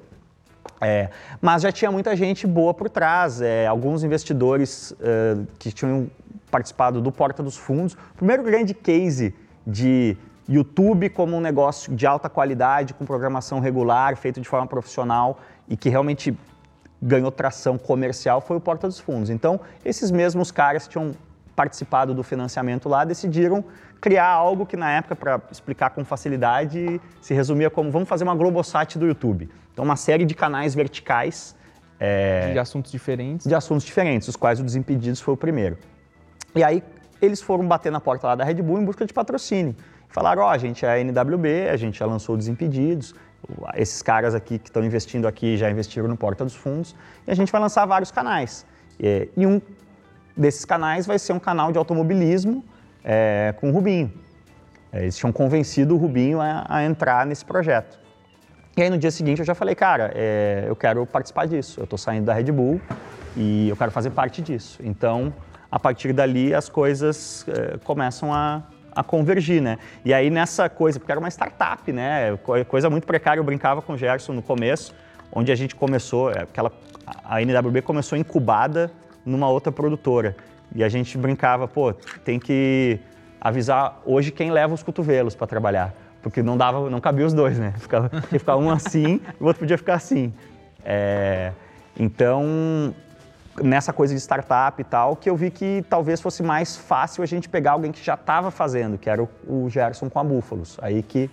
É, 0.81 1.09
mas 1.41 1.61
já 1.61 1.71
tinha 1.71 1.89
muita 1.89 2.13
gente 2.13 2.45
boa 2.45 2.73
por 2.73 2.89
trás, 2.89 3.39
é, 3.41 3.65
alguns 3.65 4.03
investidores 4.03 4.93
eh, 4.99 5.37
que 5.57 5.71
tinham 5.71 6.11
participado 6.51 7.01
do 7.01 7.13
Porta 7.13 7.41
dos 7.41 7.55
Fundos. 7.55 7.93
O 7.93 8.17
primeiro 8.17 8.43
grande 8.43 8.73
case 8.73 9.33
de 9.65 10.17
YouTube 10.49 11.09
como 11.09 11.37
um 11.37 11.39
negócio 11.39 11.95
de 11.95 12.05
alta 12.05 12.29
qualidade, 12.29 12.93
com 12.93 13.05
programação 13.05 13.61
regular, 13.61 14.17
feito 14.17 14.41
de 14.41 14.47
forma 14.47 14.67
profissional 14.67 15.39
e 15.67 15.77
que 15.77 15.87
realmente 15.87 16.37
ganhou 17.01 17.31
tração 17.31 17.77
comercial 17.77 18.41
foi 18.41 18.57
o 18.57 18.59
Porta 18.59 18.85
dos 18.85 18.99
Fundos. 18.99 19.29
Então, 19.29 19.61
esses 19.85 20.11
mesmos 20.11 20.51
caras 20.51 20.89
tinham 20.89 21.15
participado 21.57 22.13
do 22.13 22.21
financiamento 22.21 22.87
lá 22.87 23.03
decidiram 23.03 23.65
criar 23.99 24.27
algo 24.27 24.63
que 24.63 24.77
na 24.77 24.91
época, 24.91 25.15
para 25.15 25.41
explicar 25.51 25.89
com 25.89 26.05
facilidade, 26.05 27.01
se 27.19 27.33
resumia 27.33 27.67
como 27.67 27.89
vamos 27.89 28.07
fazer 28.07 28.23
uma 28.23 28.35
Globosat 28.35 28.95
do 28.99 29.07
YouTube. 29.07 29.49
Então, 29.73 29.83
uma 29.83 29.95
série 29.95 30.23
de 30.23 30.35
canais 30.35 30.75
verticais 30.75 31.55
é, 31.99 32.51
De 32.53 32.59
assuntos 32.59 32.91
diferentes. 32.91 33.47
de 33.47 33.55
assuntos 33.55 33.83
diferentes, 33.83 34.27
os 34.27 34.35
quais 34.35 34.59
o 34.59 34.63
Desimpedidos 34.63 35.19
foi 35.19 35.33
o 35.33 35.37
primeiro. 35.37 35.79
E 36.55 36.63
aí 36.63 36.83
eles 37.19 37.41
foram 37.41 37.67
bater 37.67 37.91
na 37.91 37.99
porta 37.99 38.27
lá 38.27 38.35
da 38.35 38.43
Red 38.43 38.61
Bull 38.61 38.79
em 38.79 38.85
busca 38.85 39.03
de 39.03 39.11
patrocínio. 39.11 39.75
Falaram, 40.09 40.43
ó, 40.43 40.49
a 40.51 40.59
gente 40.59 40.85
é 40.85 40.89
a 40.89 40.99
NWB, 40.99 41.69
a 41.69 41.75
gente 41.75 41.97
já 41.97 42.05
lançou 42.05 42.35
o 42.35 42.37
Desimpedidos, 42.37 43.15
esses 43.75 44.03
caras 44.03 44.35
aqui 44.35 44.59
que 44.59 44.69
estão 44.69 44.85
investindo 44.85 45.27
aqui 45.27 45.57
já 45.57 45.71
investiram 45.71 46.07
no 46.07 46.15
Porta 46.15 46.45
dos 46.45 46.53
Fundos, 46.53 46.95
e 47.25 47.31
a 47.31 47.35
gente 47.35 47.51
vai 47.51 47.59
lançar 47.59 47.83
vários 47.87 48.11
canais. 48.11 48.63
E 48.99 49.45
um 49.47 49.59
desses 50.37 50.63
canais 50.65 51.05
vai 51.05 51.17
ser 51.19 51.33
um 51.33 51.39
canal 51.39 51.71
de 51.71 51.77
automobilismo 51.77 52.63
é, 53.03 53.53
com 53.59 53.69
o 53.69 53.73
Rubinho. 53.73 54.11
É, 54.91 55.01
Eles 55.01 55.17
tinham 55.17 55.31
convencido 55.31 55.95
o 55.95 55.97
Rubinho 55.97 56.39
a, 56.39 56.65
a 56.69 56.83
entrar 56.85 57.25
nesse 57.25 57.43
projeto. 57.43 57.99
E 58.75 58.81
aí 58.81 58.89
no 58.89 58.97
dia 58.97 59.09
seguinte 59.11 59.39
eu 59.39 59.45
já 59.45 59.55
falei, 59.55 59.73
cara, 59.75 60.11
é, 60.15 60.65
eu 60.67 60.75
quero 60.75 61.05
participar 61.05 61.47
disso. 61.47 61.79
Eu 61.79 61.85
estou 61.85 61.97
saindo 61.97 62.25
da 62.25 62.33
Red 62.33 62.51
Bull 62.51 62.79
e 63.35 63.67
eu 63.69 63.75
quero 63.75 63.91
fazer 63.91 64.11
parte 64.11 64.41
disso. 64.41 64.79
Então, 64.83 65.33
a 65.71 65.79
partir 65.79 66.13
dali 66.13 66.53
as 66.53 66.69
coisas 66.69 67.45
é, 67.49 67.77
começam 67.83 68.31
a, 68.33 68.61
a 68.95 69.03
convergir, 69.03 69.61
né? 69.61 69.79
E 70.05 70.13
aí 70.13 70.29
nessa 70.29 70.69
coisa, 70.69 70.99
porque 70.99 71.11
era 71.11 71.19
uma 71.19 71.29
startup, 71.29 71.91
né? 71.91 72.37
Co- 72.43 72.63
Coisa 72.65 72.87
muito 72.89 73.07
precária. 73.07 73.39
Eu 73.39 73.43
brincava 73.43 73.81
com 73.81 73.93
o 73.93 73.97
Gerson 73.97 74.33
no 74.33 74.41
começo, 74.43 74.93
onde 75.31 75.51
a 75.51 75.55
gente 75.55 75.75
começou, 75.75 76.29
é, 76.31 76.45
porque 76.45 76.59
ela, 76.59 76.71
a 77.25 77.41
NWB 77.41 77.81
começou 77.81 78.15
incubada 78.17 78.91
numa 79.27 79.49
outra 79.49 79.71
produtora. 79.71 80.35
E 80.73 80.83
a 80.83 80.89
gente 80.89 81.17
brincava, 81.17 81.67
pô, 81.67 81.93
tem 82.23 82.39
que 82.39 82.99
avisar 83.39 84.01
hoje 84.05 84.31
quem 84.31 84.51
leva 84.51 84.73
os 84.73 84.83
cotovelos 84.83 85.35
para 85.35 85.47
trabalhar, 85.47 85.93
porque 86.21 86.41
não 86.41 86.57
dava, 86.57 86.89
não 86.89 86.99
cabia 86.99 87.25
os 87.25 87.33
dois, 87.33 87.59
né? 87.59 87.73
Ficava, 87.77 88.09
tinha 88.09 88.21
que 88.21 88.39
ficar 88.39 88.57
um 88.57 88.69
assim 88.69 89.21
e 89.39 89.43
o 89.43 89.45
outro 89.45 89.59
podia 89.61 89.77
ficar 89.77 89.95
assim. 89.95 90.33
É, 90.83 91.51
então, 91.99 92.93
nessa 93.61 93.91
coisa 93.93 94.13
de 94.13 94.19
startup 94.19 94.79
e 94.79 94.83
tal, 94.83 95.15
que 95.15 95.29
eu 95.29 95.35
vi 95.35 95.51
que 95.51 95.83
talvez 95.89 96.21
fosse 96.21 96.43
mais 96.43 96.75
fácil 96.75 97.23
a 97.23 97.25
gente 97.25 97.49
pegar 97.49 97.71
alguém 97.71 97.91
que 97.91 98.03
já 98.03 98.15
estava 98.15 98.51
fazendo, 98.51 98.97
que 98.97 99.09
era 99.09 99.21
o, 99.21 99.29
o 99.47 99.69
Gerson 99.69 100.09
com 100.09 100.19
a 100.19 100.23
Búfalos. 100.23 100.77
Aí 100.81 101.01
que, 101.01 101.29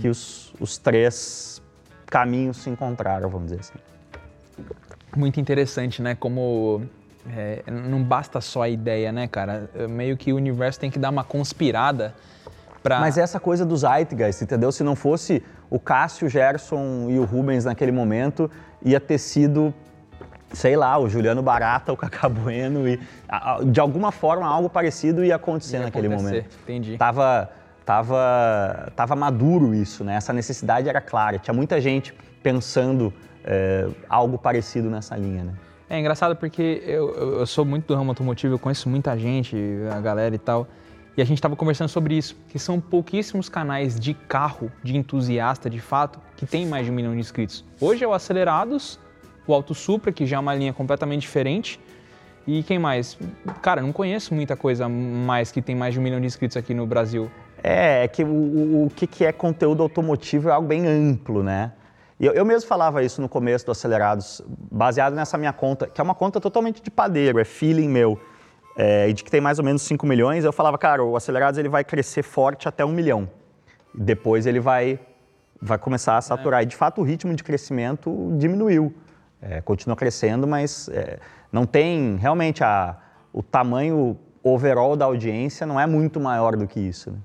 que 0.00 0.08
os, 0.08 0.52
os 0.60 0.78
três 0.78 1.62
caminhos 2.06 2.58
se 2.58 2.70
encontraram, 2.70 3.28
vamos 3.28 3.50
dizer 3.50 3.60
assim. 3.60 3.78
Muito 5.16 5.40
interessante, 5.40 6.02
né? 6.02 6.14
Como 6.14 6.82
é, 7.34 7.62
não 7.70 8.02
basta 8.02 8.40
só 8.40 8.62
a 8.62 8.68
ideia, 8.68 9.10
né, 9.12 9.26
cara? 9.26 9.70
É, 9.74 9.86
Meio 9.86 10.16
que 10.16 10.32
o 10.32 10.36
universo 10.36 10.78
tem 10.78 10.90
que 10.90 10.98
dar 10.98 11.10
uma 11.10 11.24
conspirada 11.24 12.14
pra. 12.82 13.00
Mas 13.00 13.18
essa 13.18 13.40
coisa 13.40 13.64
dos 13.64 13.80
Zeitgeist, 13.80 14.42
entendeu? 14.42 14.70
Se 14.70 14.84
não 14.84 14.94
fosse 14.94 15.42
o 15.70 15.78
Cássio, 15.78 16.26
o 16.26 16.30
Gerson 16.30 17.08
e 17.10 17.18
o 17.18 17.24
Rubens 17.24 17.64
naquele 17.64 17.92
momento 17.92 18.50
ia 18.84 19.00
ter 19.00 19.18
sido 19.18 19.74
sei 20.52 20.76
lá, 20.76 20.96
o 20.96 21.08
Juliano 21.08 21.42
Barata, 21.42 21.92
o 21.92 21.96
Cacá 21.96 22.28
Bueno 22.28 22.88
e 22.88 23.00
de 23.66 23.80
alguma 23.80 24.12
forma 24.12 24.46
algo 24.46 24.70
parecido 24.70 25.24
ia 25.24 25.36
acontecer 25.36 25.78
Ia 25.78 25.82
naquele 25.82 26.06
acontecer, 26.06 26.30
momento. 26.30 26.56
entendi. 26.62 26.96
Tava, 26.96 27.50
tava, 27.84 28.92
tava 28.94 29.16
maduro 29.16 29.74
isso, 29.74 30.04
né? 30.04 30.14
Essa 30.14 30.32
necessidade 30.32 30.88
era 30.88 31.00
clara. 31.00 31.38
Tinha 31.38 31.52
muita 31.52 31.80
gente 31.80 32.14
pensando 32.42 33.12
é, 33.44 33.88
algo 34.08 34.38
parecido 34.38 34.88
nessa 34.88 35.16
linha, 35.16 35.44
né? 35.44 35.52
É 35.88 35.98
engraçado 36.00 36.34
porque 36.36 36.82
eu, 36.84 37.14
eu- 37.14 37.46
sou 37.46 37.64
muito 37.64 37.86
do 37.86 37.94
ramo 37.94 38.10
automotivo, 38.10 38.54
eu 38.54 38.58
conheço 38.58 38.88
muita 38.88 39.16
gente, 39.16 39.56
a 39.92 40.00
galera 40.00 40.34
e 40.34 40.38
tal. 40.38 40.66
E 41.16 41.22
a 41.22 41.24
gente 41.24 41.38
estava 41.38 41.56
conversando 41.56 41.88
sobre 41.88 42.14
isso, 42.16 42.36
que 42.48 42.58
são 42.58 42.78
pouquíssimos 42.80 43.48
canais 43.48 43.98
de 43.98 44.12
carro, 44.12 44.70
de 44.82 44.96
entusiasta 44.96 45.70
de 45.70 45.80
fato, 45.80 46.18
que 46.36 46.44
tem 46.44 46.66
mais 46.66 46.84
de 46.84 46.92
um 46.92 46.94
milhão 46.94 47.12
de 47.14 47.20
inscritos. 47.20 47.64
Hoje 47.80 48.04
é 48.04 48.08
o 48.08 48.12
Acelerados, 48.12 48.98
o 49.46 49.54
Auto 49.54 49.74
Supra, 49.74 50.12
que 50.12 50.26
já 50.26 50.36
é 50.36 50.40
uma 50.40 50.54
linha 50.54 50.72
completamente 50.74 51.22
diferente. 51.22 51.80
E 52.46 52.62
quem 52.62 52.78
mais? 52.78 53.16
Cara, 53.62 53.80
não 53.80 53.92
conheço 53.92 54.34
muita 54.34 54.56
coisa 54.56 54.88
mais 54.88 55.50
que 55.50 55.62
tem 55.62 55.74
mais 55.74 55.94
de 55.94 56.00
um 56.00 56.02
milhão 56.02 56.20
de 56.20 56.26
inscritos 56.26 56.56
aqui 56.56 56.74
no 56.74 56.86
Brasil. 56.86 57.30
É, 57.62 58.04
é 58.04 58.08
que 58.08 58.22
o, 58.22 58.26
o, 58.26 58.86
o 58.86 58.90
que 58.90 59.24
é 59.24 59.32
conteúdo 59.32 59.82
automotivo 59.82 60.48
é 60.50 60.52
algo 60.52 60.68
bem 60.68 60.86
amplo, 60.86 61.42
né? 61.42 61.72
Eu, 62.18 62.32
eu 62.32 62.44
mesmo 62.44 62.66
falava 62.66 63.02
isso 63.02 63.20
no 63.20 63.28
começo 63.28 63.66
do 63.66 63.72
Acelerados, 63.72 64.40
baseado 64.70 65.14
nessa 65.14 65.36
minha 65.36 65.52
conta, 65.52 65.86
que 65.86 66.00
é 66.00 66.04
uma 66.04 66.14
conta 66.14 66.40
totalmente 66.40 66.82
de 66.82 66.90
padeiro, 66.90 67.38
é 67.38 67.44
feeling 67.44 67.88
meu, 67.88 68.18
é, 68.76 69.08
e 69.08 69.12
de 69.12 69.22
que 69.22 69.30
tem 69.30 69.40
mais 69.40 69.58
ou 69.58 69.64
menos 69.64 69.82
5 69.82 70.06
milhões. 70.06 70.44
Eu 70.44 70.52
falava, 70.52 70.78
cara, 70.78 71.04
o 71.04 71.14
Acelerados 71.14 71.58
ele 71.58 71.68
vai 71.68 71.84
crescer 71.84 72.22
forte 72.22 72.66
até 72.66 72.84
um 72.84 72.92
milhão. 72.92 73.28
Depois 73.94 74.46
ele 74.46 74.60
vai, 74.60 74.98
vai 75.60 75.78
começar 75.78 76.16
a 76.16 76.22
saturar. 76.22 76.62
E 76.62 76.66
de 76.66 76.76
fato 76.76 77.02
o 77.02 77.04
ritmo 77.04 77.34
de 77.34 77.44
crescimento 77.44 78.34
diminuiu. 78.38 78.94
É, 79.40 79.60
continua 79.60 79.94
crescendo, 79.94 80.46
mas 80.46 80.88
é, 80.88 81.18
não 81.52 81.66
tem 81.66 82.16
realmente 82.16 82.64
a, 82.64 82.96
o 83.32 83.42
tamanho 83.42 84.18
overall 84.42 84.96
da 84.96 85.04
audiência 85.04 85.66
não 85.66 85.78
é 85.78 85.86
muito 85.86 86.18
maior 86.18 86.56
do 86.56 86.66
que 86.66 86.80
isso. 86.80 87.10
Né? 87.10 87.18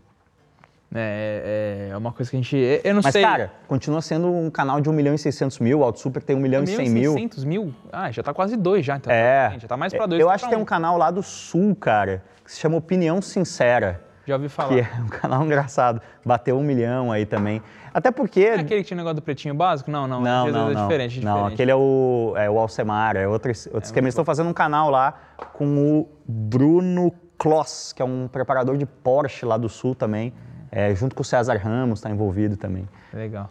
É, 0.93 1.87
é- 1.89 1.93
é 1.93 1.97
uma 1.97 2.11
coisa 2.11 2.29
que 2.29 2.35
a 2.37 2.39
gente. 2.41 2.55
Eu 2.83 2.93
não 2.93 3.01
Mas, 3.03 3.13
sei. 3.13 3.21
cara, 3.21 3.51
continua 3.67 4.01
sendo 4.01 4.27
um 4.33 4.49
canal 4.49 4.81
de 4.81 4.89
1 4.89 4.93
milhão 4.93 5.13
e 5.13 5.17
600 5.17 5.59
mil, 5.59 5.79
o 5.79 5.83
Auto 5.83 5.99
Super 5.99 6.21
tem 6.21 6.35
1 6.35 6.39
milhão 6.39 6.63
e 6.63 6.67
100 6.67 6.89
mil. 6.89 7.13
600 7.13 7.45
mil? 7.45 7.73
Ah, 7.91 8.11
já 8.11 8.21
tá 8.21 8.33
quase 8.33 8.57
dois 8.57 8.85
já, 8.85 8.97
então. 8.97 9.11
É. 9.11 9.55
Já 9.57 9.67
tá 9.67 9.77
mais 9.77 9.93
pra 9.93 10.05
dois 10.05 10.19
Eu 10.19 10.29
acho 10.29 10.43
que 10.43 10.49
tem 10.49 10.59
um 10.59 10.65
canal 10.65 10.97
lá 10.97 11.09
do 11.09 11.23
Sul, 11.23 11.75
cara, 11.75 12.21
que 12.43 12.51
se 12.51 12.59
chama 12.59 12.75
Opinião 12.77 13.21
Sincera. 13.21 14.03
Já 14.25 14.35
ouvi 14.35 14.49
falar. 14.49 14.69
Que 14.73 14.79
é 14.81 15.01
um 15.01 15.07
canal 15.07 15.43
engraçado. 15.45 16.01
Bateu 16.25 16.57
um 16.57 16.63
milhão 16.63 17.11
aí 17.11 17.25
também. 17.25 17.61
Até 17.93 18.11
porque. 18.11 18.41
É 18.41 18.55
aquele 18.55 18.81
que 18.81 18.87
tinha 18.87 18.97
negócio 18.97 19.15
do 19.15 19.21
pretinho 19.21 19.55
básico? 19.55 19.89
Não, 19.89 20.07
não. 20.07 20.21
Não, 20.21 20.47
é, 20.47 20.51
não, 20.51 20.69
é 20.71 20.73
não. 20.73 20.81
diferente, 20.87 21.21
Não, 21.21 21.33
diferente. 21.35 21.53
aquele 21.53 21.71
é 21.71 21.75
o, 21.75 22.33
é 22.35 22.49
o 22.49 22.59
Alcemar, 22.59 23.15
é 23.15 23.27
outro, 23.27 23.49
outro 23.73 23.83
esquema. 23.83 24.05
Eles 24.05 24.13
estão 24.13 24.25
fazendo 24.25 24.49
um 24.49 24.53
canal 24.53 24.89
lá 24.89 25.13
com 25.53 25.65
o 25.77 26.09
Bruno 26.27 27.11
Kloss, 27.37 27.91
que 27.93 28.01
é 28.01 28.05
um 28.05 28.27
preparador 28.27 28.77
de 28.77 28.85
Porsche 28.85 29.45
lá 29.45 29.57
do 29.57 29.67
Sul 29.69 29.95
também. 29.95 30.31
É, 30.71 30.93
junto 30.95 31.15
com 31.15 31.21
o 31.21 31.25
César 31.25 31.57
Ramos, 31.57 31.99
está 31.99 32.09
envolvido 32.09 32.55
também. 32.55 32.87
Legal. 33.13 33.49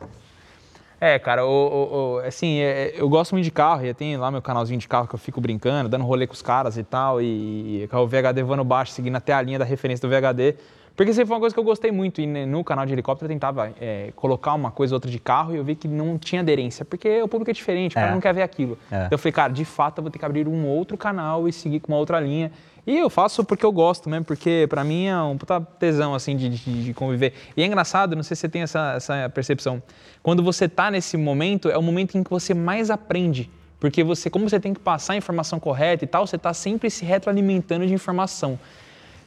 É, 1.00 1.18
cara, 1.18 1.46
o, 1.46 1.48
o- 1.50 2.14
o- 2.14 2.18
assim, 2.20 2.58
é, 2.60 2.92
eu 2.94 3.08
gosto 3.08 3.32
muito 3.32 3.44
de 3.44 3.50
carro, 3.50 3.84
e 3.86 3.94
tem 3.94 4.16
lá 4.18 4.30
meu 4.30 4.42
canalzinho 4.42 4.78
de 4.78 4.86
carro 4.86 5.06
que 5.08 5.14
eu 5.14 5.18
fico 5.18 5.40
brincando, 5.40 5.88
dando 5.88 6.04
rolê 6.04 6.26
com 6.26 6.34
os 6.34 6.42
caras 6.42 6.76
e 6.76 6.82
tal, 6.84 7.22
e, 7.22 7.84
e 7.84 7.88
com 7.88 7.96
o 7.98 8.06
VHD 8.06 8.42
voando 8.42 8.64
baixo, 8.64 8.92
seguindo 8.92 9.16
até 9.16 9.32
a 9.32 9.40
linha 9.40 9.58
da 9.58 9.64
referência 9.64 10.06
do 10.06 10.10
VHD. 10.14 10.56
Porque 10.96 11.14
sempre 11.14 11.28
foi 11.28 11.36
uma 11.36 11.40
coisa 11.40 11.54
que 11.54 11.58
eu 11.60 11.64
gostei 11.64 11.90
muito, 11.90 12.20
e 12.20 12.26
no 12.26 12.62
canal 12.62 12.84
de 12.84 12.92
helicóptero 12.92 13.30
eu 13.30 13.34
tentava 13.34 13.70
é, 13.80 14.12
colocar 14.14 14.52
uma 14.52 14.70
coisa 14.70 14.92
ou 14.94 14.96
outra 14.96 15.10
de 15.10 15.18
carro 15.18 15.54
e 15.54 15.56
eu 15.56 15.64
vi 15.64 15.74
que 15.74 15.88
não 15.88 16.18
tinha 16.18 16.42
aderência, 16.42 16.84
porque 16.84 17.22
o 17.22 17.28
público 17.28 17.50
é 17.50 17.54
diferente, 17.54 17.92
o 17.92 17.94
cara 17.94 18.08
É. 18.08 18.12
não 18.12 18.20
quer 18.20 18.34
ver 18.34 18.42
aquilo. 18.42 18.76
É. 18.92 18.96
Então 18.96 19.08
eu 19.12 19.18
falei, 19.18 19.32
cara, 19.32 19.52
de 19.52 19.64
fato 19.64 19.98
eu 19.98 20.02
vou 20.02 20.10
ter 20.10 20.18
que 20.18 20.24
abrir 20.26 20.46
um 20.46 20.66
outro 20.66 20.98
canal 20.98 21.48
e 21.48 21.52
seguir 21.52 21.80
com 21.80 21.92
uma 21.92 21.98
outra 21.98 22.20
linha. 22.20 22.52
E 22.86 22.98
eu 22.98 23.10
faço 23.10 23.44
porque 23.44 23.64
eu 23.64 23.72
gosto 23.72 24.08
mesmo, 24.08 24.24
porque 24.24 24.66
pra 24.68 24.82
mim 24.82 25.06
é 25.06 25.20
um 25.20 25.36
puta 25.36 25.60
tesão, 25.60 26.14
assim, 26.14 26.36
de, 26.36 26.48
de- 26.48 26.84
de 26.84 26.94
conviver. 26.94 27.34
E 27.56 27.62
é 27.62 27.66
engraçado, 27.66 28.16
não 28.16 28.22
sei 28.22 28.34
se 28.34 28.40
você 28.42 28.48
tem 28.48 28.62
essa, 28.62 28.94
essa 28.96 29.30
percepção, 29.30 29.82
quando 30.22 30.42
você 30.42 30.68
tá 30.68 30.90
nesse 30.90 31.16
momento, 31.16 31.68
é 31.68 31.76
o 31.76 31.82
momento 31.82 32.16
em 32.16 32.22
que 32.22 32.30
você 32.30 32.54
mais 32.54 32.90
aprende. 32.90 33.50
Porque 33.78 34.04
você, 34.04 34.28
como 34.28 34.48
você 34.48 34.60
tem 34.60 34.74
que 34.74 34.80
passar 34.80 35.14
a 35.14 35.16
informação 35.16 35.58
correta 35.58 36.04
e 36.04 36.06
tal, 36.06 36.26
você 36.26 36.36
tá 36.36 36.52
sempre 36.52 36.90
se 36.90 37.04
retroalimentando 37.04 37.86
de 37.86 37.94
informação. 37.94 38.58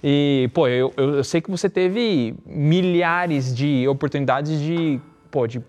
E, 0.03 0.49
pô, 0.53 0.67
eu, 0.67 0.93
eu, 0.97 1.23
sei 1.23 1.41
que 1.41 1.49
você 1.49 1.69
teve 1.69 2.35
milhares 2.45 3.55
de 3.55 3.87
oportunidades 3.87 4.59
de, 4.59 4.99
pô, 5.31 5.47
de 5.47 5.61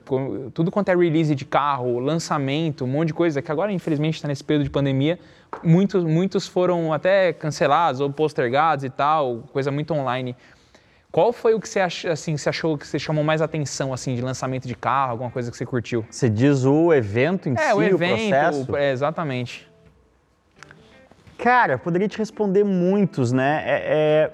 tudo 0.53 0.71
quanto 0.71 0.89
é 0.91 0.97
release 0.97 1.35
de 1.35 1.45
carro, 1.45 2.01
lançamento, 2.01 2.85
um 2.85 2.89
monte 2.89 3.09
de 3.09 3.15
coisa, 3.15 3.41
que 3.41 3.51
agora, 3.53 3.73
infelizmente, 3.73 4.17
está 4.17 4.27
nesse 4.27 4.43
período 4.43 4.65
de 4.65 4.71
pandemia, 4.71 5.19
muitos, 5.63 6.05
muitos 6.05 6.47
foram 6.47 6.93
até 6.93 7.33
cancelados 7.33 8.01
ou 8.01 8.11
postergados 8.11 8.85
e 8.85 8.91
tal, 8.91 9.45
coisa 9.53 9.71
muito 9.71 9.93
online. 9.95 10.37
Qual 11.13 11.33
foi 11.33 11.55
o 11.55 11.61
que 11.61 11.69
você, 11.69 11.79
ach, 11.81 12.07
assim, 12.07 12.37
você 12.37 12.49
achou 12.49 12.77
que 12.77 12.85
você 12.87 12.99
chamou 12.99 13.23
mais 13.23 13.41
atenção, 13.41 13.93
assim, 13.93 14.17
de 14.17 14.21
lançamento 14.23 14.67
de 14.67 14.75
carro, 14.75 15.13
alguma 15.13 15.31
coisa 15.31 15.49
que 15.51 15.57
você 15.57 15.65
curtiu? 15.65 16.05
Você 16.11 16.29
diz 16.29 16.65
o 16.65 16.93
evento 16.93 17.49
em 17.49 17.53
É, 17.55 17.69
si, 17.69 17.73
o 17.75 17.83
evento, 17.83 18.67
processo? 18.67 18.77
é, 18.77 18.91
exatamente. 18.91 19.71
Cara, 21.39 21.75
eu 21.75 21.79
poderia 21.79 22.09
te 22.09 22.19
responder 22.19 22.65
muitos, 22.65 23.33
né? 23.33 23.63
É- 23.65 23.83
é, 23.87 24.31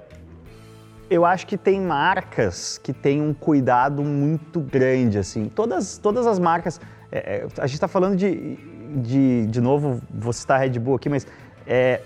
eu 1.10 1.24
acho 1.26 1.46
que 1.46 1.56
tem 1.58 1.80
marcas 1.80 2.78
que 2.78 2.92
têm 2.92 3.20
um 3.20 3.34
cuidado 3.34 4.02
muito 4.02 4.60
grande, 4.60 5.18
assim. 5.18 5.48
Todas, 5.48 5.98
todas 5.98 6.26
as 6.26 6.38
marcas. 6.38 6.80
é, 7.12 7.18
é, 7.18 7.46
a 7.58 7.66
gente 7.66 7.74
está 7.74 7.88
falando 7.88 8.16
de, 8.16 8.56
de. 8.96 9.46
De 9.46 9.60
novo, 9.60 10.00
vou 10.10 10.32
citar 10.32 10.58
a 10.58 10.60
Red 10.60 10.78
Bull 10.78 10.96
aqui, 10.96 11.08
mas. 11.08 11.26
é, 11.66 12.00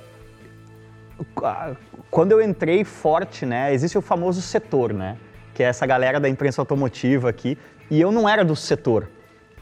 quando 2.10 2.32
eu 2.32 2.42
entrei 2.42 2.84
forte, 2.84 3.46
né? 3.46 3.72
Existe 3.72 3.96
o 3.98 4.02
famoso 4.02 4.40
setor, 4.40 4.92
né? 4.92 5.16
Que 5.52 5.62
é 5.62 5.66
essa 5.66 5.86
galera 5.86 6.18
da 6.18 6.28
imprensa 6.28 6.60
automotiva 6.60 7.28
aqui. 7.28 7.56
E 7.90 8.00
eu 8.00 8.10
não 8.10 8.28
era 8.28 8.44
do 8.44 8.56
setor 8.56 9.08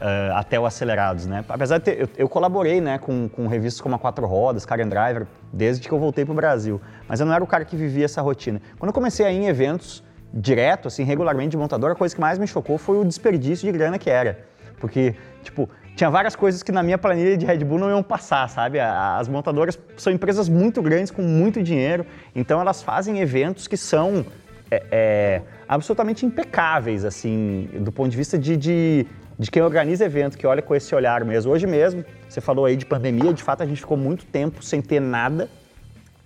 eh, 0.05 0.31
até 0.35 0.59
o 0.59 0.67
Acelerados, 0.67 1.27
né? 1.27 1.45
Apesar 1.49 1.79
de 1.79 1.85
ter, 1.85 2.01
eu, 2.01 2.09
eu 2.17 2.29
colaborei, 2.29 2.81
né, 2.81 2.99
com, 2.99 3.29
com 3.29 3.47
revistas 3.47 3.81
como 3.81 3.95
a 3.95 3.99
Quatro 3.99 4.27
Rodas, 4.27 4.67
Car 4.67 4.81
and 4.81 4.89
Driver, 4.89 5.27
desde 5.53 5.87
que 5.87 5.95
eu 5.95 5.99
voltei 5.99 6.25
para 6.25 6.33
o 6.33 6.35
Brasil. 6.35 6.81
Mas 7.07 7.21
eu 7.21 7.27
não 7.27 7.33
era 7.33 7.45
o 7.45 7.47
cara 7.47 7.65
que 7.65 7.77
vivia 7.77 8.05
essa 8.05 8.21
rotina. 8.21 8.61
Quando 8.79 8.89
eu 8.89 8.93
comecei 8.93 9.25
a 9.25 9.31
ir 9.31 9.37
em 9.37 9.47
eventos 9.47 10.03
direto, 10.35 10.89
assim, 10.89 11.05
regularmente 11.05 11.51
de 11.51 11.57
montador, 11.57 11.93
a 11.93 11.95
coisa 11.95 12.15
que 12.15 12.21
mais 12.21 12.37
me 12.37 12.49
chocou 12.49 12.79
foi 12.79 12.99
o 12.99 13.05
desperdício 13.05 13.65
de 13.65 13.73
grana 13.73 13.97
que 13.99 14.11
era. 14.11 14.45
Porque, 14.81 15.15
tipo, 15.45 15.71
tinha 15.95 16.09
várias 16.09 16.35
coisas 16.35 16.63
que 16.63 16.73
na 16.73 16.83
minha 16.83 16.97
planilha 16.97 17.37
de 17.37 17.45
Red 17.45 17.59
Bull 17.59 17.79
não 17.79 17.91
iam 17.91 18.03
passar, 18.03 18.49
sabe? 18.49 18.81
As 18.81 19.29
montadoras 19.29 19.79
são 19.97 20.13
empresas 20.13 20.49
muito 20.49 20.81
grandes, 20.81 21.11
com 21.11 21.23
muito 21.23 21.63
dinheiro, 21.63 22.07
então 22.35 22.61
elas 22.61 22.83
fazem 22.83 23.21
eventos 23.21 23.69
que 23.69 23.77
são 23.77 24.25
é, 24.71 24.83
é, 24.91 25.43
absolutamente 25.69 26.25
impecáveis, 26.25 27.05
assim, 27.05 27.69
do 27.81 27.93
ponto 27.93 28.11
de 28.11 28.17
vista 28.17 28.39
de, 28.39 28.57
de, 28.57 29.07
de 29.39 29.51
quem 29.51 29.63
organiza 29.63 30.05
evento, 30.05 30.39
que 30.39 30.47
olha 30.47 30.63
com 30.63 30.75
esse 30.75 30.95
olhar 30.95 31.23
mesmo. 31.25 31.53
Hoje 31.53 31.67
mesmo, 31.67 32.03
você 32.27 32.41
falou 32.41 32.65
aí 32.65 32.75
de 32.75 32.87
pandemia, 32.87 33.35
de 33.35 33.43
fato 33.43 33.63
a 33.63 33.67
gente 33.67 33.81
ficou 33.81 33.97
muito 33.97 34.25
tempo 34.25 34.63
sem 34.65 34.81
ter 34.81 34.99
nada, 34.99 35.51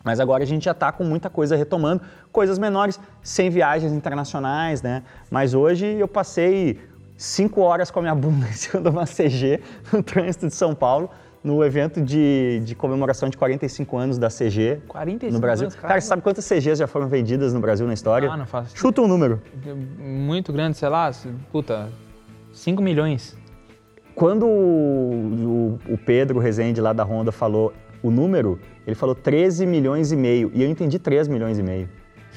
mas 0.04 0.20
agora 0.20 0.44
a 0.44 0.46
gente 0.46 0.66
já 0.66 0.70
está 0.70 0.92
com 0.92 1.02
muita 1.02 1.28
coisa 1.28 1.56
retomando, 1.56 2.02
coisas 2.30 2.56
menores, 2.56 3.00
sem 3.20 3.50
viagens 3.50 3.92
internacionais, 3.92 4.80
né? 4.80 5.02
Mas 5.28 5.52
hoje 5.52 5.84
eu 5.98 6.06
passei 6.06 6.78
cinco 7.16 7.60
horas 7.62 7.90
com 7.90 7.98
a 7.98 8.02
minha 8.02 8.14
bunda 8.14 8.46
em 8.48 8.52
cima 8.52 8.82
de 8.82 8.88
uma 8.88 9.04
CG 9.06 9.60
no 9.92 10.02
trânsito 10.02 10.46
de 10.48 10.54
São 10.54 10.74
Paulo, 10.74 11.10
no 11.42 11.64
evento 11.64 12.00
de, 12.00 12.60
de 12.64 12.74
comemoração 12.74 13.28
de 13.28 13.36
45 13.36 13.96
anos 13.96 14.18
da 14.18 14.28
CG 14.28 14.80
45 14.88 15.32
no 15.32 15.38
Brasil. 15.40 15.64
anos, 15.66 15.74
cara, 15.76 15.88
caramba. 15.88 16.00
você 16.00 16.08
sabe 16.08 16.22
quantas 16.22 16.44
CGs 16.48 16.76
já 16.76 16.86
foram 16.88 17.06
vendidas 17.08 17.52
no 17.54 17.60
Brasil 17.60 17.86
na 17.86 17.94
história? 17.94 18.28
Ah, 18.30 18.36
não 18.36 18.46
faço 18.46 18.76
Chuta 18.76 19.00
um 19.00 19.06
número. 19.06 19.40
Muito 19.98 20.52
grande, 20.52 20.76
sei 20.76 20.88
lá, 20.88 21.10
puta, 21.52 21.88
5 22.52 22.82
milhões. 22.82 23.36
Quando 24.14 24.46
o, 24.46 25.78
o- 25.88 25.92
o 25.94 25.98
Pedro 25.98 26.38
Rezende 26.40 26.80
lá 26.80 26.92
da 26.92 27.04
Honda 27.04 27.30
falou 27.30 27.72
o 28.02 28.10
número, 28.10 28.58
ele 28.86 28.94
falou 28.96 29.14
13 29.14 29.66
milhões 29.66 30.10
e 30.10 30.16
meio. 30.16 30.50
E 30.54 30.62
eu 30.62 30.68
entendi 30.68 30.98
3 30.98 31.28
milhões 31.28 31.58
e 31.58 31.62
meio. 31.62 31.88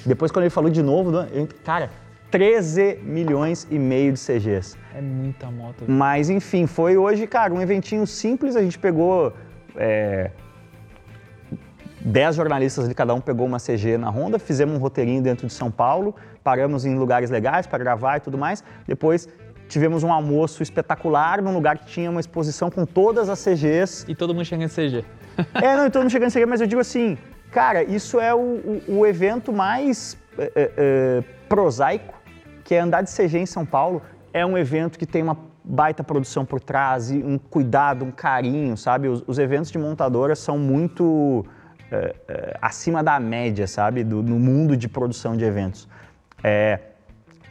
Depois, 0.05 0.31
quando 0.31 0.43
ele 0.43 0.49
falou 0.49 0.69
de 0.69 0.81
novo, 0.83 1.11
eu, 1.31 1.41
ent- 1.43 1.53
cara, 1.63 1.89
13 2.31 2.99
milhões 3.03 3.67
e 3.71 3.79
meio 3.79 4.13
de 4.13 4.19
CGs. 4.19 4.77
É 4.95 5.01
muita 5.01 5.49
moto. 5.49 5.83
Mas, 5.87 6.29
enfim, 6.29 6.67
foi 6.67 6.97
hoje, 6.97 7.25
cara, 7.27 7.53
um 7.53 7.61
eventinho 7.61 8.05
simples. 8.05 8.55
A 8.55 8.61
gente 8.61 8.77
pegou. 8.79 9.33
É, 9.75 10.31
10 12.01 12.35
jornalistas 12.37 12.87
de 12.87 12.95
cada 12.95 13.13
um 13.13 13.19
pegou 13.19 13.45
uma 13.45 13.57
CG 13.59 13.97
na 13.97 14.09
Honda, 14.09 14.39
fizemos 14.39 14.75
um 14.75 14.79
roteirinho 14.79 15.21
dentro 15.21 15.45
de 15.45 15.51
São 15.53 15.69
Paulo, 15.69 16.15
paramos 16.41 16.85
em 16.85 16.95
lugares 16.95 17.29
legais 17.29 17.67
para 17.67 17.77
gravar 17.77 18.17
e 18.17 18.19
tudo 18.21 18.37
mais. 18.37 18.63
Depois 18.87 19.27
tivemos 19.67 20.01
um 20.01 20.11
almoço 20.11 20.63
espetacular 20.63 21.41
num 21.41 21.53
lugar 21.53 21.77
que 21.77 21.85
tinha 21.87 22.09
uma 22.09 22.21
exposição 22.21 22.71
com 22.71 22.85
todas 22.85 23.27
as 23.29 23.43
CGs. 23.43 24.05
E 24.07 24.15
todo 24.15 24.33
mundo 24.33 24.45
chega 24.45 24.63
em 24.63 24.67
CG. 24.69 25.03
É, 25.53 25.75
não, 25.77 25.85
então 25.87 26.01
não 26.03 26.09
chegando 26.09 26.27
a 26.27 26.31
CG, 26.31 26.45
mas 26.45 26.59
eu 26.59 26.67
digo 26.67 26.81
assim, 26.81 27.17
cara, 27.49 27.81
isso 27.83 28.19
é 28.19 28.33
o, 28.35 28.39
o- 28.39 28.81
o 28.99 29.05
evento 29.07 29.53
mais 29.53 30.17
é, 30.37 30.43
é, 30.53 30.71
é, 30.77 31.23
prosaico, 31.47 32.13
que 32.69 32.75
é 32.75 32.81
andar 32.81 33.01
de 33.01 33.11
CG 33.11 33.39
em 33.39 33.47
São 33.47 33.65
Paulo. 33.65 33.99
é 34.31 34.45
um 34.45 34.55
evento 34.55 34.99
que 34.99 35.07
tem 35.07 35.23
uma 35.23 35.35
baita 35.63 36.03
produção 36.03 36.45
por 36.45 36.61
trás, 36.61 37.09
e 37.09 37.17
um 37.17 37.39
cuidado, 37.39 38.05
um 38.05 38.11
carinho, 38.11 38.77
sabe? 38.77 39.07
Os, 39.07 39.23
os 39.25 39.39
eventos 39.39 39.71
de 39.71 39.79
montadora 39.79 40.35
são 40.35 40.59
muito 40.59 41.43
é, 41.91 42.15
é, 42.27 42.57
acima 42.61 43.03
da 43.03 43.19
média, 43.19 43.65
sabe? 43.65 44.03
Do, 44.03 44.21
no 44.21 44.37
mundo 44.37 44.77
de 44.77 44.87
produção 44.87 45.35
de 45.35 45.43
eventos. 45.43 45.87
É, 46.43 46.79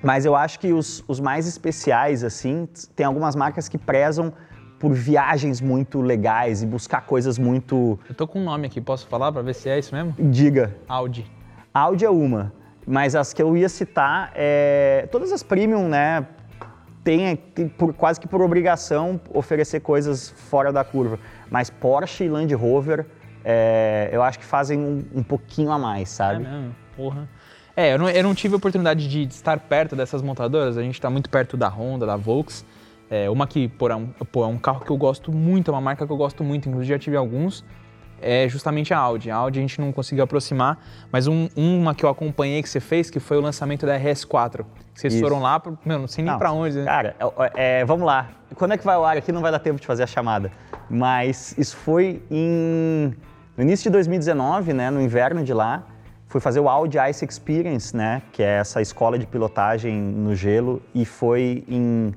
mas 0.00 0.24
eu 0.24 0.36
acho 0.36 0.60
que 0.60 0.72
os, 0.72 1.02
os 1.08 1.18
mais 1.18 1.48
especiais, 1.48 2.22
assim, 2.22 2.68
tem 2.94 3.04
algumas 3.04 3.34
marcas 3.34 3.68
que 3.68 3.76
prezam 3.76 4.32
por 4.78 4.92
viagens 4.92 5.60
muito 5.60 6.00
legais 6.00 6.62
e 6.62 6.66
buscar 6.66 7.00
coisas 7.00 7.38
muito. 7.38 7.98
Eu 8.08 8.14
tô 8.14 8.28
com 8.28 8.38
um 8.38 8.44
nome 8.44 8.68
aqui, 8.68 8.80
posso 8.80 9.08
falar 9.08 9.32
pra 9.32 9.42
ver 9.42 9.56
se 9.56 9.68
é 9.68 9.80
isso 9.80 9.92
mesmo? 9.92 10.14
Diga. 10.16 10.76
Audi. 10.88 11.26
Audi 11.74 12.04
é 12.04 12.10
uma, 12.10 12.52
mas 12.88 13.14
as 13.14 13.34
que 13.34 13.42
eu 13.42 13.54
ia 13.54 13.68
citar, 13.68 14.32
é, 14.34 15.06
todas 15.12 15.30
as 15.30 15.42
premium, 15.42 15.88
né, 15.88 16.26
tem, 17.04 17.36
tem 17.36 17.68
por, 17.68 17.92
quase 17.92 18.18
que 18.18 18.26
por 18.26 18.40
obrigação 18.40 19.20
oferecer 19.32 19.80
coisas 19.80 20.30
fora 20.30 20.72
da 20.72 20.82
curva. 20.82 21.18
Mas 21.50 21.68
Porsche 21.68 22.24
e 22.24 22.28
Land 22.30 22.54
Rover, 22.54 23.04
é, 23.44 24.08
eu 24.10 24.22
acho 24.22 24.38
que 24.38 24.44
fazem 24.44 24.78
um, 24.78 25.04
um 25.16 25.22
pouquinho 25.22 25.70
a 25.70 25.78
mais, 25.78 26.08
sabe? 26.08 26.46
É 26.46 26.48
mesmo? 26.48 26.74
Porra. 26.96 27.28
É, 27.76 27.92
eu 27.92 27.98
não, 27.98 28.08
eu 28.08 28.22
não 28.22 28.34
tive 28.34 28.54
a 28.54 28.56
oportunidade 28.56 29.06
de 29.06 29.22
estar 29.22 29.60
perto 29.60 29.94
dessas 29.94 30.22
montadoras, 30.22 30.78
a 30.78 30.82
gente 30.82 30.94
está 30.94 31.10
muito 31.10 31.28
perto 31.28 31.56
da 31.56 31.68
Honda, 31.68 32.06
da 32.06 32.16
Volks. 32.16 32.64
É, 33.10 33.28
uma 33.28 33.46
que, 33.46 33.68
pô 33.68 33.88
é, 33.88 33.96
um, 33.96 34.06
pô, 34.06 34.44
é 34.44 34.46
um 34.46 34.58
carro 34.58 34.80
que 34.80 34.90
eu 34.90 34.96
gosto 34.96 35.30
muito, 35.30 35.70
é 35.70 35.74
uma 35.74 35.80
marca 35.80 36.06
que 36.06 36.12
eu 36.12 36.16
gosto 36.16 36.42
muito, 36.42 36.68
inclusive 36.68 36.94
já 36.94 36.98
tive 36.98 37.16
alguns, 37.16 37.64
é 38.20 38.48
justamente 38.48 38.92
a 38.94 38.98
Audi. 38.98 39.30
A 39.30 39.36
Audi 39.36 39.58
a 39.58 39.62
gente 39.62 39.80
não 39.80 39.92
conseguiu 39.92 40.24
aproximar, 40.24 40.78
mas 41.12 41.26
um- 41.26 41.48
uma 41.56 41.94
que 41.94 42.04
eu 42.04 42.08
acompanhei 42.08 42.62
que 42.62 42.68
você 42.68 42.80
fez, 42.80 43.10
que 43.10 43.20
foi 43.20 43.36
o 43.36 43.40
lançamento 43.40 43.86
da 43.86 43.96
RS4. 43.98 44.64
Que 44.94 45.00
vocês 45.00 45.14
Isso. 45.14 45.22
foram 45.22 45.40
lá, 45.40 45.58
pro- 45.60 45.78
meu, 45.84 45.98
não 45.98 46.08
sei 46.08 46.24
nem 46.24 46.36
pra 46.38 46.50
onde. 46.52 46.78
né? 46.78 46.84
Cara, 46.84 47.16
é, 47.54 47.80
é, 47.80 47.84
vamos 47.84 48.06
lá. 48.06 48.28
Quando 48.54 48.72
é 48.74 48.78
que 48.78 48.84
vai 48.84 48.96
ao 48.96 49.04
ar 49.04 49.16
aqui? 49.16 49.30
Não 49.30 49.40
vai 49.40 49.52
dar 49.52 49.58
tempo 49.60 49.80
de 49.80 49.86
fazer 49.86 50.02
a 50.02 50.06
chamada. 50.06 50.50
Mas 50.90 51.54
isso 51.58 51.76
foi 51.76 52.22
em, 52.30 53.14
no 53.56 53.62
início 53.62 53.84
de 53.84 53.90
2019, 53.90 54.72
né, 54.72 54.90
no 54.90 55.00
inverno 55.00 55.44
de 55.44 55.52
lá. 55.52 55.84
Fui 56.26 56.40
fazer 56.40 56.60
o 56.60 56.68
Audi 56.68 56.98
Ice 57.10 57.24
Experience, 57.24 57.96
né, 57.96 58.20
que 58.32 58.42
é 58.42 58.58
essa 58.58 58.82
escola 58.82 59.18
de 59.18 59.26
pilotagem 59.26 59.94
no 59.98 60.34
gelo. 60.34 60.82
E 60.94 61.04
foi 61.06 61.64
em 61.68 62.12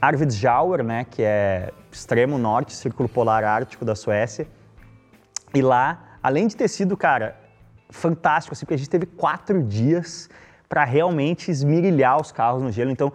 Arvidsjaur, 0.00 0.82
né, 0.82 1.04
que 1.10 1.22
é 1.22 1.70
extremo 1.90 2.38
norte, 2.38 2.74
círculo 2.74 3.08
polar 3.08 3.44
ártico 3.44 3.84
da 3.84 3.94
Suécia. 3.94 4.46
E 5.54 5.62
lá, 5.62 6.18
além 6.22 6.46
de 6.46 6.56
ter 6.56 6.68
sido, 6.68 6.96
cara, 6.96 7.36
fantástico, 7.90 8.52
assim, 8.52 8.64
porque 8.64 8.74
a 8.74 8.78
gente 8.78 8.90
teve 8.90 9.06
quatro 9.06 9.62
dias 9.62 10.28
para 10.68 10.84
realmente 10.84 11.50
esmirilhar 11.50 12.20
os 12.20 12.32
carros 12.32 12.62
no 12.62 12.70
gelo. 12.70 12.90
Então, 12.90 13.12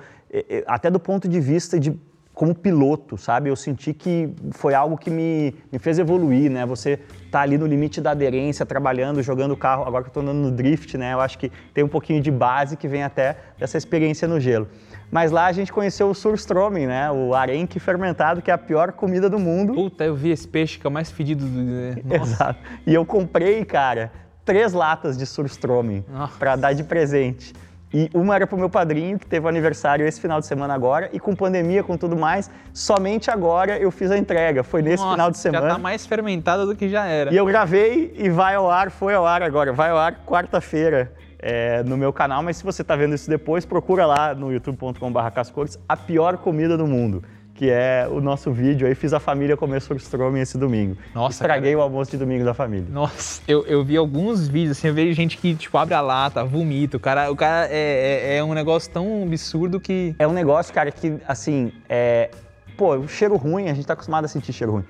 até 0.66 0.90
do 0.90 1.00
ponto 1.00 1.28
de 1.28 1.40
vista 1.40 1.80
de 1.80 1.98
como 2.34 2.56
piloto, 2.56 3.18
sabe? 3.18 3.50
Eu 3.50 3.56
senti 3.56 3.94
que 3.94 4.34
foi 4.52 4.74
algo 4.74 4.98
que 4.98 5.10
me, 5.10 5.54
me 5.72 5.78
fez 5.78 6.00
evoluir, 6.00 6.50
né? 6.50 6.66
Você 6.66 6.98
tá 7.30 7.42
ali 7.42 7.58
no 7.58 7.68
limite 7.68 8.00
da 8.00 8.12
aderência, 8.12 8.66
trabalhando, 8.66 9.22
jogando 9.22 9.52
o 9.52 9.58
carro. 9.58 9.84
Agora 9.86 10.04
que 10.04 10.10
eu 10.10 10.14
tô 10.14 10.22
andando 10.22 10.38
no 10.38 10.52
drift, 10.52 10.98
né? 10.98 11.14
Eu 11.14 11.20
acho 11.20 11.38
que 11.38 11.52
tem 11.74 11.84
um 11.84 11.90
pouquinho 11.90 12.22
de 12.22 12.32
base 12.32 12.78
que 12.78 12.88
vem 12.88 13.04
até 13.04 13.38
dessa 13.60 13.78
experiência 13.78 14.28
no 14.28 14.40
gelo. 14.40 14.68
Mas 15.12 15.30
lá 15.30 15.48
a 15.48 15.52
gente 15.52 15.74
conheceu 15.74 16.10
o 16.10 16.16
Surströmming, 16.16 16.88
né? 16.88 17.12
O 17.12 17.36
arenque 17.36 17.80
fermentado, 17.80 18.42
que 18.42 18.50
é 18.50 18.54
a 18.54 18.58
pior 18.58 18.94
comida 18.94 19.30
do 19.30 19.38
mundo. 19.38 19.74
Puta, 19.74 20.06
eu 20.06 20.16
vi 20.16 20.32
esse 20.32 20.48
peixe 20.48 20.80
que 20.80 20.88
é 20.88 20.90
o 20.90 20.94
mais 20.94 21.12
fedido 21.12 21.46
do. 21.46 21.62
Nossa. 22.08 22.24
Exato. 22.24 22.60
E 22.88 22.94
eu 22.94 23.06
comprei, 23.06 23.66
cara, 23.66 24.10
três 24.46 24.72
latas 24.72 25.18
de 25.18 25.26
Surströmming 25.26 26.06
para 26.40 26.56
dar 26.56 26.74
de 26.74 26.84
presente. 26.86 27.54
E 27.94 28.10
uma 28.14 28.36
era 28.36 28.48
pro 28.48 28.58
meu 28.58 28.70
padrinho, 28.70 29.20
que 29.20 29.26
teve 29.28 29.46
aniversário 29.50 30.08
esse 30.08 30.22
final 30.22 30.40
de 30.40 30.46
semana 30.46 30.74
agora, 30.74 31.10
e 31.12 31.20
com 31.20 31.36
pandemia, 31.36 31.84
com 31.84 31.98
tudo 31.98 32.16
mais, 32.16 32.50
somente 32.74 33.30
agora 33.30 33.78
eu 33.78 33.92
fiz 33.92 34.10
a 34.12 34.18
entrega. 34.18 34.64
Foi 34.64 34.82
nesse 34.82 35.04
Nossa, 35.04 35.12
final 35.12 35.30
de 35.30 35.36
Já 35.36 35.42
semana. 35.44 35.68
tá 35.68 35.78
mais 35.78 36.06
fermentada 36.06 36.66
do 36.66 36.74
que 36.74 36.88
já 36.88 37.06
era. 37.06 37.34
E 37.34 37.36
eu 37.36 37.46
gravei 37.46 38.14
e 38.18 38.30
vai 38.30 38.56
ao 38.56 38.72
ar, 38.72 38.90
foi 38.92 39.14
ao 39.14 39.26
ar 39.26 39.44
agora, 39.44 39.74
vai 39.74 39.90
ao 39.90 39.98
ar 39.98 40.24
quarta-feira 40.26 41.12
é, 41.42 41.82
no 41.84 41.98
meu 41.98 42.14
canal, 42.14 42.44
mas 42.44 42.58
se 42.58 42.64
você 42.64 42.84
tá 42.84 42.96
vendo 42.96 43.16
isso 43.16 43.30
depois, 43.30 43.66
procura 43.66 44.06
lá 44.06 44.36
no 44.36 44.52
youtube.com.br 44.52 45.32
cascores, 45.34 45.80
a 45.90 45.98
pior 45.98 46.38
comida 46.38 46.78
do 46.78 46.86
mundo, 46.86 47.24
que 47.56 47.70
é 47.70 48.08
o 48.10 48.22
nosso 48.22 48.52
vídeo 48.52 48.88
aí, 48.88 48.94
fiz 48.94 49.14
a 49.14 49.20
família 49.20 49.58
comer 49.58 49.82
surströmming 49.82 50.42
esse 50.42 50.58
domingo. 50.58 50.98
Nossa, 51.14 51.44
Estraguei 51.44 51.76
o 51.76 51.82
almoço 51.82 52.12
de 52.12 52.18
domingo 52.18 52.46
da 52.46 52.54
família. 52.54 52.88
Nossa, 52.90 53.42
eu, 53.48 53.66
eu 53.66 53.84
vi 53.84 53.98
alguns 53.98 54.48
vídeos, 54.48 54.78
assim, 54.78 54.88
eu 54.88 54.94
vejo 54.94 55.14
gente 55.14 55.38
que, 55.38 55.56
tipo, 55.56 55.78
abre 55.78 55.94
a 55.94 56.02
lata, 56.02 56.44
vomita. 56.44 56.98
O 56.98 57.00
cara, 57.00 57.32
o 57.32 57.36
cara 57.36 57.68
é, 57.70 58.34
é, 58.34 58.38
é 58.38 58.44
um 58.44 58.54
negócio 58.54 58.92
tão 58.92 59.24
absurdo 59.24 59.80
que. 59.80 60.16
É 60.20 60.28
um 60.28 60.34
negócio, 60.34 60.74
cara, 60.74 60.92
que, 60.92 61.20
assim, 61.28 61.72
é... 61.90 62.30
Pô, 62.78 62.96
o 62.96 63.08
cheiro 63.08 63.36
ruim, 63.36 63.70
a 63.70 63.74
gente 63.74 63.86
tá 63.86 63.94
acostumado 63.94 64.26
a 64.26 64.28
sentir 64.28 64.54
cheiro 64.54 64.74
ruim. 64.74 64.86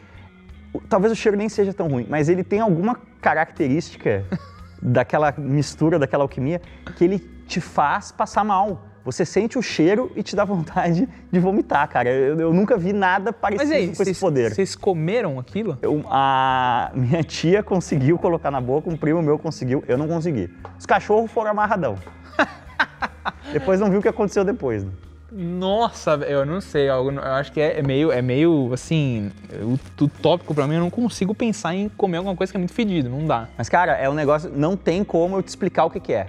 Talvez 0.87 1.11
o 1.11 1.15
cheiro 1.15 1.37
nem 1.37 1.49
seja 1.49 1.73
tão 1.73 1.89
ruim, 1.89 2.07
mas 2.09 2.29
ele 2.29 2.43
tem 2.43 2.61
alguma 2.61 2.97
característica 3.19 4.23
daquela 4.81 5.33
mistura, 5.37 5.99
daquela 5.99 6.23
alquimia, 6.23 6.61
que 6.97 7.03
ele 7.03 7.19
te 7.47 7.61
faz 7.61 8.11
passar 8.11 8.43
mal. 8.43 8.87
Você 9.03 9.25
sente 9.25 9.57
o 9.57 9.61
cheiro 9.63 10.11
e 10.15 10.21
te 10.21 10.35
dá 10.35 10.45
vontade 10.45 11.09
de 11.31 11.39
vomitar, 11.39 11.87
cara. 11.89 12.09
Eu, 12.09 12.39
eu 12.39 12.53
nunca 12.53 12.77
vi 12.77 12.93
nada 12.93 13.33
parecido 13.33 13.69
Mas 13.69 13.75
aí, 13.77 13.85
com 13.87 13.91
esse 13.93 14.03
vocês, 14.03 14.19
poder. 14.19 14.53
vocês 14.53 14.75
comeram 14.75 15.39
aquilo? 15.39 15.77
Eu- 15.81 16.03
a 16.07 16.91
minha 16.93 17.23
tia 17.23 17.63
conseguiu 17.63 18.17
colocar 18.19 18.51
na 18.51 18.61
boca, 18.61 18.89
um 18.89 18.95
primo 18.97 19.21
meu 19.21 19.39
conseguiu, 19.39 19.83
eu 19.87 19.97
não 19.97 20.07
consegui. 20.07 20.53
Os 20.79 20.85
cachorros 20.85 21.31
foram 21.31 21.49
amarradão. 21.51 21.95
depois 23.51 23.79
não 23.79 23.89
viu 23.89 23.99
o 23.99 24.01
que 24.01 24.07
aconteceu 24.07 24.43
depois. 24.43 24.83
né? 24.83 24.91
Nossa, 25.31 26.11
eu 26.27 26.45
não 26.45 26.59
sei, 26.59 26.89
eu, 26.89 27.09
acho 27.21 27.53
que 27.53 27.61
é, 27.61 27.79
é 27.79 27.81
meio, 27.81 28.11
é 28.11 28.21
meio, 28.21 28.73
assim, 28.73 29.31
o, 29.61 30.03
o 30.03 30.09
tópico 30.09 30.53
pra 30.53 30.67
mim, 30.67 30.75
eu 30.75 30.81
não 30.81 30.89
consigo 30.89 31.33
pensar 31.33 31.73
em 31.73 31.87
comer 31.87 32.17
alguma 32.17 32.35
coisa 32.35 32.51
que 32.51 32.57
é 32.57 32.59
muito 32.59 32.73
fedido, 32.73 33.09
não 33.09 33.25
dá. 33.25 33.47
Mas, 33.57 33.69
cara, 33.69 33.93
é 33.93 34.09
um 34.09 34.13
negócio. 34.13 34.51
Não 34.53 34.75
tem 34.75 35.05
como 35.05 35.37
eu 35.37 35.41
te 35.41 35.47
explicar 35.47 35.85
o 35.85 35.89
que, 35.89 36.01
que 36.01 36.11
é. 36.11 36.27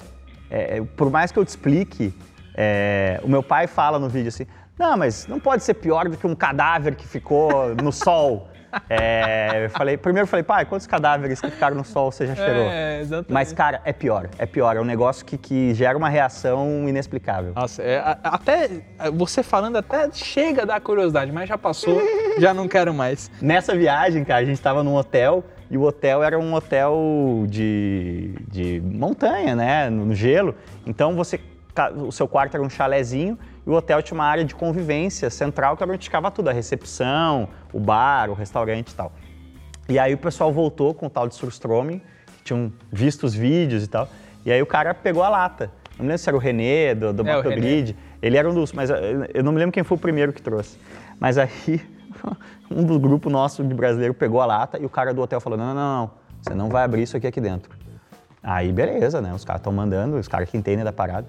É, 0.49 0.79
é, 0.79 0.83
Por 0.83 1.11
mais 1.11 1.33
que 1.33 1.39
eu 1.39 1.45
te 1.45 1.49
explique, 1.49 2.15
é, 2.55 3.21
o 3.25 3.29
meu 3.29 3.43
pai 3.43 3.67
fala 3.67 3.99
no 3.99 4.09
vídeo 4.09 4.29
assim: 4.29 4.47
não, 4.79 4.97
mas 4.97 5.27
não 5.27 5.41
pode 5.41 5.65
ser 5.65 5.75
pior 5.75 6.09
do 6.09 6.17
que 6.17 6.27
um 6.27 6.35
cadáver 6.35 6.95
que 6.95 7.07
ficou 7.07 7.75
no 7.75 7.91
sol. 7.91 8.49
É, 8.89 9.67
eu 9.67 9.71
falei, 9.71 9.97
primeiro 9.97 10.25
eu 10.25 10.29
falei, 10.29 10.43
pai, 10.43 10.65
quantos 10.65 10.87
cadáveres 10.87 11.41
que 11.41 11.51
ficaram 11.51 11.77
no 11.77 11.85
sol 11.85 12.11
você 12.11 12.27
já 12.27 12.35
cheirou? 12.35 12.65
É, 12.65 13.01
exatamente. 13.01 13.33
Mas, 13.33 13.53
cara, 13.53 13.81
é 13.85 13.93
pior, 13.93 14.29
é 14.39 14.47
pior. 14.47 14.77
É 14.77 14.81
um 14.81 14.85
negócio 14.85 15.25
que, 15.25 15.37
que 15.37 15.75
gera 15.75 15.97
uma 15.97 16.09
reação 16.09 16.89
inexplicável. 16.89 17.53
Nossa, 17.55 17.83
é, 17.83 18.03
até 18.23 18.71
você 19.13 19.43
falando 19.43 19.77
até 19.77 20.11
chega 20.13 20.63
a 20.63 20.65
dar 20.65 20.81
curiosidade, 20.81 21.31
mas 21.33 21.49
já 21.49 21.59
passou, 21.59 22.01
já 22.39 22.55
não 22.55 22.69
quero 22.69 22.95
mais. 22.95 23.31
Nessa 23.41 23.75
viagem, 23.75 24.25
cara, 24.25 24.41
a 24.41 24.45
gente 24.45 24.57
estava 24.57 24.83
num 24.83 24.95
hotel 24.95 25.45
e 25.71 25.79
o 25.79 25.83
hotel 25.83 26.23
era 26.23 26.39
um 26.39 26.53
hotel 26.53 27.47
de, 27.49 28.35
de 28.47 28.83
montanha, 28.85 29.57
né? 29.57 29.89
No 29.89 30.15
gelo. 30.15 30.55
Então 30.87 31.17
você. 31.17 31.41
O 31.97 32.13
seu 32.13 32.29
quarto 32.29 32.55
era 32.55 32.63
um 32.63 32.69
chalezinho 32.69 33.39
e 33.67 33.71
o 33.71 33.73
hotel 33.73 34.03
tinha 34.03 34.15
uma 34.15 34.27
área 34.27 34.45
de 34.45 34.55
convivência 34.55 35.31
central 35.31 35.77
que 35.77 35.83
era 35.83 35.93
onde 35.93 36.05
ficava 36.05 36.31
tudo, 36.31 36.49
a 36.49 36.53
recepção, 36.53 37.49
o 37.73 37.81
bar, 37.81 38.31
o 38.31 38.35
restaurante 38.35 38.91
e 38.91 38.95
tal. 38.95 39.13
E 39.89 39.99
aí 39.99 40.13
o 40.15 40.19
pessoal 40.19 40.53
voltou 40.53 40.95
com 40.95 41.07
o 41.07 41.11
tal 41.11 41.27
de 41.27 41.35
Surströmming, 41.35 42.01
que 42.39 42.45
tinham 42.45 42.73
visto 42.91 43.25
os 43.25 43.35
vídeos 43.35 43.85
e 43.85 43.87
tal. 43.87 44.09
E 44.45 44.53
aí 44.53 44.61
o 44.61 44.67
cara 44.67 44.93
pegou 44.95 45.23
a 45.23 45.29
lata. 45.29 45.71
Não 45.99 46.05
me 46.05 46.09
lembro 46.09 46.19
se 46.19 46.29
era 46.29 46.37
o 46.37 46.41
René, 46.41 46.95
do, 46.95 47.13
do 47.13 47.27
É, 47.27 47.33
o 47.33 47.37
Moto 47.37 47.49
René. 47.49 47.61
Grid. 47.61 47.97
Ele 48.21 48.37
era 48.37 48.49
um 48.49 48.55
dos, 48.55 48.73
mas 48.73 48.91
eu 48.91 48.97
eu 49.35 49.45
não 49.45 49.53
me 49.53 49.59
lembro 49.59 49.73
quem 49.73 49.83
foi 49.83 49.97
o 49.97 50.01
primeiro 50.01 50.33
que 50.33 50.43
trouxe. 50.43 50.79
Mas 51.19 51.39
aí 51.39 51.81
um 52.71 52.85
do 52.85 52.99
grupo 52.99 53.29
nosso 53.31 53.65
de 53.65 53.75
brasileiro 53.75 54.15
pegou 54.15 54.41
a 54.41 54.47
lata 54.47 54.79
e 54.79 54.85
o 54.85 54.91
cara 54.91 55.13
do 55.13 55.21
hotel 55.21 55.41
falou: 55.41 55.59
não, 55.59 55.67
não, 55.67 55.75
não, 55.75 56.01
não, 56.01 56.11
você 56.41 56.55
não 56.55 56.69
vai 56.69 56.85
abrir 56.85 57.03
isso 57.03 57.17
aqui 57.17 57.27
aqui 57.27 57.41
dentro. 57.41 57.71
Aí 58.43 58.73
beleza, 58.73 59.21
né? 59.21 59.33
Os 59.33 59.45
caras 59.45 59.61
estão 59.61 59.73
mandando, 59.73 60.17
os 60.17 60.27
caras 60.29 60.49
que 60.51 60.57
entendem 60.57 60.85
da 60.85 60.93
parada. 60.93 61.27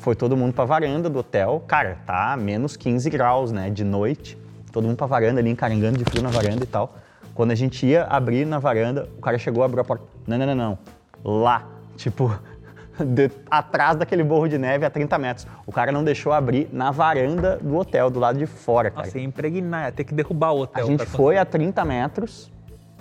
Foi 0.00 0.14
todo 0.14 0.36
mundo 0.36 0.52
pra 0.52 0.64
varanda 0.64 1.08
do 1.08 1.18
hotel. 1.20 1.62
Cara, 1.66 1.98
tá 2.06 2.36
menos 2.36 2.76
15 2.76 3.08
graus, 3.10 3.52
né? 3.52 3.70
De 3.70 3.84
noite. 3.84 4.36
Todo 4.72 4.84
mundo 4.86 4.96
pra 4.96 5.06
varanda 5.06 5.40
ali, 5.40 5.50
encarangando 5.50 5.98
de 5.98 6.04
frio 6.04 6.22
na 6.22 6.30
varanda 6.30 6.64
e 6.64 6.66
tal. 6.66 6.94
Quando 7.34 7.50
a 7.50 7.54
gente 7.54 7.86
ia 7.86 8.04
abrir 8.04 8.44
na 8.46 8.58
varanda, 8.58 9.08
o 9.16 9.20
cara 9.20 9.38
chegou, 9.38 9.62
abriu 9.62 9.80
a 9.80 9.84
porta. 9.84 10.04
Não, 10.26 10.36
não, 10.38 10.46
não, 10.46 10.54
não. 10.54 10.78
Lá. 11.24 11.66
Tipo, 11.96 12.34
de- 12.98 13.30
atrás 13.50 13.96
daquele 13.96 14.24
morro 14.24 14.48
de 14.48 14.58
neve 14.58 14.84
a 14.84 14.90
30 14.90 15.18
metros. 15.18 15.46
O 15.66 15.72
cara 15.72 15.92
não 15.92 16.02
deixou 16.02 16.32
abrir 16.32 16.68
na 16.72 16.90
varanda 16.90 17.58
do 17.62 17.76
hotel, 17.76 18.10
do 18.10 18.18
lado 18.18 18.38
de 18.38 18.46
fora, 18.46 18.90
cara. 18.90 19.06
Nossa, 19.06 19.18
ia 19.18 19.24
impregnar, 19.24 19.86
ia 19.86 19.92
ter 19.92 20.04
que 20.04 20.14
derrubar 20.14 20.52
o 20.52 20.58
A 20.58 20.60
hotel. 20.62 20.86
gente 20.86 20.98
pra 20.98 21.06
foi 21.06 21.38
a 21.38 21.44
30 21.44 21.84
metros 21.84 22.50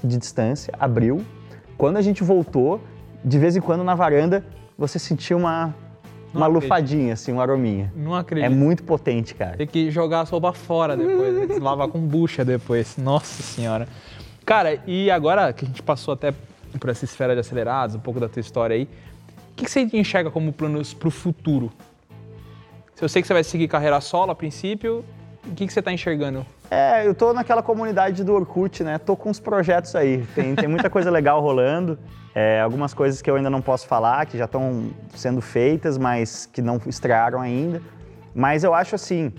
de 0.03 0.17
distância, 0.17 0.73
abriu. 0.79 1.23
Quando 1.77 1.97
a 1.97 2.01
gente 2.01 2.23
voltou, 2.23 2.81
de 3.23 3.39
vez 3.39 3.55
em 3.55 3.61
quando 3.61 3.83
na 3.83 3.95
varanda, 3.95 4.43
você 4.77 4.99
sentia 4.99 5.35
uma, 5.37 5.73
uma 6.33 6.45
acredito. 6.45 6.63
lufadinha, 6.63 7.13
assim, 7.13 7.31
uma 7.31 7.41
arominha. 7.41 7.91
Não 7.95 8.15
É 8.15 8.19
acredito. 8.19 8.51
muito 8.51 8.83
potente, 8.83 9.33
cara. 9.35 9.57
Tem 9.57 9.67
que 9.67 9.89
jogar 9.91 10.21
a 10.21 10.25
sopa 10.25 10.53
fora 10.53 10.95
depois, 10.95 11.37
tem 11.37 11.47
que 11.47 11.53
se 11.55 11.59
lavar 11.59 11.87
com 11.87 11.99
bucha 11.99 12.43
depois. 12.45 12.97
Nossa 12.97 13.41
senhora. 13.43 13.87
Cara, 14.45 14.81
e 14.87 15.09
agora 15.11 15.51
que 15.53 15.65
a 15.65 15.67
gente 15.67 15.81
passou 15.83 16.13
até 16.13 16.33
por 16.79 16.89
essa 16.89 17.05
esfera 17.05 17.33
de 17.33 17.41
acelerados, 17.41 17.95
um 17.95 17.99
pouco 17.99 18.19
da 18.19 18.27
tua 18.29 18.39
história 18.39 18.75
aí, 18.75 18.83
o 18.83 19.55
que, 19.55 19.65
que 19.65 19.71
você 19.71 19.81
enxerga 19.93 20.31
como 20.31 20.51
planos 20.53 20.93
pro 20.93 21.11
futuro? 21.11 21.71
Eu 22.99 23.09
sei 23.09 23.21
que 23.21 23.27
você 23.27 23.33
vai 23.33 23.43
seguir 23.43 23.67
carreira 23.67 23.99
solo 23.99 24.31
a 24.31 24.35
princípio. 24.35 25.03
O 25.45 25.55
que, 25.55 25.65
que 25.65 25.73
você 25.73 25.79
está 25.79 25.91
enxergando? 25.91 26.45
É, 26.69 27.05
eu 27.05 27.15
tô 27.15 27.33
naquela 27.33 27.63
comunidade 27.63 28.23
do 28.23 28.33
Orkut, 28.33 28.83
né? 28.83 28.97
Tô 28.97 29.15
com 29.15 29.29
uns 29.29 29.39
projetos 29.39 29.95
aí. 29.95 30.25
Tem, 30.35 30.55
tem 30.55 30.67
muita 30.67 30.89
coisa 30.89 31.09
legal 31.11 31.41
rolando. 31.41 31.97
É, 32.33 32.61
algumas 32.61 32.93
coisas 32.93 33.21
que 33.21 33.29
eu 33.29 33.35
ainda 33.35 33.49
não 33.49 33.61
posso 33.61 33.87
falar, 33.87 34.25
que 34.25 34.37
já 34.37 34.45
estão 34.45 34.89
sendo 35.15 35.41
feitas, 35.41 35.97
mas 35.97 36.45
que 36.45 36.61
não 36.61 36.79
estrearam 36.85 37.41
ainda. 37.41 37.81
Mas 38.33 38.63
eu 38.63 38.73
acho 38.73 38.95
assim, 38.95 39.33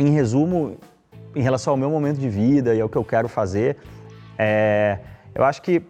em 0.00 0.10
resumo, 0.10 0.76
em 1.36 1.42
relação 1.42 1.72
ao 1.72 1.76
meu 1.76 1.90
momento 1.90 2.18
de 2.18 2.28
vida 2.28 2.74
e 2.74 2.80
ao 2.80 2.88
que 2.88 2.96
eu 2.96 3.04
quero 3.04 3.28
fazer, 3.28 3.76
é, 4.38 4.98
eu 5.34 5.44
acho 5.44 5.62
que 5.62 5.82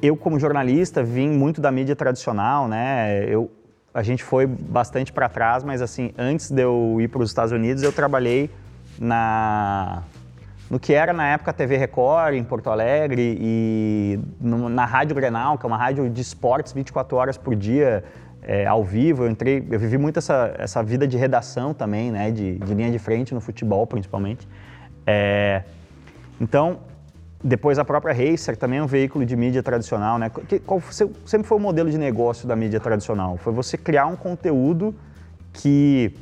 eu, 0.00 0.16
como 0.16 0.38
jornalista, 0.38 1.02
vim 1.02 1.30
muito 1.30 1.60
da 1.60 1.72
mídia 1.72 1.96
tradicional, 1.96 2.68
né? 2.68 3.24
Eu, 3.26 3.50
a 3.94 4.02
gente 4.02 4.24
foi 4.24 4.44
bastante 4.44 5.12
para 5.12 5.28
trás, 5.28 5.62
mas 5.62 5.80
assim, 5.80 6.12
antes 6.18 6.50
de 6.50 6.60
eu 6.60 6.98
ir 7.00 7.06
para 7.06 7.22
os 7.22 7.30
Estados 7.30 7.52
Unidos, 7.52 7.80
eu 7.84 7.92
trabalhei 7.92 8.50
na 8.98 10.02
no 10.68 10.80
que 10.80 10.92
era 10.92 11.12
na 11.12 11.28
época 11.28 11.50
a 11.50 11.54
TV 11.54 11.76
Record 11.76 12.34
em 12.34 12.42
Porto 12.42 12.70
Alegre 12.70 13.36
e 13.38 14.18
no, 14.40 14.68
na 14.68 14.84
Rádio 14.84 15.14
Grenal, 15.14 15.56
que 15.56 15.64
é 15.64 15.68
uma 15.68 15.76
rádio 15.76 16.10
de 16.10 16.20
esportes 16.20 16.72
24 16.72 17.16
horas 17.16 17.36
por 17.36 17.54
dia, 17.54 18.02
é, 18.42 18.66
ao 18.66 18.82
vivo. 18.82 19.24
Eu 19.24 19.30
entrei, 19.30 19.64
eu 19.70 19.78
vivi 19.78 19.98
muito 19.98 20.18
essa, 20.18 20.54
essa 20.58 20.82
vida 20.82 21.06
de 21.06 21.16
redação 21.16 21.72
também, 21.72 22.10
né, 22.10 22.30
de, 22.30 22.58
de 22.58 22.74
linha 22.74 22.90
de 22.90 22.98
frente 22.98 23.32
no 23.34 23.40
futebol 23.40 23.86
principalmente. 23.86 24.48
É, 25.06 25.62
então, 26.40 26.80
depois 27.44 27.78
a 27.78 27.84
própria 27.84 28.14
Racer 28.14 28.56
também 28.56 28.78
é 28.78 28.82
um 28.82 28.86
veículo 28.86 29.26
de 29.26 29.36
mídia 29.36 29.62
tradicional, 29.62 30.18
né? 30.18 30.30
Que, 30.48 30.58
qual 30.58 30.80
sempre 31.26 31.46
foi 31.46 31.58
o 31.58 31.60
modelo 31.60 31.90
de 31.90 31.98
negócio 31.98 32.48
da 32.48 32.56
mídia 32.56 32.80
tradicional? 32.80 33.36
Foi 33.36 33.52
você 33.52 33.76
criar 33.76 34.06
um 34.06 34.16
conteúdo 34.16 34.94
que 35.52 36.14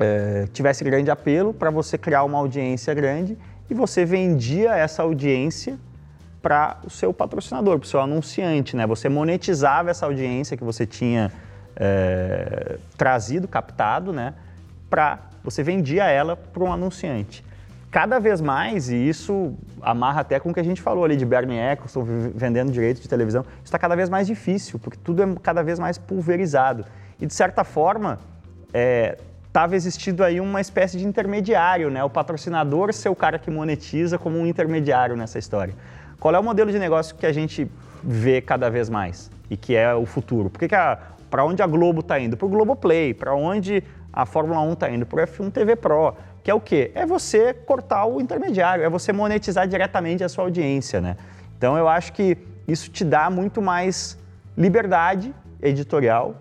é, 0.00 0.48
tivesse 0.50 0.82
grande 0.82 1.10
apelo 1.10 1.52
para 1.52 1.70
você 1.70 1.98
criar 1.98 2.24
uma 2.24 2.38
audiência 2.38 2.94
grande 2.94 3.36
e 3.68 3.74
você 3.74 4.06
vendia 4.06 4.74
essa 4.74 5.02
audiência 5.02 5.78
para 6.40 6.78
o 6.82 6.88
seu 6.88 7.12
patrocinador, 7.12 7.78
para 7.78 7.84
o 7.84 7.88
seu 7.88 8.00
anunciante, 8.00 8.74
né? 8.74 8.86
Você 8.86 9.06
monetizava 9.10 9.90
essa 9.90 10.06
audiência 10.06 10.56
que 10.56 10.64
você 10.64 10.86
tinha 10.86 11.30
é, 11.76 12.78
trazido, 12.96 13.46
captado, 13.46 14.14
né? 14.14 14.32
Para 14.88 15.18
você 15.44 15.62
vendia 15.62 16.06
ela 16.06 16.34
para 16.34 16.64
um 16.64 16.72
anunciante. 16.72 17.44
Cada 17.90 18.18
vez 18.18 18.40
mais, 18.40 18.90
e 18.90 18.96
isso 18.96 19.54
amarra 19.80 20.20
até 20.20 20.38
com 20.38 20.50
o 20.50 20.54
que 20.54 20.60
a 20.60 20.64
gente 20.64 20.80
falou 20.82 21.04
ali 21.04 21.16
de 21.16 21.24
Bernie 21.24 21.58
Eccleston 21.58 22.04
vendendo 22.34 22.70
direitos 22.70 23.02
de 23.02 23.08
televisão, 23.08 23.44
está 23.64 23.78
cada 23.78 23.96
vez 23.96 24.10
mais 24.10 24.26
difícil, 24.26 24.78
porque 24.78 24.98
tudo 25.02 25.22
é 25.22 25.26
cada 25.42 25.62
vez 25.62 25.78
mais 25.78 25.96
pulverizado. 25.96 26.84
E 27.18 27.26
de 27.26 27.32
certa 27.32 27.64
forma, 27.64 28.18
é, 28.74 29.16
estava 29.46 29.74
existindo 29.74 30.22
aí 30.22 30.38
uma 30.38 30.60
espécie 30.60 30.98
de 30.98 31.06
intermediário, 31.06 31.90
né? 31.90 32.04
O 32.04 32.10
patrocinador 32.10 32.92
ser 32.92 33.08
o 33.08 33.16
cara 33.16 33.38
que 33.38 33.50
monetiza 33.50 34.18
como 34.18 34.38
um 34.38 34.46
intermediário 34.46 35.16
nessa 35.16 35.38
história. 35.38 35.74
Qual 36.20 36.34
é 36.34 36.38
o 36.38 36.42
modelo 36.44 36.70
de 36.70 36.78
negócio 36.78 37.16
que 37.16 37.24
a 37.24 37.32
gente 37.32 37.70
vê 38.02 38.40
cada 38.40 38.68
vez 38.68 38.90
mais 38.90 39.30
e 39.48 39.56
que 39.56 39.74
é 39.74 39.94
o 39.94 40.04
futuro? 40.04 40.50
Por 40.50 40.58
que, 40.58 40.68
que 40.68 40.76
para 41.30 41.44
onde 41.44 41.62
a 41.62 41.66
Globo 41.66 42.00
está 42.00 42.20
indo? 42.20 42.36
Para 42.36 42.46
o 42.46 42.48
Globoplay, 42.48 43.14
para 43.14 43.34
onde 43.34 43.82
a 44.12 44.26
Fórmula 44.26 44.60
1 44.60 44.72
está 44.72 44.90
indo? 44.90 45.06
Para 45.06 45.24
o 45.24 45.26
F1 45.26 45.50
TV 45.52 45.76
Pro, 45.76 46.14
que 46.48 46.50
é 46.50 46.54
o 46.54 46.60
quê? 46.62 46.90
É 46.94 47.04
você 47.04 47.52
cortar 47.52 48.06
o 48.06 48.22
intermediário, 48.22 48.82
é 48.82 48.88
você 48.88 49.12
monetizar 49.12 49.68
diretamente 49.68 50.24
a 50.24 50.30
sua 50.30 50.44
audiência, 50.44 50.98
né? 50.98 51.14
Então 51.58 51.76
eu 51.76 51.86
acho 51.86 52.10
que 52.14 52.38
isso 52.66 52.90
te 52.90 53.04
dá 53.04 53.28
muito 53.28 53.60
mais 53.60 54.18
liberdade 54.56 55.34
editorial 55.60 56.36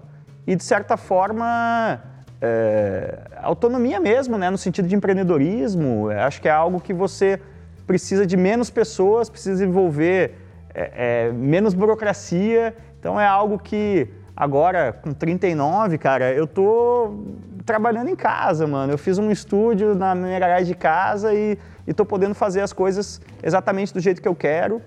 e 0.47 0.55
de 0.55 0.63
certa 0.63 0.95
forma 0.95 1.99
é, 2.41 3.19
autonomia 3.41 3.99
mesmo, 3.99 4.37
né, 4.37 4.49
no 4.49 4.57
sentido 4.57 4.87
de 4.87 4.95
empreendedorismo. 4.95 6.09
Acho 6.09 6.41
que 6.41 6.47
é 6.47 6.51
algo 6.51 6.79
que 6.79 6.93
você 6.93 7.41
precisa 7.85 8.25
de 8.25 8.37
menos 8.37 8.69
pessoas, 8.69 9.29
precisa 9.29 9.65
envolver 9.65 10.35
é, 10.73 11.27
é, 11.27 11.31
menos 11.33 11.73
burocracia. 11.73 12.73
Então 12.97 13.19
é 13.19 13.27
algo 13.27 13.59
que 13.59 14.07
agora, 14.33 14.93
com 14.93 15.11
39, 15.11 15.97
cara, 15.97 16.31
eu 16.31 16.47
tô 16.47 17.25
trabalhando 17.67 18.09
em 18.09 18.15
casa, 18.15 18.65
mano. 18.65 18.93
Eu 18.93 18.97
fiz 18.97 19.19
um 19.19 19.29
estúdio 19.29 19.93
na 19.93 20.15
minha 20.15 20.39
garagem 20.39 20.65
de 20.65 20.75
casa 20.75 21.35
e, 21.35 21.59
e 21.85 21.93
tô 21.93 22.03
podendo 22.03 22.33
fazer 22.33 22.61
as 22.61 22.73
coisas 22.73 23.21
exatamente 23.43 23.93
do 23.93 23.99
jeito 23.99 24.19
que 24.21 24.27
eu 24.27 24.35
quero 24.35 24.81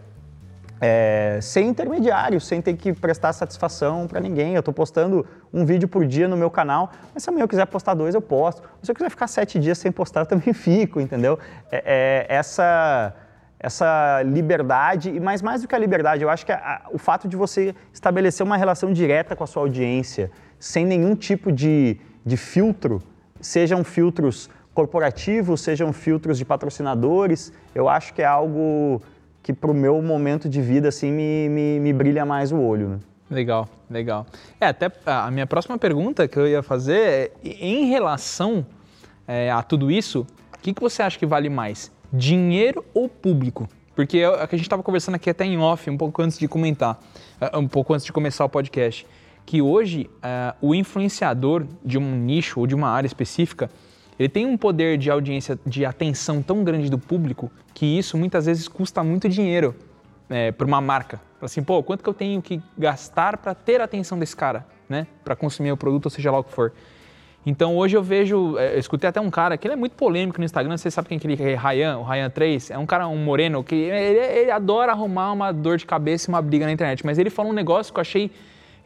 é, 0.80 1.38
sem 1.42 1.68
intermediário, 1.68 2.40
sem 2.40 2.62
ter 2.62 2.74
que 2.74 2.92
prestar 2.92 3.32
satisfação 3.34 4.06
para 4.06 4.18
ninguém. 4.18 4.54
Eu 4.54 4.60
estou 4.60 4.72
postando 4.72 5.26
um 5.52 5.64
vídeo 5.64 5.86
por 5.86 6.06
dia 6.06 6.26
no 6.26 6.36
meu 6.36 6.50
canal, 6.50 6.90
mas 7.12 7.22
se 7.22 7.28
amanhã 7.28 7.44
eu 7.44 7.48
quiser 7.48 7.66
postar 7.66 7.94
dois, 7.94 8.14
eu 8.14 8.22
posto. 8.22 8.62
Se 8.82 8.90
eu 8.90 8.94
quiser 8.94 9.10
ficar 9.10 9.26
sete 9.26 9.58
dias 9.58 9.76
sem 9.76 9.92
postar, 9.92 10.20
eu 10.20 10.26
também 10.26 10.52
fico, 10.54 11.00
entendeu? 11.00 11.38
É, 11.70 12.26
é, 12.30 12.34
essa, 12.34 13.14
essa 13.58 14.22
liberdade, 14.22 15.10
e 15.10 15.20
mais, 15.20 15.42
mais 15.42 15.60
do 15.60 15.68
que 15.68 15.74
a 15.74 15.78
liberdade, 15.78 16.22
eu 16.22 16.30
acho 16.30 16.46
que 16.46 16.52
a, 16.52 16.82
o 16.90 16.98
fato 16.98 17.28
de 17.28 17.36
você 17.36 17.74
estabelecer 17.92 18.44
uma 18.44 18.56
relação 18.56 18.90
direta 18.90 19.36
com 19.36 19.44
a 19.44 19.46
sua 19.46 19.62
audiência, 19.62 20.30
sem 20.58 20.86
nenhum 20.86 21.14
tipo 21.14 21.52
de, 21.52 22.00
de 22.24 22.36
filtro, 22.36 23.02
sejam 23.40 23.82
filtros 23.84 24.50
corporativos, 24.74 25.60
sejam 25.60 25.92
filtros 25.92 26.38
de 26.38 26.44
patrocinadores, 26.44 27.52
eu 27.74 27.88
acho 27.88 28.14
que 28.14 28.22
é 28.22 28.26
algo 28.26 29.02
que 29.42 29.52
pro 29.52 29.74
meu 29.74 30.00
momento 30.02 30.48
de 30.48 30.60
vida, 30.60 30.88
assim, 30.88 31.10
me, 31.10 31.48
me, 31.48 31.80
me 31.80 31.92
brilha 31.92 32.24
mais 32.24 32.52
o 32.52 32.58
olho, 32.58 32.88
né? 32.88 32.98
Legal, 33.30 33.68
legal. 33.88 34.26
É, 34.60 34.66
até 34.66 34.90
a 35.06 35.30
minha 35.30 35.46
próxima 35.46 35.78
pergunta 35.78 36.26
que 36.26 36.36
eu 36.36 36.48
ia 36.48 36.62
fazer 36.62 36.98
é, 36.98 37.32
em 37.44 37.86
relação 37.86 38.66
é, 39.26 39.50
a 39.50 39.62
tudo 39.62 39.90
isso, 39.90 40.26
o 40.52 40.58
que, 40.58 40.74
que 40.74 40.80
você 40.80 41.02
acha 41.02 41.18
que 41.18 41.26
vale 41.26 41.48
mais? 41.48 41.92
Dinheiro 42.12 42.84
ou 42.92 43.08
público? 43.08 43.68
Porque 43.94 44.18
é, 44.18 44.28
o 44.28 44.48
que 44.48 44.54
a 44.54 44.58
gente 44.58 44.66
estava 44.66 44.82
conversando 44.82 45.14
aqui 45.14 45.30
até 45.30 45.44
em 45.44 45.56
off, 45.58 45.88
um 45.88 45.96
pouco 45.96 46.20
antes 46.22 46.38
de 46.38 46.48
comentar, 46.48 46.98
é, 47.40 47.56
um 47.56 47.68
pouco 47.68 47.94
antes 47.94 48.04
de 48.04 48.12
começar 48.12 48.44
o 48.44 48.48
podcast, 48.48 49.06
que 49.44 49.60
hoje 49.60 50.08
uh, 50.16 50.56
o 50.60 50.74
influenciador 50.74 51.66
de 51.84 51.98
um 51.98 52.16
nicho 52.16 52.60
ou 52.60 52.66
de 52.66 52.74
uma 52.74 52.88
área 52.88 53.06
específica, 53.06 53.70
ele 54.18 54.28
tem 54.28 54.46
um 54.46 54.56
poder 54.56 54.98
de 54.98 55.10
audiência, 55.10 55.58
de 55.64 55.84
atenção 55.84 56.42
tão 56.42 56.62
grande 56.62 56.90
do 56.90 56.98
público 56.98 57.50
que 57.72 57.86
isso 57.86 58.18
muitas 58.18 58.46
vezes 58.46 58.68
custa 58.68 59.02
muito 59.02 59.28
dinheiro 59.28 59.74
é, 60.28 60.52
para 60.52 60.66
uma 60.66 60.80
marca. 60.80 61.20
Assim, 61.40 61.62
pô, 61.62 61.82
quanto 61.82 62.02
que 62.02 62.08
eu 62.08 62.14
tenho 62.14 62.42
que 62.42 62.60
gastar 62.76 63.38
para 63.38 63.54
ter 63.54 63.80
a 63.80 63.84
atenção 63.84 64.18
desse 64.18 64.36
cara, 64.36 64.66
né? 64.88 65.06
Para 65.24 65.34
consumir 65.34 65.72
o 65.72 65.76
produto, 65.76 66.06
ou 66.06 66.10
seja 66.10 66.30
lá 66.30 66.38
o 66.38 66.44
que 66.44 66.52
for. 66.52 66.72
Então 67.44 67.76
hoje 67.76 67.96
eu 67.96 68.02
vejo, 68.02 68.58
é, 68.58 68.74
eu 68.74 68.78
escutei 68.78 69.08
até 69.08 69.20
um 69.20 69.30
cara 69.30 69.56
que 69.56 69.66
ele 69.66 69.72
é 69.72 69.76
muito 69.76 69.94
polêmico 69.96 70.38
no 70.38 70.44
Instagram, 70.44 70.76
você 70.76 70.90
sabe 70.90 71.08
quem 71.08 71.16
é 71.16 71.18
aquele 71.18 71.56
Ryan, 71.56 71.98
o 71.98 72.02
Ryan 72.02 72.28
3, 72.28 72.70
é 72.70 72.78
um 72.78 72.84
cara, 72.84 73.08
um 73.08 73.16
moreno, 73.16 73.64
que 73.64 73.74
ele, 73.74 74.18
ele, 74.18 74.50
adora 74.50 74.92
arrumar 74.92 75.32
uma 75.32 75.50
dor 75.50 75.78
de 75.78 75.86
cabeça 75.86 76.28
e 76.28 76.34
uma 76.34 76.42
briga 76.42 76.66
na 76.66 76.72
internet, 76.72 77.04
mas 77.04 77.18
ele 77.18 77.30
falou 77.30 77.50
um 77.50 77.54
negócio 77.54 77.92
que 77.92 77.98
eu 77.98 78.02
achei, 78.02 78.30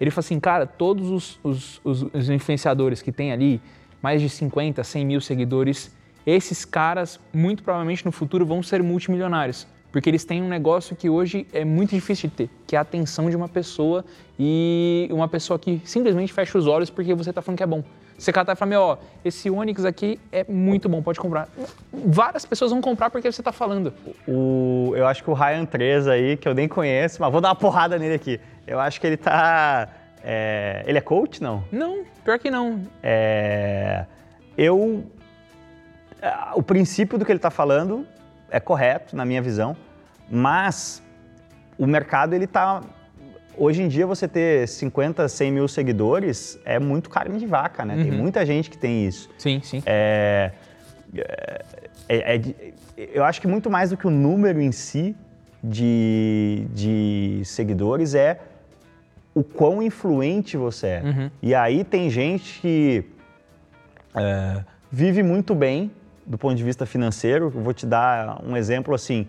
ele 0.01 0.11
falou 0.11 0.25
assim, 0.25 0.41
cara, 0.41 0.67
todos 0.67 1.11
os, 1.11 1.41
os, 1.43 1.81
os, 1.85 2.03
os 2.03 2.31
influenciadores 2.31 3.03
que 3.03 3.13
tem 3.13 3.33
ali, 3.33 3.61
mais 4.03 4.21
de 4.21 4.29
50, 4.29 4.83
100 4.83 5.05
mil 5.05 5.21
seguidores, 5.21 5.95
esses 6.27 6.65
caras 6.65 7.21
muito 7.33 7.63
provavelmente 7.63 8.05
no 8.05 8.13
futuro 8.13 8.47
vão 8.47 8.63
ser 8.63 8.83
multimilionários, 8.83 9.67
porque 9.93 10.09
eles 10.09 10.25
têm 10.25 10.43
um 10.43 10.49
negócio 10.49 10.97
que 10.97 11.09
hoje 11.09 11.47
é 11.53 11.65
muito 11.65 11.91
difícil 11.91 12.29
de 12.29 12.37
ter, 12.37 12.51
que 12.67 12.77
é 12.77 12.79
a 12.79 12.83
atenção 12.83 13.31
de 13.31 13.37
uma 13.37 13.49
pessoa 13.49 14.05
e 14.39 15.09
uma 15.11 15.29
pessoa 15.29 15.59
que 15.59 15.81
simplesmente 15.85 16.33
fecha 16.33 16.57
os 16.59 16.67
olhos 16.67 16.91
porque 16.91 17.15
você 17.15 17.31
está 17.31 17.41
falando 17.41 17.59
que 17.59 17.63
é 17.63 17.67
bom. 17.67 17.85
Você 18.17 18.33
catar 18.33 18.53
e 18.53 18.57
fala, 18.57 18.69
meu, 18.69 18.81
ó, 18.81 18.97
esse 19.25 19.51
Onix 19.51 19.85
aqui 19.85 20.21
é 20.31 20.45
muito 20.49 20.89
bom, 20.89 21.03
pode 21.03 21.19
comprar. 21.19 21.49
Várias 21.93 22.47
pessoas 22.47 22.71
vão 22.71 22.81
comprar 22.81 23.11
porque 23.11 23.31
você 23.31 23.41
está 23.41 23.51
falando. 23.51 23.93
O, 24.27 24.93
eu 24.95 25.07
acho 25.07 25.23
que 25.23 25.31
o 25.31 25.35
Ryan 25.35 25.65
3 25.65 26.07
aí, 26.07 26.37
que 26.37 26.49
eu 26.49 26.55
nem 26.55 26.69
conheço, 26.69 27.21
mas 27.21 27.33
vou 27.33 27.41
dar 27.41 27.49
uma 27.49 27.57
porrada 27.57 27.99
nele 27.99 28.15
aqui. 28.15 28.41
Eu 28.67 28.81
acho 28.81 29.01
que 29.01 29.07
ele 29.07 29.17
tá 29.17 29.89
é, 30.25 30.83
ele 30.87 30.97
é 30.97 31.01
coach, 31.03 31.43
não? 31.43 31.63
Não, 31.71 32.03
pior 32.25 32.39
que 32.39 32.51
não. 32.51 32.81
É, 33.03 34.07
eu. 34.57 35.05
É, 36.23 36.33
o 36.55 36.63
princípio 36.63 37.19
do 37.19 37.27
que 37.27 37.31
ele 37.31 37.39
está 37.39 37.51
falando 37.51 38.07
é 38.51 38.59
correto, 38.59 39.15
na 39.15 39.27
minha 39.27 39.43
visão, 39.43 39.77
mas 40.31 41.03
o 41.79 41.87
mercado, 41.87 42.35
ele 42.35 42.47
está. 42.47 42.81
Hoje 43.57 43.83
em 43.83 43.89
dia, 43.89 44.07
você 44.07 44.27
ter 44.27 44.67
50, 44.67 45.29
100 45.29 45.53
mil 45.53 45.69
seguidores 45.69 46.59
é 46.65 46.79
muito 46.79 47.11
carne 47.11 47.39
de 47.39 47.47
vaca, 47.47 47.85
né? 47.85 47.95
Uhum. 47.95 48.03
Tem 48.03 48.11
muita 48.11 48.47
gente 48.47 48.71
que 48.71 48.79
tem 48.79 49.07
isso. 49.07 49.31
Sim, 49.39 49.61
sim. 49.63 49.83
É, 49.85 50.51
é, 52.09 52.37
é, 52.37 52.73
eu 52.97 53.23
acho 53.23 53.41
que 53.41 53.47
muito 53.47 53.71
mais 53.71 53.91
do 53.91 53.97
que 53.97 54.07
o 54.07 54.11
número 54.11 54.61
em 54.61 54.73
si 54.73 55.15
de, 55.63 56.67
de 56.73 57.43
seguidores 57.45 58.15
é 58.15 58.41
o 59.35 59.43
quão 59.43 59.83
influente 59.83 60.57
você 60.57 60.87
é. 60.87 61.03
Uhum. 61.05 61.31
E 61.43 61.55
aí 61.55 61.83
tem 61.83 62.09
gente 62.09 62.61
que 62.61 63.05
é, 64.15 64.65
vive 64.91 65.23
muito 65.23 65.55
bem 65.55 65.91
do 66.25 66.39
ponto 66.39 66.55
de 66.55 66.63
vista 66.63 66.87
financeiro. 66.87 67.47
Eu 67.55 67.63
vou 67.63 67.75
te 67.75 67.85
dar 67.85 68.41
um 68.45 68.57
exemplo 68.57 68.95
assim: 68.95 69.27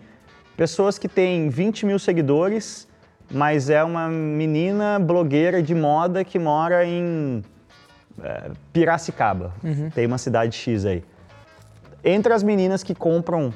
pessoas 0.56 0.98
que 0.98 1.08
têm 1.08 1.48
20 1.48 1.86
mil 1.86 1.98
seguidores, 1.98 2.86
mas 3.30 3.68
é 3.68 3.82
uma 3.82 4.08
menina 4.08 4.98
blogueira 4.98 5.62
de 5.62 5.74
moda 5.74 6.24
que 6.24 6.38
mora 6.38 6.86
em 6.86 7.42
é, 8.22 8.50
Piracicaba, 8.72 9.52
tem 9.94 10.06
uma 10.06 10.18
cidade 10.18 10.56
X 10.56 10.84
aí. 10.84 11.04
Entre 12.04 12.32
as 12.32 12.42
meninas 12.42 12.82
que 12.84 12.94
compram 12.94 13.52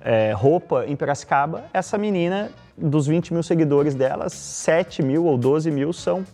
é, 0.00 0.32
roupa 0.32 0.86
em 0.86 0.96
Piracicaba, 0.96 1.64
essa 1.72 1.98
menina, 1.98 2.50
dos 2.76 3.06
20 3.06 3.32
mil 3.32 3.42
seguidores 3.42 3.94
dela, 3.94 4.28
7 4.28 5.02
mil 5.02 5.24
ou 5.24 5.36
12 5.36 5.70
mil 5.70 5.92
são 5.92 6.24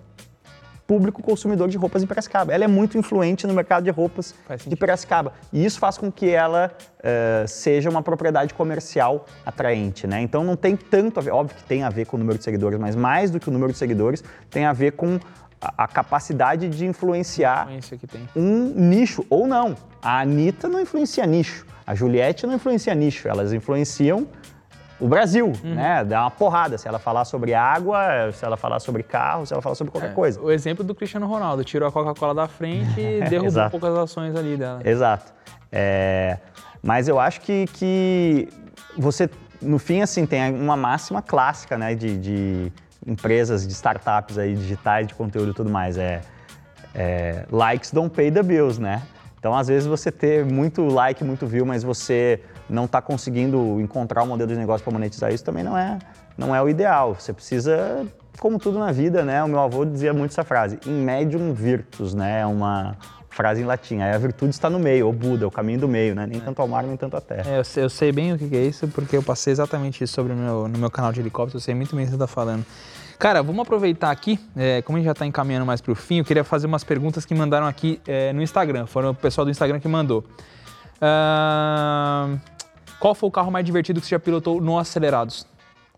público 0.88 1.22
consumidor 1.22 1.68
de 1.68 1.76
roupas 1.76 2.02
em 2.02 2.06
Piracicaba. 2.06 2.50
Ela 2.50 2.64
é 2.64 2.66
muito 2.66 2.96
influente 2.96 3.46
no 3.46 3.52
mercado 3.52 3.84
de 3.84 3.90
roupas 3.90 4.34
de. 4.66 4.74
Piracicaba. 4.74 5.34
E 5.52 5.62
isso 5.62 5.78
faz 5.78 5.98
com 5.98 6.10
que 6.10 6.30
ela 6.30 6.72
eh, 7.02 7.44
seja 7.46 7.90
uma 7.90 8.02
propriedade 8.02 8.54
comercial 8.54 9.26
atraente, 9.44 10.06
né? 10.06 10.22
Então 10.22 10.42
não 10.42 10.56
tem 10.56 10.74
tanto 10.74 11.20
a 11.20 11.22
ver, 11.22 11.30
óbvio 11.30 11.54
que 11.54 11.64
tem 11.64 11.82
a 11.82 11.90
ver 11.90 12.06
com 12.06 12.16
o 12.16 12.18
número 12.18 12.38
de 12.38 12.44
seguidores, 12.44 12.80
mas 12.80 12.96
mais 12.96 13.30
do 13.30 13.38
que 13.38 13.50
o 13.50 13.52
número 13.52 13.70
de 13.70 13.76
seguidores, 13.76 14.24
tem 14.48 14.64
a 14.64 14.72
ver 14.72 14.92
com 14.92 15.20
a, 15.60 15.84
a 15.84 15.86
capacidade 15.86 16.70
de 16.70 16.86
influenciar 16.86 17.68
um 18.34 18.72
nicho, 18.74 19.26
ou 19.28 19.46
não. 19.46 19.76
A 20.00 20.20
Anitta 20.20 20.68
não 20.68 20.80
influencia 20.80 21.26
nicho, 21.26 21.66
a 21.86 21.94
Juliette 21.94 22.46
não 22.46 22.54
influencia 22.54 22.94
nicho, 22.94 23.28
elas 23.28 23.52
influenciam 23.52 24.26
o 25.00 25.06
Brasil, 25.08 25.52
Uhum. 25.64 25.74
né? 25.74 26.04
Dá 26.04 26.22
uma 26.22 26.30
porrada. 26.30 26.76
Se 26.76 26.88
ela 26.88 26.98
falar 26.98 27.24
sobre 27.24 27.54
água, 27.54 28.30
se 28.32 28.44
ela 28.44 28.56
falar 28.56 28.80
sobre 28.80 29.02
carro, 29.02 29.46
se 29.46 29.52
ela 29.52 29.62
falar 29.62 29.74
sobre 29.74 29.92
qualquer 29.92 30.12
coisa. 30.14 30.40
O 30.40 30.50
exemplo 30.50 30.82
do 30.84 30.94
Cristiano 30.94 31.26
Ronaldo, 31.26 31.62
tirou 31.64 31.88
a 31.88 31.92
Coca-Cola 31.92 32.34
da 32.34 32.48
frente 32.48 33.00
e 33.00 33.20
derrubou 33.30 33.46
Exato. 33.46 33.70
poucas 33.70 33.96
ações 33.96 34.34
ali 34.34 34.56
dela. 34.56 34.80
Exato. 34.84 35.32
É, 35.70 36.38
mas 36.82 37.08
eu 37.08 37.18
acho 37.20 37.40
que, 37.42 37.66
que 37.74 38.48
você, 38.96 39.28
no 39.62 39.78
fim, 39.78 40.00
assim, 40.02 40.26
tem 40.26 40.52
uma 40.52 40.76
máxima 40.76 41.20
clássica, 41.22 41.76
né, 41.78 41.94
de, 41.94 42.16
de 42.18 42.72
empresas, 43.06 43.66
de 43.66 43.72
startups 43.72 44.36
aí, 44.38 44.54
digitais, 44.54 45.06
de 45.06 45.14
conteúdo 45.14 45.50
e 45.50 45.54
tudo 45.54 45.70
mais. 45.70 45.96
É, 45.98 46.20
é, 46.94 47.44
likes 47.50 47.92
don't 47.92 48.14
pay 48.14 48.30
the 48.30 48.42
bills, 48.42 48.80
né? 48.80 49.02
Então, 49.38 49.54
às 49.54 49.68
vezes, 49.68 49.86
você 49.86 50.10
ter 50.10 50.44
muito 50.44 50.84
like, 50.88 51.22
muito 51.22 51.46
view, 51.46 51.64
mas 51.64 51.84
você 51.84 52.40
não 52.68 52.84
está 52.84 53.00
conseguindo 53.00 53.80
encontrar 53.80 54.22
um 54.22 54.26
modelo 54.26 54.50
de 54.50 54.58
negócio 54.58 54.84
para 54.84 54.92
monetizar 54.92 55.32
isso, 55.32 55.44
também 55.44 55.64
não 55.64 55.76
é, 55.76 55.98
não 56.36 56.54
é 56.54 56.62
o 56.62 56.68
ideal. 56.68 57.14
Você 57.14 57.32
precisa, 57.32 58.06
como 58.38 58.58
tudo 58.58 58.78
na 58.78 58.92
vida, 58.92 59.24
né? 59.24 59.42
O 59.42 59.48
meu 59.48 59.60
avô 59.60 59.84
dizia 59.84 60.12
muito 60.12 60.32
essa 60.32 60.44
frase, 60.44 60.78
in 60.86 60.92
medium 60.92 61.52
virtus, 61.52 62.14
né? 62.14 62.40
É 62.40 62.46
uma 62.46 62.96
frase 63.30 63.62
em 63.62 63.64
latim. 63.64 64.00
Aí 64.00 64.12
a 64.12 64.18
virtude 64.18 64.50
está 64.50 64.68
no 64.68 64.78
meio, 64.78 65.08
o 65.08 65.12
Buda, 65.12 65.46
o 65.46 65.50
caminho 65.50 65.80
do 65.80 65.88
meio, 65.88 66.14
né? 66.14 66.26
Nem 66.26 66.40
tanto 66.40 66.60
ao 66.60 66.68
mar, 66.68 66.82
nem 66.82 66.96
tanto 66.96 67.16
à 67.16 67.20
terra. 67.20 67.50
É, 67.50 67.58
eu, 67.58 67.64
sei, 67.64 67.84
eu 67.84 67.90
sei 67.90 68.10
bem 68.10 68.32
o 68.32 68.38
que 68.38 68.56
é 68.56 68.64
isso, 68.64 68.88
porque 68.88 69.16
eu 69.16 69.22
passei 69.22 69.52
exatamente 69.52 70.02
isso 70.02 70.12
sobre 70.12 70.32
o 70.32 70.36
meu, 70.36 70.68
no 70.68 70.78
meu 70.78 70.90
canal 70.90 71.12
de 71.12 71.20
helicóptero, 71.20 71.56
eu 71.56 71.60
sei 71.60 71.74
muito 71.74 71.94
bem 71.94 72.04
o 72.04 72.06
que 72.06 72.10
você 72.10 72.16
está 72.16 72.26
falando. 72.26 72.64
Cara, 73.18 73.42
vamos 73.42 73.62
aproveitar 73.62 74.12
aqui, 74.12 74.38
é, 74.56 74.80
como 74.82 74.96
a 74.96 75.00
gente 75.00 75.06
já 75.06 75.12
está 75.12 75.26
encaminhando 75.26 75.66
mais 75.66 75.80
para 75.80 75.90
o 75.90 75.94
fim, 75.94 76.18
eu 76.18 76.24
queria 76.24 76.44
fazer 76.44 76.68
umas 76.68 76.84
perguntas 76.84 77.24
que 77.24 77.34
mandaram 77.34 77.66
aqui 77.66 78.00
é, 78.06 78.32
no 78.32 78.40
Instagram, 78.40 78.86
foram 78.86 79.10
o 79.10 79.14
pessoal 79.14 79.44
do 79.44 79.50
Instagram 79.50 79.80
que 79.80 79.88
mandou. 79.88 80.24
Ahn, 81.00 82.38
qual 82.98 83.14
foi 83.14 83.28
o 83.28 83.32
carro 83.32 83.50
mais 83.50 83.64
divertido 83.64 84.00
que 84.00 84.06
você 84.06 84.14
já 84.14 84.18
pilotou 84.18 84.60
no 84.60 84.78
Acelerados? 84.78 85.46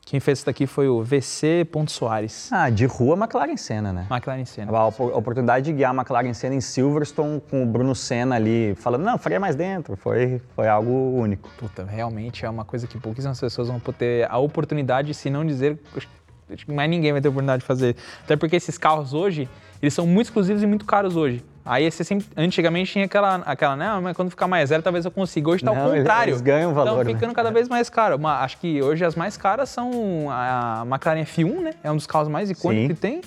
Quem 0.05 0.19
fez 0.19 0.39
isso 0.39 0.47
daqui 0.47 0.67
foi 0.67 0.89
o 0.89 1.05
VC 1.05 1.65
Ponto 1.71 1.93
Soares, 1.93 2.51
Ah, 2.53 2.69
de 2.69 2.85
rua, 2.85 3.17
McLaren 3.17 3.57
Senna, 3.57 3.93
né? 3.93 4.07
McLaren 4.11 4.45
Senna. 4.45 4.73
A 4.73 4.81
a 4.81 4.87
oportunidade 4.89 5.67
de 5.67 5.73
guiar 5.73 5.93
a 5.93 5.95
McLaren 5.95 6.33
Senna 6.33 6.55
em 6.55 6.61
Silverstone 6.61 7.41
com 7.49 7.63
o 7.63 7.67
Bruno 7.67 7.95
Senna 7.95 8.35
ali 8.35 8.75
falando, 8.77 9.05
não, 9.05 9.19
faria 9.19 9.39
mais 9.39 9.55
dentro, 9.55 9.97
foi, 9.97 10.41
foi 10.57 10.67
algo 10.69 10.91
único. 10.91 11.49
Puta, 11.57 11.85
realmente 11.85 12.45
é 12.45 12.51
uma 12.51 12.65
coisa 12.65 12.87
que 12.87 12.99
pouquíssimas 12.99 13.39
pessoas 13.39 13.69
vão 13.69 13.79
ter 13.79 14.29
a 14.29 14.39
oportunidade, 14.39 15.15
se 15.15 15.31
não 15.31 15.47
dizer, 15.47 15.79
acho 15.95 16.67
que 16.67 16.73
mais 16.73 16.91
ninguém 16.91 17.13
vai 17.13 17.21
ter 17.21 17.29
a 17.29 17.31
oportunidade 17.31 17.61
de 17.61 17.67
fazer. 17.67 17.95
Até 18.25 18.37
porque 18.37 18.57
esses 18.57 18.77
carros 18.77 19.15
hoje, 19.15 19.49
eles 19.81 19.95
são 19.95 20.07
muito 20.07 20.27
exclusivos 20.27 20.63
e 20.63 20.67
muito 20.67 20.85
caros 20.87 21.15
hoje. 21.15 21.45
Aí 21.65 21.91
você 21.91 22.03
sempre, 22.03 22.27
antigamente 22.37 22.93
tinha 22.93 23.05
aquela, 23.05 23.37
aquela, 23.37 23.77
né, 23.77 24.01
mas 24.03 24.17
quando 24.17 24.31
ficar 24.31 24.49
mais 24.49 24.71
zero 24.71 24.83
talvez 24.83 25.05
eu 25.05 25.11
consiga. 25.11 25.51
Hoje 25.51 25.63
tá 25.65 25.73
Não, 25.73 25.83
ao 25.83 25.91
contrário. 25.93 26.31
eles 26.31 26.41
ganham 26.41 26.73
valor, 26.73 27.01
Estão 27.01 27.05
né? 27.05 27.15
ficando 27.15 27.35
cada 27.35 27.51
vez 27.51 27.69
mais 27.69 27.91
caro. 27.91 28.19
Mas 28.19 28.45
acho 28.45 28.59
que 28.59 28.83
hoje 28.83 29.05
as 29.05 29.15
mais 29.15 29.37
caras 29.37 29.69
são 29.69 30.29
a 30.31 30.85
McLaren 30.87 31.25
F1, 31.25 31.61
né? 31.61 31.75
É 31.85 31.91
um 31.91 31.97
dos 31.97 32.07
carros 32.07 32.29
mais 32.29 32.51
icônicos 32.51 32.89
Sim. 32.89 32.95
que 32.95 33.01
tem. 33.01 33.21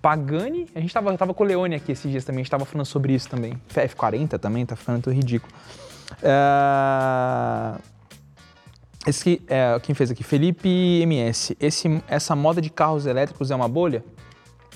Pagani, 0.00 0.68
a 0.74 0.78
gente 0.78 0.94
tava, 0.94 1.16
tava 1.18 1.34
com 1.34 1.42
o 1.42 1.46
Leone 1.46 1.74
aqui 1.74 1.90
esses 1.90 2.08
dias 2.08 2.24
também, 2.24 2.40
a 2.40 2.42
gente 2.44 2.50
tava 2.50 2.64
falando 2.64 2.86
sobre 2.86 3.12
isso 3.12 3.28
também. 3.28 3.60
F40 3.74 4.38
também, 4.38 4.64
tá 4.64 4.76
ficando 4.76 5.02
tudo 5.02 5.12
ridículo. 5.12 5.52
É, 6.22 7.78
Esse, 9.06 9.42
é, 9.48 9.78
quem 9.80 9.94
fez 9.94 10.10
aqui? 10.10 10.22
Felipe 10.22 10.68
MS. 11.02 11.56
Esse, 11.60 12.02
essa 12.06 12.36
moda 12.36 12.60
de 12.60 12.70
carros 12.70 13.06
elétricos 13.06 13.50
é 13.50 13.54
uma 13.56 13.68
bolha? 13.68 14.04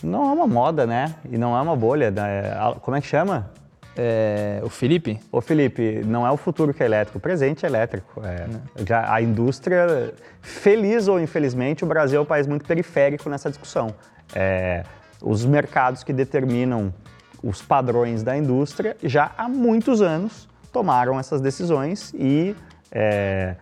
Não 0.03 0.25
é 0.25 0.33
uma 0.33 0.47
moda, 0.47 0.87
né? 0.87 1.15
E 1.31 1.37
não 1.37 1.57
é 1.57 1.61
uma 1.61 1.77
bolha. 1.77 2.11
né? 2.11 2.55
Como 2.81 2.97
é 2.97 3.01
que 3.01 3.07
chama? 3.07 3.51
É, 3.97 4.61
o 4.63 4.69
Felipe? 4.69 5.21
Ô 5.31 5.41
Felipe, 5.41 6.03
não 6.07 6.27
é 6.27 6.31
o 6.31 6.37
futuro 6.37 6.73
que 6.73 6.83
é 6.83 6.87
elétrico, 6.87 7.19
o 7.19 7.21
presente 7.21 7.67
é 7.67 7.69
elétrico. 7.69 8.23
É, 8.25 8.47
já 8.87 9.13
a 9.13 9.21
indústria, 9.21 10.15
feliz 10.41 11.09
ou 11.09 11.21
infelizmente, 11.21 11.85
o 11.85 11.87
Brasil 11.87 12.19
é 12.21 12.23
um 12.23 12.27
país 12.27 12.47
muito 12.47 12.65
periférico 12.65 13.29
nessa 13.29 13.51
discussão. 13.51 13.95
É, 14.35 14.85
os 15.21 15.45
mercados 15.45 16.03
que 16.03 16.13
determinam 16.13 16.95
os 17.43 17.61
padrões 17.61 18.23
da 18.23 18.37
indústria 18.37 18.97
já 19.03 19.33
há 19.37 19.49
muitos 19.49 20.01
anos 20.01 20.49
tomaram 20.73 21.19
essas 21.19 21.41
decisões 21.41 22.15
e 22.15 22.55
é, 22.93 23.57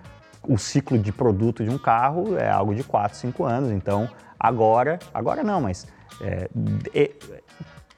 o 0.46 0.58
ciclo 0.58 0.98
de 0.98 1.10
produto 1.10 1.64
de 1.64 1.70
um 1.70 1.78
carro 1.78 2.36
é 2.38 2.48
algo 2.50 2.74
de 2.74 2.84
4, 2.84 3.16
5 3.16 3.44
anos. 3.44 3.70
Então, 3.70 4.08
agora, 4.38 4.98
agora 5.12 5.42
não, 5.42 5.60
mas 5.60 5.86
é, 6.20 6.48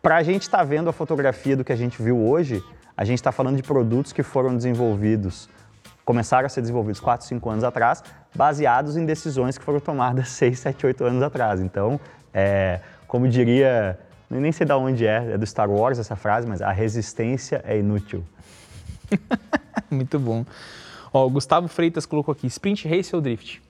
para 0.02 0.16
a 0.16 0.22
gente 0.22 0.42
estar 0.42 0.62
vendo 0.64 0.88
a 0.88 0.92
fotografia 0.92 1.56
do 1.56 1.64
que 1.64 1.72
a 1.72 1.76
gente 1.76 2.02
viu 2.02 2.18
hoje, 2.18 2.62
a 2.96 3.04
gente 3.04 3.18
está 3.18 3.32
falando 3.32 3.56
de 3.56 3.62
produtos 3.62 4.12
que 4.12 4.22
foram 4.22 4.56
desenvolvidos, 4.56 5.48
começaram 6.04 6.46
a 6.46 6.48
ser 6.48 6.60
desenvolvidos 6.60 7.00
4, 7.00 7.26
5 7.26 7.50
anos 7.50 7.64
atrás, 7.64 8.02
baseados 8.34 8.96
em 8.96 9.04
decisões 9.04 9.56
que 9.58 9.64
foram 9.64 9.80
tomadas 9.80 10.28
6, 10.30 10.58
7, 10.58 10.86
8 10.86 11.04
anos 11.04 11.22
atrás. 11.22 11.60
Então, 11.60 12.00
é, 12.32 12.80
como 13.06 13.28
diria, 13.28 13.98
nem 14.28 14.52
sei 14.52 14.66
de 14.66 14.72
onde 14.72 15.06
é, 15.06 15.32
é 15.32 15.38
do 15.38 15.46
Star 15.46 15.70
Wars 15.70 15.98
essa 15.98 16.16
frase, 16.16 16.46
mas 16.46 16.62
a 16.62 16.70
resistência 16.70 17.62
é 17.66 17.78
inútil. 17.78 18.24
Muito 19.90 20.18
bom. 20.18 20.44
Ó, 21.12 21.26
o 21.26 21.30
Gustavo 21.30 21.68
Freitas 21.68 22.06
colocou 22.06 22.32
aqui, 22.32 22.46
sprint 22.46 22.86
race 22.86 23.14
ou 23.14 23.20
drift? 23.20 23.60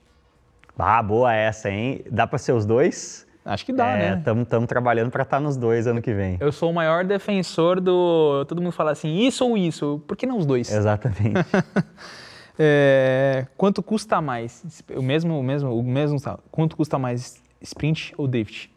Ah, 0.77 1.01
boa 1.01 1.33
essa, 1.33 1.69
hein? 1.69 2.03
Dá 2.09 2.25
para 2.25 2.37
ser 2.37 2.53
os 2.53 2.65
dois? 2.65 3.27
Acho 3.43 3.65
que 3.65 3.73
dá, 3.73 3.95
né? 3.95 4.23
Estamos 4.43 4.67
trabalhando 4.67 5.09
para 5.09 5.23
estar 5.23 5.39
nos 5.39 5.57
dois 5.57 5.87
ano 5.87 6.01
que 6.01 6.13
vem. 6.13 6.37
Eu 6.39 6.51
sou 6.51 6.69
o 6.69 6.73
maior 6.73 7.03
defensor 7.03 7.81
do... 7.81 8.45
Todo 8.47 8.61
mundo 8.61 8.71
fala 8.71 8.91
assim, 8.91 9.19
isso 9.25 9.45
ou 9.47 9.57
isso? 9.57 10.01
Por 10.07 10.15
que 10.15 10.27
não 10.27 10.37
os 10.37 10.45
dois? 10.45 10.71
Exatamente. 10.71 11.33
É, 12.63 13.47
quanto 13.57 13.81
custa 13.81 14.21
mais? 14.21 14.83
O 14.95 15.01
mesmo, 15.01 15.39
o 15.39 15.41
mesmo, 15.41 15.75
o 15.75 15.81
mesmo. 15.81 16.17
Quanto 16.51 16.75
custa 16.75 16.99
mais 16.99 17.41
sprint 17.59 18.13
ou 18.17 18.27
drift? 18.27 18.71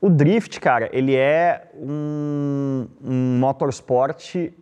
O 0.00 0.08
drift, 0.08 0.60
cara, 0.60 0.88
ele 0.92 1.16
é 1.16 1.68
um, 1.74 2.86
um 3.02 3.38
motorsport 3.40 4.52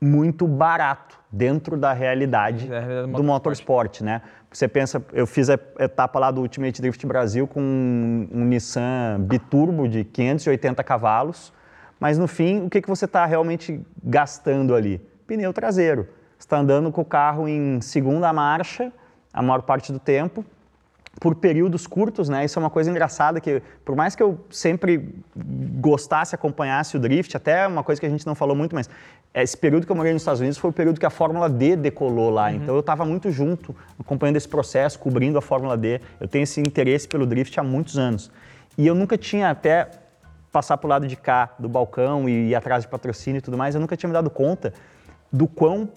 muito 0.00 0.48
barato 0.48 1.16
dentro 1.30 1.76
da 1.76 1.92
realidade 1.92 2.66
Da 2.66 2.80
realidade 2.80 3.12
do 3.12 3.18
do 3.18 3.22
motorsport, 3.22 4.00
né? 4.00 4.22
Você 4.52 4.68
pensa, 4.68 5.02
eu 5.12 5.26
fiz 5.26 5.48
a 5.48 5.58
etapa 5.78 6.18
lá 6.18 6.30
do 6.30 6.42
Ultimate 6.42 6.80
Drift 6.82 7.06
Brasil 7.06 7.46
com 7.46 7.60
um, 7.60 8.28
um 8.30 8.44
Nissan 8.44 9.18
biturbo 9.20 9.88
de 9.88 10.04
580 10.04 10.84
cavalos, 10.84 11.52
mas 11.98 12.18
no 12.18 12.28
fim, 12.28 12.66
o 12.66 12.68
que, 12.68 12.82
que 12.82 12.88
você 12.88 13.06
está 13.06 13.24
realmente 13.24 13.80
gastando 14.04 14.74
ali? 14.74 15.00
Pneu 15.26 15.52
traseiro. 15.52 16.06
Você 16.38 16.46
está 16.46 16.58
andando 16.58 16.92
com 16.92 17.00
o 17.00 17.04
carro 17.04 17.48
em 17.48 17.80
segunda 17.80 18.32
marcha 18.32 18.92
a 19.32 19.40
maior 19.40 19.62
parte 19.62 19.92
do 19.92 19.98
tempo, 19.98 20.44
por 21.20 21.34
períodos 21.34 21.86
curtos, 21.86 22.28
né? 22.28 22.44
Isso 22.44 22.58
é 22.58 22.60
uma 22.60 22.70
coisa 22.70 22.90
engraçada 22.90 23.40
que, 23.40 23.62
por 23.84 23.94
mais 23.94 24.14
que 24.14 24.22
eu 24.22 24.40
sempre 24.50 25.14
gostasse, 25.80 26.34
acompanhasse 26.34 26.96
o 26.96 27.00
drift, 27.00 27.36
até 27.36 27.66
uma 27.66 27.82
coisa 27.82 28.00
que 28.00 28.06
a 28.06 28.10
gente 28.10 28.26
não 28.26 28.34
falou 28.34 28.56
muito, 28.56 28.74
mas 28.74 28.88
esse 29.34 29.56
período 29.56 29.86
que 29.86 29.92
eu 29.92 29.96
morei 29.96 30.12
nos 30.12 30.22
Estados 30.22 30.40
Unidos 30.40 30.58
foi 30.58 30.70
o 30.70 30.72
período 30.72 30.98
que 30.98 31.06
a 31.06 31.10
Fórmula 31.10 31.48
D 31.48 31.76
decolou 31.76 32.30
lá. 32.30 32.52
Então 32.52 32.74
eu 32.74 32.80
estava 32.80 33.04
muito 33.04 33.30
junto, 33.30 33.74
acompanhando 33.98 34.36
esse 34.36 34.48
processo, 34.48 34.98
cobrindo 34.98 35.38
a 35.38 35.42
Fórmula 35.42 35.76
D. 35.76 36.00
Eu 36.20 36.28
tenho 36.28 36.42
esse 36.42 36.60
interesse 36.60 37.06
pelo 37.06 37.26
drift 37.26 37.58
há 37.58 37.62
muitos 37.62 37.98
anos. 37.98 38.30
E 38.76 38.86
eu 38.86 38.94
nunca 38.94 39.16
tinha 39.16 39.50
até 39.50 39.90
passar 40.50 40.76
para 40.76 40.86
o 40.86 40.90
lado 40.90 41.06
de 41.06 41.16
cá 41.16 41.54
do 41.58 41.68
balcão 41.68 42.28
e 42.28 42.50
ir 42.50 42.54
atrás 42.54 42.84
de 42.84 42.88
patrocínio 42.88 43.38
e 43.38 43.42
tudo 43.42 43.56
mais, 43.56 43.74
eu 43.74 43.80
nunca 43.80 43.96
tinha 43.96 44.08
me 44.08 44.12
dado 44.12 44.28
conta 44.28 44.74
do 45.32 45.46
quão 45.46 45.88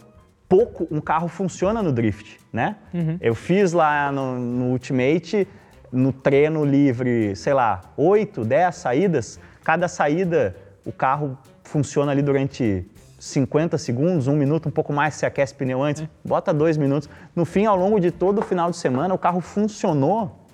pouco 0.48 0.88
um 0.92 1.02
carro 1.02 1.28
funciona 1.28 1.82
no 1.82 1.92
drift, 1.92 2.40
né? 2.52 2.76
Eu 3.22 3.36
fiz 3.36 3.74
lá 3.74 4.12
no, 4.12 4.38
no 4.40 4.66
Ultimate, 4.72 5.48
no 5.92 6.12
treino 6.12 6.64
livre, 6.64 7.36
sei 7.36 7.54
lá, 7.54 7.82
8, 7.98 8.44
10 8.44 8.76
saídas. 8.76 9.40
Cada 9.64 9.88
saída, 9.88 10.56
o 10.86 10.92
carro 10.92 11.38
funciona 11.64 12.12
ali 12.12 12.22
durante 12.22 12.86
50 13.20 13.78
segundos, 13.78 14.28
um 14.28 14.36
minuto, 14.36 14.70
um 14.70 14.72
pouco 14.72 14.94
mais, 14.94 15.16
se 15.16 15.26
aquece 15.26 15.54
pneu 15.56 15.82
antes, 15.82 16.08
bota 16.24 16.54
dois 16.54 16.78
minutos. 16.78 17.10
No 17.36 17.44
fim, 17.46 17.66
ao 17.66 17.76
longo 17.76 18.00
de 18.00 18.12
todo 18.12 18.40
o 18.40 18.42
final 18.42 18.70
de 18.70 18.78
semana, 18.78 19.14
o 19.14 19.18
carro 19.18 19.42
funcionou 19.42 20.46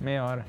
Meia 0.00 0.24
hora. 0.24 0.46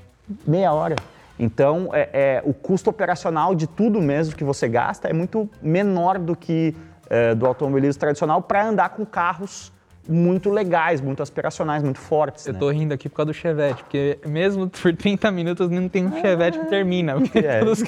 meia 0.47 0.71
hora. 0.71 0.95
Então, 1.37 1.89
é, 1.93 2.09
é, 2.13 2.41
o 2.45 2.53
custo 2.53 2.89
operacional 2.89 3.53
de 3.53 3.67
tudo 3.67 4.01
mesmo 4.01 4.35
que 4.35 4.43
você 4.43 4.67
gasta 4.67 5.09
é 5.09 5.13
muito 5.13 5.49
menor 5.61 6.17
do 6.17 6.35
que 6.35 6.73
é, 7.09 7.35
do 7.35 7.45
automobilismo 7.45 7.99
tradicional 7.99 8.41
para 8.41 8.67
andar 8.67 8.89
com 8.89 9.05
carros 9.05 9.71
muito 10.07 10.49
legais, 10.49 11.01
muito 11.01 11.23
aspiracionais, 11.23 11.81
muito 11.81 11.99
fortes. 11.99 12.45
Eu 12.45 12.53
né? 12.53 12.59
tô 12.59 12.69
rindo 12.69 12.93
aqui 12.93 13.09
por 13.09 13.17
causa 13.17 13.31
do 13.31 13.33
Chevette, 13.33 13.83
porque 13.83 14.19
mesmo 14.25 14.69
por 14.69 14.95
30 14.95 15.31
minutos 15.31 15.69
não 15.69 15.89
tem 15.89 16.05
um 16.05 16.21
Chevette 16.21 16.59
que 16.59 16.65
termina. 16.65 17.15
Porque 17.19 17.39
É, 17.39 17.59
todos. 17.59 17.83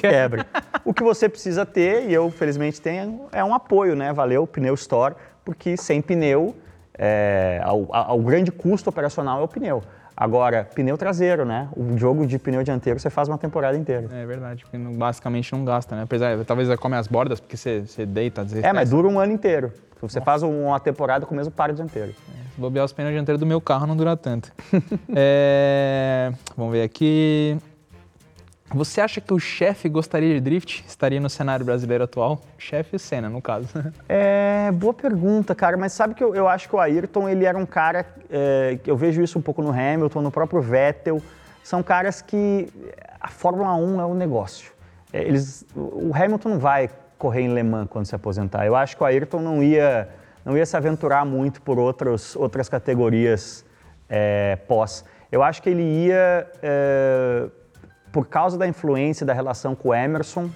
O 0.84 0.92
que 0.92 1.02
você 1.02 1.28
precisa 1.28 1.64
ter, 1.64 2.08
e 2.08 2.14
eu 2.14 2.30
felizmente 2.30 2.80
tenho, 2.80 3.26
é 3.30 3.44
um 3.44 3.54
apoio, 3.54 3.94
né? 3.94 4.12
Valeu, 4.12 4.46
Pneu 4.46 4.74
Store, 4.74 5.14
porque 5.44 5.76
sem 5.76 6.02
pneu, 6.02 6.56
é, 6.94 7.60
ao, 7.62 7.86
ao 7.94 8.18
grande 8.20 8.50
custo 8.50 8.90
operacional 8.90 9.40
é 9.40 9.44
o 9.44 9.48
pneu. 9.48 9.82
Agora, 10.20 10.68
pneu 10.74 10.98
traseiro, 10.98 11.44
né? 11.44 11.68
O 11.76 11.96
jogo 11.96 12.26
de 12.26 12.40
pneu 12.40 12.64
dianteiro 12.64 12.98
você 12.98 13.08
faz 13.08 13.28
uma 13.28 13.38
temporada 13.38 13.78
inteira. 13.78 14.08
É 14.12 14.26
verdade, 14.26 14.64
porque 14.64 14.76
não- 14.76 14.92
basicamente 14.92 15.52
não 15.52 15.64
gasta, 15.64 15.94
né? 15.94 16.02
Apesar, 16.02 16.36
talvez 16.44 16.68
come 16.80 16.96
as 16.96 17.06
bordas, 17.06 17.38
porque 17.38 17.56
você, 17.56 17.82
você 17.82 18.04
deita, 18.04 18.42
às 18.42 18.50
vezes. 18.50 18.64
É, 18.64 18.72
mas 18.72 18.90
dura 18.90 19.06
um 19.06 19.20
ano 19.20 19.32
inteiro. 19.32 19.72
Você 20.02 20.20
faz 20.20 20.42
uma 20.42 20.80
temporada 20.80 21.24
com 21.24 21.34
o 21.34 21.36
mesmo 21.36 21.52
par 21.52 21.72
dianteiro. 21.72 22.12
Se 22.54 22.60
bobear 22.60 22.84
os 22.84 22.92
pneus 22.92 23.12
dianteiros 23.12 23.38
do 23.38 23.46
meu 23.46 23.60
carro 23.60 23.86
não 23.86 23.96
dura 23.96 24.16
tanto. 24.16 24.52
É, 25.14 26.32
Vamos 26.56 26.72
ver 26.72 26.82
aqui. 26.82 27.56
Você 28.70 29.00
acha 29.00 29.20
que 29.20 29.32
o 29.32 29.38
chefe 29.38 29.88
gostaria 29.88 30.34
de 30.34 30.40
drift? 30.40 30.84
Estaria 30.86 31.18
no 31.18 31.30
cenário 31.30 31.64
brasileiro 31.64 32.04
atual? 32.04 32.40
Chefe 32.58 32.90
e 32.94 32.96
o 32.96 32.98
Senna, 32.98 33.28
no 33.28 33.40
caso. 33.40 33.68
É, 34.08 34.70
boa 34.72 34.92
pergunta, 34.92 35.54
cara. 35.54 35.76
Mas 35.76 35.92
sabe 35.92 36.14
que 36.14 36.22
eu, 36.22 36.34
eu 36.34 36.46
acho 36.46 36.68
que 36.68 36.76
o 36.76 36.78
Ayrton, 36.78 37.28
ele 37.28 37.44
era 37.44 37.56
um 37.56 37.64
cara, 37.64 38.06
é, 38.30 38.78
eu 38.86 38.96
vejo 38.96 39.22
isso 39.22 39.38
um 39.38 39.42
pouco 39.42 39.62
no 39.62 39.70
Hamilton, 39.70 40.20
no 40.20 40.30
próprio 40.30 40.60
Vettel. 40.60 41.22
São 41.62 41.82
caras 41.82 42.20
que 42.20 42.68
a 43.20 43.28
Fórmula 43.28 43.74
1 43.74 44.00
é 44.00 44.06
um 44.06 44.14
negócio. 44.14 44.72
É, 45.12 45.22
eles, 45.22 45.64
o 45.74 46.12
Hamilton 46.14 46.50
não 46.50 46.58
vai 46.58 46.90
correr 47.16 47.42
em 47.42 47.54
Le 47.54 47.62
Mans 47.62 47.88
quando 47.88 48.06
se 48.06 48.14
aposentar. 48.14 48.66
Eu 48.66 48.76
acho 48.76 48.96
que 48.96 49.02
o 49.02 49.06
Ayrton 49.06 49.40
não 49.40 49.62
ia, 49.62 50.08
não 50.44 50.56
ia 50.56 50.64
se 50.64 50.76
aventurar 50.76 51.24
muito 51.24 51.60
por 51.62 51.78
outros, 51.78 52.36
outras 52.36 52.68
categorias 52.68 53.64
é, 54.08 54.56
pós. 54.68 55.04
Eu 55.30 55.42
acho 55.42 55.62
que 55.62 55.68
ele 55.68 55.82
ia, 55.82 56.50
é, 56.62 57.48
por 58.12 58.26
causa 58.26 58.56
da 58.56 58.66
influência 58.66 59.24
da 59.24 59.32
relação 59.32 59.74
com 59.74 59.90
o 59.90 59.94
Emerson, 59.94 60.50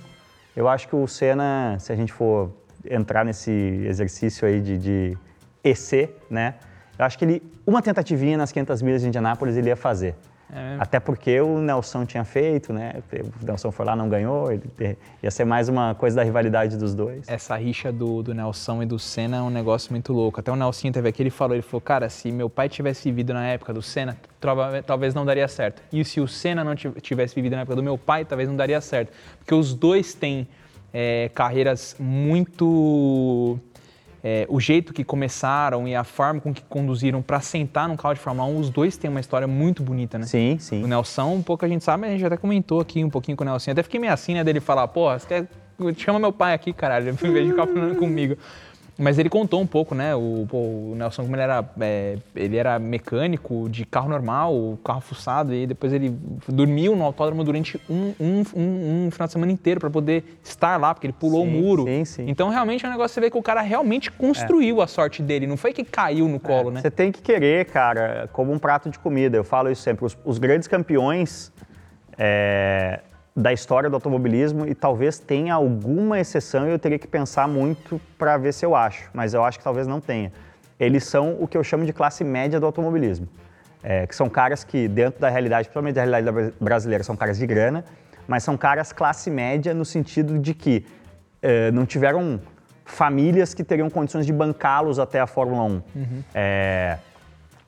eu 0.56 0.68
acho 0.68 0.88
que 0.88 0.96
o 0.96 1.06
Senna, 1.06 1.76
se 1.78 1.92
a 1.92 1.96
gente 1.96 2.12
for 2.12 2.50
entrar 2.88 3.24
nesse 3.24 3.50
exercício 3.50 4.46
aí 4.46 4.60
de, 4.60 4.78
de 4.78 5.18
EC, 5.62 6.10
né? 6.28 6.54
Eu 6.98 7.04
acho 7.04 7.18
que 7.18 7.24
ele, 7.24 7.42
uma 7.66 7.80
tentativinha 7.80 8.36
nas 8.36 8.52
500 8.52 8.82
milhas 8.82 9.02
de 9.02 9.08
Indianápolis 9.08 9.56
ele 9.56 9.68
ia 9.68 9.76
fazer. 9.76 10.14
É? 10.54 10.76
Até 10.78 11.00
porque 11.00 11.40
o 11.40 11.62
Nelson 11.62 12.04
tinha 12.04 12.24
feito, 12.24 12.74
né? 12.74 13.02
O 13.40 13.46
Nelson 13.46 13.72
foi 13.72 13.86
lá, 13.86 13.96
não 13.96 14.06
ganhou, 14.06 14.52
ele 14.52 14.98
ia 15.22 15.30
ser 15.30 15.46
mais 15.46 15.66
uma 15.66 15.94
coisa 15.94 16.16
da 16.16 16.22
rivalidade 16.22 16.76
dos 16.76 16.94
dois. 16.94 17.26
Essa 17.26 17.56
rixa 17.56 17.90
do, 17.90 18.22
do 18.22 18.34
Nelson 18.34 18.82
e 18.82 18.86
do 18.86 18.98
Senna 18.98 19.38
é 19.38 19.40
um 19.40 19.48
negócio 19.48 19.90
muito 19.90 20.12
louco. 20.12 20.40
Até 20.40 20.52
o 20.52 20.56
Nelson 20.56 20.92
teve 20.92 21.08
aqui, 21.08 21.22
ele 21.22 21.30
falou, 21.30 21.54
ele 21.54 21.62
falou, 21.62 21.80
cara, 21.80 22.10
se 22.10 22.30
meu 22.30 22.50
pai 22.50 22.68
tivesse 22.68 23.08
vivido 23.08 23.32
na 23.32 23.46
época 23.46 23.72
do 23.72 23.80
Senna, 23.80 24.14
talvez 24.86 25.14
não 25.14 25.24
daria 25.24 25.48
certo. 25.48 25.82
E 25.90 26.04
se 26.04 26.20
o 26.20 26.28
Senna 26.28 26.62
não 26.62 26.76
tiv- 26.76 27.00
tivesse 27.00 27.34
vivido 27.34 27.54
na 27.54 27.62
época 27.62 27.76
do 27.76 27.82
meu 27.82 27.96
pai, 27.96 28.26
talvez 28.26 28.46
não 28.46 28.54
daria 28.54 28.80
certo. 28.82 29.10
Porque 29.38 29.54
os 29.54 29.72
dois 29.72 30.12
têm 30.12 30.46
é, 30.92 31.30
carreiras 31.34 31.96
muito... 31.98 33.58
é, 34.24 34.46
o 34.48 34.60
jeito 34.60 34.92
que 34.92 35.02
começaram 35.02 35.88
e 35.88 35.96
a 35.96 36.04
forma 36.04 36.40
com 36.40 36.54
que 36.54 36.62
conduziram 36.62 37.20
para 37.20 37.40
sentar 37.40 37.88
num 37.88 37.96
carro 37.96 38.14
de 38.14 38.20
Fórmula 38.20 38.48
1, 38.48 38.58
os 38.58 38.70
dois 38.70 38.96
têm 38.96 39.10
uma 39.10 39.20
história 39.20 39.48
muito 39.48 39.82
bonita, 39.82 40.18
né? 40.18 40.26
Sim, 40.26 40.54
O 40.54 40.60
sim. 40.60 40.86
Nelson, 40.86 41.34
um 41.34 41.42
pouco 41.42 41.64
a 41.64 41.68
gente 41.68 41.82
sabe, 41.82 42.06
a 42.06 42.10
gente 42.10 42.24
até 42.24 42.36
comentou 42.36 42.80
aqui 42.80 43.02
um 43.02 43.10
pouquinho 43.10 43.36
com 43.36 43.42
o 43.42 43.46
Nelson. 43.46 43.72
Até 43.72 43.82
fiquei 43.82 43.98
meio 43.98 44.12
assim, 44.12 44.34
né, 44.34 44.44
dele 44.44 44.60
falar, 44.60 44.86
porra, 44.88 45.18
você 45.18 45.26
quer... 45.26 45.48
chama 45.96 46.20
meu 46.20 46.32
pai 46.32 46.54
aqui, 46.54 46.72
caralho, 46.72 47.10
em 47.10 47.12
vez 47.12 47.46
de 47.46 47.50
ficar 47.50 47.66
falando 47.66 47.96
comigo. 47.96 48.36
Mas 49.02 49.18
ele 49.18 49.28
contou 49.28 49.60
um 49.60 49.66
pouco, 49.66 49.96
né, 49.96 50.14
o, 50.14 50.46
o 50.52 50.94
Nelson, 50.96 51.24
como 51.24 51.34
ele 51.34 51.42
era, 51.42 51.64
é, 51.80 52.16
ele 52.36 52.56
era 52.56 52.78
mecânico 52.78 53.68
de 53.68 53.84
carro 53.84 54.08
normal, 54.08 54.78
carro 54.84 55.00
fuçado, 55.00 55.52
e 55.52 55.66
depois 55.66 55.92
ele 55.92 56.16
dormiu 56.48 56.94
no 56.94 57.02
autódromo 57.02 57.42
durante 57.42 57.80
um, 57.90 58.14
um, 58.20 58.42
um, 58.54 59.06
um 59.06 59.10
final 59.10 59.26
de 59.26 59.32
semana 59.32 59.50
inteiro 59.50 59.80
para 59.80 59.90
poder 59.90 60.38
estar 60.44 60.78
lá, 60.80 60.94
porque 60.94 61.08
ele 61.08 61.14
pulou 61.14 61.44
Sim, 61.44 61.48
o 61.48 61.50
muro. 61.50 61.84
sim, 61.84 62.04
sim. 62.04 62.24
Então, 62.28 62.48
realmente, 62.48 62.84
é 62.84 62.88
um 62.88 62.92
negócio 62.92 63.08
que 63.08 63.14
você 63.14 63.20
vê 63.22 63.30
que 63.30 63.38
o 63.38 63.42
cara 63.42 63.60
realmente 63.60 64.08
construiu 64.08 64.80
a 64.80 64.86
sorte 64.86 65.20
dele, 65.20 65.48
não 65.48 65.56
foi 65.56 65.72
que 65.72 65.82
caiu 65.82 66.28
no 66.28 66.38
colo, 66.38 66.70
né? 66.70 66.80
Você 66.80 66.90
tem 66.90 67.10
que 67.10 67.20
querer, 67.20 67.66
cara, 67.66 68.30
como 68.32 68.52
um 68.52 68.58
prato 68.58 68.88
de 68.88 69.00
comida. 69.00 69.36
Eu 69.36 69.42
falo 69.44 69.68
isso 69.68 69.82
sempre. 69.82 70.04
Os, 70.04 70.16
os 70.24 70.38
grandes 70.38 70.68
campeões 70.68 71.52
é, 72.16 73.00
da 73.34 73.52
história 73.52 73.88
do 73.88 73.94
automobilismo, 73.96 74.66
e 74.66 74.74
talvez 74.74 75.18
tenha 75.18 75.54
alguma 75.54 76.20
exceção, 76.20 76.66
e 76.68 76.70
eu 76.70 76.78
teria 76.78 76.98
que 76.98 77.06
pensar 77.06 77.48
muito 77.48 78.00
para 78.18 78.36
ver 78.36 78.52
se 78.52 78.64
eu 78.66 78.76
acho, 78.76 79.08
mas 79.14 79.32
eu 79.32 79.42
acho 79.42 79.58
que 79.58 79.64
talvez 79.64 79.86
não 79.86 80.00
tenha. 80.00 80.30
Eles 80.78 81.04
são 81.04 81.36
o 81.40 81.48
que 81.48 81.56
eu 81.56 81.64
chamo 81.64 81.86
de 81.86 81.92
classe 81.92 82.22
média 82.24 82.60
do 82.60 82.66
automobilismo. 82.66 83.26
É, 83.84 84.06
que 84.06 84.14
são 84.14 84.28
caras 84.28 84.62
que, 84.62 84.86
dentro 84.86 85.20
da 85.20 85.28
realidade, 85.28 85.64
principalmente 85.68 85.94
da 85.94 86.02
realidade 86.04 86.30
bra- 86.30 86.52
brasileira, 86.60 87.02
são 87.02 87.16
caras 87.16 87.36
de 87.38 87.46
grana, 87.46 87.84
mas 88.28 88.44
são 88.44 88.56
caras 88.56 88.92
classe 88.92 89.28
média 89.30 89.74
no 89.74 89.84
sentido 89.84 90.38
de 90.38 90.54
que 90.54 90.86
eh, 91.42 91.72
não 91.72 91.84
tiveram 91.84 92.40
famílias 92.84 93.54
que 93.54 93.64
teriam 93.64 93.90
condições 93.90 94.24
de 94.24 94.32
bancá-los 94.32 94.98
até 95.00 95.18
a 95.18 95.26
Fórmula 95.26 95.64
1. 95.64 95.82
É, 96.34 96.98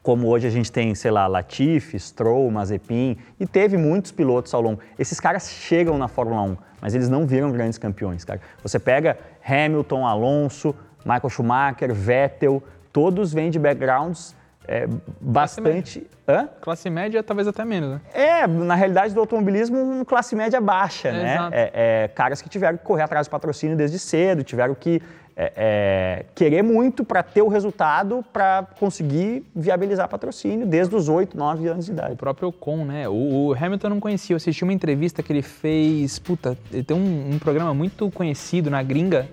como 0.04 0.28
hoje 0.28 0.46
a 0.46 0.50
gente 0.50 0.70
tem, 0.70 0.94
sei 0.94 1.10
lá, 1.10 1.26
Latifi, 1.26 1.98
Stroll, 1.98 2.50
Mazepin, 2.50 3.16
e 3.40 3.46
teve 3.46 3.78
muitos 3.78 4.12
pilotos 4.12 4.52
ao 4.52 4.60
longo. 4.60 4.78
Esses 4.98 5.18
caras 5.18 5.48
chegam 5.48 5.96
na 5.96 6.08
Fórmula 6.08 6.42
1, 6.42 6.56
mas 6.78 6.94
eles 6.94 7.08
não 7.08 7.26
viram 7.26 7.50
grandes 7.50 7.78
campeões, 7.78 8.22
cara. 8.22 8.38
Você 8.62 8.78
pega 8.78 9.16
Hamilton, 9.42 10.06
Alonso, 10.06 10.74
Michael 11.06 11.30
Schumacher, 11.30 11.94
Vettel, 11.94 12.62
todos 12.92 13.32
vêm 13.32 13.50
de 13.50 13.58
backgrounds 13.58 14.36
é, 14.68 14.86
bastante... 15.18 16.06
Hã? 16.28 16.48
Classe 16.60 16.88
média, 16.88 17.22
talvez 17.22 17.48
até 17.48 17.64
menos, 17.64 17.90
né? 17.90 18.00
É, 18.12 18.46
na 18.46 18.74
realidade 18.74 19.12
do 19.14 19.20
automobilismo, 19.20 19.78
um 19.78 20.04
classe 20.04 20.36
média 20.36 20.60
baixa, 20.60 21.08
É, 21.08 21.12
né? 21.12 21.48
É, 21.52 21.70
é, 22.04 22.08
caras 22.08 22.42
que 22.42 22.48
tiveram 22.48 22.76
que 22.76 22.84
correr 22.84 23.02
atrás 23.02 23.26
do 23.26 23.30
patrocínio 23.30 23.76
desde 23.76 23.98
cedo, 23.98 24.42
tiveram 24.42 24.74
que 24.74 25.02
é, 25.36 25.52
é, 25.56 26.24
querer 26.34 26.62
muito 26.62 27.04
para 27.04 27.22
ter 27.22 27.42
o 27.42 27.48
resultado 27.48 28.24
para 28.32 28.66
conseguir 28.78 29.44
viabilizar 29.54 30.08
patrocínio 30.08 30.66
desde 30.66 30.94
os 30.94 31.08
8, 31.08 31.36
9 31.36 31.66
anos 31.68 31.86
de 31.86 31.90
O 31.90 31.94
idade. 31.94 32.16
próprio 32.16 32.48
Ocon, 32.48 32.84
né? 32.84 33.08
O, 33.08 33.48
o 33.48 33.54
Hamilton 33.54 33.88
não 33.88 34.00
conhecia. 34.00 34.34
Eu 34.34 34.36
assisti 34.36 34.62
uma 34.62 34.72
entrevista 34.72 35.22
que 35.22 35.32
ele 35.32 35.42
fez. 35.42 36.18
Puta, 36.18 36.56
ele 36.72 36.84
tem 36.84 36.96
um, 36.96 37.34
um 37.34 37.38
programa 37.38 37.74
muito 37.74 38.10
conhecido 38.10 38.70
na 38.70 38.82
gringa 38.82 39.28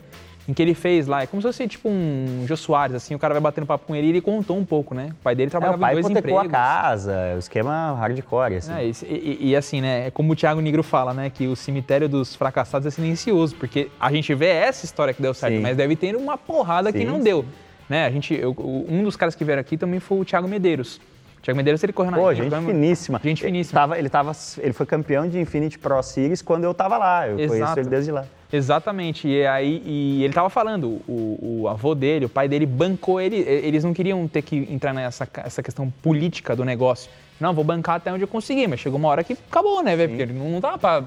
em 0.47 0.53
que 0.53 0.61
ele 0.61 0.73
fez 0.73 1.07
lá. 1.07 1.21
É 1.23 1.27
como 1.27 1.41
se 1.41 1.47
fosse 1.47 1.67
tipo 1.67 1.87
um 1.89 2.43
Jô 2.47 2.57
Soares, 2.57 2.95
assim. 2.95 3.13
O 3.15 3.19
cara 3.19 3.33
vai 3.33 3.41
batendo 3.41 3.65
papo 3.67 3.85
com 3.85 3.95
ele 3.95 4.07
e 4.07 4.09
ele 4.09 4.21
contou 4.21 4.57
um 4.57 4.65
pouco, 4.65 4.93
né? 4.95 5.09
O 5.19 5.23
pai 5.23 5.35
dele 5.35 5.47
É, 5.47 5.51
trabalhava 5.51 5.77
o 5.77 5.79
pai 5.79 5.91
em 5.97 6.01
dois 6.01 6.09
empregos. 6.17 6.41
a 6.45 6.49
casa, 6.49 7.33
o 7.35 7.39
esquema 7.39 7.93
hardcore, 7.97 8.55
assim. 8.55 8.73
É, 8.73 8.85
e, 8.85 8.91
e- 9.07 9.49
e 9.49 9.55
assim, 9.55 9.81
né? 9.81 10.07
É 10.07 10.11
como 10.11 10.33
o 10.33 10.35
Thiago 10.35 10.59
Negro 10.61 10.83
fala, 10.83 11.13
né? 11.13 11.29
Que 11.29 11.47
o 11.47 11.55
cemitério 11.55 12.09
dos 12.09 12.35
fracassados 12.35 12.85
é 12.87 12.89
silencioso, 12.91 13.55
porque 13.55 13.89
a 13.99 14.11
gente 14.11 14.33
vê 14.33 14.47
essa 14.47 14.83
história 14.85 15.13
que 15.13 15.21
deu 15.21 15.33
certo, 15.33 15.55
Sim. 15.55 15.61
mas 15.61 15.77
deve 15.77 15.95
ter 15.95 16.15
uma 16.15 16.37
porrada 16.37 16.91
que 16.91 16.99
Sim, 16.99 17.05
não 17.05 17.17
sim. 17.17 17.23
deu. 17.23 17.45
Né? 17.87 18.05
A 18.05 18.09
gente, 18.09 18.33
eu- 18.33 18.55
um 18.89 19.03
dos 19.03 19.15
caras 19.15 19.35
que 19.35 19.43
vieram 19.43 19.59
aqui 19.61 19.77
também 19.77 19.99
foi 19.99 20.19
o 20.19 20.25
Thiago 20.25 20.47
Medeiros. 20.47 20.99
O 21.37 21.41
Thiago 21.43 21.57
Medeiros, 21.57 21.83
ele 21.83 21.91
correu 21.91 22.11
na 22.11 22.17
Pô, 22.17 22.33
gente 22.33 22.49
foi- 22.49 22.65
finíssima. 22.65 23.19
Gente 23.23 23.43
Ele 23.43 23.51
finíssima. 23.51 23.79
tava, 23.81 23.97
ele, 23.99 24.09
tava, 24.09 24.31
ele 24.59 24.73
foi 24.73 24.85
campeão 24.85 25.27
de 25.27 25.39
Infinity 25.39 25.77
Pro 25.79 26.01
Series 26.01 26.41
quando 26.41 26.63
eu 26.63 26.73
tava 26.73 26.97
lá. 26.97 27.27
Eu 27.27 27.35
conheço 27.35 27.55
Exato. 27.55 27.79
ele 27.79 27.89
desde 27.89 28.11
lá. 28.11 28.25
Exatamente. 28.51 29.27
E 29.27 29.45
aí 29.45 29.81
e 29.85 30.23
ele 30.23 30.33
tava 30.33 30.49
falando, 30.49 31.01
o, 31.07 31.61
o 31.63 31.67
avô 31.67 31.95
dele, 31.95 32.25
o 32.25 32.29
pai 32.29 32.47
dele 32.47 32.65
bancou 32.65 33.19
ele. 33.21 33.37
Eles 33.37 33.83
não 33.83 33.93
queriam 33.93 34.27
ter 34.27 34.41
que 34.41 34.67
entrar 34.69 34.93
nessa 34.93 35.27
essa 35.43 35.63
questão 35.63 35.89
política 36.01 36.55
do 36.55 36.65
negócio. 36.65 37.09
Não, 37.39 37.53
vou 37.53 37.63
bancar 37.63 37.95
até 37.95 38.11
onde 38.13 38.23
eu 38.23 38.27
conseguir, 38.27 38.67
mas 38.67 38.79
chegou 38.79 38.99
uma 38.99 39.09
hora 39.09 39.23
que 39.23 39.33
acabou, 39.33 39.81
né, 39.81 39.95
velho? 39.95 40.09
Porque 40.09 40.21
ele 40.23 40.33
não, 40.33 40.61
pra 40.61 40.77
ba- 40.77 41.03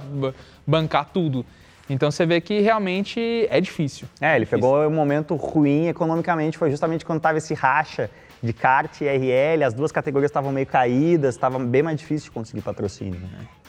bancar 0.67 1.09
tudo. 1.13 1.45
Então 1.89 2.11
você 2.11 2.25
vê 2.25 2.41
que 2.41 2.61
realmente 2.61 3.47
é 3.51 3.61
difícil. 3.61 4.09
É, 4.21 4.35
ele 4.37 4.47
Difícil. 4.47 4.59
pegou 4.59 4.87
um 4.87 4.91
momento 4.91 5.37
ruim 5.37 5.87
economicamente, 5.89 6.57
foi 6.57 6.71
justamente 6.71 7.05
quando 7.05 7.21
tava 7.21 7.37
esse 7.39 7.53
racha 7.55 8.11
de 8.43 8.53
kart 8.53 9.01
e 9.03 9.05
RL, 9.07 9.63
as 9.65 9.75
duas 9.75 9.93
categorias 9.93 10.31
estavam 10.31 10.51
meio 10.51 10.67
caídas, 10.67 11.35
estava 11.35 11.59
bem 11.59 11.83
mais 11.83 11.99
difícil 12.01 12.25
de 12.25 12.31
conseguir 12.33 12.63
patrocínio. 12.63 13.21
né? 13.21 13.29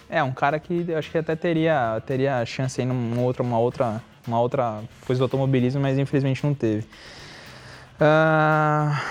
É, 0.10 0.22
um 0.22 0.32
cara 0.32 0.60
que 0.60 0.86
eu 0.88 0.98
acho 0.98 1.10
que 1.10 1.18
até 1.18 1.36
teria, 1.36 2.02
teria 2.06 2.46
chance 2.46 2.80
aí 2.80 2.88
numa 2.88 3.22
outra, 3.22 3.44
uma 3.44 3.60
outra, 3.60 4.02
uma 4.28 4.40
outra 4.40 4.82
coisa 5.06 5.20
do 5.20 5.24
automobilismo, 5.24 5.82
mas 5.82 5.98
infelizmente 5.98 6.44
não 6.46 6.54
teve. 6.54 6.88
Ah, 8.00 9.02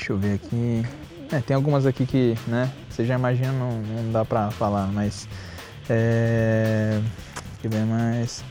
Deixa 0.00 0.12
eu 0.12 0.18
ver 0.18 0.34
aqui. 0.34 0.82
É, 1.30 1.40
tem 1.40 1.54
algumas 1.54 1.84
aqui 1.84 2.06
que, 2.06 2.34
né, 2.46 2.72
você 2.88 3.04
já 3.04 3.14
imagina, 3.16 3.52
não, 3.52 3.70
não 3.82 4.10
dá 4.10 4.24
pra 4.24 4.50
falar, 4.50 4.86
mas. 4.86 5.28
É... 5.88 7.00
Deixa 7.62 7.66
eu 7.66 7.70
ver 7.70 7.84
mais. 7.84 8.42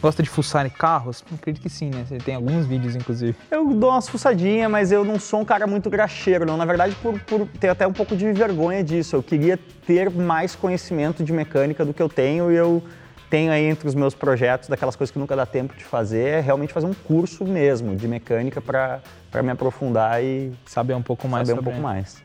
Gosta 0.00 0.22
de 0.22 0.30
fuçar 0.30 0.64
em 0.64 0.70
carros? 0.70 1.22
Acredito 1.34 1.62
que 1.62 1.68
sim, 1.68 1.90
né? 1.90 2.04
Você 2.08 2.16
tem 2.18 2.34
alguns 2.34 2.66
vídeos, 2.66 2.96
inclusive. 2.96 3.36
Eu 3.50 3.74
dou 3.74 3.90
umas 3.90 4.08
fuçadinhas, 4.08 4.70
mas 4.70 4.90
eu 4.90 5.04
não 5.04 5.18
sou 5.18 5.40
um 5.40 5.44
cara 5.44 5.66
muito 5.66 5.90
graxeiro, 5.90 6.46
não. 6.46 6.56
Na 6.56 6.64
verdade, 6.64 6.96
por, 7.02 7.20
por 7.20 7.46
ter 7.58 7.68
até 7.68 7.86
um 7.86 7.92
pouco 7.92 8.16
de 8.16 8.32
vergonha 8.32 8.82
disso. 8.82 9.16
Eu 9.16 9.22
queria 9.22 9.58
ter 9.86 10.10
mais 10.10 10.56
conhecimento 10.56 11.22
de 11.22 11.32
mecânica 11.32 11.84
do 11.84 11.92
que 11.92 12.02
eu 12.02 12.08
tenho 12.08 12.50
e 12.50 12.56
eu 12.56 12.82
tenho 13.30 13.52
aí 13.52 13.64
entre 13.64 13.86
os 13.86 13.94
meus 13.94 14.12
projetos, 14.12 14.68
daquelas 14.68 14.96
coisas 14.96 15.12
que 15.12 15.18
nunca 15.18 15.36
dá 15.36 15.46
tempo 15.46 15.74
de 15.76 15.84
fazer, 15.84 16.26
é 16.26 16.40
realmente 16.40 16.72
fazer 16.72 16.86
um 16.86 16.94
curso 16.94 17.44
mesmo 17.44 17.94
de 17.94 18.08
mecânica 18.08 18.60
para 18.60 19.00
me 19.42 19.50
aprofundar 19.50 20.22
e 20.22 20.52
Saber 20.66 20.94
um 20.94 21.02
pouco 21.02 21.28
mais 21.28 21.46
saber 21.46 21.60
um 21.60 21.62
pouco 21.62 21.78
mais. 21.78 22.20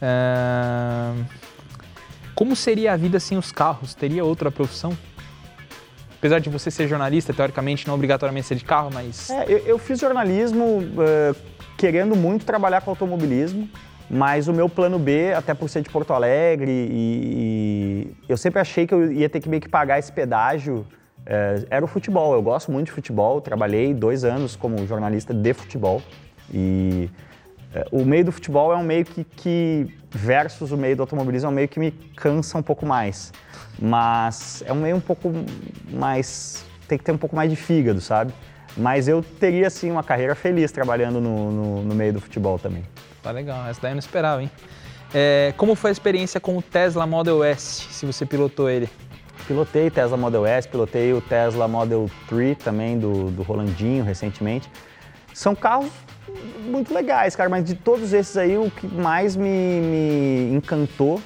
É, 0.00 1.12
Como 2.34 2.56
seria 2.56 2.94
a 2.94 2.96
vida 2.96 3.20
sem 3.20 3.36
os 3.36 3.52
carros? 3.52 3.94
Teria 3.94 4.24
outra 4.24 4.50
profissão? 4.50 4.96
Apesar 6.22 6.38
de 6.38 6.48
você 6.48 6.70
ser 6.70 6.86
jornalista, 6.86 7.34
teoricamente 7.34 7.84
não 7.88 7.96
obrigatoriamente 7.96 8.46
ser 8.46 8.54
de 8.54 8.64
carro, 8.64 8.90
mas 8.94 9.28
É, 9.28 9.44
eu, 9.48 9.58
eu 9.66 9.76
fiz 9.76 9.98
jornalismo 9.98 10.80
eh, 11.00 11.34
querendo 11.76 12.14
muito 12.14 12.46
trabalhar 12.46 12.80
com 12.80 12.90
automobilismo, 12.90 13.68
mas 14.08 14.46
o 14.46 14.52
meu 14.52 14.68
plano 14.68 15.00
B, 15.00 15.32
até 15.34 15.52
por 15.52 15.68
ser 15.68 15.82
de 15.82 15.90
Porto 15.90 16.12
Alegre, 16.12 16.70
e, 16.70 18.14
e 18.14 18.16
eu 18.28 18.36
sempre 18.36 18.60
achei 18.60 18.86
que 18.86 18.94
eu 18.94 19.10
ia 19.10 19.28
ter 19.28 19.40
que 19.40 19.48
meio 19.48 19.60
que 19.60 19.68
pagar 19.68 19.98
esse 19.98 20.12
pedágio, 20.12 20.86
eh, 21.26 21.66
era 21.68 21.84
o 21.84 21.88
futebol. 21.88 22.32
Eu 22.34 22.40
gosto 22.40 22.70
muito 22.70 22.86
de 22.86 22.92
futebol, 22.92 23.40
trabalhei 23.40 23.92
dois 23.92 24.22
anos 24.22 24.54
como 24.54 24.86
jornalista 24.86 25.34
de 25.34 25.52
futebol. 25.52 26.00
E 26.54 27.10
eh, 27.74 27.84
o 27.90 28.04
meio 28.04 28.26
do 28.26 28.30
futebol 28.30 28.72
é 28.72 28.76
um 28.76 28.84
meio 28.84 29.04
que, 29.04 29.24
que, 29.24 29.92
versus 30.08 30.70
o 30.70 30.76
meio 30.76 30.94
do 30.94 31.02
automobilismo, 31.02 31.48
é 31.48 31.50
um 31.50 31.54
meio 31.54 31.68
que 31.68 31.80
me 31.80 31.90
cansa 32.14 32.58
um 32.58 32.62
pouco 32.62 32.86
mais. 32.86 33.32
Mas 33.86 34.62
é 34.64 34.72
um 34.72 34.76
meio 34.80 34.94
um 34.96 35.00
pouco 35.00 35.32
mais. 35.90 36.64
tem 36.86 36.96
que 36.96 37.02
ter 37.04 37.10
um 37.10 37.18
pouco 37.18 37.34
mais 37.34 37.50
de 37.50 37.56
fígado, 37.56 38.00
sabe? 38.00 38.32
Mas 38.76 39.08
eu 39.08 39.22
teria, 39.40 39.68
sim, 39.68 39.90
uma 39.90 40.04
carreira 40.04 40.34
feliz 40.36 40.70
trabalhando 40.70 41.20
no, 41.20 41.50
no- 41.50 41.82
no 41.82 41.94
meio 41.94 42.12
do 42.12 42.20
futebol 42.20 42.58
também. 42.60 42.84
tá 43.22 43.32
legal. 43.32 43.66
Essa 43.68 43.80
daí 43.82 43.90
eu 43.90 43.96
não 43.96 43.98
esperava, 43.98 44.40
hein? 44.42 44.50
É, 45.12 45.52
como 45.56 45.74
foi 45.74 45.90
a 45.90 45.92
experiência 45.92 46.40
com 46.40 46.56
o 46.56 46.62
Tesla 46.62 47.06
Model 47.06 47.42
S, 47.44 47.86
se 47.90 48.06
você 48.06 48.24
pilotou 48.24 48.70
ele? 48.70 48.88
Pilotei 49.46 49.90
Tesla 49.90 50.16
Model 50.16 50.46
S, 50.46 50.68
pilotei 50.68 51.12
o 51.12 51.20
Tesla 51.20 51.66
Model 51.66 52.08
3 52.28 52.56
também, 52.58 52.98
do, 52.98 53.30
do 53.32 53.42
Rolandinho, 53.42 54.04
recentemente. 54.04 54.70
São 55.34 55.54
carros 55.56 55.90
muito 56.66 56.94
legais, 56.94 57.34
cara, 57.34 57.50
mas 57.50 57.64
de 57.64 57.74
todos 57.74 58.12
esses 58.12 58.36
aí, 58.36 58.56
o 58.56 58.70
que 58.70 58.86
mais 58.86 59.34
me, 59.36 59.80
me 59.80 60.54
encantou 60.54 61.20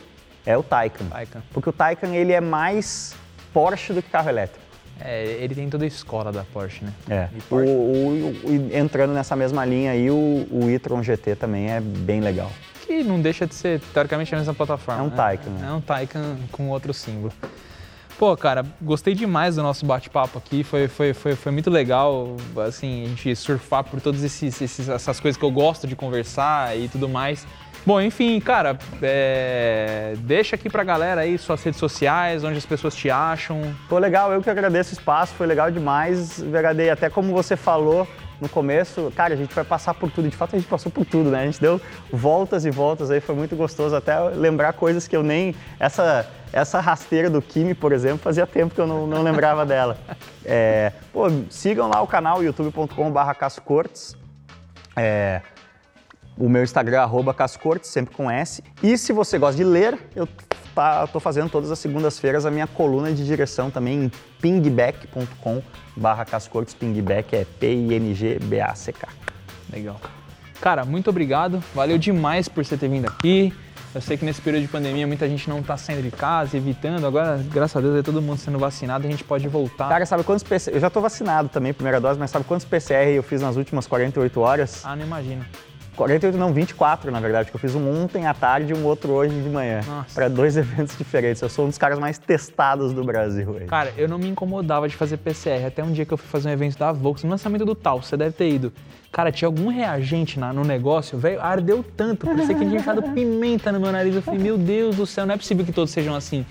é 0.46 0.56
o 0.56 0.62
Taycan. 0.62 1.04
Taycan. 1.06 1.42
Porque 1.52 1.68
o 1.68 1.72
Taycan, 1.72 2.08
ele 2.14 2.32
é 2.32 2.40
mais 2.40 3.14
Porsche 3.52 3.92
do 3.92 4.00
que 4.02 4.08
carro 4.10 4.28
elétrico. 4.30 4.64
É, 4.98 5.24
ele 5.40 5.54
tem 5.54 5.68
toda 5.68 5.84
a 5.84 5.86
escola 5.86 6.32
da 6.32 6.42
Porsche, 6.44 6.84
né? 6.84 6.92
É. 7.10 7.28
E 7.34 7.38
O, 7.38 7.42
Porsche? 7.42 7.70
o- 7.70 8.50
o- 8.72 8.76
entrando 8.76 9.12
nessa 9.12 9.36
mesma 9.36 9.62
linha 9.64 9.90
aí, 9.90 10.10
o, 10.10 10.46
o 10.50 10.70
e-tron 10.70 11.02
GT 11.02 11.34
também 11.36 11.70
é 11.70 11.80
bem 11.80 12.20
legal. 12.20 12.50
Que 12.86 13.02
não 13.02 13.20
deixa 13.20 13.46
de 13.46 13.54
ser, 13.54 13.80
teoricamente, 13.92 14.34
a 14.34 14.38
mesma 14.38 14.54
plataforma. 14.54 15.02
É 15.02 15.04
um 15.04 15.10
né? 15.10 15.16
Taycan, 15.16 15.50
né? 15.50 15.68
É 15.68 15.72
um 15.72 15.80
Taycan 15.82 16.36
com 16.52 16.68
outro 16.70 16.94
símbolo. 16.94 17.32
Pô, 18.18 18.34
cara, 18.34 18.64
gostei 18.80 19.14
demais 19.14 19.56
do 19.56 19.62
nosso 19.62 19.84
bate-papo 19.84 20.38
aqui. 20.38 20.64
Foi, 20.64 20.88
foi, 20.88 21.12
foi, 21.12 21.34
foi 21.36 21.52
muito 21.52 21.68
legal, 21.68 22.34
assim, 22.66 23.04
a 23.04 23.08
gente 23.08 23.36
surfar 23.36 23.84
por 23.84 24.00
todas 24.00 24.24
essas 24.24 25.20
coisas 25.20 25.36
que 25.38 25.44
eu 25.44 25.50
gosto 25.50 25.86
de 25.86 25.94
conversar 25.94 26.74
e 26.78 26.88
tudo 26.88 27.06
mais. 27.10 27.46
Bom, 27.86 28.00
enfim, 28.00 28.40
cara, 28.40 28.76
é, 29.00 30.14
deixa 30.18 30.56
aqui 30.56 30.68
pra 30.68 30.82
galera 30.82 31.20
aí 31.20 31.38
suas 31.38 31.62
redes 31.62 31.78
sociais, 31.78 32.42
onde 32.42 32.58
as 32.58 32.66
pessoas 32.66 32.96
te 32.96 33.08
acham. 33.08 33.62
Pô, 33.88 33.96
legal, 33.96 34.32
eu 34.32 34.42
que 34.42 34.50
agradeço 34.50 34.90
o 34.90 34.98
espaço, 34.98 35.34
foi 35.34 35.46
legal 35.46 35.70
demais. 35.70 36.40
VHD, 36.40 36.90
até 36.90 37.08
como 37.08 37.32
você 37.32 37.56
falou 37.56 38.04
no 38.40 38.48
começo, 38.48 39.12
cara, 39.14 39.34
a 39.34 39.36
gente 39.36 39.54
vai 39.54 39.62
passar 39.62 39.94
por 39.94 40.10
tudo. 40.10 40.28
De 40.28 40.36
fato, 40.36 40.56
a 40.56 40.58
gente 40.58 40.68
passou 40.68 40.90
por 40.90 41.06
tudo, 41.06 41.30
né? 41.30 41.42
A 41.42 41.44
gente 41.46 41.60
deu 41.60 41.80
voltas 42.12 42.64
e 42.64 42.70
voltas 42.72 43.08
aí, 43.08 43.20
foi 43.20 43.36
muito 43.36 43.54
gostoso 43.54 43.94
até 43.94 44.18
lembrar 44.18 44.72
coisas 44.72 45.06
que 45.06 45.16
eu 45.16 45.22
nem. 45.22 45.54
Essa, 45.78 46.28
essa 46.52 46.80
rasteira 46.80 47.30
do 47.30 47.40
Kimi, 47.40 47.72
por 47.72 47.92
exemplo, 47.92 48.18
fazia 48.18 48.48
tempo 48.48 48.74
que 48.74 48.80
eu 48.80 48.86
não, 48.88 49.06
não 49.06 49.22
lembrava 49.22 49.62
dela. 49.64 49.96
É, 50.44 50.92
pô, 51.12 51.26
sigam 51.50 51.88
lá 51.88 52.02
o 52.02 52.06
canal 52.08 52.42
youtube.com.br 52.42 53.60
Cortes. 53.64 54.16
É, 54.96 55.40
o 56.38 56.48
meu 56.48 56.62
Instagram 56.62 56.98
é 56.98 57.00
arroba 57.00 57.32
Cascortes, 57.32 57.90
sempre 57.90 58.14
com 58.14 58.30
S. 58.30 58.62
E 58.82 58.96
se 58.98 59.12
você 59.12 59.38
gosta 59.38 59.56
de 59.56 59.64
ler, 59.64 59.98
eu 60.14 60.28
tá, 60.74 61.06
tô 61.06 61.18
fazendo 61.18 61.48
todas 61.48 61.70
as 61.70 61.78
segundas-feiras 61.78 62.44
a 62.44 62.50
minha 62.50 62.66
coluna 62.66 63.12
de 63.12 63.24
direção 63.24 63.70
também 63.70 64.04
em 64.04 64.12
pingback.com 64.40 65.62
barra 65.96 66.24
Cascortes. 66.24 66.74
Pingback 66.74 67.34
é 67.34 67.46
P-I-N-G-B-A-C-K. 67.58 69.08
Legal. 69.72 70.00
Cara, 70.60 70.84
muito 70.84 71.10
obrigado. 71.10 71.62
Valeu 71.74 71.98
demais 71.98 72.48
por 72.48 72.64
você 72.64 72.76
ter 72.76 72.88
vindo 72.88 73.06
aqui. 73.06 73.52
Eu 73.94 74.02
sei 74.02 74.18
que 74.18 74.26
nesse 74.26 74.42
período 74.42 74.62
de 74.62 74.68
pandemia 74.68 75.06
muita 75.06 75.26
gente 75.26 75.48
não 75.48 75.62
tá 75.62 75.74
saindo 75.78 76.02
de 76.02 76.10
casa, 76.10 76.54
evitando. 76.54 77.06
Agora, 77.06 77.42
graças 77.50 77.74
a 77.76 77.80
Deus, 77.80 77.96
é 77.96 78.02
todo 78.02 78.20
mundo 78.20 78.38
sendo 78.38 78.58
vacinado 78.58 79.06
e 79.06 79.08
a 79.08 79.10
gente 79.10 79.24
pode 79.24 79.48
voltar. 79.48 79.88
Cara, 79.88 80.04
sabe 80.04 80.22
quantos 80.22 80.42
PCR... 80.42 80.74
Eu 80.74 80.80
já 80.80 80.90
tô 80.90 81.00
vacinado 81.00 81.48
também, 81.48 81.72
primeira 81.72 81.98
dose, 81.98 82.18
mas 82.18 82.30
sabe 82.30 82.44
quantos 82.44 82.66
PCR 82.66 83.08
eu 83.08 83.22
fiz 83.22 83.40
nas 83.40 83.56
últimas 83.56 83.86
48 83.86 84.38
horas? 84.38 84.82
Ah, 84.84 84.94
não 84.94 85.06
imagino. 85.06 85.42
48 85.96 86.36
não, 86.36 86.52
24 86.52 87.10
na 87.10 87.18
verdade, 87.20 87.50
porque 87.50 87.56
eu 87.64 87.70
fiz 87.70 87.74
um 87.74 88.02
ontem 88.02 88.26
à 88.26 88.34
tarde 88.34 88.72
e 88.72 88.76
um 88.76 88.84
outro 88.84 89.12
hoje 89.12 89.34
de 89.34 89.48
manhã. 89.48 89.80
Nossa. 89.86 90.14
Para 90.14 90.28
dois 90.28 90.56
eventos 90.58 90.96
diferentes. 90.96 91.40
Eu 91.42 91.48
sou 91.48 91.64
um 91.64 91.68
dos 91.68 91.78
caras 91.78 91.98
mais 91.98 92.18
testados 92.18 92.92
do 92.92 93.02
Brasil. 93.02 93.56
aí. 93.58 93.66
Cara, 93.66 93.92
eu 93.96 94.08
não 94.08 94.18
me 94.18 94.28
incomodava 94.28 94.88
de 94.88 94.94
fazer 94.94 95.16
PCR. 95.16 95.64
Até 95.66 95.82
um 95.82 95.92
dia 95.92 96.04
que 96.04 96.12
eu 96.12 96.18
fui 96.18 96.28
fazer 96.28 96.48
um 96.48 96.52
evento 96.52 96.78
da 96.78 96.92
Volks, 96.92 97.24
no 97.24 97.30
lançamento 97.30 97.64
do 97.64 97.74
Tal, 97.74 98.02
você 98.02 98.16
deve 98.16 98.32
ter 98.32 98.48
ido. 98.50 98.72
Cara, 99.10 99.32
tinha 99.32 99.48
algum 99.48 99.68
reagente 99.68 100.38
na- 100.38 100.52
no 100.52 100.62
negócio, 100.62 101.16
velho, 101.18 101.40
ardeu 101.40 101.82
tanto. 101.96 102.26
Parecia 102.26 102.54
que 102.54 102.64
tinha 102.64 102.76
enfiado 102.78 103.02
pimenta 103.14 103.72
no 103.72 103.80
meu 103.80 103.90
nariz. 103.90 104.14
Eu 104.14 104.20
falei, 104.22 104.40
meu 104.40 104.58
Deus 104.58 104.96
do 104.96 105.06
céu, 105.06 105.24
não 105.24 105.34
é 105.34 105.38
possível 105.38 105.64
que 105.64 105.72
todos 105.72 105.90
sejam 105.90 106.14
assim. 106.14 106.44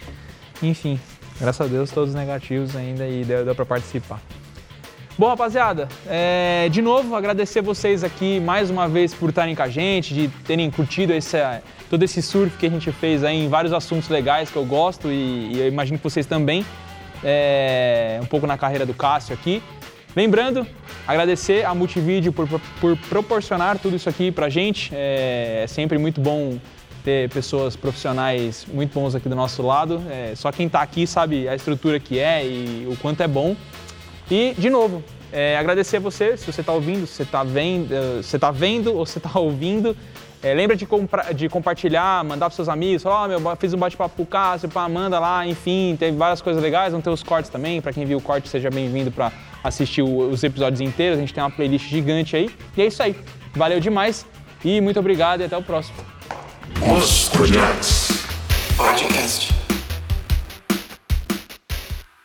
Enfim, 0.64 1.00
graças 1.40 1.66
a 1.66 1.70
Deus, 1.70 1.92
todos 1.92 2.14
negativos 2.16 2.76
ainda 2.76 3.08
e 3.08 3.24
deu, 3.24 3.46
deu 3.46 3.54
pra 3.54 3.66
participar. 3.66 4.20
Bom, 5.18 5.30
rapaziada, 5.30 5.88
é, 6.08 6.68
de 6.70 6.82
novo 6.82 7.16
agradecer 7.16 7.62
vocês 7.62 8.04
aqui 8.04 8.38
mais 8.42 8.70
uma 8.70 8.86
vez 8.86 9.14
por 9.14 9.30
estarem 9.30 9.56
com 9.56 9.64
a 9.64 9.70
gente, 9.70 10.14
de 10.14 10.28
terem 10.46 10.70
curtido 10.70 11.14
esse, 11.14 11.38
todo 11.90 12.04
esse 12.04 12.22
surf 12.22 12.58
que 12.58 12.66
a 12.66 12.70
gente 12.70 12.92
fez 12.92 13.24
aí 13.24 13.46
em 13.46 13.48
vários 13.48 13.72
assuntos 13.72 14.10
legais 14.10 14.50
que 14.50 14.58
eu 14.58 14.66
gosto 14.66 15.10
e, 15.10 15.54
e 15.54 15.60
eu 15.62 15.70
imagino 15.70 15.98
que 15.98 16.04
vocês 16.04 16.26
também, 16.26 16.66
é, 17.24 18.20
um 18.22 18.26
pouco 18.26 18.46
na 18.46 18.58
carreira 18.58 18.86
do 18.86 18.94
Cássio 18.94 19.34
aqui. 19.34 19.64
Lembrando, 20.14 20.68
agradecer 21.08 21.66
a 21.66 21.74
Multivídeo 21.74 22.34
por, 22.34 22.50
por 22.82 22.98
proporcionar 23.08 23.80
tudo 23.80 23.96
isso 23.96 24.10
aqui 24.10 24.34
pra 24.34 24.50
gente. 24.50 24.92
É, 24.94 25.62
é 25.64 25.68
sempre 25.68 25.98
muito 25.98 26.20
bom 26.20 26.60
ter 27.06 27.30
pessoas 27.30 27.78
profissionais 27.78 28.66
muito 28.74 28.94
bons 28.94 29.16
aqui 29.16 29.30
do 29.30 29.36
nosso 29.36 29.62
lado. 29.62 30.04
É, 30.10 30.34
só 30.36 30.52
quem 30.52 30.68
tá 30.68 30.82
aqui 30.82 31.08
sabe 31.08 31.48
a 31.48 31.56
estrutura 31.56 32.02
que 32.02 32.20
é 32.20 32.46
e 32.46 32.86
o 32.92 32.98
quanto 32.98 33.24
é 33.24 33.28
bom. 33.30 33.56
E, 34.30 34.56
de 34.58 34.70
novo, 34.70 35.04
é, 35.32 35.58
agradecer 35.58 35.98
a 35.98 36.00
você, 36.00 36.36
se 36.38 36.52
você 36.52 36.62
está 36.62 36.74
ouvindo, 36.74 37.06
se 37.06 37.14
você 37.16 37.24
está 37.24 37.44
vendo, 37.44 37.94
eh, 37.94 38.22
se 38.24 38.40
tá 38.40 38.52
vendo 38.52 38.96
ou 38.96 39.06
se 39.06 39.18
está 39.18 39.32
ouvindo. 39.40 39.96
É, 40.44 40.54
lembra 40.54 40.76
de, 40.76 40.86
compra- 40.86 41.34
de 41.34 41.50
compartilhar, 41.50 42.24
mandar 42.24 42.48
para 42.48 42.56
seus 42.56 42.70
amigos, 42.70 43.02
falar, 43.02 43.24
ó, 43.24 43.28
meu, 43.28 43.56
fiz 43.56 43.74
um 43.74 43.78
bate-papo 43.80 44.16
com 44.16 44.24
o 44.24 44.26
Cássio, 44.28 44.70
pá, 44.70 44.88
manda 44.88 45.20
lá, 45.20 45.46
enfim, 45.48 45.96
teve 45.98 46.16
várias 46.16 46.40
coisas 46.40 46.62
legais, 46.62 46.92
vão 46.92 47.02
ter 47.02 47.10
os 47.10 47.24
cortes 47.24 47.50
também, 47.50 47.82
para 47.82 47.92
quem 47.92 48.06
viu 48.06 48.20
o 48.20 48.22
corte, 48.22 48.48
seja 48.48 48.70
bem-vindo 48.70 49.10
para 49.10 49.32
assistir 49.64 50.04
o- 50.04 50.30
os 50.30 50.44
episódios 50.44 50.82
inteiros, 50.82 51.18
a 51.18 51.22
gente 51.22 51.34
tem 51.34 51.44
uma 51.44 51.50
playlist 51.50 51.88
gigante 51.90 52.36
aí. 52.36 52.50
E 52.78 52.82
é 52.84 52.86
isso 52.86 53.02
aí, 53.02 53.16
valeu 53.56 53.80
demais 53.80 54.24
e 54.64 54.80
muito 54.82 55.00
obrigado 55.00 55.42
e 55.42 55.46
até 55.46 55.58
o 55.58 55.64
próximo. 55.64 55.98
Os 56.96 57.30
Podcast. 57.30 58.14